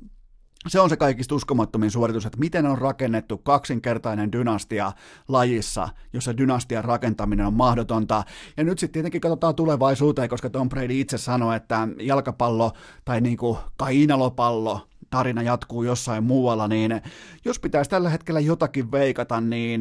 se 0.69 0.81
on 0.81 0.89
se 0.89 0.97
kaikista 0.97 1.35
uskomattomin 1.35 1.91
suoritus, 1.91 2.27
että 2.27 2.39
miten 2.39 2.67
on 2.67 2.79
rakennettu 2.79 3.39
kaksinkertainen 3.39 4.33
dynastia 4.33 4.93
lajissa, 5.29 5.89
jossa 6.13 6.37
dynastian 6.37 6.85
rakentaminen 6.85 7.47
on 7.47 7.55
mahdotonta. 7.55 8.25
Ja 8.57 8.65
nyt 8.65 8.79
sitten 8.79 8.93
tietenkin 8.93 9.21
katsotaan 9.21 9.55
tulevaisuuteen, 9.55 10.29
koska 10.29 10.51
Tom 10.51 10.69
Brady 10.69 11.01
itse 11.01 11.19
sanoi, 11.19 11.57
että 11.57 11.89
jalkapallo 12.01 12.73
tai 13.05 13.21
niin 13.21 13.37
kuin 13.37 13.59
kainalopallo 13.77 14.89
tarina 15.11 15.43
jatkuu 15.43 15.83
jossain 15.83 16.25
muualla, 16.25 16.69
niin 16.69 17.01
jos 17.45 17.61
pitäisi 17.61 17.91
tällä 17.91 18.11
hetkellä 18.11 18.41
jotakin 18.41 18.93
veikata, 18.93 19.41
niin 19.41 19.81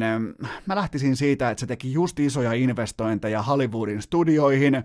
mä 0.66 0.76
lähtisin 0.76 1.16
siitä, 1.16 1.50
että 1.50 1.60
se 1.60 1.66
teki 1.66 1.92
just 1.92 2.20
isoja 2.20 2.52
investointeja 2.52 3.42
Hollywoodin 3.42 4.02
studioihin, 4.02 4.84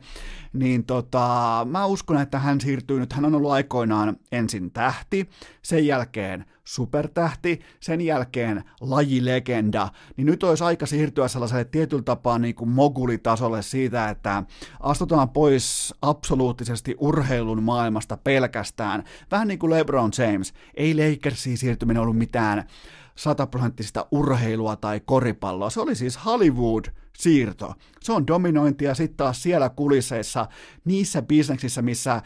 niin 0.54 0.86
tota, 0.86 1.68
mä 1.70 1.86
uskon, 1.86 2.22
että 2.22 2.40
hän 2.40 2.62
siirtyy 2.62 3.00
nyt, 3.00 3.14
hän 3.14 3.26
on 3.26 3.36
ollut 3.36 3.52
aikoinaan 3.52 4.18
ensin 4.32 4.72
tähti, 4.72 5.30
sen 5.62 5.88
jälkeen 5.88 6.46
supertähti, 6.64 7.60
sen 7.80 8.02
jälkeen 8.02 8.64
lajilegenda, 8.82 9.90
niin 10.18 10.26
nyt 10.26 10.44
olisi 10.44 10.64
aika 10.64 10.86
siirtyä 10.86 11.28
sellaiselle 11.28 11.66
tietyllä 11.66 12.04
tapaa 12.04 12.40
niin 12.40 12.56
kuin 12.56 12.70
mogulitasolle 12.70 13.62
siitä, 13.62 14.10
että 14.10 14.44
astutaan 14.80 15.30
pois 15.30 15.94
absoluuttisesti 16.02 16.96
urheilun 17.00 17.64
maailmasta 17.64 18.18
pelkästään. 18.18 19.04
Vähän 19.32 19.48
niin 19.48 19.60
kuin 19.60 19.72
LeBron 19.72 20.12
James. 20.18 20.54
Ei 20.74 20.96
Lakersiin 20.96 21.58
siirtyminen 21.58 22.02
ollut 22.02 22.18
mitään 22.18 22.68
sataprosenttista 23.16 24.08
urheilua 24.12 24.76
tai 24.76 25.02
koripalloa. 25.06 25.70
Se 25.70 25.80
oli 25.82 25.96
siis 25.96 26.26
Hollywood-siirto. 26.26 27.74
Se 28.02 28.12
on 28.12 28.28
dominointia 28.28 28.96
sitten 28.96 29.18
taas 29.18 29.44
siellä 29.44 29.70
kulisseissa, 29.70 30.48
niissä 30.86 31.22
bisneksissä, 31.22 31.82
missä 31.82 32.22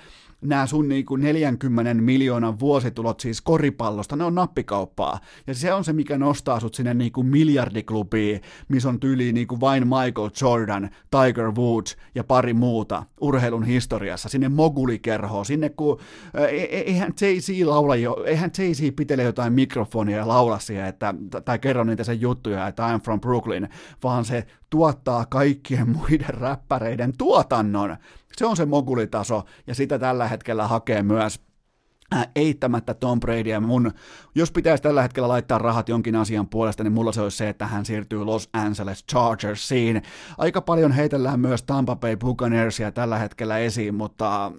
nämä 0.46 0.68
sun 0.68 0.90
niinku 0.90 1.16
40 1.16 1.94
miljoonan 1.94 2.60
vuositulot 2.60 3.20
siis 3.20 3.42
koripallosta, 3.42 4.16
ne 4.16 4.24
on 4.24 4.36
nappikauppaa. 4.36 5.20
Ja 5.48 5.54
se 5.54 5.74
on 5.74 5.84
se, 5.84 5.94
mikä 5.94 6.18
nostaa 6.18 6.60
sut 6.60 6.76
sinne 6.76 6.94
niinku 6.94 7.24
miljardiklubiin, 7.24 8.42
missä 8.68 8.90
on 8.90 9.00
tyyli 9.00 9.34
niinku 9.34 9.60
vain 9.60 9.84
Michael 9.84 10.30
Jordan, 10.42 10.90
Tiger 11.12 11.52
Woods 11.52 11.98
ja 12.16 12.24
pari 12.24 12.54
muuta 12.54 13.04
urheilun 13.22 13.64
historiassa, 13.64 14.30
sinne 14.30 14.50
mogulikerhoon, 14.50 15.46
sinne 15.46 15.70
kun 15.70 16.00
e, 16.34 16.44
e, 16.44 16.64
eihän 16.64 17.14
Jay-Z 17.22 17.66
laula 17.66 17.96
jo, 17.96 18.24
eihän 18.26 18.52
Jay-Z 18.58 18.96
pitele 18.96 19.24
jotain 19.24 19.54
mikrofonia 19.54 20.18
ja 20.18 20.28
laula 20.28 20.60
siihen, 20.60 20.86
että, 20.86 21.14
tai 21.46 21.60
kerro 21.60 21.84
niitä 21.84 22.04
sen 22.04 22.22
juttuja, 22.22 22.68
että 22.68 22.88
I'm 22.88 23.02
from 23.02 23.22
Brooklyn, 23.22 23.70
vaan 24.04 24.26
se 24.26 24.48
tuottaa 24.70 25.26
kaikkien 25.26 25.90
muiden 25.98 26.34
räppäreiden 26.34 27.14
tuotannon. 27.18 27.98
Se 28.38 28.46
on 28.46 28.58
se 28.58 28.66
mogulitaso, 28.66 29.44
ja 29.68 29.76
sitä 29.76 30.00
tällä 30.00 30.28
hetkellä 30.28 30.68
hakee 30.68 31.04
myös 31.04 31.40
äh, 32.16 32.28
eittämättä 32.36 32.94
Tom 32.94 33.20
Brady 33.20 33.50
ja 33.50 33.60
mun, 33.60 33.92
jos 34.36 34.52
pitäisi 34.52 34.84
tällä 34.84 35.02
hetkellä 35.02 35.28
laittaa 35.28 35.58
rahat 35.58 35.90
jonkin 35.90 36.16
asian 36.16 36.48
puolesta, 36.48 36.84
niin 36.84 36.94
mulla 36.94 37.12
se 37.12 37.22
olisi 37.22 37.38
se, 37.38 37.50
että 37.50 37.68
hän 37.68 37.86
siirtyy 37.86 38.26
Los 38.26 38.50
Angeles 38.54 39.06
Chargersiin. 39.12 40.02
Aika 40.38 40.62
paljon 40.62 40.92
heitellään 40.92 41.40
myös 41.40 41.64
Tampa 41.64 41.96
Bay 41.96 42.16
Buccaneersia 42.16 42.92
tällä 42.92 43.18
hetkellä 43.18 43.58
esiin, 43.58 43.96
mutta 43.96 44.52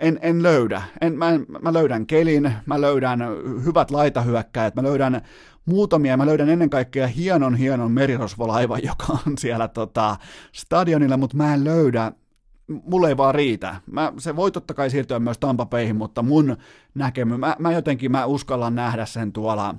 en, 0.00 0.18
en 0.22 0.42
löydä. 0.42 0.82
En, 1.00 1.18
mä, 1.18 1.26
mä 1.62 1.72
löydän 1.72 2.06
kelin, 2.06 2.52
mä 2.66 2.80
löydän 2.80 3.20
hyvät 3.64 3.90
laitahyökkäät, 3.90 4.74
mä 4.74 4.82
löydän 4.82 5.22
muutamia. 5.66 6.16
Mä 6.16 6.26
löydän 6.26 6.48
ennen 6.48 6.70
kaikkea 6.70 7.06
hienon 7.06 7.54
hienon 7.54 7.92
merirosvolaivan, 7.92 8.80
joka 8.88 9.18
on 9.26 9.38
siellä 9.38 9.68
tota, 9.68 10.16
stadionilla, 10.52 11.16
mutta 11.16 11.36
mä 11.36 11.54
en 11.54 11.64
löydä 11.64 12.12
mulle 12.68 13.08
ei 13.08 13.16
vaan 13.16 13.34
riitä. 13.34 13.76
Mä, 13.86 14.12
se 14.18 14.36
voi 14.36 14.50
totta 14.50 14.74
kai 14.74 14.90
siirtyä 14.90 15.18
myös 15.18 15.38
Tampapeihin, 15.38 15.96
mutta 15.96 16.22
mun 16.22 16.56
näkemys, 16.94 17.38
mä, 17.38 17.56
mä 17.58 17.72
jotenkin 17.72 18.12
mä 18.12 18.24
uskallan 18.24 18.74
nähdä 18.74 19.06
sen 19.06 19.32
tuolla 19.32 19.74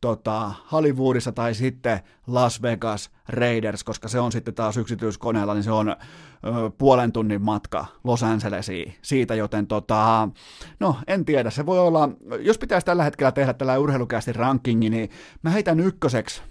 tota, 0.00 0.52
Hollywoodissa 0.72 1.32
tai 1.32 1.54
sitten 1.54 2.00
Las 2.26 2.62
Vegas 2.62 3.10
Raiders, 3.28 3.84
koska 3.84 4.08
se 4.08 4.20
on 4.20 4.32
sitten 4.32 4.54
taas 4.54 4.76
yksityiskoneella, 4.76 5.54
niin 5.54 5.62
se 5.62 5.70
on 5.72 5.88
ö, 5.88 5.94
puolen 6.78 7.12
tunnin 7.12 7.42
matka 7.42 7.86
Los 8.04 8.22
Angelesiin 8.22 8.94
siitä, 9.02 9.34
joten 9.34 9.66
tota, 9.66 10.28
no 10.80 10.96
en 11.06 11.24
tiedä, 11.24 11.50
se 11.50 11.66
voi 11.66 11.78
olla, 11.78 12.08
jos 12.40 12.58
pitäisi 12.58 12.84
tällä 12.84 13.04
hetkellä 13.04 13.32
tehdä 13.32 13.52
tällä 13.52 13.78
urheilukästi 13.78 14.32
rankingi, 14.32 14.90
niin 14.90 15.10
mä 15.42 15.50
heitän 15.50 15.80
ykköseksi 15.80 16.42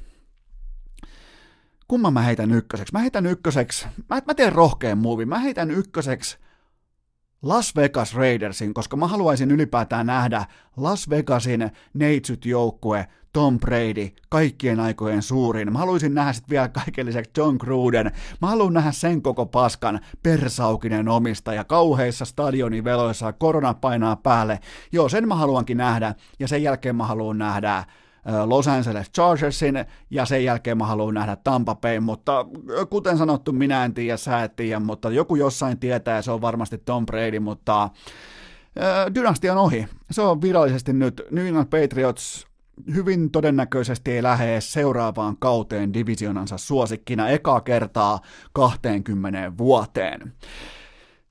kumman 1.92 2.14
mä 2.14 2.22
heitän 2.22 2.52
ykköseksi? 2.52 2.94
Mä 2.94 3.00
heitän 3.00 3.26
ykköseksi, 3.26 3.86
mä, 4.10 4.22
mä 4.28 4.34
teen 4.34 4.54
rohkeen 4.54 4.98
muuvin, 4.98 5.30
mä 5.30 5.40
heitän 5.40 5.72
ykköseksi 5.72 6.38
Las 7.42 7.76
Vegas 7.76 8.16
Raidersin, 8.16 8.74
koska 8.74 8.98
mä 8.98 9.08
haluaisin 9.08 9.52
ylipäätään 9.52 10.06
nähdä 10.06 10.46
Las 10.78 11.10
Vegasin 11.10 11.72
neitsyt 11.94 12.46
joukkue, 12.46 13.08
Tom 13.34 13.60
Brady, 13.60 14.10
kaikkien 14.30 14.80
aikojen 14.80 15.22
suurin. 15.22 15.74
Mä 15.74 15.80
haluaisin 15.80 16.14
nähdä 16.14 16.34
sitten 16.34 16.50
vielä 16.50 16.70
kaiken 16.70 17.06
lisäksi 17.06 17.32
John 17.38 17.56
Gruden. 17.60 18.12
Mä 18.42 18.48
haluan 18.48 18.74
nähdä 18.74 18.92
sen 18.92 19.22
koko 19.22 19.46
paskan 19.46 20.00
persaukinen 20.24 21.08
omistaja 21.08 21.64
kauheissa 21.64 22.26
stadioniveloissa, 22.26 23.34
korona 23.34 23.74
painaa 23.74 24.16
päälle. 24.16 24.60
Joo, 24.92 25.10
sen 25.10 25.28
mä 25.28 25.36
haluankin 25.36 25.78
nähdä, 25.78 26.16
ja 26.40 26.48
sen 26.48 26.64
jälkeen 26.64 26.96
mä 26.96 27.06
haluan 27.06 27.38
nähdä 27.38 27.84
Los 28.46 28.68
Angeles 28.68 29.12
Chargersin 29.12 29.86
ja 30.10 30.26
sen 30.26 30.44
jälkeen 30.44 30.78
mä 30.78 30.86
haluan 30.86 31.14
nähdä 31.14 31.36
Tampa 31.36 31.76
Bay, 31.76 32.00
mutta 32.00 32.46
kuten 32.90 33.18
sanottu, 33.18 33.52
minä 33.52 33.86
en 33.86 33.94
tiedä, 33.94 34.18
sä 34.18 34.44
et 34.44 34.56
tiedä, 34.56 34.80
mutta 34.80 35.10
joku 35.10 35.36
jossain 35.36 35.80
tietää 35.80 36.16
ja 36.16 36.22
se 36.22 36.32
on 36.32 36.42
varmasti 36.42 36.78
Tom 36.78 37.06
Brady, 37.06 37.40
mutta 37.40 37.90
dynastia 39.16 39.52
on 39.52 39.58
ohi. 39.58 39.88
Se 40.12 40.22
on 40.22 40.42
virallisesti 40.42 40.94
nyt 40.94 41.22
New 41.32 41.48
England 41.48 41.68
Patriots 41.68 42.48
hyvin 42.96 43.32
todennäköisesti 43.32 44.12
ei 44.12 44.24
lähde 44.24 44.62
seuraavaan 44.62 45.38
kauteen 45.38 45.94
divisionansa 45.94 46.58
suosikkina 46.58 47.30
ekaa 47.30 47.62
kertaa 47.62 48.20
20 48.54 49.52
vuoteen. 49.58 50.34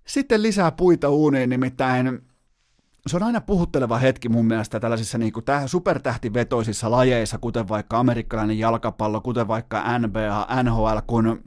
Sitten 0.04 0.42
lisää 0.42 0.72
puita 0.72 1.08
uuniin, 1.08 1.50
nimittäin 1.50 2.22
se 3.10 3.16
on 3.16 3.22
aina 3.22 3.40
puhutteleva 3.40 3.98
hetki 3.98 4.28
mun 4.28 4.46
mielestä 4.46 4.80
tällaisissa 4.80 5.18
niin 5.18 5.32
kuin 5.32 5.44
supertähtivetoisissa 5.66 6.90
lajeissa, 6.90 7.38
kuten 7.38 7.68
vaikka 7.68 7.98
amerikkalainen 7.98 8.58
jalkapallo, 8.58 9.20
kuten 9.20 9.48
vaikka 9.48 9.98
NBA, 9.98 10.48
NHL, 10.62 10.98
kun 11.06 11.44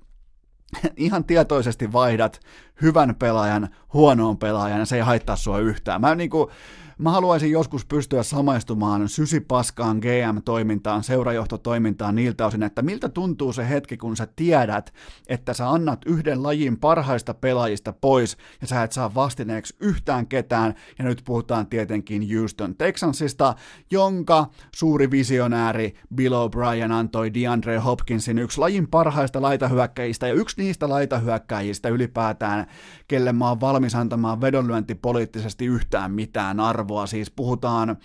ihan 0.98 1.24
tietoisesti 1.24 1.94
vaihdat 1.94 2.40
hyvän 2.82 3.16
pelaajan 3.16 3.70
huonoon 3.94 4.38
pelaajan 4.38 4.80
ja 4.80 4.86
se 4.86 4.96
ei 4.96 5.02
haittaa 5.02 5.36
sua 5.36 5.60
yhtään. 5.60 6.02
Mä 6.02 6.16
niinku, 6.16 6.52
Mä 7.04 7.12
haluaisin 7.12 7.52
joskus 7.52 7.86
pystyä 7.86 8.24
samaistumaan 8.24 9.10
sysipaskaan 9.10 9.98
GM-toimintaan, 9.98 11.04
seurajohtotoimintaan 11.04 12.16
niiltä 12.16 12.46
osin, 12.46 12.64
että 12.64 12.82
miltä 12.82 13.10
tuntuu 13.10 13.54
se 13.54 13.70
hetki, 13.70 13.98
kun 13.98 14.18
sä 14.18 14.28
tiedät, 14.36 14.94
että 15.28 15.54
sä 15.54 15.70
annat 15.70 16.02
yhden 16.06 16.44
lajin 16.44 16.80
parhaista 16.80 17.34
pelaajista 17.34 17.94
pois 17.94 18.38
ja 18.62 18.68
sä 18.68 18.84
et 18.84 18.92
saa 18.92 19.16
vastineeksi 19.16 19.76
yhtään 19.80 20.28
ketään. 20.28 20.74
Ja 21.00 21.06
nyt 21.06 21.22
puhutaan 21.26 21.68
tietenkin 21.68 22.28
Houston 22.38 22.76
Texansista, 22.76 23.56
jonka 23.92 24.48
suuri 24.76 25.12
visionääri 25.12 25.94
Bill 26.16 26.34
O'Brien 26.34 26.92
antoi 26.92 27.34
DeAndre 27.34 27.78
Hopkinsin 27.78 28.40
yksi 28.40 28.60
lajin 28.60 28.88
parhaista 28.88 29.42
laitahyökkäjistä 29.42 30.28
ja 30.28 30.34
yksi 30.34 30.62
niistä 30.62 30.90
laitahyökkäjistä 30.90 31.90
ylipäätään, 31.90 32.66
kelle 33.08 33.34
mä 33.34 33.50
oon 33.50 33.62
valmis 33.62 33.96
antamaan 33.96 34.42
vedonlyönti 34.42 34.96
poliittisesti 34.96 35.66
yhtään 35.66 36.12
mitään 36.12 36.60
arvoa 36.60 36.93
arvoa, 36.94 37.08
siis 37.08 37.32
puhutaan 37.32 37.98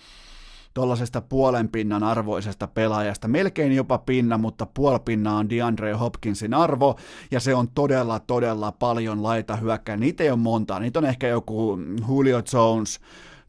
tuollaisesta 0.73 1.21
puolen 1.21 1.69
pinnan 1.69 2.03
arvoisesta 2.03 2.67
pelaajasta, 2.67 3.27
melkein 3.27 3.71
jopa 3.71 3.97
pinna, 3.97 4.37
mutta 4.37 4.65
puolpinna 4.65 5.37
on 5.37 5.49
DeAndre 5.49 5.93
Hopkinsin 5.93 6.53
arvo, 6.53 6.95
ja 7.31 7.39
se 7.39 7.55
on 7.55 7.67
todella, 7.67 8.19
todella 8.19 8.71
paljon 8.71 9.23
laita 9.23 9.55
hyökkää. 9.55 9.97
Niitä 9.97 10.23
ei 10.23 10.29
ole 10.29 10.39
monta, 10.39 10.79
niitä 10.79 10.99
on 10.99 11.05
ehkä 11.05 11.27
joku 11.27 11.79
Julio 12.07 12.41
Jones, 12.53 12.99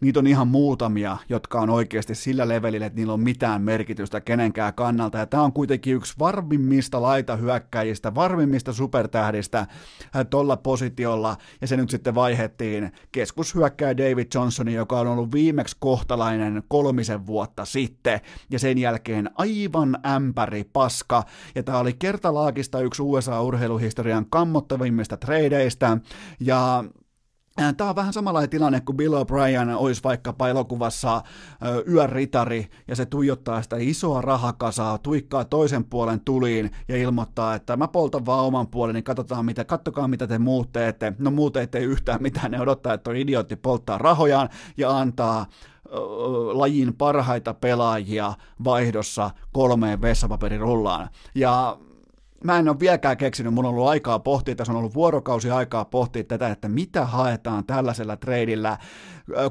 niitä 0.01 0.21
on 0.21 0.27
ihan 0.27 0.49
muutamia, 0.49 1.17
jotka 1.29 1.61
on 1.61 1.71
oikeasti 1.71 2.15
sillä 2.15 2.49
levelillä, 2.49 2.87
että 2.87 2.97
niillä 2.97 3.13
on 3.13 3.21
mitään 3.21 3.63
merkitystä 3.63 4.21
kenenkään 4.21 4.75
kannalta. 4.75 5.19
Ja 5.19 5.27
tämä 5.27 5.43
on 5.43 5.53
kuitenkin 5.53 5.95
yksi 5.95 6.15
varmimmista 6.19 7.03
laitahyökkäjistä, 7.03 8.15
varmimmista 8.15 8.73
supertähdistä 8.73 9.59
äh, 9.59 9.67
tuolla 10.31 10.57
positiolla. 10.57 11.37
Ja 11.61 11.67
se 11.67 11.77
nyt 11.77 11.91
sitten 11.91 12.15
vaihettiin 12.15 12.93
keskushyökkäjä 13.13 13.97
David 13.97 14.27
Johnsonin, 14.35 14.75
joka 14.75 15.01
on 15.01 15.07
ollut 15.07 15.33
viimeksi 15.33 15.77
kohtalainen 15.81 16.63
kolmisen 16.69 17.27
vuotta 17.27 17.65
sitten. 17.65 18.21
Ja 18.51 18.59
sen 18.59 18.79
jälkeen 18.79 19.31
aivan 19.35 19.99
ämpäri 20.07 20.65
paska. 20.65 21.23
Ja 21.55 21.63
tämä 21.63 21.79
oli 21.79 21.93
kertalaakista 21.93 22.81
yksi 22.81 23.03
USA-urheiluhistorian 23.03 24.27
kammottavimmista 24.31 25.17
tradeista. 25.17 25.99
Ja 26.41 26.85
Tämä 27.77 27.91
on 27.91 27.97
vähän 27.97 28.13
samanlainen 28.13 28.51
tilanne 28.51 28.81
kuin 28.81 28.97
Bill 28.97 29.15
O'Brien 29.15 29.77
olisi 29.77 30.03
vaikka 30.05 30.35
elokuvassa 30.51 31.23
Yön 31.89 32.09
ritari 32.09 32.71
ja 32.89 32.97
se 32.97 33.07
tuijottaa 33.07 33.63
sitä 33.63 33.77
isoa 33.79 34.21
rahakasaa, 34.21 34.99
tuikkaa 34.99 35.45
toisen 35.45 35.85
puolen 35.85 36.21
tuliin 36.21 36.71
ja 36.89 36.97
ilmoittaa, 36.97 37.55
että 37.55 37.77
mä 37.77 37.89
poltan 37.89 38.27
vaan 38.27 38.45
oman 38.45 38.67
puolen, 38.67 38.95
niin 38.95 39.05
katsotaan 39.05 39.45
mitä, 39.45 39.65
kattokaa 39.65 40.09
mitä 40.09 40.27
te 40.27 40.39
muut 40.39 40.73
teette. 40.73 41.13
No 41.19 41.31
muut 41.31 41.57
ei 41.57 41.67
tee 41.67 41.81
yhtään 41.81 42.23
mitään, 42.23 42.51
ne 42.51 42.61
odottaa, 42.61 42.95
että 42.95 43.11
on 43.11 43.17
idiootti 43.17 43.57
polttaa 43.57 43.99
rahojaan 43.99 44.49
ja 44.77 44.99
antaa 44.99 45.47
lajin 46.53 46.95
parhaita 46.95 47.55
pelaajia 47.55 48.33
vaihdossa 48.65 49.31
kolmeen 49.53 50.03
vessapaperirullaan. 50.03 51.09
Ja 51.35 51.79
mä 52.45 52.59
en 52.59 52.69
ole 52.69 52.81
vieläkään 52.81 53.17
keksinyt, 53.17 53.55
mulla 53.55 53.69
on 53.69 53.75
ollut 53.75 53.89
aikaa 53.89 54.19
pohtia, 54.19 54.55
tässä 54.55 54.73
on 54.73 54.77
ollut 54.77 54.95
vuorokausi 54.95 55.51
aikaa 55.51 55.85
pohtia 55.85 56.25
tätä, 56.25 56.49
että 56.49 56.69
mitä 56.69 57.05
haetaan 57.05 57.67
tällaisella 57.67 58.17
treidillä. 58.17 58.79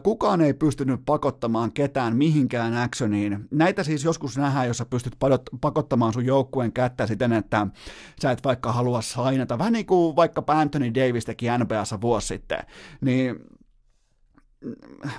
Kukaan 0.03 0.41
ei 0.41 0.53
pystynyt 0.53 1.01
pakottamaan 1.05 1.71
ketään 1.71 2.15
mihinkään 2.15 2.77
actioniin. 2.77 3.47
Näitä 3.51 3.83
siis 3.83 4.03
joskus 4.03 4.37
nähdään, 4.37 4.67
jos 4.67 4.77
sä 4.77 4.85
pystyt 4.85 5.15
pakottamaan 5.61 6.13
sun 6.13 6.25
joukkueen 6.25 6.73
kättä 6.73 7.07
siten, 7.07 7.33
että 7.33 7.67
sä 8.21 8.31
et 8.31 8.43
vaikka 8.43 8.71
halua 8.71 9.01
sainata. 9.01 9.57
Vähän 9.57 9.73
niin 9.73 9.85
kuin 9.85 10.15
vaikka 10.15 10.43
Anthony 10.47 10.93
Davis 10.93 11.25
teki 11.25 11.45
NBAssa 11.57 12.01
vuosi 12.01 12.27
sitten. 12.27 12.59
Niin 13.01 13.35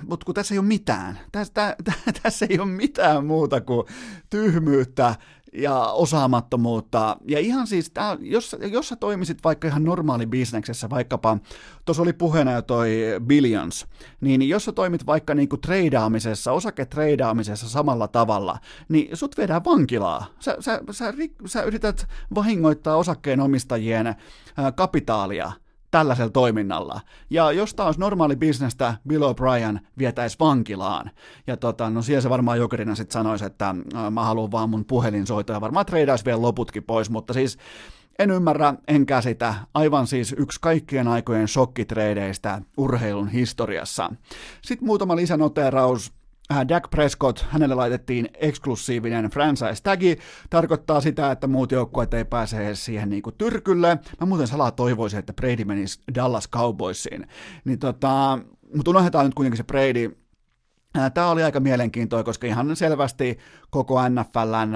mutta 0.07 0.25
kun 0.25 0.35
tässä 0.35 0.53
ei 0.53 0.59
ole 0.59 0.67
mitään, 0.67 1.19
tässä, 1.31 1.75
tässä 2.23 2.45
ei 2.49 2.59
ole 2.59 2.67
mitään 2.67 3.25
muuta 3.25 3.61
kuin 3.61 3.87
tyhmyyttä, 4.29 5.15
ja 5.53 5.79
osaamattomuutta. 5.79 7.17
Ja 7.27 7.39
ihan 7.39 7.67
siis, 7.67 7.91
tää, 7.93 8.17
jos, 8.19 8.55
jos 8.71 8.89
sä 8.89 8.95
toimisit 8.95 9.37
vaikka 9.43 9.67
ihan 9.67 9.83
normaali 9.83 10.25
bisneksessä, 10.25 10.89
vaikkapa, 10.89 11.37
tuossa 11.85 12.03
oli 12.03 12.13
puheena 12.13 12.51
jo 12.51 12.61
toi 12.61 12.97
Billions, 13.25 13.87
niin 14.21 14.49
jos 14.49 14.65
sä 14.65 14.71
toimit 14.71 15.05
vaikka 15.05 15.35
niinku 15.35 15.57
treidaamisessa, 15.57 16.51
osaketreidaamisessa 16.51 17.69
samalla 17.69 18.07
tavalla, 18.07 18.57
niin 18.89 19.17
sut 19.17 19.37
viedään 19.37 19.65
vankilaa. 19.65 20.25
Sä, 20.39 20.57
sä, 20.59 20.81
sä, 20.91 21.13
sä 21.45 21.63
yrität 21.63 22.07
vahingoittaa 22.35 22.95
osakkeenomistajien 22.95 24.07
ää, 24.07 24.71
kapitaalia 24.71 25.51
tällaisella 25.91 26.31
toiminnalla. 26.31 27.01
Ja 27.29 27.51
jos 27.51 27.73
taas 27.73 27.97
normaali 27.97 28.35
bisnestä 28.35 28.95
Bill 29.07 29.23
O'Brien 29.23 29.79
vietäisi 29.97 30.37
vankilaan, 30.39 31.11
ja 31.47 31.57
tota, 31.57 31.89
no 31.89 32.01
siellä 32.01 32.21
se 32.21 32.29
varmaan 32.29 32.57
jokerina 32.57 32.95
sitten 32.95 33.13
sanoisi, 33.13 33.45
että 33.45 33.75
mä 34.11 34.23
haluan 34.23 34.51
vaan 34.51 34.69
mun 34.69 34.85
puhelinsoitoja, 34.85 35.61
varmaan 35.61 35.85
treidaisi 35.85 36.25
vielä 36.25 36.41
loputkin 36.41 36.83
pois, 36.83 37.09
mutta 37.09 37.33
siis 37.33 37.57
en 38.19 38.31
ymmärrä, 38.31 38.73
en 38.87 39.05
käsitä. 39.05 39.55
Aivan 39.73 40.07
siis 40.07 40.35
yksi 40.37 40.59
kaikkien 40.61 41.07
aikojen 41.07 41.47
shokkitreideistä 41.47 42.61
urheilun 42.77 43.27
historiassa. 43.27 44.11
Sitten 44.61 44.85
muutama 44.85 45.15
lisänoteraus 45.15 46.11
Äh, 46.11 46.20
Dak 46.69 46.89
Prescott, 46.89 47.45
hänelle 47.49 47.75
laitettiin 47.75 48.29
eksklusiivinen 48.33 49.25
franchise 49.25 49.83
tagi, 49.83 50.17
tarkoittaa 50.49 51.01
sitä, 51.01 51.31
että 51.31 51.47
muut 51.47 51.71
joukkueet 51.71 52.13
ei 52.13 52.25
pääse 52.25 52.65
edes 52.65 52.85
siihen 52.85 53.09
niin 53.09 53.21
kuin 53.21 53.35
tyrkylle. 53.37 53.97
Mä 54.19 54.25
muuten 54.27 54.47
salaa 54.47 54.71
toivoisin, 54.71 55.19
että 55.19 55.33
Brady 55.33 55.65
menisi 55.65 55.99
Dallas 56.15 56.49
Cowboysiin. 56.49 57.27
Niin 57.65 57.79
tota, 57.79 58.39
mutta 58.75 58.91
unohdetaan 58.91 59.25
nyt 59.25 59.33
kuitenkin 59.33 59.57
se 59.57 59.63
Brady, 59.63 60.17
äh, 60.97 61.11
Tämä 61.11 61.29
oli 61.29 61.43
aika 61.43 61.59
mielenkiintoinen, 61.59 62.25
koska 62.25 62.47
ihan 62.47 62.75
selvästi 62.75 63.37
koko 63.71 64.09
NFLn 64.09 64.71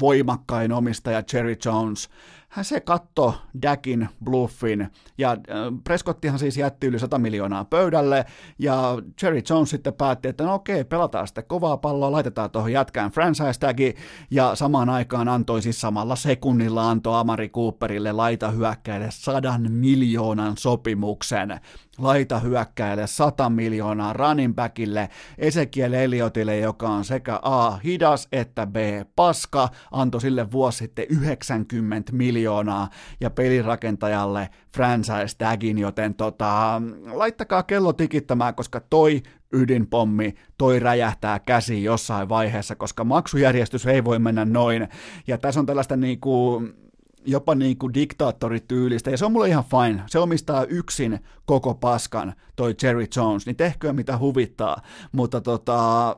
voimakkain 0.00 0.72
omistaja 0.72 1.22
Jerry 1.32 1.56
Jones– 1.64 2.08
hän 2.50 2.64
se 2.64 2.80
katto 2.80 3.34
Dakin 3.62 4.08
bluffin, 4.24 4.88
ja 5.18 5.30
äh, 5.30 5.36
Prescottihan 5.84 6.38
siis 6.38 6.56
jätti 6.56 6.86
yli 6.86 6.98
100 6.98 7.18
miljoonaa 7.18 7.64
pöydälle, 7.64 8.24
ja 8.58 8.98
Jerry 9.22 9.42
Jones 9.50 9.70
sitten 9.70 9.94
päätti, 9.94 10.28
että 10.28 10.44
no 10.44 10.54
okei, 10.54 10.84
pelataan 10.84 11.26
sitten 11.26 11.44
kovaa 11.46 11.76
palloa, 11.76 12.12
laitetaan 12.12 12.50
tuohon 12.50 12.72
jätkään 12.72 13.10
franchise 13.10 13.60
tagi, 13.60 13.94
ja 14.30 14.54
samaan 14.54 14.88
aikaan 14.88 15.28
antoi 15.28 15.62
siis 15.62 15.80
samalla 15.80 16.16
sekunnilla 16.16 16.90
antoi 16.90 17.20
Amari 17.20 17.48
Cooperille 17.48 18.12
laita 18.12 18.50
hyökkäille 18.50 19.08
sadan 19.10 19.72
miljoonan 19.72 20.56
sopimuksen. 20.56 21.60
Laita 21.98 22.38
hyökkäille 22.38 23.06
100 23.06 23.50
miljoonaa 23.50 24.12
running 24.12 24.54
backille, 24.54 25.08
Ezekiel 25.38 25.92
Eliotille, 25.92 26.58
joka 26.58 26.88
on 26.88 27.04
sekä 27.04 27.40
A 27.42 27.59
hidas 27.84 28.28
että 28.32 28.66
B 28.66 28.76
paska, 29.16 29.68
antoi 29.90 30.20
sille 30.20 30.50
vuosi 30.50 30.78
sitten 30.78 31.06
90 31.08 32.12
miljoonaa 32.12 32.88
ja 33.20 33.30
pelirakentajalle 33.30 34.48
franchise 34.74 35.36
tagin, 35.38 35.78
joten 35.78 36.14
tota, 36.14 36.82
laittakaa 37.12 37.62
kello 37.62 37.92
tikittämään, 37.92 38.54
koska 38.54 38.80
toi 38.80 39.22
ydinpommi, 39.52 40.34
toi 40.58 40.78
räjähtää 40.78 41.38
käsi 41.38 41.84
jossain 41.84 42.28
vaiheessa, 42.28 42.76
koska 42.76 43.04
maksujärjestys 43.04 43.86
ei 43.86 44.04
voi 44.04 44.18
mennä 44.18 44.44
noin. 44.44 44.88
Ja 45.26 45.38
tässä 45.38 45.60
on 45.60 45.66
tällaista 45.66 45.96
niinku, 45.96 46.62
jopa 47.26 47.54
niin 47.54 47.78
kuin 47.78 47.94
diktaattorityylistä, 47.94 49.10
ja 49.10 49.16
se 49.16 49.24
on 49.24 49.32
mulle 49.32 49.48
ihan 49.48 49.64
fine. 49.64 50.02
Se 50.06 50.18
omistaa 50.18 50.64
yksin 50.64 51.18
koko 51.44 51.74
paskan, 51.74 52.32
toi 52.56 52.74
Jerry 52.82 53.06
Jones, 53.16 53.46
niin 53.46 53.56
tehköön 53.56 53.96
mitä 53.96 54.18
huvittaa, 54.18 54.82
mutta 55.12 55.40
tota, 55.40 56.16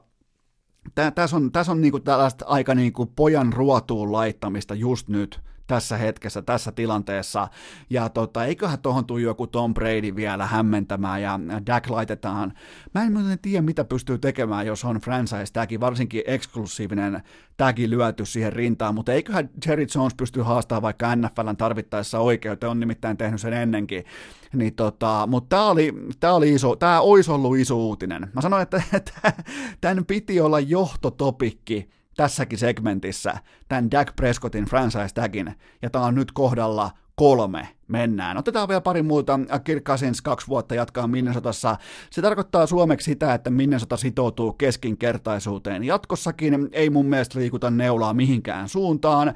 tässä 1.14 1.36
on, 1.36 1.52
täs 1.52 1.68
on 1.68 1.80
niinku 1.80 2.00
tällaista 2.00 2.44
aika 2.48 2.74
niinku 2.74 3.06
pojan 3.06 3.52
ruotuun 3.52 4.12
laittamista 4.12 4.74
just 4.74 5.08
nyt, 5.08 5.40
tässä 5.72 5.96
hetkessä, 5.96 6.42
tässä 6.42 6.72
tilanteessa. 6.72 7.48
Ja 7.90 8.08
tota, 8.08 8.44
eiköhän 8.44 8.78
tuohon 8.78 9.06
tule 9.06 9.20
joku 9.20 9.46
Tom 9.46 9.74
Brady 9.74 10.16
vielä 10.16 10.46
hämmentämään 10.46 11.22
ja 11.22 11.40
Dak 11.66 11.90
laitetaan. 11.90 12.52
Mä 12.94 13.02
en 13.02 13.12
muuten 13.12 13.38
tiedä, 13.38 13.62
mitä 13.62 13.84
pystyy 13.84 14.18
tekemään, 14.18 14.66
jos 14.66 14.84
on 14.84 14.96
franchise 14.96 15.52
tagi, 15.52 15.80
varsinkin 15.80 16.22
eksklusiivinen 16.26 17.22
tagi 17.56 17.90
lyöty 17.90 18.26
siihen 18.26 18.52
rintaan, 18.52 18.94
mutta 18.94 19.12
eiköhän 19.12 19.50
Jerry 19.66 19.86
Jones 19.94 20.14
pysty 20.14 20.40
haastamaan 20.40 20.82
vaikka 20.82 21.16
NFLn 21.16 21.56
tarvittaessa 21.58 22.18
oikeuteen, 22.18 22.70
on 22.70 22.80
nimittäin 22.80 23.16
tehnyt 23.16 23.40
sen 23.40 23.52
ennenkin. 23.52 24.04
Niin 24.52 24.74
tota, 24.74 25.26
mutta 25.30 25.56
tämä 25.56 25.70
oli, 25.70 25.92
tää 26.20 26.34
oli 26.34 26.54
iso, 26.54 26.76
tämä 26.76 27.00
olisi 27.00 27.30
ollut 27.30 27.56
iso 27.56 27.76
uutinen. 27.76 28.30
Mä 28.34 28.40
sanoin, 28.40 28.62
että 28.62 28.82
tämän 29.80 30.04
piti 30.04 30.40
olla 30.40 30.60
johtotopikki 30.60 32.01
tässäkin 32.16 32.58
segmentissä 32.58 33.38
tämän 33.68 33.90
Dak 33.90 34.16
Prescottin 34.16 34.64
franchise 34.64 35.14
tagin, 35.14 35.54
ja 35.82 35.90
tämä 35.90 36.04
on 36.04 36.14
nyt 36.14 36.32
kohdalla 36.32 36.90
kolme 37.14 37.68
mennään. 37.88 38.36
Otetaan 38.36 38.68
vielä 38.68 38.80
pari 38.80 39.02
muuta. 39.02 39.40
Kirk 39.64 39.84
Cousins 39.84 40.22
kaksi 40.22 40.46
vuotta 40.46 40.74
jatkaa 40.74 41.06
Minnesotassa. 41.06 41.76
Se 42.10 42.22
tarkoittaa 42.22 42.66
suomeksi 42.66 43.04
sitä, 43.04 43.34
että 43.34 43.50
Minnesota 43.50 43.96
sitoutuu 43.96 44.52
keskinkertaisuuteen. 44.52 45.84
Jatkossakin 45.84 46.68
ei 46.72 46.90
mun 46.90 47.06
mielestä 47.06 47.38
liikuta 47.38 47.70
neulaa 47.70 48.14
mihinkään 48.14 48.68
suuntaan. 48.68 49.34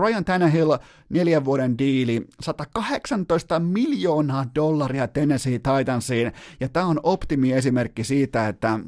Ryan 0.00 0.24
Tannehill, 0.24 0.72
neljän 1.08 1.44
vuoden 1.44 1.78
diili, 1.78 2.26
118 2.40 3.58
miljoonaa 3.58 4.46
dollaria 4.54 5.08
Tennessee 5.08 5.58
Titansiin, 5.58 6.32
ja 6.60 6.68
tämä 6.68 6.86
on 6.86 7.00
optimi 7.02 7.52
esimerkki 7.52 8.04
siitä, 8.04 8.48
että 8.48 8.78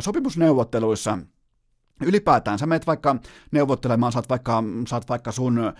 sopimusneuvotteluissa– 0.00 1.18
ylipäätään 2.04 2.58
sä 2.58 2.66
menet 2.66 2.86
vaikka 2.86 3.16
neuvottelemaan, 3.50 4.12
saat 4.12 4.28
vaikka, 4.28 4.64
saat 4.86 5.08
vaikka 5.08 5.32
sun, 5.32 5.58
äh, 5.58 5.74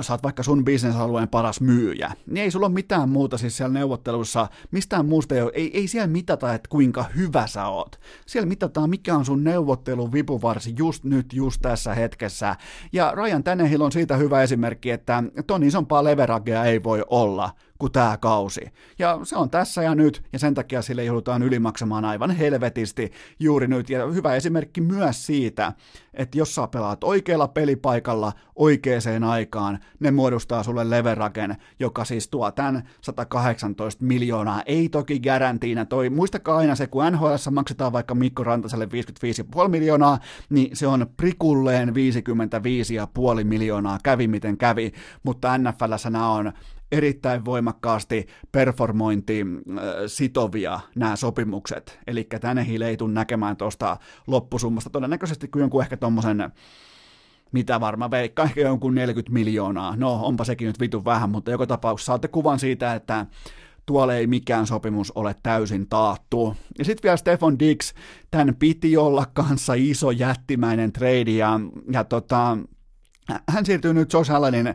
saat 0.00 0.22
vaikka 0.22 0.42
sun 0.42 0.64
bisnesalueen 0.64 1.28
paras 1.28 1.60
myyjä, 1.60 2.12
niin 2.26 2.44
ei 2.44 2.50
sulla 2.50 2.66
ole 2.66 2.74
mitään 2.74 3.08
muuta 3.08 3.38
siis 3.38 3.56
siellä 3.56 3.72
neuvottelussa, 3.72 4.48
mistään 4.70 5.06
muusta 5.06 5.34
ei, 5.34 5.42
ei, 5.54 5.78
ei 5.78 5.88
siellä 5.88 6.06
mitata, 6.06 6.54
että 6.54 6.68
kuinka 6.68 7.04
hyvä 7.16 7.46
sä 7.46 7.66
oot. 7.66 8.00
Siellä 8.26 8.48
mitataan, 8.48 8.90
mikä 8.90 9.16
on 9.16 9.24
sun 9.24 9.44
neuvottelun 9.44 10.12
vipuvarsi 10.12 10.74
just 10.78 11.04
nyt, 11.04 11.32
just 11.32 11.62
tässä 11.62 11.94
hetkessä. 11.94 12.56
Ja 12.92 13.12
Ryan 13.14 13.44
Tannehill 13.44 13.82
on 13.82 13.92
siitä 13.92 14.16
hyvä 14.16 14.42
esimerkki, 14.42 14.90
että 14.90 15.22
ton 15.46 15.62
isompaa 15.62 16.04
leveragea 16.04 16.64
ei 16.64 16.82
voi 16.82 17.04
olla, 17.10 17.50
kuin 17.80 17.92
tämä 17.92 18.16
kausi. 18.16 18.60
Ja 18.98 19.20
se 19.22 19.36
on 19.36 19.50
tässä 19.50 19.82
ja 19.82 19.94
nyt, 19.94 20.22
ja 20.32 20.38
sen 20.38 20.54
takia 20.54 20.82
sille 20.82 21.04
joudutaan 21.04 21.42
ylimaksamaan 21.42 22.04
aivan 22.04 22.30
helvetisti 22.30 23.12
juuri 23.40 23.66
nyt. 23.66 23.90
Ja 23.90 24.06
hyvä 24.06 24.34
esimerkki 24.34 24.80
myös 24.80 25.26
siitä, 25.26 25.72
että 26.14 26.38
jos 26.38 26.54
sä 26.54 26.66
pelaat 26.66 27.04
oikealla 27.04 27.48
pelipaikalla 27.48 28.32
oikeaan 28.56 29.24
aikaan, 29.24 29.78
ne 30.00 30.10
muodostaa 30.10 30.62
sulle 30.62 30.90
leveraken, 30.90 31.56
joka 31.78 32.04
siis 32.04 32.28
tuo 32.28 32.50
tämän 32.50 32.82
118 33.00 34.04
miljoonaa. 34.04 34.62
Ei 34.66 34.88
toki 34.88 35.20
garantiina 35.20 35.84
toi, 35.84 36.10
muistakaa 36.10 36.56
aina 36.56 36.74
se, 36.74 36.86
kun 36.86 37.04
NHL 37.12 37.34
maksetaan 37.50 37.92
vaikka 37.92 38.14
Mikko 38.14 38.44
Rantaselle 38.44 38.88
55,5 39.64 39.68
miljoonaa, 39.68 40.18
niin 40.50 40.76
se 40.76 40.86
on 40.86 41.06
prikulleen 41.16 41.88
55,5 41.88 43.44
miljoonaa, 43.44 43.98
kävi 44.02 44.28
miten 44.28 44.58
kävi, 44.58 44.92
mutta 45.22 45.58
NFLssä 45.58 46.10
nämä 46.10 46.30
on 46.30 46.52
erittäin 46.92 47.44
voimakkaasti 47.44 48.26
performointi 48.52 49.46
sitovia 50.06 50.80
nämä 50.94 51.16
sopimukset. 51.16 51.98
Eli 52.06 52.24
tänne 52.40 52.66
ei 52.86 52.96
tule 52.96 53.12
näkemään 53.12 53.56
tuosta 53.56 53.96
loppusummasta. 54.26 54.90
Todennäköisesti 54.90 55.48
kuin 55.48 55.60
jonkun 55.60 55.82
ehkä 55.82 55.96
tuommoisen 55.96 56.52
mitä 57.52 57.80
varma 57.80 58.10
veikka, 58.10 58.42
ehkä 58.42 58.60
jonkun 58.60 58.94
40 58.94 59.32
miljoonaa. 59.32 59.96
No, 59.96 60.20
onpa 60.22 60.44
sekin 60.44 60.66
nyt 60.66 60.80
vitu 60.80 61.04
vähän, 61.04 61.30
mutta 61.30 61.50
joka 61.50 61.66
tapauksessa 61.66 62.10
saatte 62.10 62.28
kuvan 62.28 62.58
siitä, 62.58 62.94
että 62.94 63.26
tuolla 63.86 64.14
ei 64.14 64.26
mikään 64.26 64.66
sopimus 64.66 65.12
ole 65.14 65.34
täysin 65.42 65.88
taattu. 65.88 66.56
Ja 66.78 66.84
sitten 66.84 67.02
vielä 67.02 67.16
Stefan 67.16 67.58
Dix, 67.58 67.94
tämän 68.30 68.54
piti 68.58 68.96
olla 68.96 69.26
kanssa 69.32 69.74
iso 69.76 70.10
jättimäinen 70.10 70.92
trade, 70.92 71.30
ja, 71.30 71.60
ja 71.92 72.04
tota, 72.04 72.58
hän 73.48 73.66
siirtyy 73.66 73.94
nyt 73.94 74.12
Josh 74.12 74.32
Allenin 74.32 74.74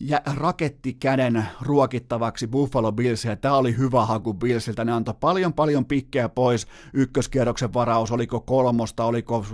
ja 0.00 0.20
raketti 0.36 0.94
käden 0.94 1.46
ruokittavaksi 1.60 2.46
Buffalo 2.46 2.92
Billsia. 2.92 3.36
Tämä 3.36 3.54
oli 3.54 3.76
hyvä 3.76 4.06
haku 4.06 4.34
Billsiltä. 4.34 4.84
Ne 4.84 4.92
antoi 4.92 5.14
paljon 5.20 5.52
paljon 5.52 5.84
pikkejä 5.84 6.28
pois. 6.28 6.66
Ykköskierroksen 6.92 7.74
varaus, 7.74 8.12
oliko 8.12 8.40
kolmosta, 8.40 9.04
oliko 9.04 9.46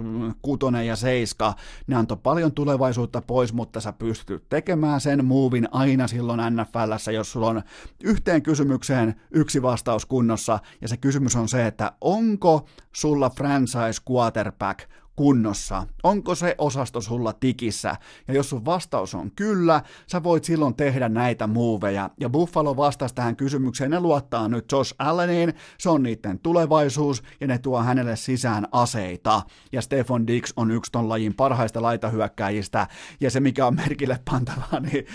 kutonen 0.43 0.87
ja 0.87 0.97
seiska. 0.97 1.55
Ne 1.87 1.97
antoi 1.97 2.19
paljon 2.23 2.53
tulevaisuutta 2.53 3.23
pois, 3.23 3.53
mutta 3.53 3.81
sä 3.81 3.93
pystyt 3.93 4.49
tekemään 4.49 5.01
sen 5.01 5.25
muuvin 5.25 5.69
aina 5.71 6.07
silloin 6.07 6.41
NFLssä, 6.57 7.13
jos 7.13 7.33
sulla 7.33 7.47
on 7.49 7.63
yhteen 8.03 8.43
kysymykseen 8.43 9.15
yksi 9.31 9.63
vastaus 9.63 10.07
kunnossa. 10.07 10.59
Ja 10.81 10.89
se 10.89 10.97
kysymys 10.97 11.37
on 11.37 11.49
se, 11.49 11.67
että 11.67 11.93
onko 12.01 12.67
sulla 12.93 13.31
franchise 13.31 14.03
quarterback 14.11 14.81
kunnossa? 15.17 15.87
Onko 16.03 16.35
se 16.35 16.55
osasto 16.59 17.01
sulla 17.01 17.33
tikissä? 17.33 17.97
Ja 18.29 18.35
jos 18.35 18.51
sun 18.51 18.65
vastaus 18.65 19.15
on 19.15 19.31
kyllä, 19.31 19.83
sä 20.07 20.23
voit 20.23 20.45
silloin 20.45 20.75
tehdä 20.75 21.09
näitä 21.09 21.47
muuveja. 21.47 22.11
Ja 22.21 22.31
Buffalo 22.31 22.77
vastasi 22.77 23.15
tähän 23.15 23.37
kysymykseen, 23.37 23.91
ne 23.91 24.01
luottaa 24.01 24.49
nyt 24.49 24.73
Josh 24.73 24.95
Alleniin, 24.99 25.55
se 25.79 25.91
on 25.91 26.03
niiden 26.03 26.39
tulevaisuus, 26.39 27.23
ja 27.41 27.47
ne 27.47 27.59
tuo 27.59 27.83
hänelle 27.83 28.17
sisään 28.17 28.69
aseita. 28.73 29.43
Ja 29.73 29.83
Stefan 29.83 30.27
Dix 30.27 30.53
on 30.57 30.71
yksi 30.71 30.93
ton 30.93 31.09
lajin 31.09 31.35
parhaista 31.35 31.83
laitahyökkäjistä, 31.83 32.87
ja 33.21 33.31
se 33.31 33.41
mikä 33.41 33.67
on 33.67 33.77
merkille 33.77 34.21
pantavaa, 34.31 34.81
niin 34.81 35.07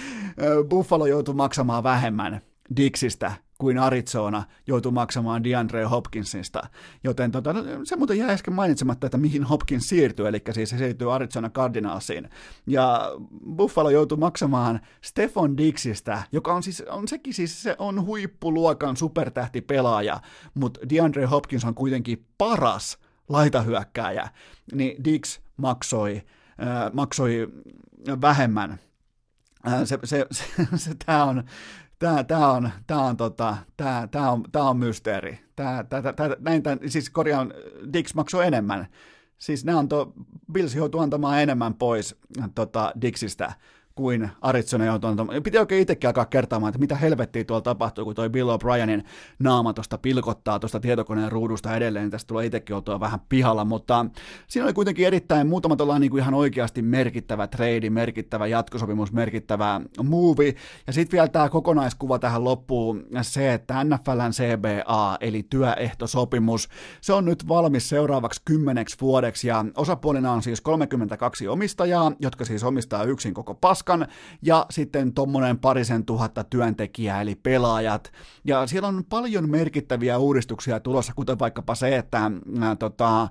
Buffalo 0.69 1.06
joutuu 1.06 1.34
maksamaan 1.34 1.84
vähemmän 1.84 2.41
Dixistä 2.78 3.32
kuin 3.62 3.78
Arizona 3.78 4.44
joutui 4.68 4.92
maksamaan 4.92 5.44
DeAndre 5.44 5.84
Hopkinsista. 5.84 6.62
Joten 7.04 7.32
tota, 7.32 7.54
no, 7.54 7.64
se 7.84 7.96
muuten 7.96 8.18
jäi 8.18 8.30
äsken 8.30 8.54
mainitsematta, 8.54 9.08
että 9.08 9.18
mihin 9.18 9.44
Hopkins 9.44 9.90
siirtyy, 9.90 10.28
eli 10.28 10.42
siis 10.52 10.70
se 10.70 10.78
siirtyy 10.78 11.16
Arizona 11.16 11.50
Cardinalsiin. 11.50 12.30
Ja 12.68 13.12
Buffalo 13.56 13.90
joutui 13.90 14.18
maksamaan 14.18 14.80
Stefan 15.02 15.58
Dixistä, 15.58 16.24
joka 16.32 16.54
on 16.54 16.64
siis, 16.64 16.84
on 16.90 17.08
sekin 17.08 17.34
siis, 17.34 17.64
se 17.64 17.76
on 17.80 18.06
huippuluokan 18.06 18.98
supertähtipelaaja, 18.98 20.22
mutta 20.54 20.80
DeAndre 20.90 21.26
Hopkins 21.26 21.66
on 21.66 21.76
kuitenkin 21.76 22.26
paras 22.38 22.98
laitahyökkääjä, 23.30 24.30
niin 24.74 25.04
Dix 25.04 25.40
maksoi, 25.58 26.22
äh, 26.62 26.94
maksoi 26.94 27.48
vähemmän 28.22 28.80
se, 29.86 30.00
se, 30.04 30.26
se, 30.32 30.68
se, 30.76 30.96
tämä 31.06 31.24
on, 31.24 31.44
Tämä, 32.02 32.23
tämä 32.23 32.52
on, 32.52 32.69
tämä 32.88 33.02
on, 33.02 33.18
tota, 33.18 33.57
tämä, 33.78 34.07
tämä 34.11 34.32
on, 34.32 34.44
tämä 34.52 34.69
on 34.69 34.78
mysteeri. 34.78 35.40
Tämä, 35.56 35.84
tämä, 35.90 36.14
tämä, 36.14 36.36
näin 36.40 36.64
tämän, 36.64 36.80
siis 36.88 37.10
korjaan, 37.10 37.53
Dix 37.94 38.14
maksoi 38.14 38.48
enemmän. 38.48 38.88
Siis 39.38 39.65
on 39.76 39.88
to, 39.88 40.14
Bills 40.52 40.76
joutuu 40.76 41.02
antamaan 41.02 41.41
enemmän 41.41 41.73
pois 41.73 42.15
tota, 42.56 42.94
Dixistä 43.02 43.53
kuin 43.95 44.30
Arizona 44.41 44.85
joutui 44.85 45.09
antamaan. 45.09 45.43
Piti 45.43 45.57
oikein 45.57 45.81
itsekin 45.81 46.07
alkaa 46.07 46.26
kertaamaan, 46.26 46.69
että 46.69 46.80
mitä 46.80 46.95
helvettiä 46.95 47.43
tuolla 47.43 47.61
tapahtuu, 47.61 48.05
kun 48.05 48.15
toi 48.15 48.30
Bill 48.30 48.49
O'Brienin 48.49 49.03
naama 49.39 49.73
tuosta 49.73 49.97
pilkottaa 49.97 50.59
tuosta 50.59 50.80
tietokoneen 50.80 51.31
ruudusta 51.31 51.76
edelleen, 51.76 52.03
niin 52.03 52.11
tästä 52.11 52.27
tulee 52.27 52.45
itsekin 52.45 52.76
oltua 52.76 52.99
vähän 52.99 53.19
pihalla, 53.30 53.65
mutta 53.65 54.05
siinä 54.47 54.65
oli 54.65 54.73
kuitenkin 54.73 55.07
erittäin 55.07 55.47
muutama 55.47 55.99
niin 55.99 56.18
ihan 56.18 56.34
oikeasti 56.34 56.81
merkittävä 56.81 57.47
trade, 57.47 57.89
merkittävä 57.89 58.47
jatkosopimus, 58.47 59.11
merkittävä 59.11 59.81
movie, 60.03 60.55
ja 60.88 60.93
sitten 60.93 61.18
vielä 61.18 61.27
tämä 61.27 61.49
kokonaiskuva 61.49 62.19
tähän 62.19 62.43
loppuun, 62.43 63.05
se, 63.22 63.53
että 63.53 63.84
NFLn 63.84 64.31
CBA, 64.31 65.18
eli 65.22 65.43
työehtosopimus, 65.49 66.68
se 67.01 67.13
on 67.13 67.26
nyt 67.26 67.47
valmis 67.47 67.89
seuraavaksi 67.89 68.41
kymmeneksi 68.45 68.97
vuodeksi, 69.01 69.47
ja 69.47 69.65
osapuolina 69.77 70.31
on 70.31 70.43
siis 70.43 70.61
32 70.61 71.47
omistajaa, 71.47 72.11
jotka 72.19 72.45
siis 72.45 72.63
omistaa 72.63 73.03
yksin 73.03 73.34
koko 73.34 73.55
pas 73.55 73.81
paskan, 73.82 74.08
ja 74.41 74.66
sitten 74.70 75.14
tuommoinen 75.14 75.60
parisen 75.60 76.06
tuhatta 76.06 76.44
työntekijää, 76.44 77.22
eli 77.22 77.36
pelaajat. 77.36 78.12
Ja 78.44 78.68
siellä 78.68 78.88
on 78.88 79.03
paljon 79.10 79.49
merkittäviä 79.49 80.18
uudistuksia 80.18 80.80
tulossa, 80.80 81.14
kuten 81.16 81.40
vaikkapa 81.40 81.76
se, 81.76 81.98
että 81.98 82.32
ää, 82.62 82.76
tota, 82.76 83.28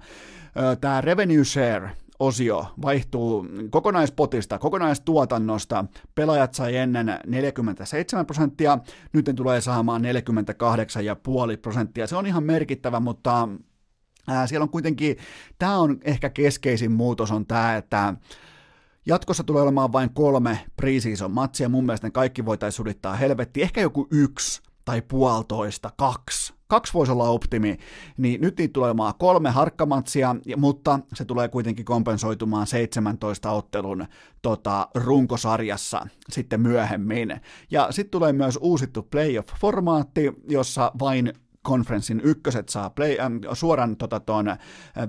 tämä 0.81 1.01
revenue 1.01 1.45
share, 1.45 1.91
osio 2.19 2.67
vaihtuu 2.83 3.47
kokonaispotista, 3.71 4.59
kokonaistuotannosta. 4.59 5.85
Pelaajat 6.15 6.55
sai 6.55 6.77
ennen 6.77 7.19
47 7.27 8.27
prosenttia, 8.27 8.79
nyt 9.13 9.27
ne 9.27 9.33
tulee 9.33 9.61
saamaan 9.61 10.03
48,5 10.03 11.57
prosenttia. 11.63 12.07
Se 12.07 12.17
on 12.17 12.27
ihan 12.27 12.45
merkittävä, 12.45 13.01
mutta 13.01 13.49
siellä 14.47 14.63
on 14.63 14.71
kuitenkin, 14.71 15.17
tämä 15.59 15.79
on 15.79 15.99
ehkä 16.05 16.31
keskeisin 16.31 16.93
muutos 16.93 17.31
on 17.31 17.47
tämä, 17.47 17.77
että 17.77 18.15
Jatkossa 19.07 19.45
tulee 19.45 19.63
olemaan 19.63 19.93
vain 19.93 20.11
kolme 20.15 20.67
preseason 20.77 21.31
matsia, 21.31 21.69
mun 21.69 21.87
mielestä 21.87 22.07
ne 22.07 22.11
kaikki 22.11 22.45
voitaisiin 22.45 22.77
sudittaa 22.77 23.17
helvetti, 23.17 23.63
ehkä 23.63 23.81
joku 23.81 24.09
yksi 24.11 24.63
tai 24.85 25.03
puolitoista, 25.03 25.91
kaksi. 25.97 26.55
Kaksi 26.67 26.95
voisi 26.95 27.13
olla 27.13 27.29
optimi, 27.29 27.79
niin 28.17 28.41
nyt 28.41 28.59
niitä 28.59 28.73
tulee 28.73 28.89
olemaan 28.89 29.15
kolme 29.19 29.51
harkkamatsia, 29.51 30.37
mutta 30.57 31.01
se 31.15 31.25
tulee 31.25 31.49
kuitenkin 31.49 31.85
kompensoitumaan 31.85 32.67
17 32.67 33.51
ottelun 33.51 34.07
tota, 34.43 34.89
runkosarjassa 34.95 36.07
sitten 36.31 36.61
myöhemmin. 36.61 37.41
Ja 37.71 37.89
sitten 37.91 38.11
tulee 38.11 38.33
myös 38.33 38.59
uusittu 38.61 39.03
playoff-formaatti, 39.03 40.33
jossa 40.49 40.93
vain 40.99 41.33
konferenssin 41.63 42.21
ykköset 42.25 42.69
saa 42.69 42.91
play, 42.91 43.17
äh, 43.21 43.31
suoran 43.53 43.97
tota, 43.97 44.21
ton 44.21 44.57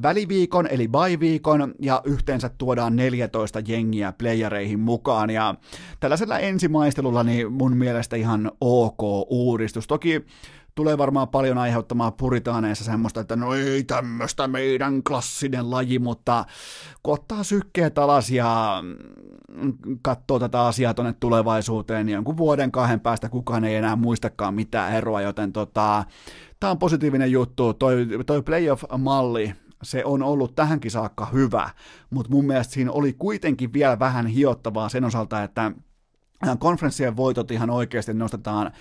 väliviikon, 0.02 0.68
eli 0.68 0.88
bye-viikon, 0.88 1.74
ja 1.80 2.02
yhteensä 2.06 2.50
tuodaan 2.50 2.96
14 2.96 3.60
jengiä 3.68 4.14
playereihin 4.18 4.80
mukaan, 4.80 5.30
ja 5.30 5.56
tällaisella 6.00 6.40
ensimaistelulla 6.40 7.24
niin 7.24 7.52
mun 7.52 7.78
mielestä 7.78 8.16
ihan 8.16 8.52
ok 8.62 9.02
uudistus. 9.30 9.88
Toki 9.88 10.26
tulee 10.76 10.98
varmaan 10.98 11.30
paljon 11.30 11.58
aiheuttamaan 11.58 12.14
puritaaneissa 12.14 12.84
semmoista, 12.86 13.22
että 13.22 13.36
no 13.36 13.54
ei 13.54 13.84
tämmöistä 13.84 14.48
meidän 14.48 15.04
klassinen 15.04 15.72
laji, 15.72 16.00
mutta 16.00 16.46
kun 17.04 17.14
ottaa 17.14 17.44
sykkeet 17.44 17.98
alas 17.98 18.30
ja 18.30 18.84
mm, 19.52 19.74
katsoo 20.02 20.40
tätä 20.40 20.62
asiaa 20.62 20.94
tuonne 20.94 21.14
tulevaisuuteen, 21.20 22.06
niin 22.06 22.14
jonkun 22.14 22.38
vuoden 22.38 22.72
kahden 22.72 23.00
päästä 23.00 23.30
kukaan 23.30 23.64
ei 23.64 23.76
enää 23.76 23.96
muistakaan 23.96 24.54
mitään 24.54 24.94
eroa, 24.94 25.22
joten 25.22 25.54
tota, 25.54 26.04
tämä 26.60 26.72
on 26.72 26.80
positiivinen 26.80 27.32
juttu. 27.32 27.74
Toi, 27.74 28.08
toi 28.26 28.42
playoff-malli, 28.42 29.54
se 29.84 30.06
on 30.06 30.24
ollut 30.24 30.56
tähänkin 30.56 30.92
saakka 30.92 31.26
hyvä, 31.26 31.70
mutta 32.10 32.32
mun 32.32 32.46
mielestä 32.46 32.74
siinä 32.74 32.92
oli 32.92 33.14
kuitenkin 33.14 33.74
vielä 33.74 34.00
vähän 34.00 34.26
hiottavaa 34.26 34.90
sen 34.90 35.04
osalta, 35.04 35.44
että 35.44 35.72
konferenssien 36.60 37.18
voitot 37.18 37.52
ihan 37.52 37.70
oikeasti 37.70 38.14
nostetaan 38.14 38.72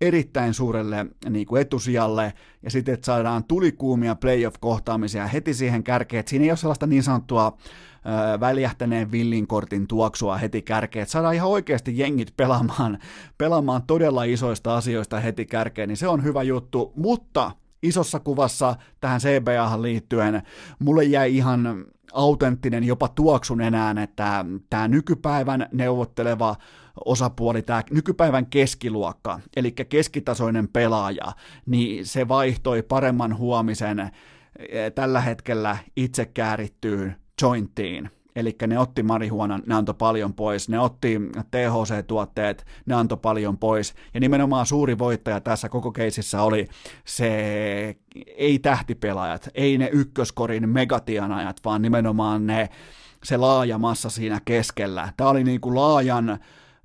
erittäin 0.00 0.54
suurelle 0.54 1.06
niin 1.30 1.46
kuin 1.46 1.62
etusijalle, 1.62 2.32
ja 2.62 2.70
sitten, 2.70 2.94
että 2.94 3.06
saadaan 3.06 3.44
tulikuumia 3.44 4.14
playoff-kohtaamisia 4.14 5.26
heti 5.26 5.54
siihen 5.54 5.84
kärkeen, 5.84 6.20
että 6.20 6.30
siinä 6.30 6.44
ei 6.44 6.50
ole 6.50 6.56
sellaista 6.56 6.86
niin 6.86 7.02
sanottua 7.02 7.58
ö, 8.36 8.40
väljähtäneen 8.40 9.12
villinkortin 9.12 9.86
tuoksua 9.86 10.36
heti 10.36 10.62
kärkeen, 10.62 11.02
että 11.02 11.12
saadaan 11.12 11.34
ihan 11.34 11.50
oikeasti 11.50 11.98
jengit 11.98 12.36
pelaamaan, 12.36 12.98
pelaamaan 13.38 13.82
todella 13.86 14.24
isoista 14.24 14.76
asioista 14.76 15.20
heti 15.20 15.46
kärkeen, 15.46 15.88
niin 15.88 15.96
se 15.96 16.08
on 16.08 16.24
hyvä 16.24 16.42
juttu, 16.42 16.92
mutta 16.96 17.50
isossa 17.82 18.20
kuvassa 18.20 18.76
tähän 19.00 19.20
CBAhan 19.20 19.82
liittyen 19.82 20.42
mulle 20.78 21.04
jäi 21.04 21.36
ihan 21.36 21.84
autenttinen 22.12 22.84
jopa 22.84 23.08
tuoksun 23.08 23.60
enää, 23.60 23.94
että 24.02 24.44
tämä 24.70 24.88
nykypäivän 24.88 25.68
neuvotteleva 25.72 26.56
osapuoli, 27.04 27.62
tämä 27.62 27.82
nykypäivän 27.90 28.46
keskiluokka, 28.46 29.40
eli 29.56 29.72
keskitasoinen 29.72 30.68
pelaaja, 30.68 31.32
niin 31.66 32.06
se 32.06 32.28
vaihtoi 32.28 32.82
paremman 32.82 33.38
huomisen 33.38 34.00
eh, 34.00 34.92
tällä 34.94 35.20
hetkellä 35.20 35.76
itse 35.96 36.26
käärittyyn 36.26 37.16
jointtiin. 37.42 38.10
Eli 38.36 38.56
ne 38.66 38.78
otti 38.78 39.02
marihuonan, 39.02 39.62
ne 39.66 39.74
antoi 39.74 39.94
paljon 39.98 40.34
pois, 40.34 40.68
ne 40.68 40.80
otti 40.80 41.20
THC-tuotteet, 41.50 42.66
ne 42.86 42.94
antoi 42.94 43.18
paljon 43.22 43.58
pois. 43.58 43.94
Ja 44.14 44.20
nimenomaan 44.20 44.66
suuri 44.66 44.98
voittaja 44.98 45.40
tässä 45.40 45.68
koko 45.68 45.92
keisissä 45.92 46.42
oli 46.42 46.68
se 47.04 47.96
ei 48.36 48.58
tähtipelaajat, 48.58 49.48
ei 49.54 49.78
ne 49.78 49.88
ykköskorin 49.92 50.68
megatianajat, 50.68 51.60
vaan 51.64 51.82
nimenomaan 51.82 52.46
ne, 52.46 52.68
se 53.24 53.36
laaja 53.36 53.78
massa 53.78 54.10
siinä 54.10 54.40
keskellä. 54.44 55.12
Tämä 55.16 55.30
oli 55.30 55.44
niin 55.44 55.60
kuin 55.60 55.74
laajan 55.74 56.38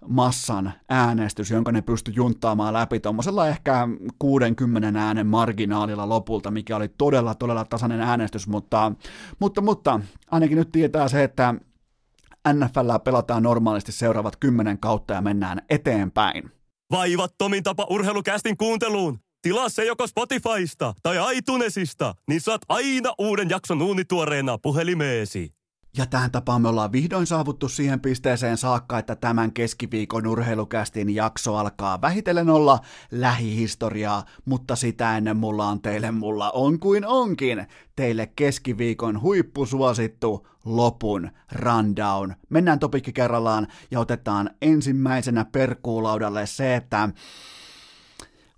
massan 0.08 0.74
äänestys, 0.90 1.52
jonka 1.52 1.72
ne 1.72 1.82
pystyi 1.82 2.14
junttaamaan 2.16 2.74
läpi 2.74 3.00
tuommoisella 3.00 3.48
ehkä 3.48 3.88
60 4.20 5.00
äänen 5.00 5.28
marginaalilla 5.28 6.10
lopulta, 6.10 6.52
mikä 6.52 6.76
oli 6.76 6.88
todella, 6.88 7.36
todella 7.36 7.66
tasainen 7.66 8.02
äänestys, 8.02 8.48
mutta, 8.48 8.92
mutta, 9.40 9.62
mutta 9.62 10.00
ainakin 10.32 10.58
nyt 10.58 10.72
tietää 10.72 11.08
se, 11.08 11.24
että 11.24 11.56
NFL 12.54 12.92
pelataan 13.04 13.44
normaalisti 13.44 13.92
seuraavat 13.92 14.36
kymmenen 14.36 14.78
kautta 14.78 15.14
ja 15.14 15.22
mennään 15.22 15.62
eteenpäin. 15.70 16.52
Vaivattomin 16.92 17.64
tapa 17.64 17.88
urheilukästin 17.90 18.58
kuunteluun. 18.58 19.20
Tilaa 19.42 19.70
se 19.70 19.86
joko 19.86 20.08
Spotifysta 20.08 20.94
tai 21.04 21.38
iTunesista, 21.38 22.16
niin 22.28 22.42
saat 22.42 22.62
aina 22.70 23.14
uuden 23.18 23.50
jakson 23.50 23.82
uunituoreena 23.82 24.58
puhelimeesi. 24.58 25.59
Ja 25.98 26.06
tähän 26.06 26.32
tapaan 26.32 26.62
me 26.62 26.68
ollaan 26.70 26.92
vihdoin 26.92 27.28
saavuttu 27.28 27.70
siihen 27.70 28.00
pisteeseen 28.00 28.58
saakka, 28.58 29.00
että 29.00 29.16
tämän 29.16 29.52
keskiviikon 29.54 30.28
urheilukästin 30.28 31.16
jakso 31.16 31.56
alkaa 31.56 32.02
vähitellen 32.02 32.50
olla 32.50 32.80
lähihistoriaa, 33.12 34.26
mutta 34.46 34.76
sitä 34.76 35.18
ennen 35.18 35.38
mulla 35.38 35.68
on 35.68 35.82
teille, 35.82 36.12
mulla 36.12 36.52
on 36.52 36.80
kuin 36.80 37.08
onkin, 37.08 37.68
teille 37.96 38.32
keskiviikon 38.36 39.22
huippusuosittu 39.22 40.48
lopun 40.66 41.30
rundown. 41.52 42.34
Mennään 42.50 42.80
topikki 42.80 43.14
kerrallaan 43.14 43.68
ja 43.92 44.00
otetaan 44.00 44.50
ensimmäisenä 44.62 45.46
perkuulaudalle 45.46 46.46
se, 46.46 46.76
että 46.76 47.10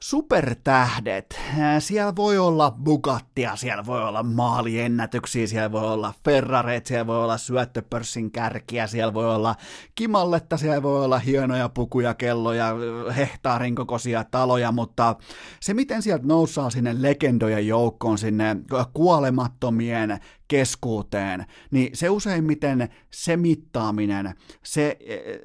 supertähdet. 0.03 1.39
Siellä 1.79 2.15
voi 2.15 2.37
olla 2.37 2.71
Bugattia, 2.71 3.55
siellä 3.55 3.85
voi 3.85 4.03
olla 4.03 4.23
maaliennätyksiä, 4.23 5.47
siellä 5.47 5.71
voi 5.71 5.93
olla 5.93 6.13
Ferrareet, 6.25 6.85
siellä 6.85 7.07
voi 7.07 7.23
olla 7.23 7.37
syöttöpörssin 7.37 8.31
kärkiä, 8.31 8.87
siellä 8.87 9.13
voi 9.13 9.35
olla 9.35 9.55
kimalletta, 9.95 10.57
siellä 10.57 10.83
voi 10.83 11.05
olla 11.05 11.19
hienoja 11.19 11.69
pukuja, 11.69 12.13
kelloja, 12.13 12.75
hehtaarin 13.17 13.75
kokoisia 13.75 14.23
taloja, 14.23 14.71
mutta 14.71 15.15
se 15.59 15.73
miten 15.73 16.01
sieltä 16.01 16.27
noussaa 16.27 16.69
sinne 16.69 17.01
legendojen 17.01 17.67
joukkoon, 17.67 18.17
sinne 18.17 18.55
kuolemattomien 18.93 20.19
keskuuteen, 20.51 21.45
niin 21.71 21.89
se 21.93 22.09
useimmiten 22.09 22.89
se 23.11 23.37
mittaaminen, 23.37 24.33
se, 24.63 24.97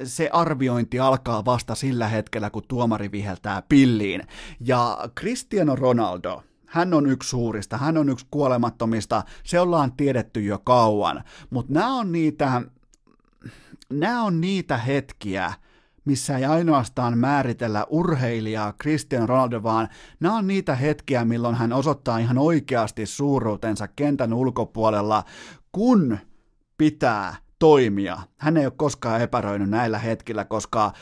se 0.04 0.30
arviointi 0.32 1.00
alkaa 1.00 1.44
vasta 1.44 1.74
sillä 1.74 2.08
hetkellä, 2.08 2.50
kun 2.50 2.62
tuomari 2.68 3.12
viheltää 3.12 3.62
pilliin. 3.68 4.22
Ja 4.60 4.98
Cristiano 5.18 5.76
Ronaldo, 5.76 6.42
hän 6.66 6.94
on 6.94 7.06
yksi 7.06 7.28
suurista, 7.28 7.76
hän 7.78 7.96
on 7.96 8.08
yksi 8.08 8.26
kuolemattomista, 8.30 9.22
se 9.44 9.60
ollaan 9.60 9.92
tiedetty 9.92 10.42
jo 10.42 10.58
kauan, 10.58 11.24
mutta 11.50 11.72
nämä 11.72 11.94
on 11.94 12.12
niitä, 12.12 12.62
nämä 13.90 14.22
on 14.22 14.40
niitä 14.40 14.76
hetkiä, 14.76 15.52
missä 16.06 16.38
ei 16.38 16.44
ainoastaan 16.44 17.18
määritellä 17.18 17.86
urheilijaa 17.90 18.72
Cristiano 18.72 19.26
Ronaldo, 19.26 19.62
vaan 19.62 19.88
nämä 20.20 20.36
on 20.36 20.46
niitä 20.46 20.74
hetkiä, 20.74 21.24
milloin 21.24 21.54
hän 21.54 21.72
osoittaa 21.72 22.18
ihan 22.18 22.38
oikeasti 22.38 23.06
suuruutensa 23.06 23.88
kentän 23.88 24.32
ulkopuolella, 24.32 25.24
kun 25.72 26.18
pitää 26.78 27.45
toimia. 27.58 28.18
Hän 28.36 28.56
ei 28.56 28.66
ole 28.66 28.72
koskaan 28.76 29.20
epäröinyt 29.20 29.70
näillä 29.70 29.98
hetkillä, 29.98 30.44
koska 30.44 30.92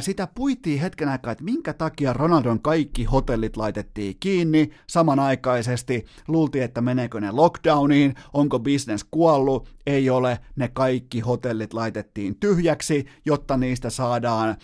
sitä 0.00 0.28
puitiin 0.34 0.80
hetken 0.80 1.08
aikaa, 1.08 1.32
että 1.32 1.44
minkä 1.44 1.72
takia 1.72 2.12
Ronaldon 2.12 2.60
kaikki 2.60 3.04
hotellit 3.04 3.56
laitettiin 3.56 4.16
kiinni 4.20 4.70
samanaikaisesti. 4.86 6.04
Luultiin, 6.28 6.64
että 6.64 6.80
meneekö 6.80 7.20
ne 7.20 7.30
lockdowniin, 7.30 8.14
onko 8.32 8.58
business 8.58 9.06
kuollut, 9.10 9.68
ei 9.86 10.10
ole. 10.10 10.38
Ne 10.56 10.68
kaikki 10.68 11.20
hotellit 11.20 11.74
laitettiin 11.74 12.36
tyhjäksi, 12.40 13.06
jotta 13.24 13.56
niistä 13.56 13.90
saadaan 13.90 14.56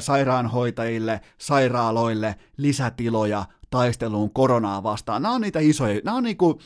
sairaanhoitajille, 0.00 1.20
sairaaloille 1.38 2.34
lisätiloja 2.56 3.44
taisteluun 3.70 4.32
koronaa 4.32 4.82
vastaan. 4.82 5.22
Nämä 5.22 5.34
on 5.34 5.40
niitä 5.40 5.58
isoja, 5.58 6.00
nämä 6.04 6.16
on 6.16 6.22
niinku, 6.22 6.58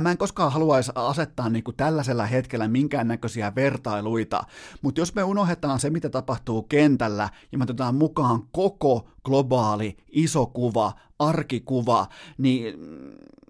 Mä 0.00 0.10
en 0.10 0.18
koskaan 0.18 0.52
haluaisi 0.52 0.92
asettaa 0.94 1.48
niin 1.48 1.64
kuin 1.64 1.76
tällaisella 1.76 2.26
hetkellä 2.26 2.68
minkäännäköisiä 2.68 3.54
vertailuita, 3.54 4.42
mutta 4.82 5.00
jos 5.00 5.14
me 5.14 5.24
unohdetaan 5.24 5.80
se, 5.80 5.90
mitä 5.90 6.10
tapahtuu 6.10 6.62
kentällä, 6.62 7.28
ja 7.52 7.58
me 7.58 7.62
otetaan 7.64 7.94
mukaan 7.94 8.42
koko 8.52 9.08
globaali 9.24 9.96
iso 10.08 10.46
kuva, 10.46 10.92
arkikuva, 11.18 12.06
niin 12.38 12.74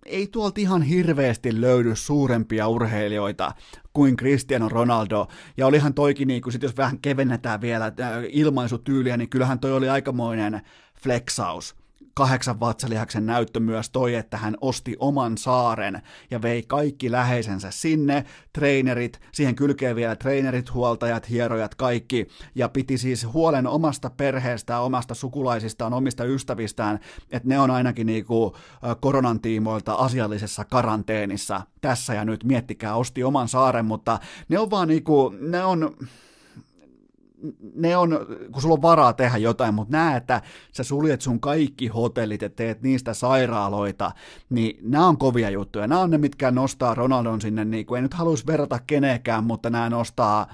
ei 0.06 0.26
tuolta 0.26 0.60
ihan 0.60 0.82
hirveästi 0.82 1.60
löydy 1.60 1.96
suurempia 1.96 2.68
urheilijoita 2.68 3.52
kuin 3.92 4.16
Cristiano 4.16 4.68
Ronaldo. 4.68 5.28
Ja 5.56 5.66
olihan 5.66 5.94
toikin, 5.94 6.28
niin 6.28 6.42
kuin 6.42 6.52
sit 6.52 6.62
jos 6.62 6.76
vähän 6.76 6.98
kevennetään 6.98 7.60
vielä 7.60 7.92
ilmaisutyyliä, 8.30 9.16
niin 9.16 9.28
kyllähän 9.28 9.58
toi 9.58 9.72
oli 9.72 9.88
aikamoinen 9.88 10.62
flexaus 11.02 11.81
kahdeksan 12.14 12.60
vatsalihaksen 12.60 13.26
näyttö 13.26 13.60
myös 13.60 13.90
toi, 13.90 14.14
että 14.14 14.36
hän 14.36 14.56
osti 14.60 14.96
oman 14.98 15.38
saaren 15.38 16.02
ja 16.30 16.42
vei 16.42 16.62
kaikki 16.62 17.10
läheisensä 17.10 17.70
sinne, 17.70 18.24
trainerit, 18.52 19.20
siihen 19.32 19.54
kylkee 19.54 19.94
vielä 19.94 20.16
trainerit, 20.16 20.74
huoltajat, 20.74 21.30
hierojat, 21.30 21.74
kaikki, 21.74 22.28
ja 22.54 22.68
piti 22.68 22.98
siis 22.98 23.26
huolen 23.32 23.66
omasta 23.66 24.10
perheestään, 24.10 24.82
omasta 24.82 25.14
sukulaisistaan, 25.14 25.92
omista 25.92 26.24
ystävistään, 26.24 26.98
että 27.30 27.48
ne 27.48 27.58
on 27.58 27.70
ainakin 27.70 28.06
niinku 28.06 28.56
koronan 29.00 29.40
tiimoilta 29.40 29.94
asiallisessa 29.94 30.64
karanteenissa 30.64 31.62
tässä 31.80 32.14
ja 32.14 32.24
nyt, 32.24 32.44
miettikää, 32.44 32.94
osti 32.94 33.24
oman 33.24 33.48
saaren, 33.48 33.84
mutta 33.84 34.18
ne 34.48 34.58
on 34.58 34.70
vaan 34.70 34.88
niinku, 34.88 35.34
ne 35.40 35.64
on, 35.64 35.96
ne 37.74 37.96
on, 37.96 38.18
kun 38.52 38.62
sulla 38.62 38.74
on 38.74 38.82
varaa 38.82 39.12
tehdä 39.12 39.36
jotain, 39.36 39.74
mutta 39.74 39.96
näe, 39.96 40.16
että 40.16 40.42
sä 40.72 40.84
suljet 40.84 41.20
sun 41.20 41.40
kaikki 41.40 41.86
hotellit 41.86 42.42
ja 42.42 42.50
teet 42.50 42.82
niistä 42.82 43.14
sairaaloita, 43.14 44.12
niin 44.50 44.78
nämä 44.82 45.06
on 45.06 45.18
kovia 45.18 45.50
juttuja. 45.50 45.86
Nämä 45.86 46.00
on 46.00 46.10
ne, 46.10 46.18
mitkä 46.18 46.50
nostaa 46.50 46.94
Ronaldon 46.94 47.40
sinne, 47.40 47.64
niin 47.64 47.86
kuin 47.86 47.96
ei 47.98 48.02
nyt 48.02 48.14
haluaisi 48.14 48.46
verrata 48.46 48.78
kenekään, 48.86 49.44
mutta 49.44 49.70
nämä 49.70 49.90
nostaa 49.90 50.46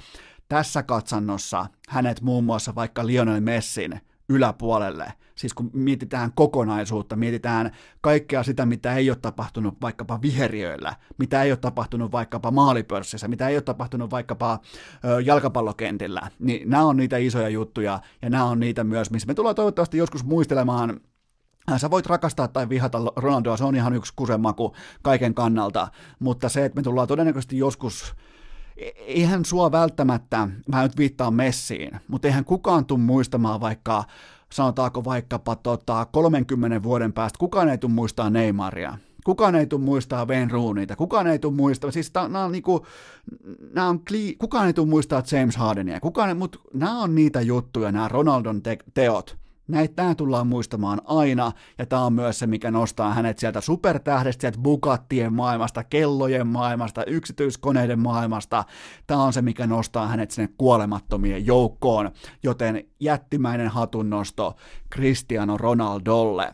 tässä 0.49 0.83
katsannossa 0.83 1.67
hänet 1.89 2.21
muun 2.21 2.45
muassa 2.45 2.75
vaikka 2.75 3.07
Lionel 3.07 3.41
Messin 3.41 4.01
yläpuolelle. 4.29 5.13
Siis 5.35 5.55
kun 5.55 5.71
mietitään 5.73 6.33
kokonaisuutta, 6.35 7.17
mietitään 7.17 7.71
kaikkea 8.01 8.43
sitä, 8.43 8.67
mitä 8.67 8.95
ei 8.95 9.11
ole 9.11 9.19
tapahtunut 9.23 9.75
vaikkapa 9.83 10.23
viheriöillä, 10.23 10.97
mitä 11.19 11.43
ei 11.43 11.51
ole 11.53 11.57
tapahtunut 11.57 12.13
vaikkapa 12.13 12.51
maalipörssissä, 12.51 13.29
mitä 13.29 13.49
ei 13.49 13.57
ole 13.57 13.63
tapahtunut 13.63 14.11
vaikkapa 14.11 14.59
jalkapallokentillä, 15.25 16.31
niin 16.39 16.71
nämä 16.71 16.85
on 16.85 16.97
niitä 16.97 17.17
isoja 17.17 17.49
juttuja, 17.49 18.01
ja 18.23 18.31
nämä 18.31 18.45
on 18.45 18.61
niitä 18.61 18.85
myös, 18.85 19.11
missä 19.11 19.27
me 19.27 19.35
tullaan 19.35 19.55
toivottavasti 19.55 19.99
joskus 19.99 20.25
muistelemaan 20.25 21.01
Sä 21.77 21.91
voit 21.91 22.07
rakastaa 22.07 22.49
tai 22.49 22.69
vihata 22.69 22.99
Ronaldoa, 23.17 23.57
se 23.57 23.65
on 23.65 23.75
ihan 23.75 23.95
yksi 23.95 24.13
kusemaku 24.17 24.75
kaiken 25.03 25.35
kannalta, 25.35 25.89
mutta 26.19 26.49
se, 26.49 26.65
että 26.65 26.77
me 26.77 26.83
tullaan 26.83 27.09
todennäköisesti 27.09 27.59
joskus 27.59 28.15
eihän 29.07 29.45
sua 29.45 29.73
välttämättä, 29.73 30.49
mä 30.69 30.83
nyt 30.83 30.97
viittaan 30.97 31.35
Messiin, 31.35 32.01
mutta 32.09 32.29
eihän 32.29 32.45
kukaan 32.45 32.85
tule 32.87 33.01
muistamaan 33.01 33.61
vaikka, 33.61 34.05
sanotaanko 34.53 35.05
vaikkapa 35.05 35.57
tota, 35.57 36.07
30 36.13 36.83
vuoden 36.83 37.13
päästä, 37.13 37.39
kukaan 37.39 37.69
ei 37.69 37.79
tule 37.79 37.93
muistaa 37.93 38.31
Neymaria. 38.31 38.99
Kukaan 39.25 39.55
ei 39.55 39.67
tule 39.67 39.81
muistaa 39.81 40.27
Wayne 40.27 40.53
Rooneyta, 40.53 40.97
kukaan 40.97 41.27
ei 41.27 41.39
tule 41.39 41.55
muistaa, 41.55 41.91
siis 41.91 42.13
nämä 42.15 42.45
on 42.45 42.53
niinku, 42.53 42.87
nämä 43.75 43.89
on 43.89 44.05
kli, 44.05 44.37
kukaan 44.39 44.67
ei 44.67 44.73
tule 44.73 44.89
muistaa 44.89 45.23
James 45.33 45.57
Hardenia, 45.57 46.01
kukaan, 46.01 46.37
mutta 46.37 46.59
nämä 46.75 47.03
on 47.03 47.15
niitä 47.15 47.41
juttuja, 47.41 47.93
nämä 47.93 48.09
Ronaldon 48.09 48.63
te- 48.63 48.79
teot, 48.95 49.37
Näitä 49.69 49.95
tämä 49.95 50.15
tullaan 50.15 50.47
muistamaan 50.47 51.01
aina, 51.05 51.53
ja 51.79 51.87
tämä 51.87 52.05
on 52.05 52.13
myös 52.13 52.39
se, 52.39 52.47
mikä 52.47 52.71
nostaa 52.71 53.15
hänet 53.15 53.39
sieltä 53.39 53.61
supertähdestä, 53.61 54.41
sieltä 54.41 54.59
Bugattien 54.59 55.33
maailmasta, 55.33 55.85
kellojen 55.85 56.47
maailmasta, 56.47 57.05
yksityiskoneiden 57.05 57.99
maailmasta. 57.99 58.65
Tämä 59.07 59.23
on 59.23 59.33
se, 59.33 59.43
mikä 59.43 59.67
nostaa 59.67 60.09
hänet 60.09 60.31
sinne 60.31 60.49
kuolemattomien 60.59 61.47
joukkoon, 61.47 62.11
joten 62.43 62.85
jättimäinen 63.01 63.69
hatunnosto 63.69 64.57
Cristiano 64.95 65.59
Ronaldolle. 65.59 66.53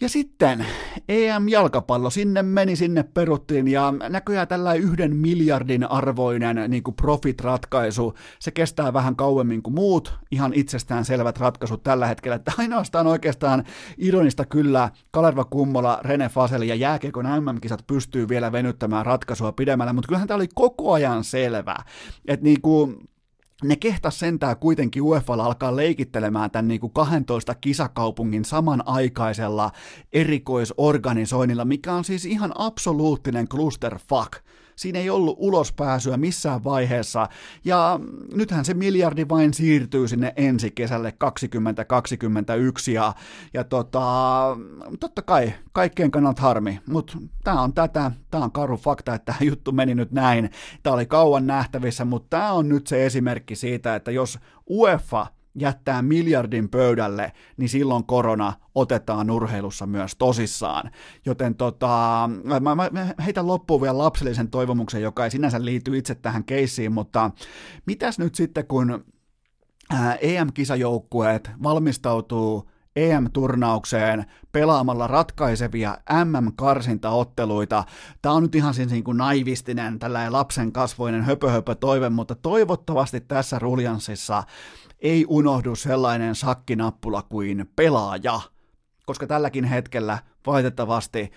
Ja 0.00 0.08
sitten 0.08 0.66
EM-jalkapallo, 1.08 2.10
sinne 2.10 2.42
meni, 2.42 2.76
sinne 2.76 3.02
peruttiin 3.02 3.68
ja 3.68 3.94
näköjään 4.08 4.48
tällä 4.48 4.74
yhden 4.74 5.16
miljardin 5.16 5.90
arvoinen 5.90 6.70
niin 6.70 6.82
kuin 6.82 6.94
profit-ratkaisu, 6.94 8.14
se 8.38 8.50
kestää 8.50 8.92
vähän 8.92 9.16
kauemmin 9.16 9.62
kuin 9.62 9.74
muut, 9.74 10.18
ihan 10.30 10.54
itsestään 10.54 11.04
selvät 11.04 11.38
ratkaisut 11.38 11.82
tällä 11.82 12.06
hetkellä, 12.06 12.36
että 12.36 12.52
ainoastaan 12.58 13.06
oikeastaan 13.06 13.64
ironista 13.98 14.44
kyllä 14.44 14.90
Kalerva 15.10 15.44
Kummola, 15.44 16.00
Rene 16.02 16.28
Faseli 16.28 16.68
ja 16.68 16.74
jääkiekon 16.74 17.26
MM-kisat 17.26 17.86
pystyy 17.86 18.28
vielä 18.28 18.52
venyttämään 18.52 19.06
ratkaisua 19.06 19.52
pidemmällä, 19.52 19.92
mutta 19.92 20.08
kyllähän 20.08 20.28
tämä 20.28 20.36
oli 20.36 20.48
koko 20.54 20.92
ajan 20.92 21.24
selvä, 21.24 21.76
että 22.28 22.44
niin 22.44 22.60
kuin 22.60 22.96
ne 23.68 23.76
kehtas 23.76 24.18
sentää 24.18 24.54
kuitenkin 24.54 25.02
UEFalla 25.02 25.44
alkaa 25.44 25.76
leikittelemään 25.76 26.50
tämän 26.50 26.68
niin 26.68 26.80
kuin 26.80 26.92
12 26.92 27.54
kisakaupungin 27.54 28.44
samanaikaisella 28.44 29.70
erikoisorganisoinnilla, 30.12 31.64
mikä 31.64 31.92
on 31.92 32.04
siis 32.04 32.24
ihan 32.24 32.52
absoluuttinen 32.54 33.48
clusterfuck. 33.48 34.43
Siinä 34.76 34.98
ei 34.98 35.10
ollut 35.10 35.36
ulospääsyä 35.38 36.16
missään 36.16 36.64
vaiheessa, 36.64 37.28
ja 37.64 38.00
nythän 38.34 38.64
se 38.64 38.74
miljardi 38.74 39.26
vain 39.28 39.54
siirtyy 39.54 40.08
sinne 40.08 40.32
ensi 40.36 40.70
kesälle 40.70 41.12
2021, 41.12 42.92
ja, 42.92 43.12
ja 43.54 43.64
tota, 43.64 44.02
totta 45.00 45.22
kai 45.22 45.52
kaikkien 45.72 46.10
kannalta 46.10 46.42
harmi, 46.42 46.80
mutta 46.86 47.18
tämä 47.44 47.62
on 47.62 47.74
tätä, 47.74 48.10
tämä 48.30 48.44
on 48.44 48.52
karu 48.52 48.76
fakta, 48.76 49.14
että 49.14 49.32
tämä 49.32 49.46
juttu 49.50 49.72
meni 49.72 49.94
nyt 49.94 50.12
näin, 50.12 50.50
tämä 50.82 50.94
oli 50.94 51.06
kauan 51.06 51.46
nähtävissä, 51.46 52.04
mutta 52.04 52.36
tämä 52.36 52.52
on 52.52 52.68
nyt 52.68 52.86
se 52.86 53.06
esimerkki 53.06 53.56
siitä, 53.56 53.94
että 53.94 54.10
jos 54.10 54.38
UEFA 54.70 55.26
jättää 55.58 56.02
miljardin 56.02 56.68
pöydälle, 56.68 57.32
niin 57.56 57.68
silloin 57.68 58.04
korona 58.04 58.52
otetaan 58.74 59.30
urheilussa 59.30 59.86
myös 59.86 60.16
tosissaan. 60.16 60.90
Joten 61.26 61.54
tota, 61.54 62.30
mä, 62.60 62.74
mä 62.74 62.90
heitän 63.24 63.46
loppuun 63.46 63.80
vielä 63.80 63.98
lapsellisen 63.98 64.50
toivomuksen, 64.50 65.02
joka 65.02 65.24
ei 65.24 65.30
sinänsä 65.30 65.64
liity 65.64 65.98
itse 65.98 66.14
tähän 66.14 66.44
keissiin, 66.44 66.92
mutta 66.92 67.30
mitäs 67.86 68.18
nyt 68.18 68.34
sitten, 68.34 68.66
kun 68.66 69.04
EM-kisajoukkueet 70.20 71.50
valmistautuu 71.62 72.70
EM-turnaukseen 72.96 74.24
pelaamalla 74.52 75.06
ratkaisevia 75.06 75.98
MM-karsintaotteluita. 76.24 77.84
Tämä 78.22 78.34
on 78.34 78.42
nyt 78.42 78.54
ihan 78.54 78.74
siis 78.74 78.90
niin 78.90 79.04
kuin 79.04 79.16
naivistinen, 79.16 79.98
tällainen 79.98 80.32
lapsen 80.32 80.72
kasvoinen 80.72 81.22
höpö, 81.22 81.50
höpö 81.50 81.74
toive, 81.74 82.10
mutta 82.10 82.34
toivottavasti 82.34 83.20
tässä 83.20 83.58
ruljanssissa 83.58 84.42
ei 85.04 85.24
unohdu 85.28 85.74
sellainen 85.74 86.34
sakkinappula 86.34 87.22
kuin 87.22 87.70
pelaaja, 87.76 88.40
koska 89.06 89.26
tälläkin 89.26 89.64
hetkellä 89.64 90.18
valitettavasti 90.46 91.32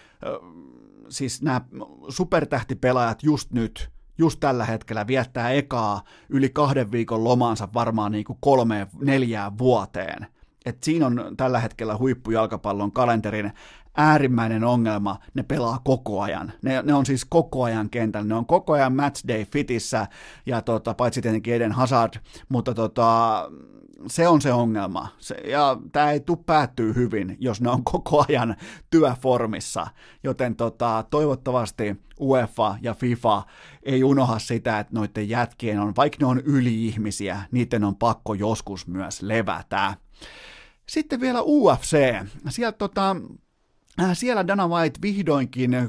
siis 1.09 1.41
nämä 1.41 1.61
supertähtipelaajat 2.09 3.23
just 3.23 3.51
nyt, 3.51 3.89
just 4.17 4.39
tällä 4.39 4.65
hetkellä 4.65 5.07
viettää 5.07 5.49
ekaa 5.51 6.03
yli 6.29 6.49
kahden 6.49 6.91
viikon 6.91 7.23
lomansa 7.23 7.67
varmaan 7.73 8.11
niin 8.11 8.25
kuin 8.25 8.37
kolmeen, 8.41 8.87
neljään 9.01 9.57
vuoteen. 9.57 10.27
Et 10.65 10.83
siinä 10.83 11.05
on 11.05 11.33
tällä 11.37 11.59
hetkellä 11.59 11.97
huippujalkapallon 11.97 12.91
kalenterin 12.91 13.51
äärimmäinen 13.97 14.63
ongelma, 14.63 15.19
ne 15.33 15.43
pelaa 15.43 15.81
koko 15.83 16.21
ajan. 16.21 16.53
Ne, 16.61 16.81
ne 16.81 16.93
on 16.93 17.05
siis 17.05 17.25
koko 17.25 17.63
ajan 17.63 17.89
kentällä, 17.89 18.27
ne 18.27 18.35
on 18.35 18.45
koko 18.45 18.73
ajan 18.73 18.95
matchday 18.95 19.45
fitissä, 19.45 20.07
ja 20.45 20.61
tota, 20.61 20.93
paitsi 20.93 21.21
tietenkin 21.21 21.53
Eden 21.53 21.71
Hazard, 21.71 22.13
mutta 22.49 22.73
tota, 22.73 23.43
se 24.07 24.27
on 24.27 24.41
se 24.41 24.53
ongelma. 24.53 25.07
Se, 25.17 25.35
ja 25.35 25.77
tämä 25.91 26.11
ei 26.11 26.19
tule 26.19 26.37
päättyä 26.45 26.93
hyvin, 26.93 27.37
jos 27.39 27.61
ne 27.61 27.69
on 27.69 27.83
koko 27.83 28.25
ajan 28.29 28.55
työformissa. 28.89 29.87
Joten 30.23 30.55
tota, 30.55 31.05
toivottavasti 31.09 31.95
UEFA 32.19 32.75
ja 32.81 32.93
FIFA 32.93 33.43
ei 33.83 34.03
unoha 34.03 34.39
sitä, 34.39 34.79
että 34.79 34.93
noiden 34.93 35.29
jätkien 35.29 35.79
on, 35.79 35.93
vaikka 35.97 36.17
ne 36.19 36.25
on 36.25 36.39
yli-ihmisiä, 36.39 37.41
niiden 37.51 37.83
on 37.83 37.95
pakko 37.95 38.33
joskus 38.33 38.87
myös 38.87 39.21
levätä. 39.21 39.93
Sitten 40.89 41.19
vielä 41.19 41.41
UFC. 41.41 41.97
Sieltä 42.49 42.77
tota, 42.77 43.15
siellä 44.13 44.47
Dana 44.47 44.67
White 44.67 44.99
vihdoinkin 45.01 45.73
äh, 45.73 45.87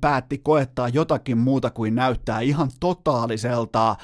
päätti 0.00 0.38
koettaa 0.38 0.88
jotakin 0.88 1.38
muuta 1.38 1.70
kuin 1.70 1.94
näyttää 1.94 2.40
ihan 2.40 2.70
totaaliselta 2.80 3.90
äh, 3.90 3.96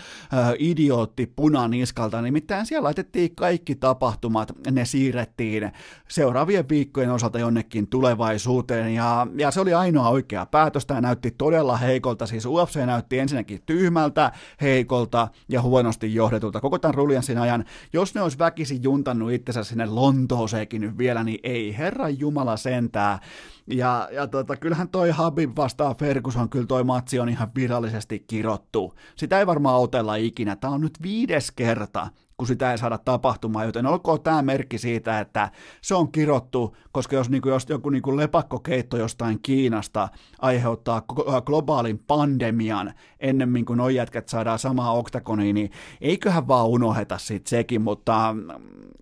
idiootti 0.58 1.32
punaniskalta, 1.36 2.22
nimittäin 2.22 2.66
siellä 2.66 2.86
laitettiin 2.86 3.34
kaikki 3.34 3.74
tapahtumat, 3.74 4.52
ne 4.70 4.84
siirrettiin 4.84 5.72
seuraavien 6.08 6.68
viikkojen 6.68 7.10
osalta 7.10 7.38
jonnekin 7.38 7.86
tulevaisuuteen, 7.86 8.94
ja, 8.94 9.26
ja 9.38 9.50
se 9.50 9.60
oli 9.60 9.74
ainoa 9.74 10.08
oikea 10.08 10.46
päätös, 10.46 10.86
tämä 10.86 11.00
näytti 11.00 11.30
todella 11.30 11.76
heikolta, 11.76 12.26
siis 12.26 12.46
UFC 12.46 12.76
näytti 12.76 13.18
ensinnäkin 13.18 13.62
tyhmältä, 13.66 14.32
heikolta 14.60 15.28
ja 15.48 15.62
huonosti 15.62 16.14
johdetulta 16.14 16.60
koko 16.60 16.78
tämän 16.78 16.94
ruljanssin 16.94 17.38
ajan, 17.38 17.64
jos 17.92 18.14
ne 18.14 18.22
olisi 18.22 18.38
väkisin 18.38 18.82
juntannut 18.82 19.32
itsensä 19.32 19.64
sinne 19.64 19.86
Lontooseenkin 19.86 20.80
nyt 20.80 20.98
vielä, 20.98 21.24
niin 21.24 21.40
ei 21.42 21.78
herran 21.78 22.18
jumala 22.18 22.56
sentää, 22.56 23.18
ja, 23.66 24.08
ja 24.12 24.26
tota, 24.26 24.56
kyllähän 24.56 24.88
toi 24.88 25.10
Habib 25.10 25.56
vastaa 25.56 25.94
Ferguson, 25.94 26.48
kyllä 26.48 26.66
toi 26.66 26.84
matsi 26.84 27.18
on 27.18 27.28
ihan 27.28 27.50
virallisesti 27.54 28.24
kirottu. 28.26 28.94
Sitä 29.16 29.38
ei 29.38 29.46
varmaan 29.46 29.80
otella 29.80 30.14
ikinä. 30.14 30.56
Tämä 30.56 30.74
on 30.74 30.80
nyt 30.80 31.02
viides 31.02 31.50
kerta, 31.50 32.08
kun 32.36 32.46
sitä 32.46 32.72
ei 32.72 32.78
saada 32.78 32.98
tapahtumaan, 32.98 33.66
joten 33.66 33.86
olkoon 33.86 34.22
tämä 34.22 34.42
merkki 34.42 34.78
siitä, 34.78 35.20
että 35.20 35.50
se 35.82 35.94
on 35.94 36.12
kirottu, 36.12 36.76
koska 36.92 37.16
jos, 37.16 37.30
niin 37.30 37.42
kuin, 37.42 37.52
jos 37.52 37.66
joku 37.68 37.90
niin 37.90 38.02
kuin 38.02 38.16
lepakkokeitto 38.16 38.96
jostain 38.96 39.38
Kiinasta 39.42 40.08
aiheuttaa 40.38 41.02
globaalin 41.46 41.98
pandemian 41.98 42.94
ennemmin 43.20 43.64
kuin 43.64 43.76
noi 43.76 43.94
jätkät 43.94 44.28
saadaan 44.28 44.58
samaa 44.58 44.92
oktagoniin, 44.92 45.54
niin 45.54 45.70
eiköhän 46.00 46.48
vaan 46.48 46.66
unoheta 46.66 47.18
siitä 47.18 47.50
sekin, 47.50 47.82
mutta 47.82 48.34
mm, 48.34 48.48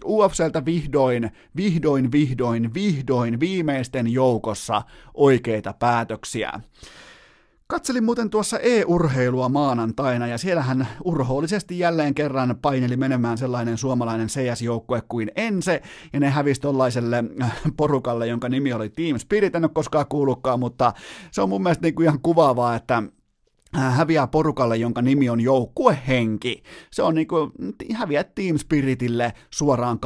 UFCltä 0.05 0.65
vihdoin, 0.65 1.31
vihdoin, 1.57 2.13
vihdoin, 2.13 2.75
vihdoin 2.75 3.41
viimeisten 3.41 4.13
joukossa 4.13 4.83
oikeita 5.15 5.73
päätöksiä. 5.73 6.61
Katselin 7.67 8.05
muuten 8.05 8.31
tuossa 8.31 8.59
e-urheilua 8.59 9.49
maanantaina 9.49 10.27
ja 10.27 10.39
siellähän 10.39 10.89
urhoollisesti 11.05 11.79
jälleen 11.79 12.15
kerran 12.15 12.57
paineli 12.63 12.97
menemään 12.97 13.39
sellainen 13.39 13.79
suomalainen 13.79 14.27
CS-joukkue 14.27 15.03
kuin 15.09 15.31
Ense 15.37 15.83
ja 16.13 16.21
ne 16.21 16.31
hävisi 16.31 16.61
tollaiselle 16.61 17.25
äh, 17.43 17.53
porukalle, 17.77 18.27
jonka 18.27 18.49
nimi 18.49 18.73
oli 18.73 18.89
Team 18.89 19.19
Spirit, 19.19 19.55
en 19.55 19.65
ole 19.65 19.71
koskaan 19.75 20.07
kuullutkaan, 20.09 20.61
mutta 20.61 20.93
se 21.31 21.43
on 21.43 21.49
mun 21.49 21.63
mielestä 21.63 21.83
niin 21.83 21.95
kuin 21.95 22.05
ihan 22.05 22.21
kuvaavaa, 22.21 22.77
että 22.77 23.03
häviää 23.75 24.27
porukalle, 24.27 24.77
jonka 24.77 25.03
nimi 25.03 25.31
on 25.31 25.41
joukkuehenki. 25.41 26.63
Se 26.91 27.03
on 27.03 27.15
niin 27.15 27.29
kuin, 27.29 27.53
häviää 27.95 28.25
Team 28.25 28.59
Spiritille 28.59 29.33
suoraan 29.51 29.99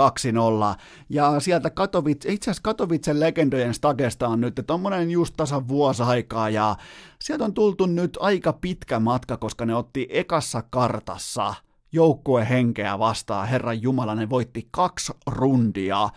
2-0. 0.75 0.79
Ja 1.09 1.41
sieltä 1.41 1.71
Katowice, 1.71 2.33
itse 2.33 2.51
asiassa 2.51 2.63
Katowicen 2.63 3.21
legendojen 3.21 3.75
stagesta 3.75 4.29
on 4.29 4.41
nyt 4.41 4.61
tuommoinen 4.67 5.11
just 5.11 5.35
tasan 5.37 5.69
vuosi 5.69 6.03
aikaa, 6.03 6.51
ja 6.51 6.77
sieltä 7.21 7.45
on 7.45 7.55
tultu 7.55 7.87
nyt 7.87 8.19
aika 8.21 8.53
pitkä 8.53 9.01
matka, 9.01 9.37
koska 9.37 9.67
ne 9.67 9.75
otti 9.75 10.07
ekassa 10.11 10.63
kartassa 10.71 11.55
joukkuehenkeä 11.93 12.99
vastaan. 12.99 13.49
Herran 13.49 13.83
Jumala, 13.83 14.15
ne 14.15 14.31
voitti 14.31 14.69
kaksi 14.71 15.13
rundia, 15.27 16.09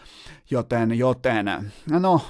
joten, 0.52 0.98
joten, 0.98 1.46
no 1.90 2.22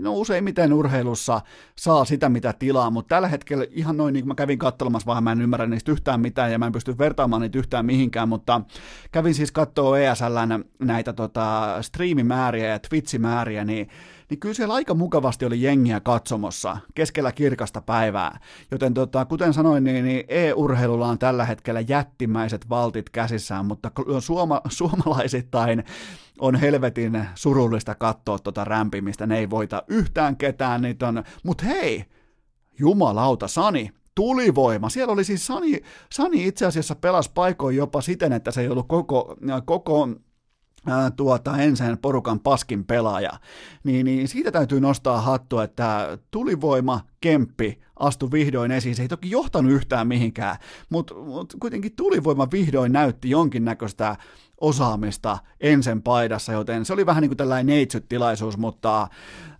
no 0.00 0.12
useimmiten 0.14 0.72
urheilussa 0.72 1.40
saa 1.76 2.04
sitä, 2.04 2.28
mitä 2.28 2.54
tilaa, 2.58 2.90
mutta 2.90 3.14
tällä 3.14 3.28
hetkellä 3.28 3.66
ihan 3.70 3.96
noin, 3.96 4.12
niin 4.12 4.22
kuin 4.22 4.28
mä 4.28 4.34
kävin 4.34 4.58
katselemassa, 4.58 5.06
vaan 5.06 5.24
mä 5.24 5.32
en 5.32 5.42
ymmärrä 5.42 5.66
niistä 5.66 5.92
yhtään 5.92 6.20
mitään 6.20 6.52
ja 6.52 6.58
mä 6.58 6.66
en 6.66 6.72
pysty 6.72 6.98
vertaamaan 6.98 7.42
niitä 7.42 7.58
yhtään 7.58 7.86
mihinkään, 7.86 8.28
mutta 8.28 8.60
kävin 9.12 9.34
siis 9.34 9.52
katsoa 9.52 9.98
ESLn 9.98 10.64
näitä 10.78 11.12
tota, 11.12 11.76
striimimääriä 11.80 12.68
ja 12.68 12.78
Twitch-määriä, 12.78 13.64
niin 13.64 13.88
niin 14.30 14.40
kyllä 14.40 14.54
siellä 14.54 14.74
aika 14.74 14.94
mukavasti 14.94 15.44
oli 15.44 15.62
jengiä 15.62 16.00
katsomossa 16.00 16.76
keskellä 16.94 17.32
kirkasta 17.32 17.80
päivää. 17.80 18.38
Joten 18.70 18.94
tota, 18.94 19.24
kuten 19.24 19.54
sanoin, 19.54 19.84
niin, 19.84 20.04
niin 20.04 20.24
e-urheilulla 20.28 21.06
on 21.06 21.18
tällä 21.18 21.44
hetkellä 21.44 21.80
jättimäiset 21.80 22.68
valtit 22.68 23.10
käsissään, 23.10 23.66
mutta 23.66 23.90
suoma, 24.20 24.60
suomalaisittain 24.78 25.84
on 26.38 26.54
helvetin 26.54 27.26
surullista 27.34 27.94
katsoa 27.94 28.38
tuota 28.38 28.64
rämpimistä. 28.64 29.26
Ne 29.26 29.38
ei 29.38 29.50
voita 29.50 29.82
yhtään 29.88 30.36
ketään, 30.36 30.82
niitä. 30.82 31.24
Mutta 31.44 31.64
hei, 31.64 32.04
jumalauta, 32.78 33.48
Sani, 33.48 33.90
tulivoima. 34.14 34.88
Siellä 34.88 35.12
oli 35.12 35.24
siis 35.24 35.46
Sani, 35.46 35.80
Sani 36.12 36.46
itse 36.46 36.66
asiassa 36.66 36.94
pelasi 36.94 37.30
paikoin 37.34 37.76
jopa 37.76 38.00
siten, 38.00 38.32
että 38.32 38.50
se 38.50 38.60
ei 38.60 38.68
ollut 38.68 38.88
koko, 38.88 39.36
koko 39.64 40.08
tuota, 41.16 41.58
ensin 41.58 41.98
porukan 41.98 42.40
paskin 42.40 42.84
pelaaja, 42.84 43.32
niin, 43.84 44.06
niin 44.06 44.28
siitä 44.28 44.52
täytyy 44.52 44.80
nostaa 44.80 45.20
hattua, 45.20 45.64
että 45.64 46.18
tulivoima, 46.30 47.00
Kemppi 47.20 47.78
astui 47.98 48.30
vihdoin 48.32 48.70
esiin. 48.70 48.96
Se 48.96 49.02
ei 49.02 49.08
toki 49.08 49.30
johtanut 49.30 49.72
yhtään 49.72 50.08
mihinkään, 50.08 50.56
mutta, 50.90 51.14
mutta 51.14 51.56
kuitenkin 51.60 51.96
tulivoima 51.96 52.48
vihdoin 52.52 52.92
näytti 52.92 53.30
jonkinnäköistä 53.30 54.16
osaamista 54.60 55.38
ensin 55.60 56.02
paidassa, 56.02 56.52
joten 56.52 56.84
se 56.84 56.92
oli 56.92 57.06
vähän 57.06 57.20
niin 57.20 57.28
kuin 57.28 57.36
tällainen 57.36 57.66
neitsyt-tilaisuus, 57.66 58.56
mutta 58.56 59.02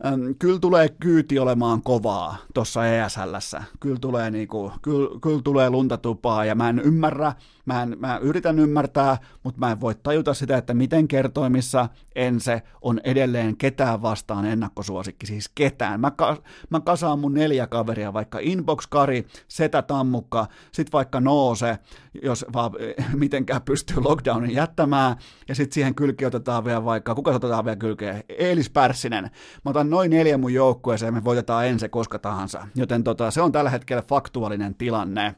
äm, 0.07 0.35
kyllä 0.39 0.59
tulee 0.59 0.89
kyyti 0.89 1.39
olemaan 1.39 1.83
kovaa 1.83 2.37
tuossa 2.55 2.87
ESLssä. 2.87 3.63
Kyllä 3.81 3.99
tulee, 4.01 4.31
niin 4.31 4.49
kuin, 4.49 4.73
kyllä, 4.83 5.21
kyllä 5.23 5.43
tulee 5.43 5.71
luntatupaa 5.71 6.45
ja 6.45 6.55
mä 6.55 6.69
en 6.69 6.79
ymmärrä, 6.79 7.33
mä, 7.65 7.83
en, 7.83 7.97
mä 7.99 8.19
yritän 8.23 8.59
ymmärtää, 8.59 9.19
mutta 9.43 9.61
mä 9.61 9.71
en 9.71 9.81
voi 9.81 9.95
tajuta 9.95 10.35
sitä, 10.35 10.57
että 10.57 10.75
miten 10.75 11.09
kertoimissa 11.09 11.89
Ense 12.19 12.63
on 12.83 13.01
edelleen 13.05 13.57
ketään 13.57 14.03
vastaan 14.03 14.45
ennakkosuosikki, 14.45 15.27
siis 15.27 15.51
ketään. 15.55 16.01
Mä, 16.01 16.11
ka, 16.11 16.37
mä 16.71 16.81
kasaan 16.81 17.19
mun 17.19 17.35
neljä 17.35 17.67
kaveria, 17.67 18.13
vaikka 18.13 18.39
Inbox 18.43 18.87
Kari, 18.87 19.27
Setä 19.49 19.83
Tammukka, 19.83 20.47
sit 20.73 20.93
vaikka 20.93 21.21
Noose, 21.21 21.79
jos 22.23 22.45
vaan 22.53 22.73
mitenkään 23.17 23.63
pystyy 23.63 23.97
lockdownin 24.03 24.55
jättämään, 24.55 25.17
ja 25.49 25.55
sitten 25.55 25.75
siihen 25.75 25.95
kylki 25.95 26.27
otetaan 26.27 26.65
vielä 26.65 26.85
vaikka, 26.85 27.15
kuka 27.15 27.31
otetaan 27.31 27.65
vielä 27.65 27.77
kylkeen? 27.77 28.25
Eelis 28.29 28.71
Pärssinen. 28.71 29.25
Mä 29.65 29.71
otan 29.71 29.91
noin 29.91 30.11
neljä 30.11 30.39
mun 30.39 30.55
joukkueeseen, 30.55 31.15
me 31.15 31.25
voitetaan 31.25 31.67
ensin 31.67 31.91
koska 31.91 32.19
tahansa. 32.19 32.69
Joten 32.75 33.05
tota, 33.05 33.31
se 33.31 33.43
on 33.43 33.53
tällä 33.53 33.71
hetkellä 33.71 34.03
faktuaalinen 34.03 34.75
tilanne. 34.75 35.35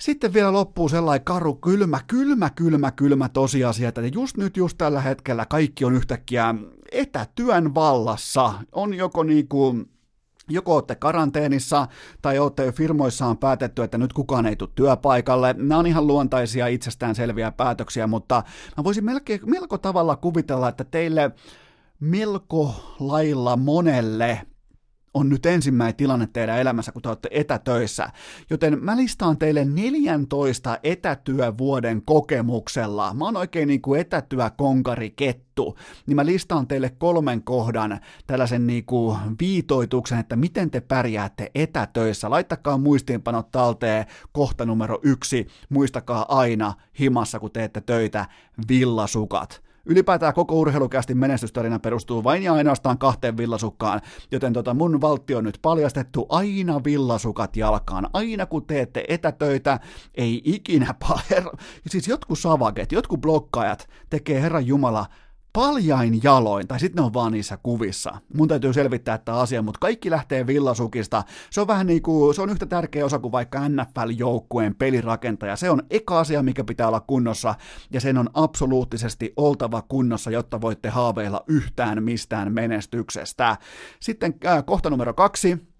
Sitten 0.00 0.32
vielä 0.32 0.52
loppuu 0.52 0.88
sellainen 0.88 1.24
karu, 1.24 1.54
kylmä, 1.54 2.00
kylmä, 2.06 2.50
kylmä, 2.50 2.90
kylmä 2.90 3.28
tosiasia, 3.28 3.88
että 3.88 4.00
just 4.00 4.36
nyt, 4.36 4.56
just 4.56 4.78
tällä 4.78 5.00
hetkellä 5.00 5.46
kaikki 5.46 5.84
on 5.84 5.94
yhtäkkiä 5.94 6.54
etätyön 6.92 7.74
vallassa. 7.74 8.54
On 8.72 8.94
joko 8.94 9.22
niinku 9.22 9.76
joko 10.48 10.74
olette 10.74 10.94
karanteenissa 10.94 11.88
tai 12.22 12.38
olette 12.38 12.64
jo 12.64 12.72
firmoissaan 12.72 13.38
päätetty, 13.38 13.82
että 13.82 13.98
nyt 13.98 14.12
kukaan 14.12 14.46
ei 14.46 14.56
tule 14.56 14.70
työpaikalle. 14.74 15.54
Nämä 15.58 15.78
on 15.78 15.86
ihan 15.86 16.06
luontaisia 16.06 16.66
itsestäänselviä 16.66 17.52
päätöksiä, 17.52 18.06
mutta 18.06 18.42
mä 18.76 18.84
voisin 18.84 19.04
melkein, 19.04 19.40
melko 19.44 19.78
tavalla 19.78 20.16
kuvitella, 20.16 20.68
että 20.68 20.84
teille 20.84 21.30
melko 22.00 22.74
lailla 23.00 23.56
monelle 23.56 24.40
on 25.14 25.28
nyt 25.28 25.46
ensimmäinen 25.46 25.96
tilanne 25.96 26.28
teidän 26.32 26.58
elämässä, 26.58 26.92
kun 26.92 27.02
te 27.02 27.08
olette 27.08 27.28
etätöissä. 27.32 28.10
Joten 28.50 28.84
mä 28.84 28.96
listaan 28.96 29.38
teille 29.38 29.64
14 29.64 30.78
etätyövuoden 30.82 32.02
kokemuksella. 32.02 33.14
Mä 33.14 33.24
oon 33.24 33.36
oikein 33.36 33.68
niin 33.68 33.82
kuin 33.82 34.00
etätyökonkarikettu. 34.00 35.78
Niin 36.06 36.16
mä 36.16 36.26
listaan 36.26 36.66
teille 36.66 36.90
kolmen 36.98 37.42
kohdan 37.42 38.00
tällaisen 38.26 38.66
niin 38.66 38.84
kuin 38.84 39.18
viitoituksen, 39.40 40.18
että 40.18 40.36
miten 40.36 40.70
te 40.70 40.80
pärjäätte 40.80 41.50
etätöissä. 41.54 42.30
Laittakaa 42.30 42.78
muistiinpanot 42.78 43.50
talteen 43.50 44.06
kohta 44.32 44.66
numero 44.66 44.98
yksi. 45.02 45.46
Muistakaa 45.68 46.38
aina 46.38 46.74
himassa, 47.00 47.40
kun 47.40 47.50
teette 47.50 47.80
töitä, 47.80 48.26
villasukat 48.68 49.69
Ylipäätään 49.86 50.34
koko 50.34 50.54
urheilukästin 50.54 51.18
menestystarina 51.18 51.78
perustuu 51.78 52.24
vain 52.24 52.42
ja 52.42 52.52
ainoastaan 52.52 52.98
kahteen 52.98 53.36
villasukkaan, 53.36 54.00
joten 54.30 54.52
tota 54.52 54.74
mun 54.74 55.00
valtio 55.00 55.38
on 55.38 55.44
nyt 55.44 55.58
paljastettu 55.62 56.26
aina 56.28 56.84
villasukat 56.84 57.56
jalkaan. 57.56 58.08
Aina 58.12 58.46
kun 58.46 58.66
teette 58.66 59.04
etätöitä, 59.08 59.80
ei 60.14 60.42
ikinä 60.44 60.94
herra... 61.30 61.52
Siis 61.86 62.08
jotkut 62.08 62.38
savaget, 62.38 62.92
jotkut 62.92 63.20
blokkaajat 63.20 63.88
tekee 64.10 64.42
Herran 64.42 64.66
Jumala 64.66 65.06
paljain 65.52 66.20
jaloin, 66.22 66.68
tai 66.68 66.80
sitten 66.80 67.02
ne 67.02 67.06
on 67.06 67.14
vaan 67.14 67.32
niissä 67.32 67.58
kuvissa. 67.62 68.20
Mun 68.34 68.48
täytyy 68.48 68.72
selvittää 68.72 69.18
tämä 69.18 69.38
asia, 69.38 69.62
mutta 69.62 69.78
kaikki 69.80 70.10
lähtee 70.10 70.46
villasukista. 70.46 71.22
Se 71.50 71.60
on 71.60 71.66
vähän 71.66 71.86
niin 71.86 72.02
kuin, 72.02 72.34
se 72.34 72.42
on 72.42 72.50
yhtä 72.50 72.66
tärkeä 72.66 73.04
osa 73.04 73.18
kuin 73.18 73.32
vaikka 73.32 73.68
NFL-joukkueen 73.68 74.74
pelirakentaja. 74.74 75.56
Se 75.56 75.70
on 75.70 75.82
eka 75.90 76.20
asia, 76.20 76.42
mikä 76.42 76.64
pitää 76.64 76.88
olla 76.88 77.00
kunnossa, 77.00 77.54
ja 77.92 78.00
sen 78.00 78.18
on 78.18 78.30
absoluuttisesti 78.34 79.32
oltava 79.36 79.82
kunnossa, 79.82 80.30
jotta 80.30 80.60
voitte 80.60 80.88
haaveilla 80.88 81.44
yhtään 81.48 82.02
mistään 82.02 82.52
menestyksestä. 82.52 83.56
Sitten 84.00 84.34
äh, 84.46 84.64
kohta 84.66 84.90
numero 84.90 85.14
kaksi, 85.14 85.70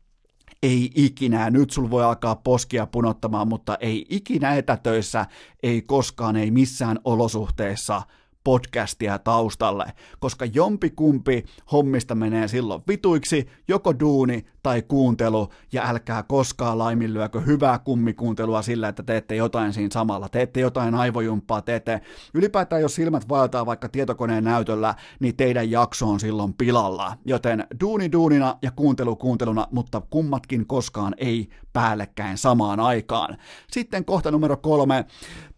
ei 0.63 0.91
ikinä, 0.95 1.51
nyt 1.51 1.71
sul 1.71 1.91
voi 1.91 2.05
alkaa 2.05 2.37
poskia 2.37 2.87
punottamaan, 2.87 3.49
mutta 3.49 3.77
ei 3.81 4.07
ikinä 4.09 4.55
etätöissä, 4.55 5.27
ei 5.63 5.83
koskaan, 5.83 6.37
ei 6.37 6.51
missään 6.51 6.99
olosuhteessa– 7.05 8.03
podcastia 8.45 9.19
taustalle, 9.19 9.93
koska 10.19 10.45
jompikumpi 10.45 11.45
hommista 11.73 12.15
menee 12.15 12.49
silloin 12.49 12.83
vituiksi, 12.89 13.49
joko 13.69 13.99
duuni 14.01 14.45
tai 14.63 14.83
kuuntelu, 14.83 15.49
ja 15.73 15.89
älkää 15.89 16.23
koskaan 16.23 16.79
laiminlyökö 16.79 17.41
hyvää 17.41 17.79
kummikuuntelua 17.79 18.63
sillä, 18.63 18.89
että 18.89 19.03
teette 19.03 19.37
jotain 19.37 19.73
siinä 19.73 19.91
samalla, 19.93 20.29
teette 20.29 20.61
jotain 20.61 20.95
aivojumppaa, 20.95 21.63
teette, 21.63 22.01
ylipäätään 22.35 22.83
jos 22.83 22.95
silmät 22.95 23.29
vaeltaa 23.29 23.67
vaikka 23.67 23.89
tietokoneen 23.89 24.45
näytöllä, 24.45 24.95
niin 25.21 25.37
teidän 25.37 25.71
jakso 25.71 26.09
on 26.09 26.21
silloin 26.21 26.55
pilalla, 26.55 27.17
joten 27.25 27.67
duuni 27.81 28.13
duunina 28.13 28.57
ja 28.63 28.71
kuuntelu 28.71 29.17
kuunteluna, 29.17 29.67
mutta 29.71 30.03
kummatkin 30.11 30.67
koskaan 30.67 31.15
ei 31.19 31.49
päällekkäin 31.73 32.39
samaan 32.39 32.81
aikaan. 32.81 33.37
Sitten 33.71 34.05
kohta 34.05 34.31
numero 34.31 34.57
kolme, 34.57 35.05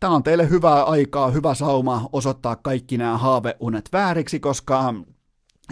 tämä 0.00 0.14
on 0.14 0.22
teille 0.22 0.50
hyvää 0.50 0.84
aikaa, 0.84 1.30
hyvä 1.30 1.54
sauma 1.54 2.08
osoittaa 2.12 2.56
kaikki 2.56 2.98
nämä 2.98 3.18
haaveunet 3.18 3.88
vääriksi, 3.92 4.40
koska 4.40 4.94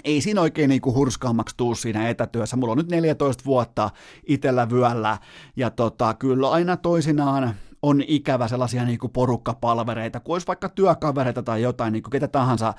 ei 0.04 0.20
siinä 0.20 0.40
oikein 0.40 0.68
niinku 0.68 0.94
hurskaammaksi 0.94 1.54
tuu 1.56 1.74
siinä 1.74 2.08
etätyössä. 2.08 2.56
Mulla 2.56 2.72
on 2.72 2.78
nyt 2.78 2.90
14 2.90 3.44
vuotta 3.44 3.90
itellä 4.26 4.70
vyöllä 4.70 5.18
ja 5.56 5.70
tota, 5.70 6.14
kyllä 6.14 6.50
aina 6.50 6.76
toisinaan 6.76 7.54
on 7.82 8.02
ikävä 8.06 8.48
sellaisia 8.48 8.84
niin 8.84 8.98
kuin 8.98 9.12
porukkapalvereita, 9.12 10.20
kun 10.20 10.34
olisi 10.34 10.46
vaikka 10.46 10.68
työkavereita 10.68 11.42
tai 11.42 11.62
jotain, 11.62 11.92
niin 11.92 12.02
kuin 12.02 12.10
ketä 12.10 12.28
tahansa 12.28 12.74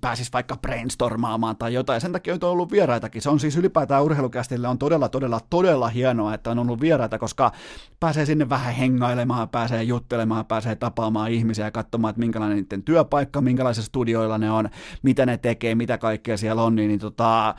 pääsisi 0.00 0.32
vaikka 0.32 0.56
brainstormaamaan 0.56 1.56
tai 1.56 1.74
jotain. 1.74 2.00
Sen 2.00 2.12
takia 2.12 2.34
on 2.34 2.50
ollut 2.50 2.72
vieraitakin. 2.72 3.22
Se 3.22 3.30
on 3.30 3.40
siis 3.40 3.56
ylipäätään 3.56 4.04
urheilukästille 4.04 4.68
on 4.68 4.78
todella, 4.78 5.08
todella, 5.08 5.40
todella 5.50 5.88
hienoa, 5.88 6.34
että 6.34 6.50
on 6.50 6.58
ollut 6.58 6.80
vieraita, 6.80 7.18
koska 7.18 7.52
pääsee 8.00 8.26
sinne 8.26 8.48
vähän 8.48 8.74
hengailemaan, 8.74 9.48
pääsee 9.48 9.82
juttelemaan, 9.82 10.46
pääsee 10.46 10.76
tapaamaan 10.76 11.30
ihmisiä 11.30 11.64
ja 11.64 11.70
katsomaan, 11.70 12.10
että 12.10 12.20
minkälainen 12.20 12.56
niiden 12.58 12.82
työpaikka, 12.82 13.40
minkälaisissa 13.40 13.88
studioilla 13.88 14.38
ne 14.38 14.50
on, 14.50 14.68
mitä 15.02 15.26
ne 15.26 15.36
tekee, 15.36 15.74
mitä 15.74 15.98
kaikkea 15.98 16.36
siellä 16.36 16.62
on, 16.62 16.74
niin, 16.74 16.88
niin 16.88 17.00
tota, 17.00 17.54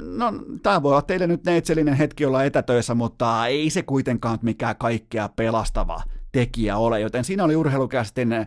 no, 0.00 0.32
tämä 0.62 0.82
voi 0.82 0.92
olla 0.92 1.02
teille 1.02 1.26
nyt 1.26 1.44
neitsellinen 1.44 1.94
hetki 1.94 2.24
olla 2.24 2.44
etätöissä, 2.44 2.94
mutta 2.94 3.46
ei 3.46 3.70
se 3.70 3.82
kuitenkaan 3.82 4.38
mikään 4.42 4.76
kaikkea 4.76 5.28
pelastava 5.28 6.02
tekijä 6.32 6.76
ole, 6.76 7.00
joten 7.00 7.24
siinä 7.24 7.44
oli 7.44 7.56
urheilukästin 7.56 8.32
äh, 8.32 8.46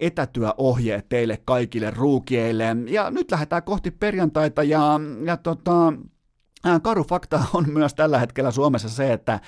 etätyöohjeet 0.00 1.08
teille 1.08 1.38
kaikille 1.44 1.90
ruukieille. 1.90 2.76
Ja 2.86 3.10
nyt 3.10 3.30
lähdetään 3.30 3.62
kohti 3.62 3.90
perjantaita 3.90 4.62
ja, 4.62 5.00
ja 5.24 5.36
tota, 5.36 5.92
äh, 6.66 6.82
Karu 6.82 7.04
fakta 7.04 7.44
on 7.54 7.64
myös 7.72 7.94
tällä 7.94 8.18
hetkellä 8.18 8.50
Suomessa 8.50 8.88
se, 8.88 9.12
että 9.12 9.40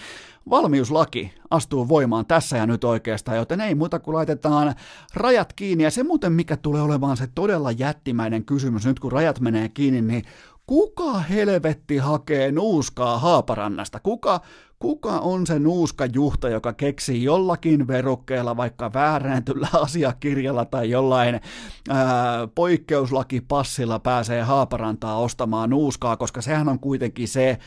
valmiuslaki 0.51 1.35
astuu 1.51 1.89
voimaan 1.89 2.27
tässä 2.27 2.57
ja 2.57 2.67
nyt 2.67 2.85
oikeastaan, 2.85 3.37
joten 3.37 3.61
ei 3.61 3.75
muuta 3.75 3.99
kuin 3.99 4.15
laitetaan 4.15 4.75
rajat 5.15 5.53
kiinni. 5.53 5.85
Ja 5.85 5.91
se 5.91 6.03
muuten, 6.03 6.33
mikä 6.33 6.57
tulee 6.57 6.83
olemaan 6.83 7.17
se 7.17 7.27
todella 7.35 7.71
jättimäinen 7.73 8.45
kysymys 8.45 8.87
nyt, 8.87 9.01
kun 9.01 9.13
rajat 9.13 9.41
menee 9.41 9.69
kiinni, 9.69 10.01
niin 10.03 10.25
kuka 10.71 11.19
helvetti 11.19 11.97
hakee 11.97 12.53
nuuskaa 12.53 13.19
Haaparannasta? 13.19 14.01
Kuka, 14.01 14.41
kuka 14.79 15.19
on 15.19 15.47
se 15.47 15.59
nuuskajuhta, 15.59 16.49
joka 16.49 16.73
keksii 16.73 17.23
jollakin 17.23 17.87
verukkeella, 17.87 18.57
vaikka 18.57 18.93
väärentyllä 18.93 19.69
asiakirjalla 19.83 20.65
tai 20.65 20.91
jollain 20.91 21.41
ää, 21.89 22.49
poikkeuslakipassilla 22.55 23.99
pääsee 23.99 24.43
Haaparantaa 24.43 25.19
ostamaan 25.19 25.71
nuuskaa, 25.71 26.17
koska 26.17 26.41
sehän 26.43 26.69
on 26.69 26.79
kuitenkin 26.79 27.29
se 27.29 27.59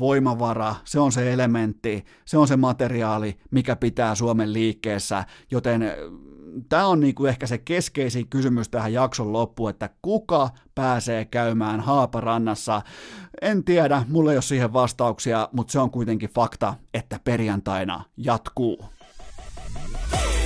voimavara, 0.00 0.74
se 0.84 1.00
on 1.00 1.12
se 1.12 1.32
elementti, 1.32 2.04
se 2.24 2.38
on 2.38 2.48
se 2.48 2.56
materiaali, 2.56 3.38
mikä 3.50 3.76
pitää 3.76 4.14
Suomen 4.14 4.52
liikkeessä, 4.52 5.24
joten 5.50 5.82
tämä 6.68 6.86
on 6.86 7.00
niinku 7.00 7.26
ehkä 7.26 7.46
se 7.46 7.58
keskeisin 7.58 8.28
kysymys 8.28 8.68
tähän 8.68 8.92
jakson 8.92 9.32
loppuun, 9.32 9.70
että 9.70 9.90
kuka 10.02 10.50
pääsee 10.74 11.24
käymään 11.24 11.80
Haaparannassa. 11.80 12.82
En 13.42 13.64
tiedä, 13.64 14.02
mulla 14.08 14.30
ei 14.30 14.36
ole 14.36 14.42
siihen 14.42 14.72
vastauksia, 14.72 15.48
mutta 15.52 15.72
se 15.72 15.78
on 15.78 15.90
kuitenkin 15.90 16.30
fakta, 16.30 16.74
että 16.94 17.20
perjantaina 17.24 18.04
jatkuu. 18.16 18.84
Ei 20.12 20.45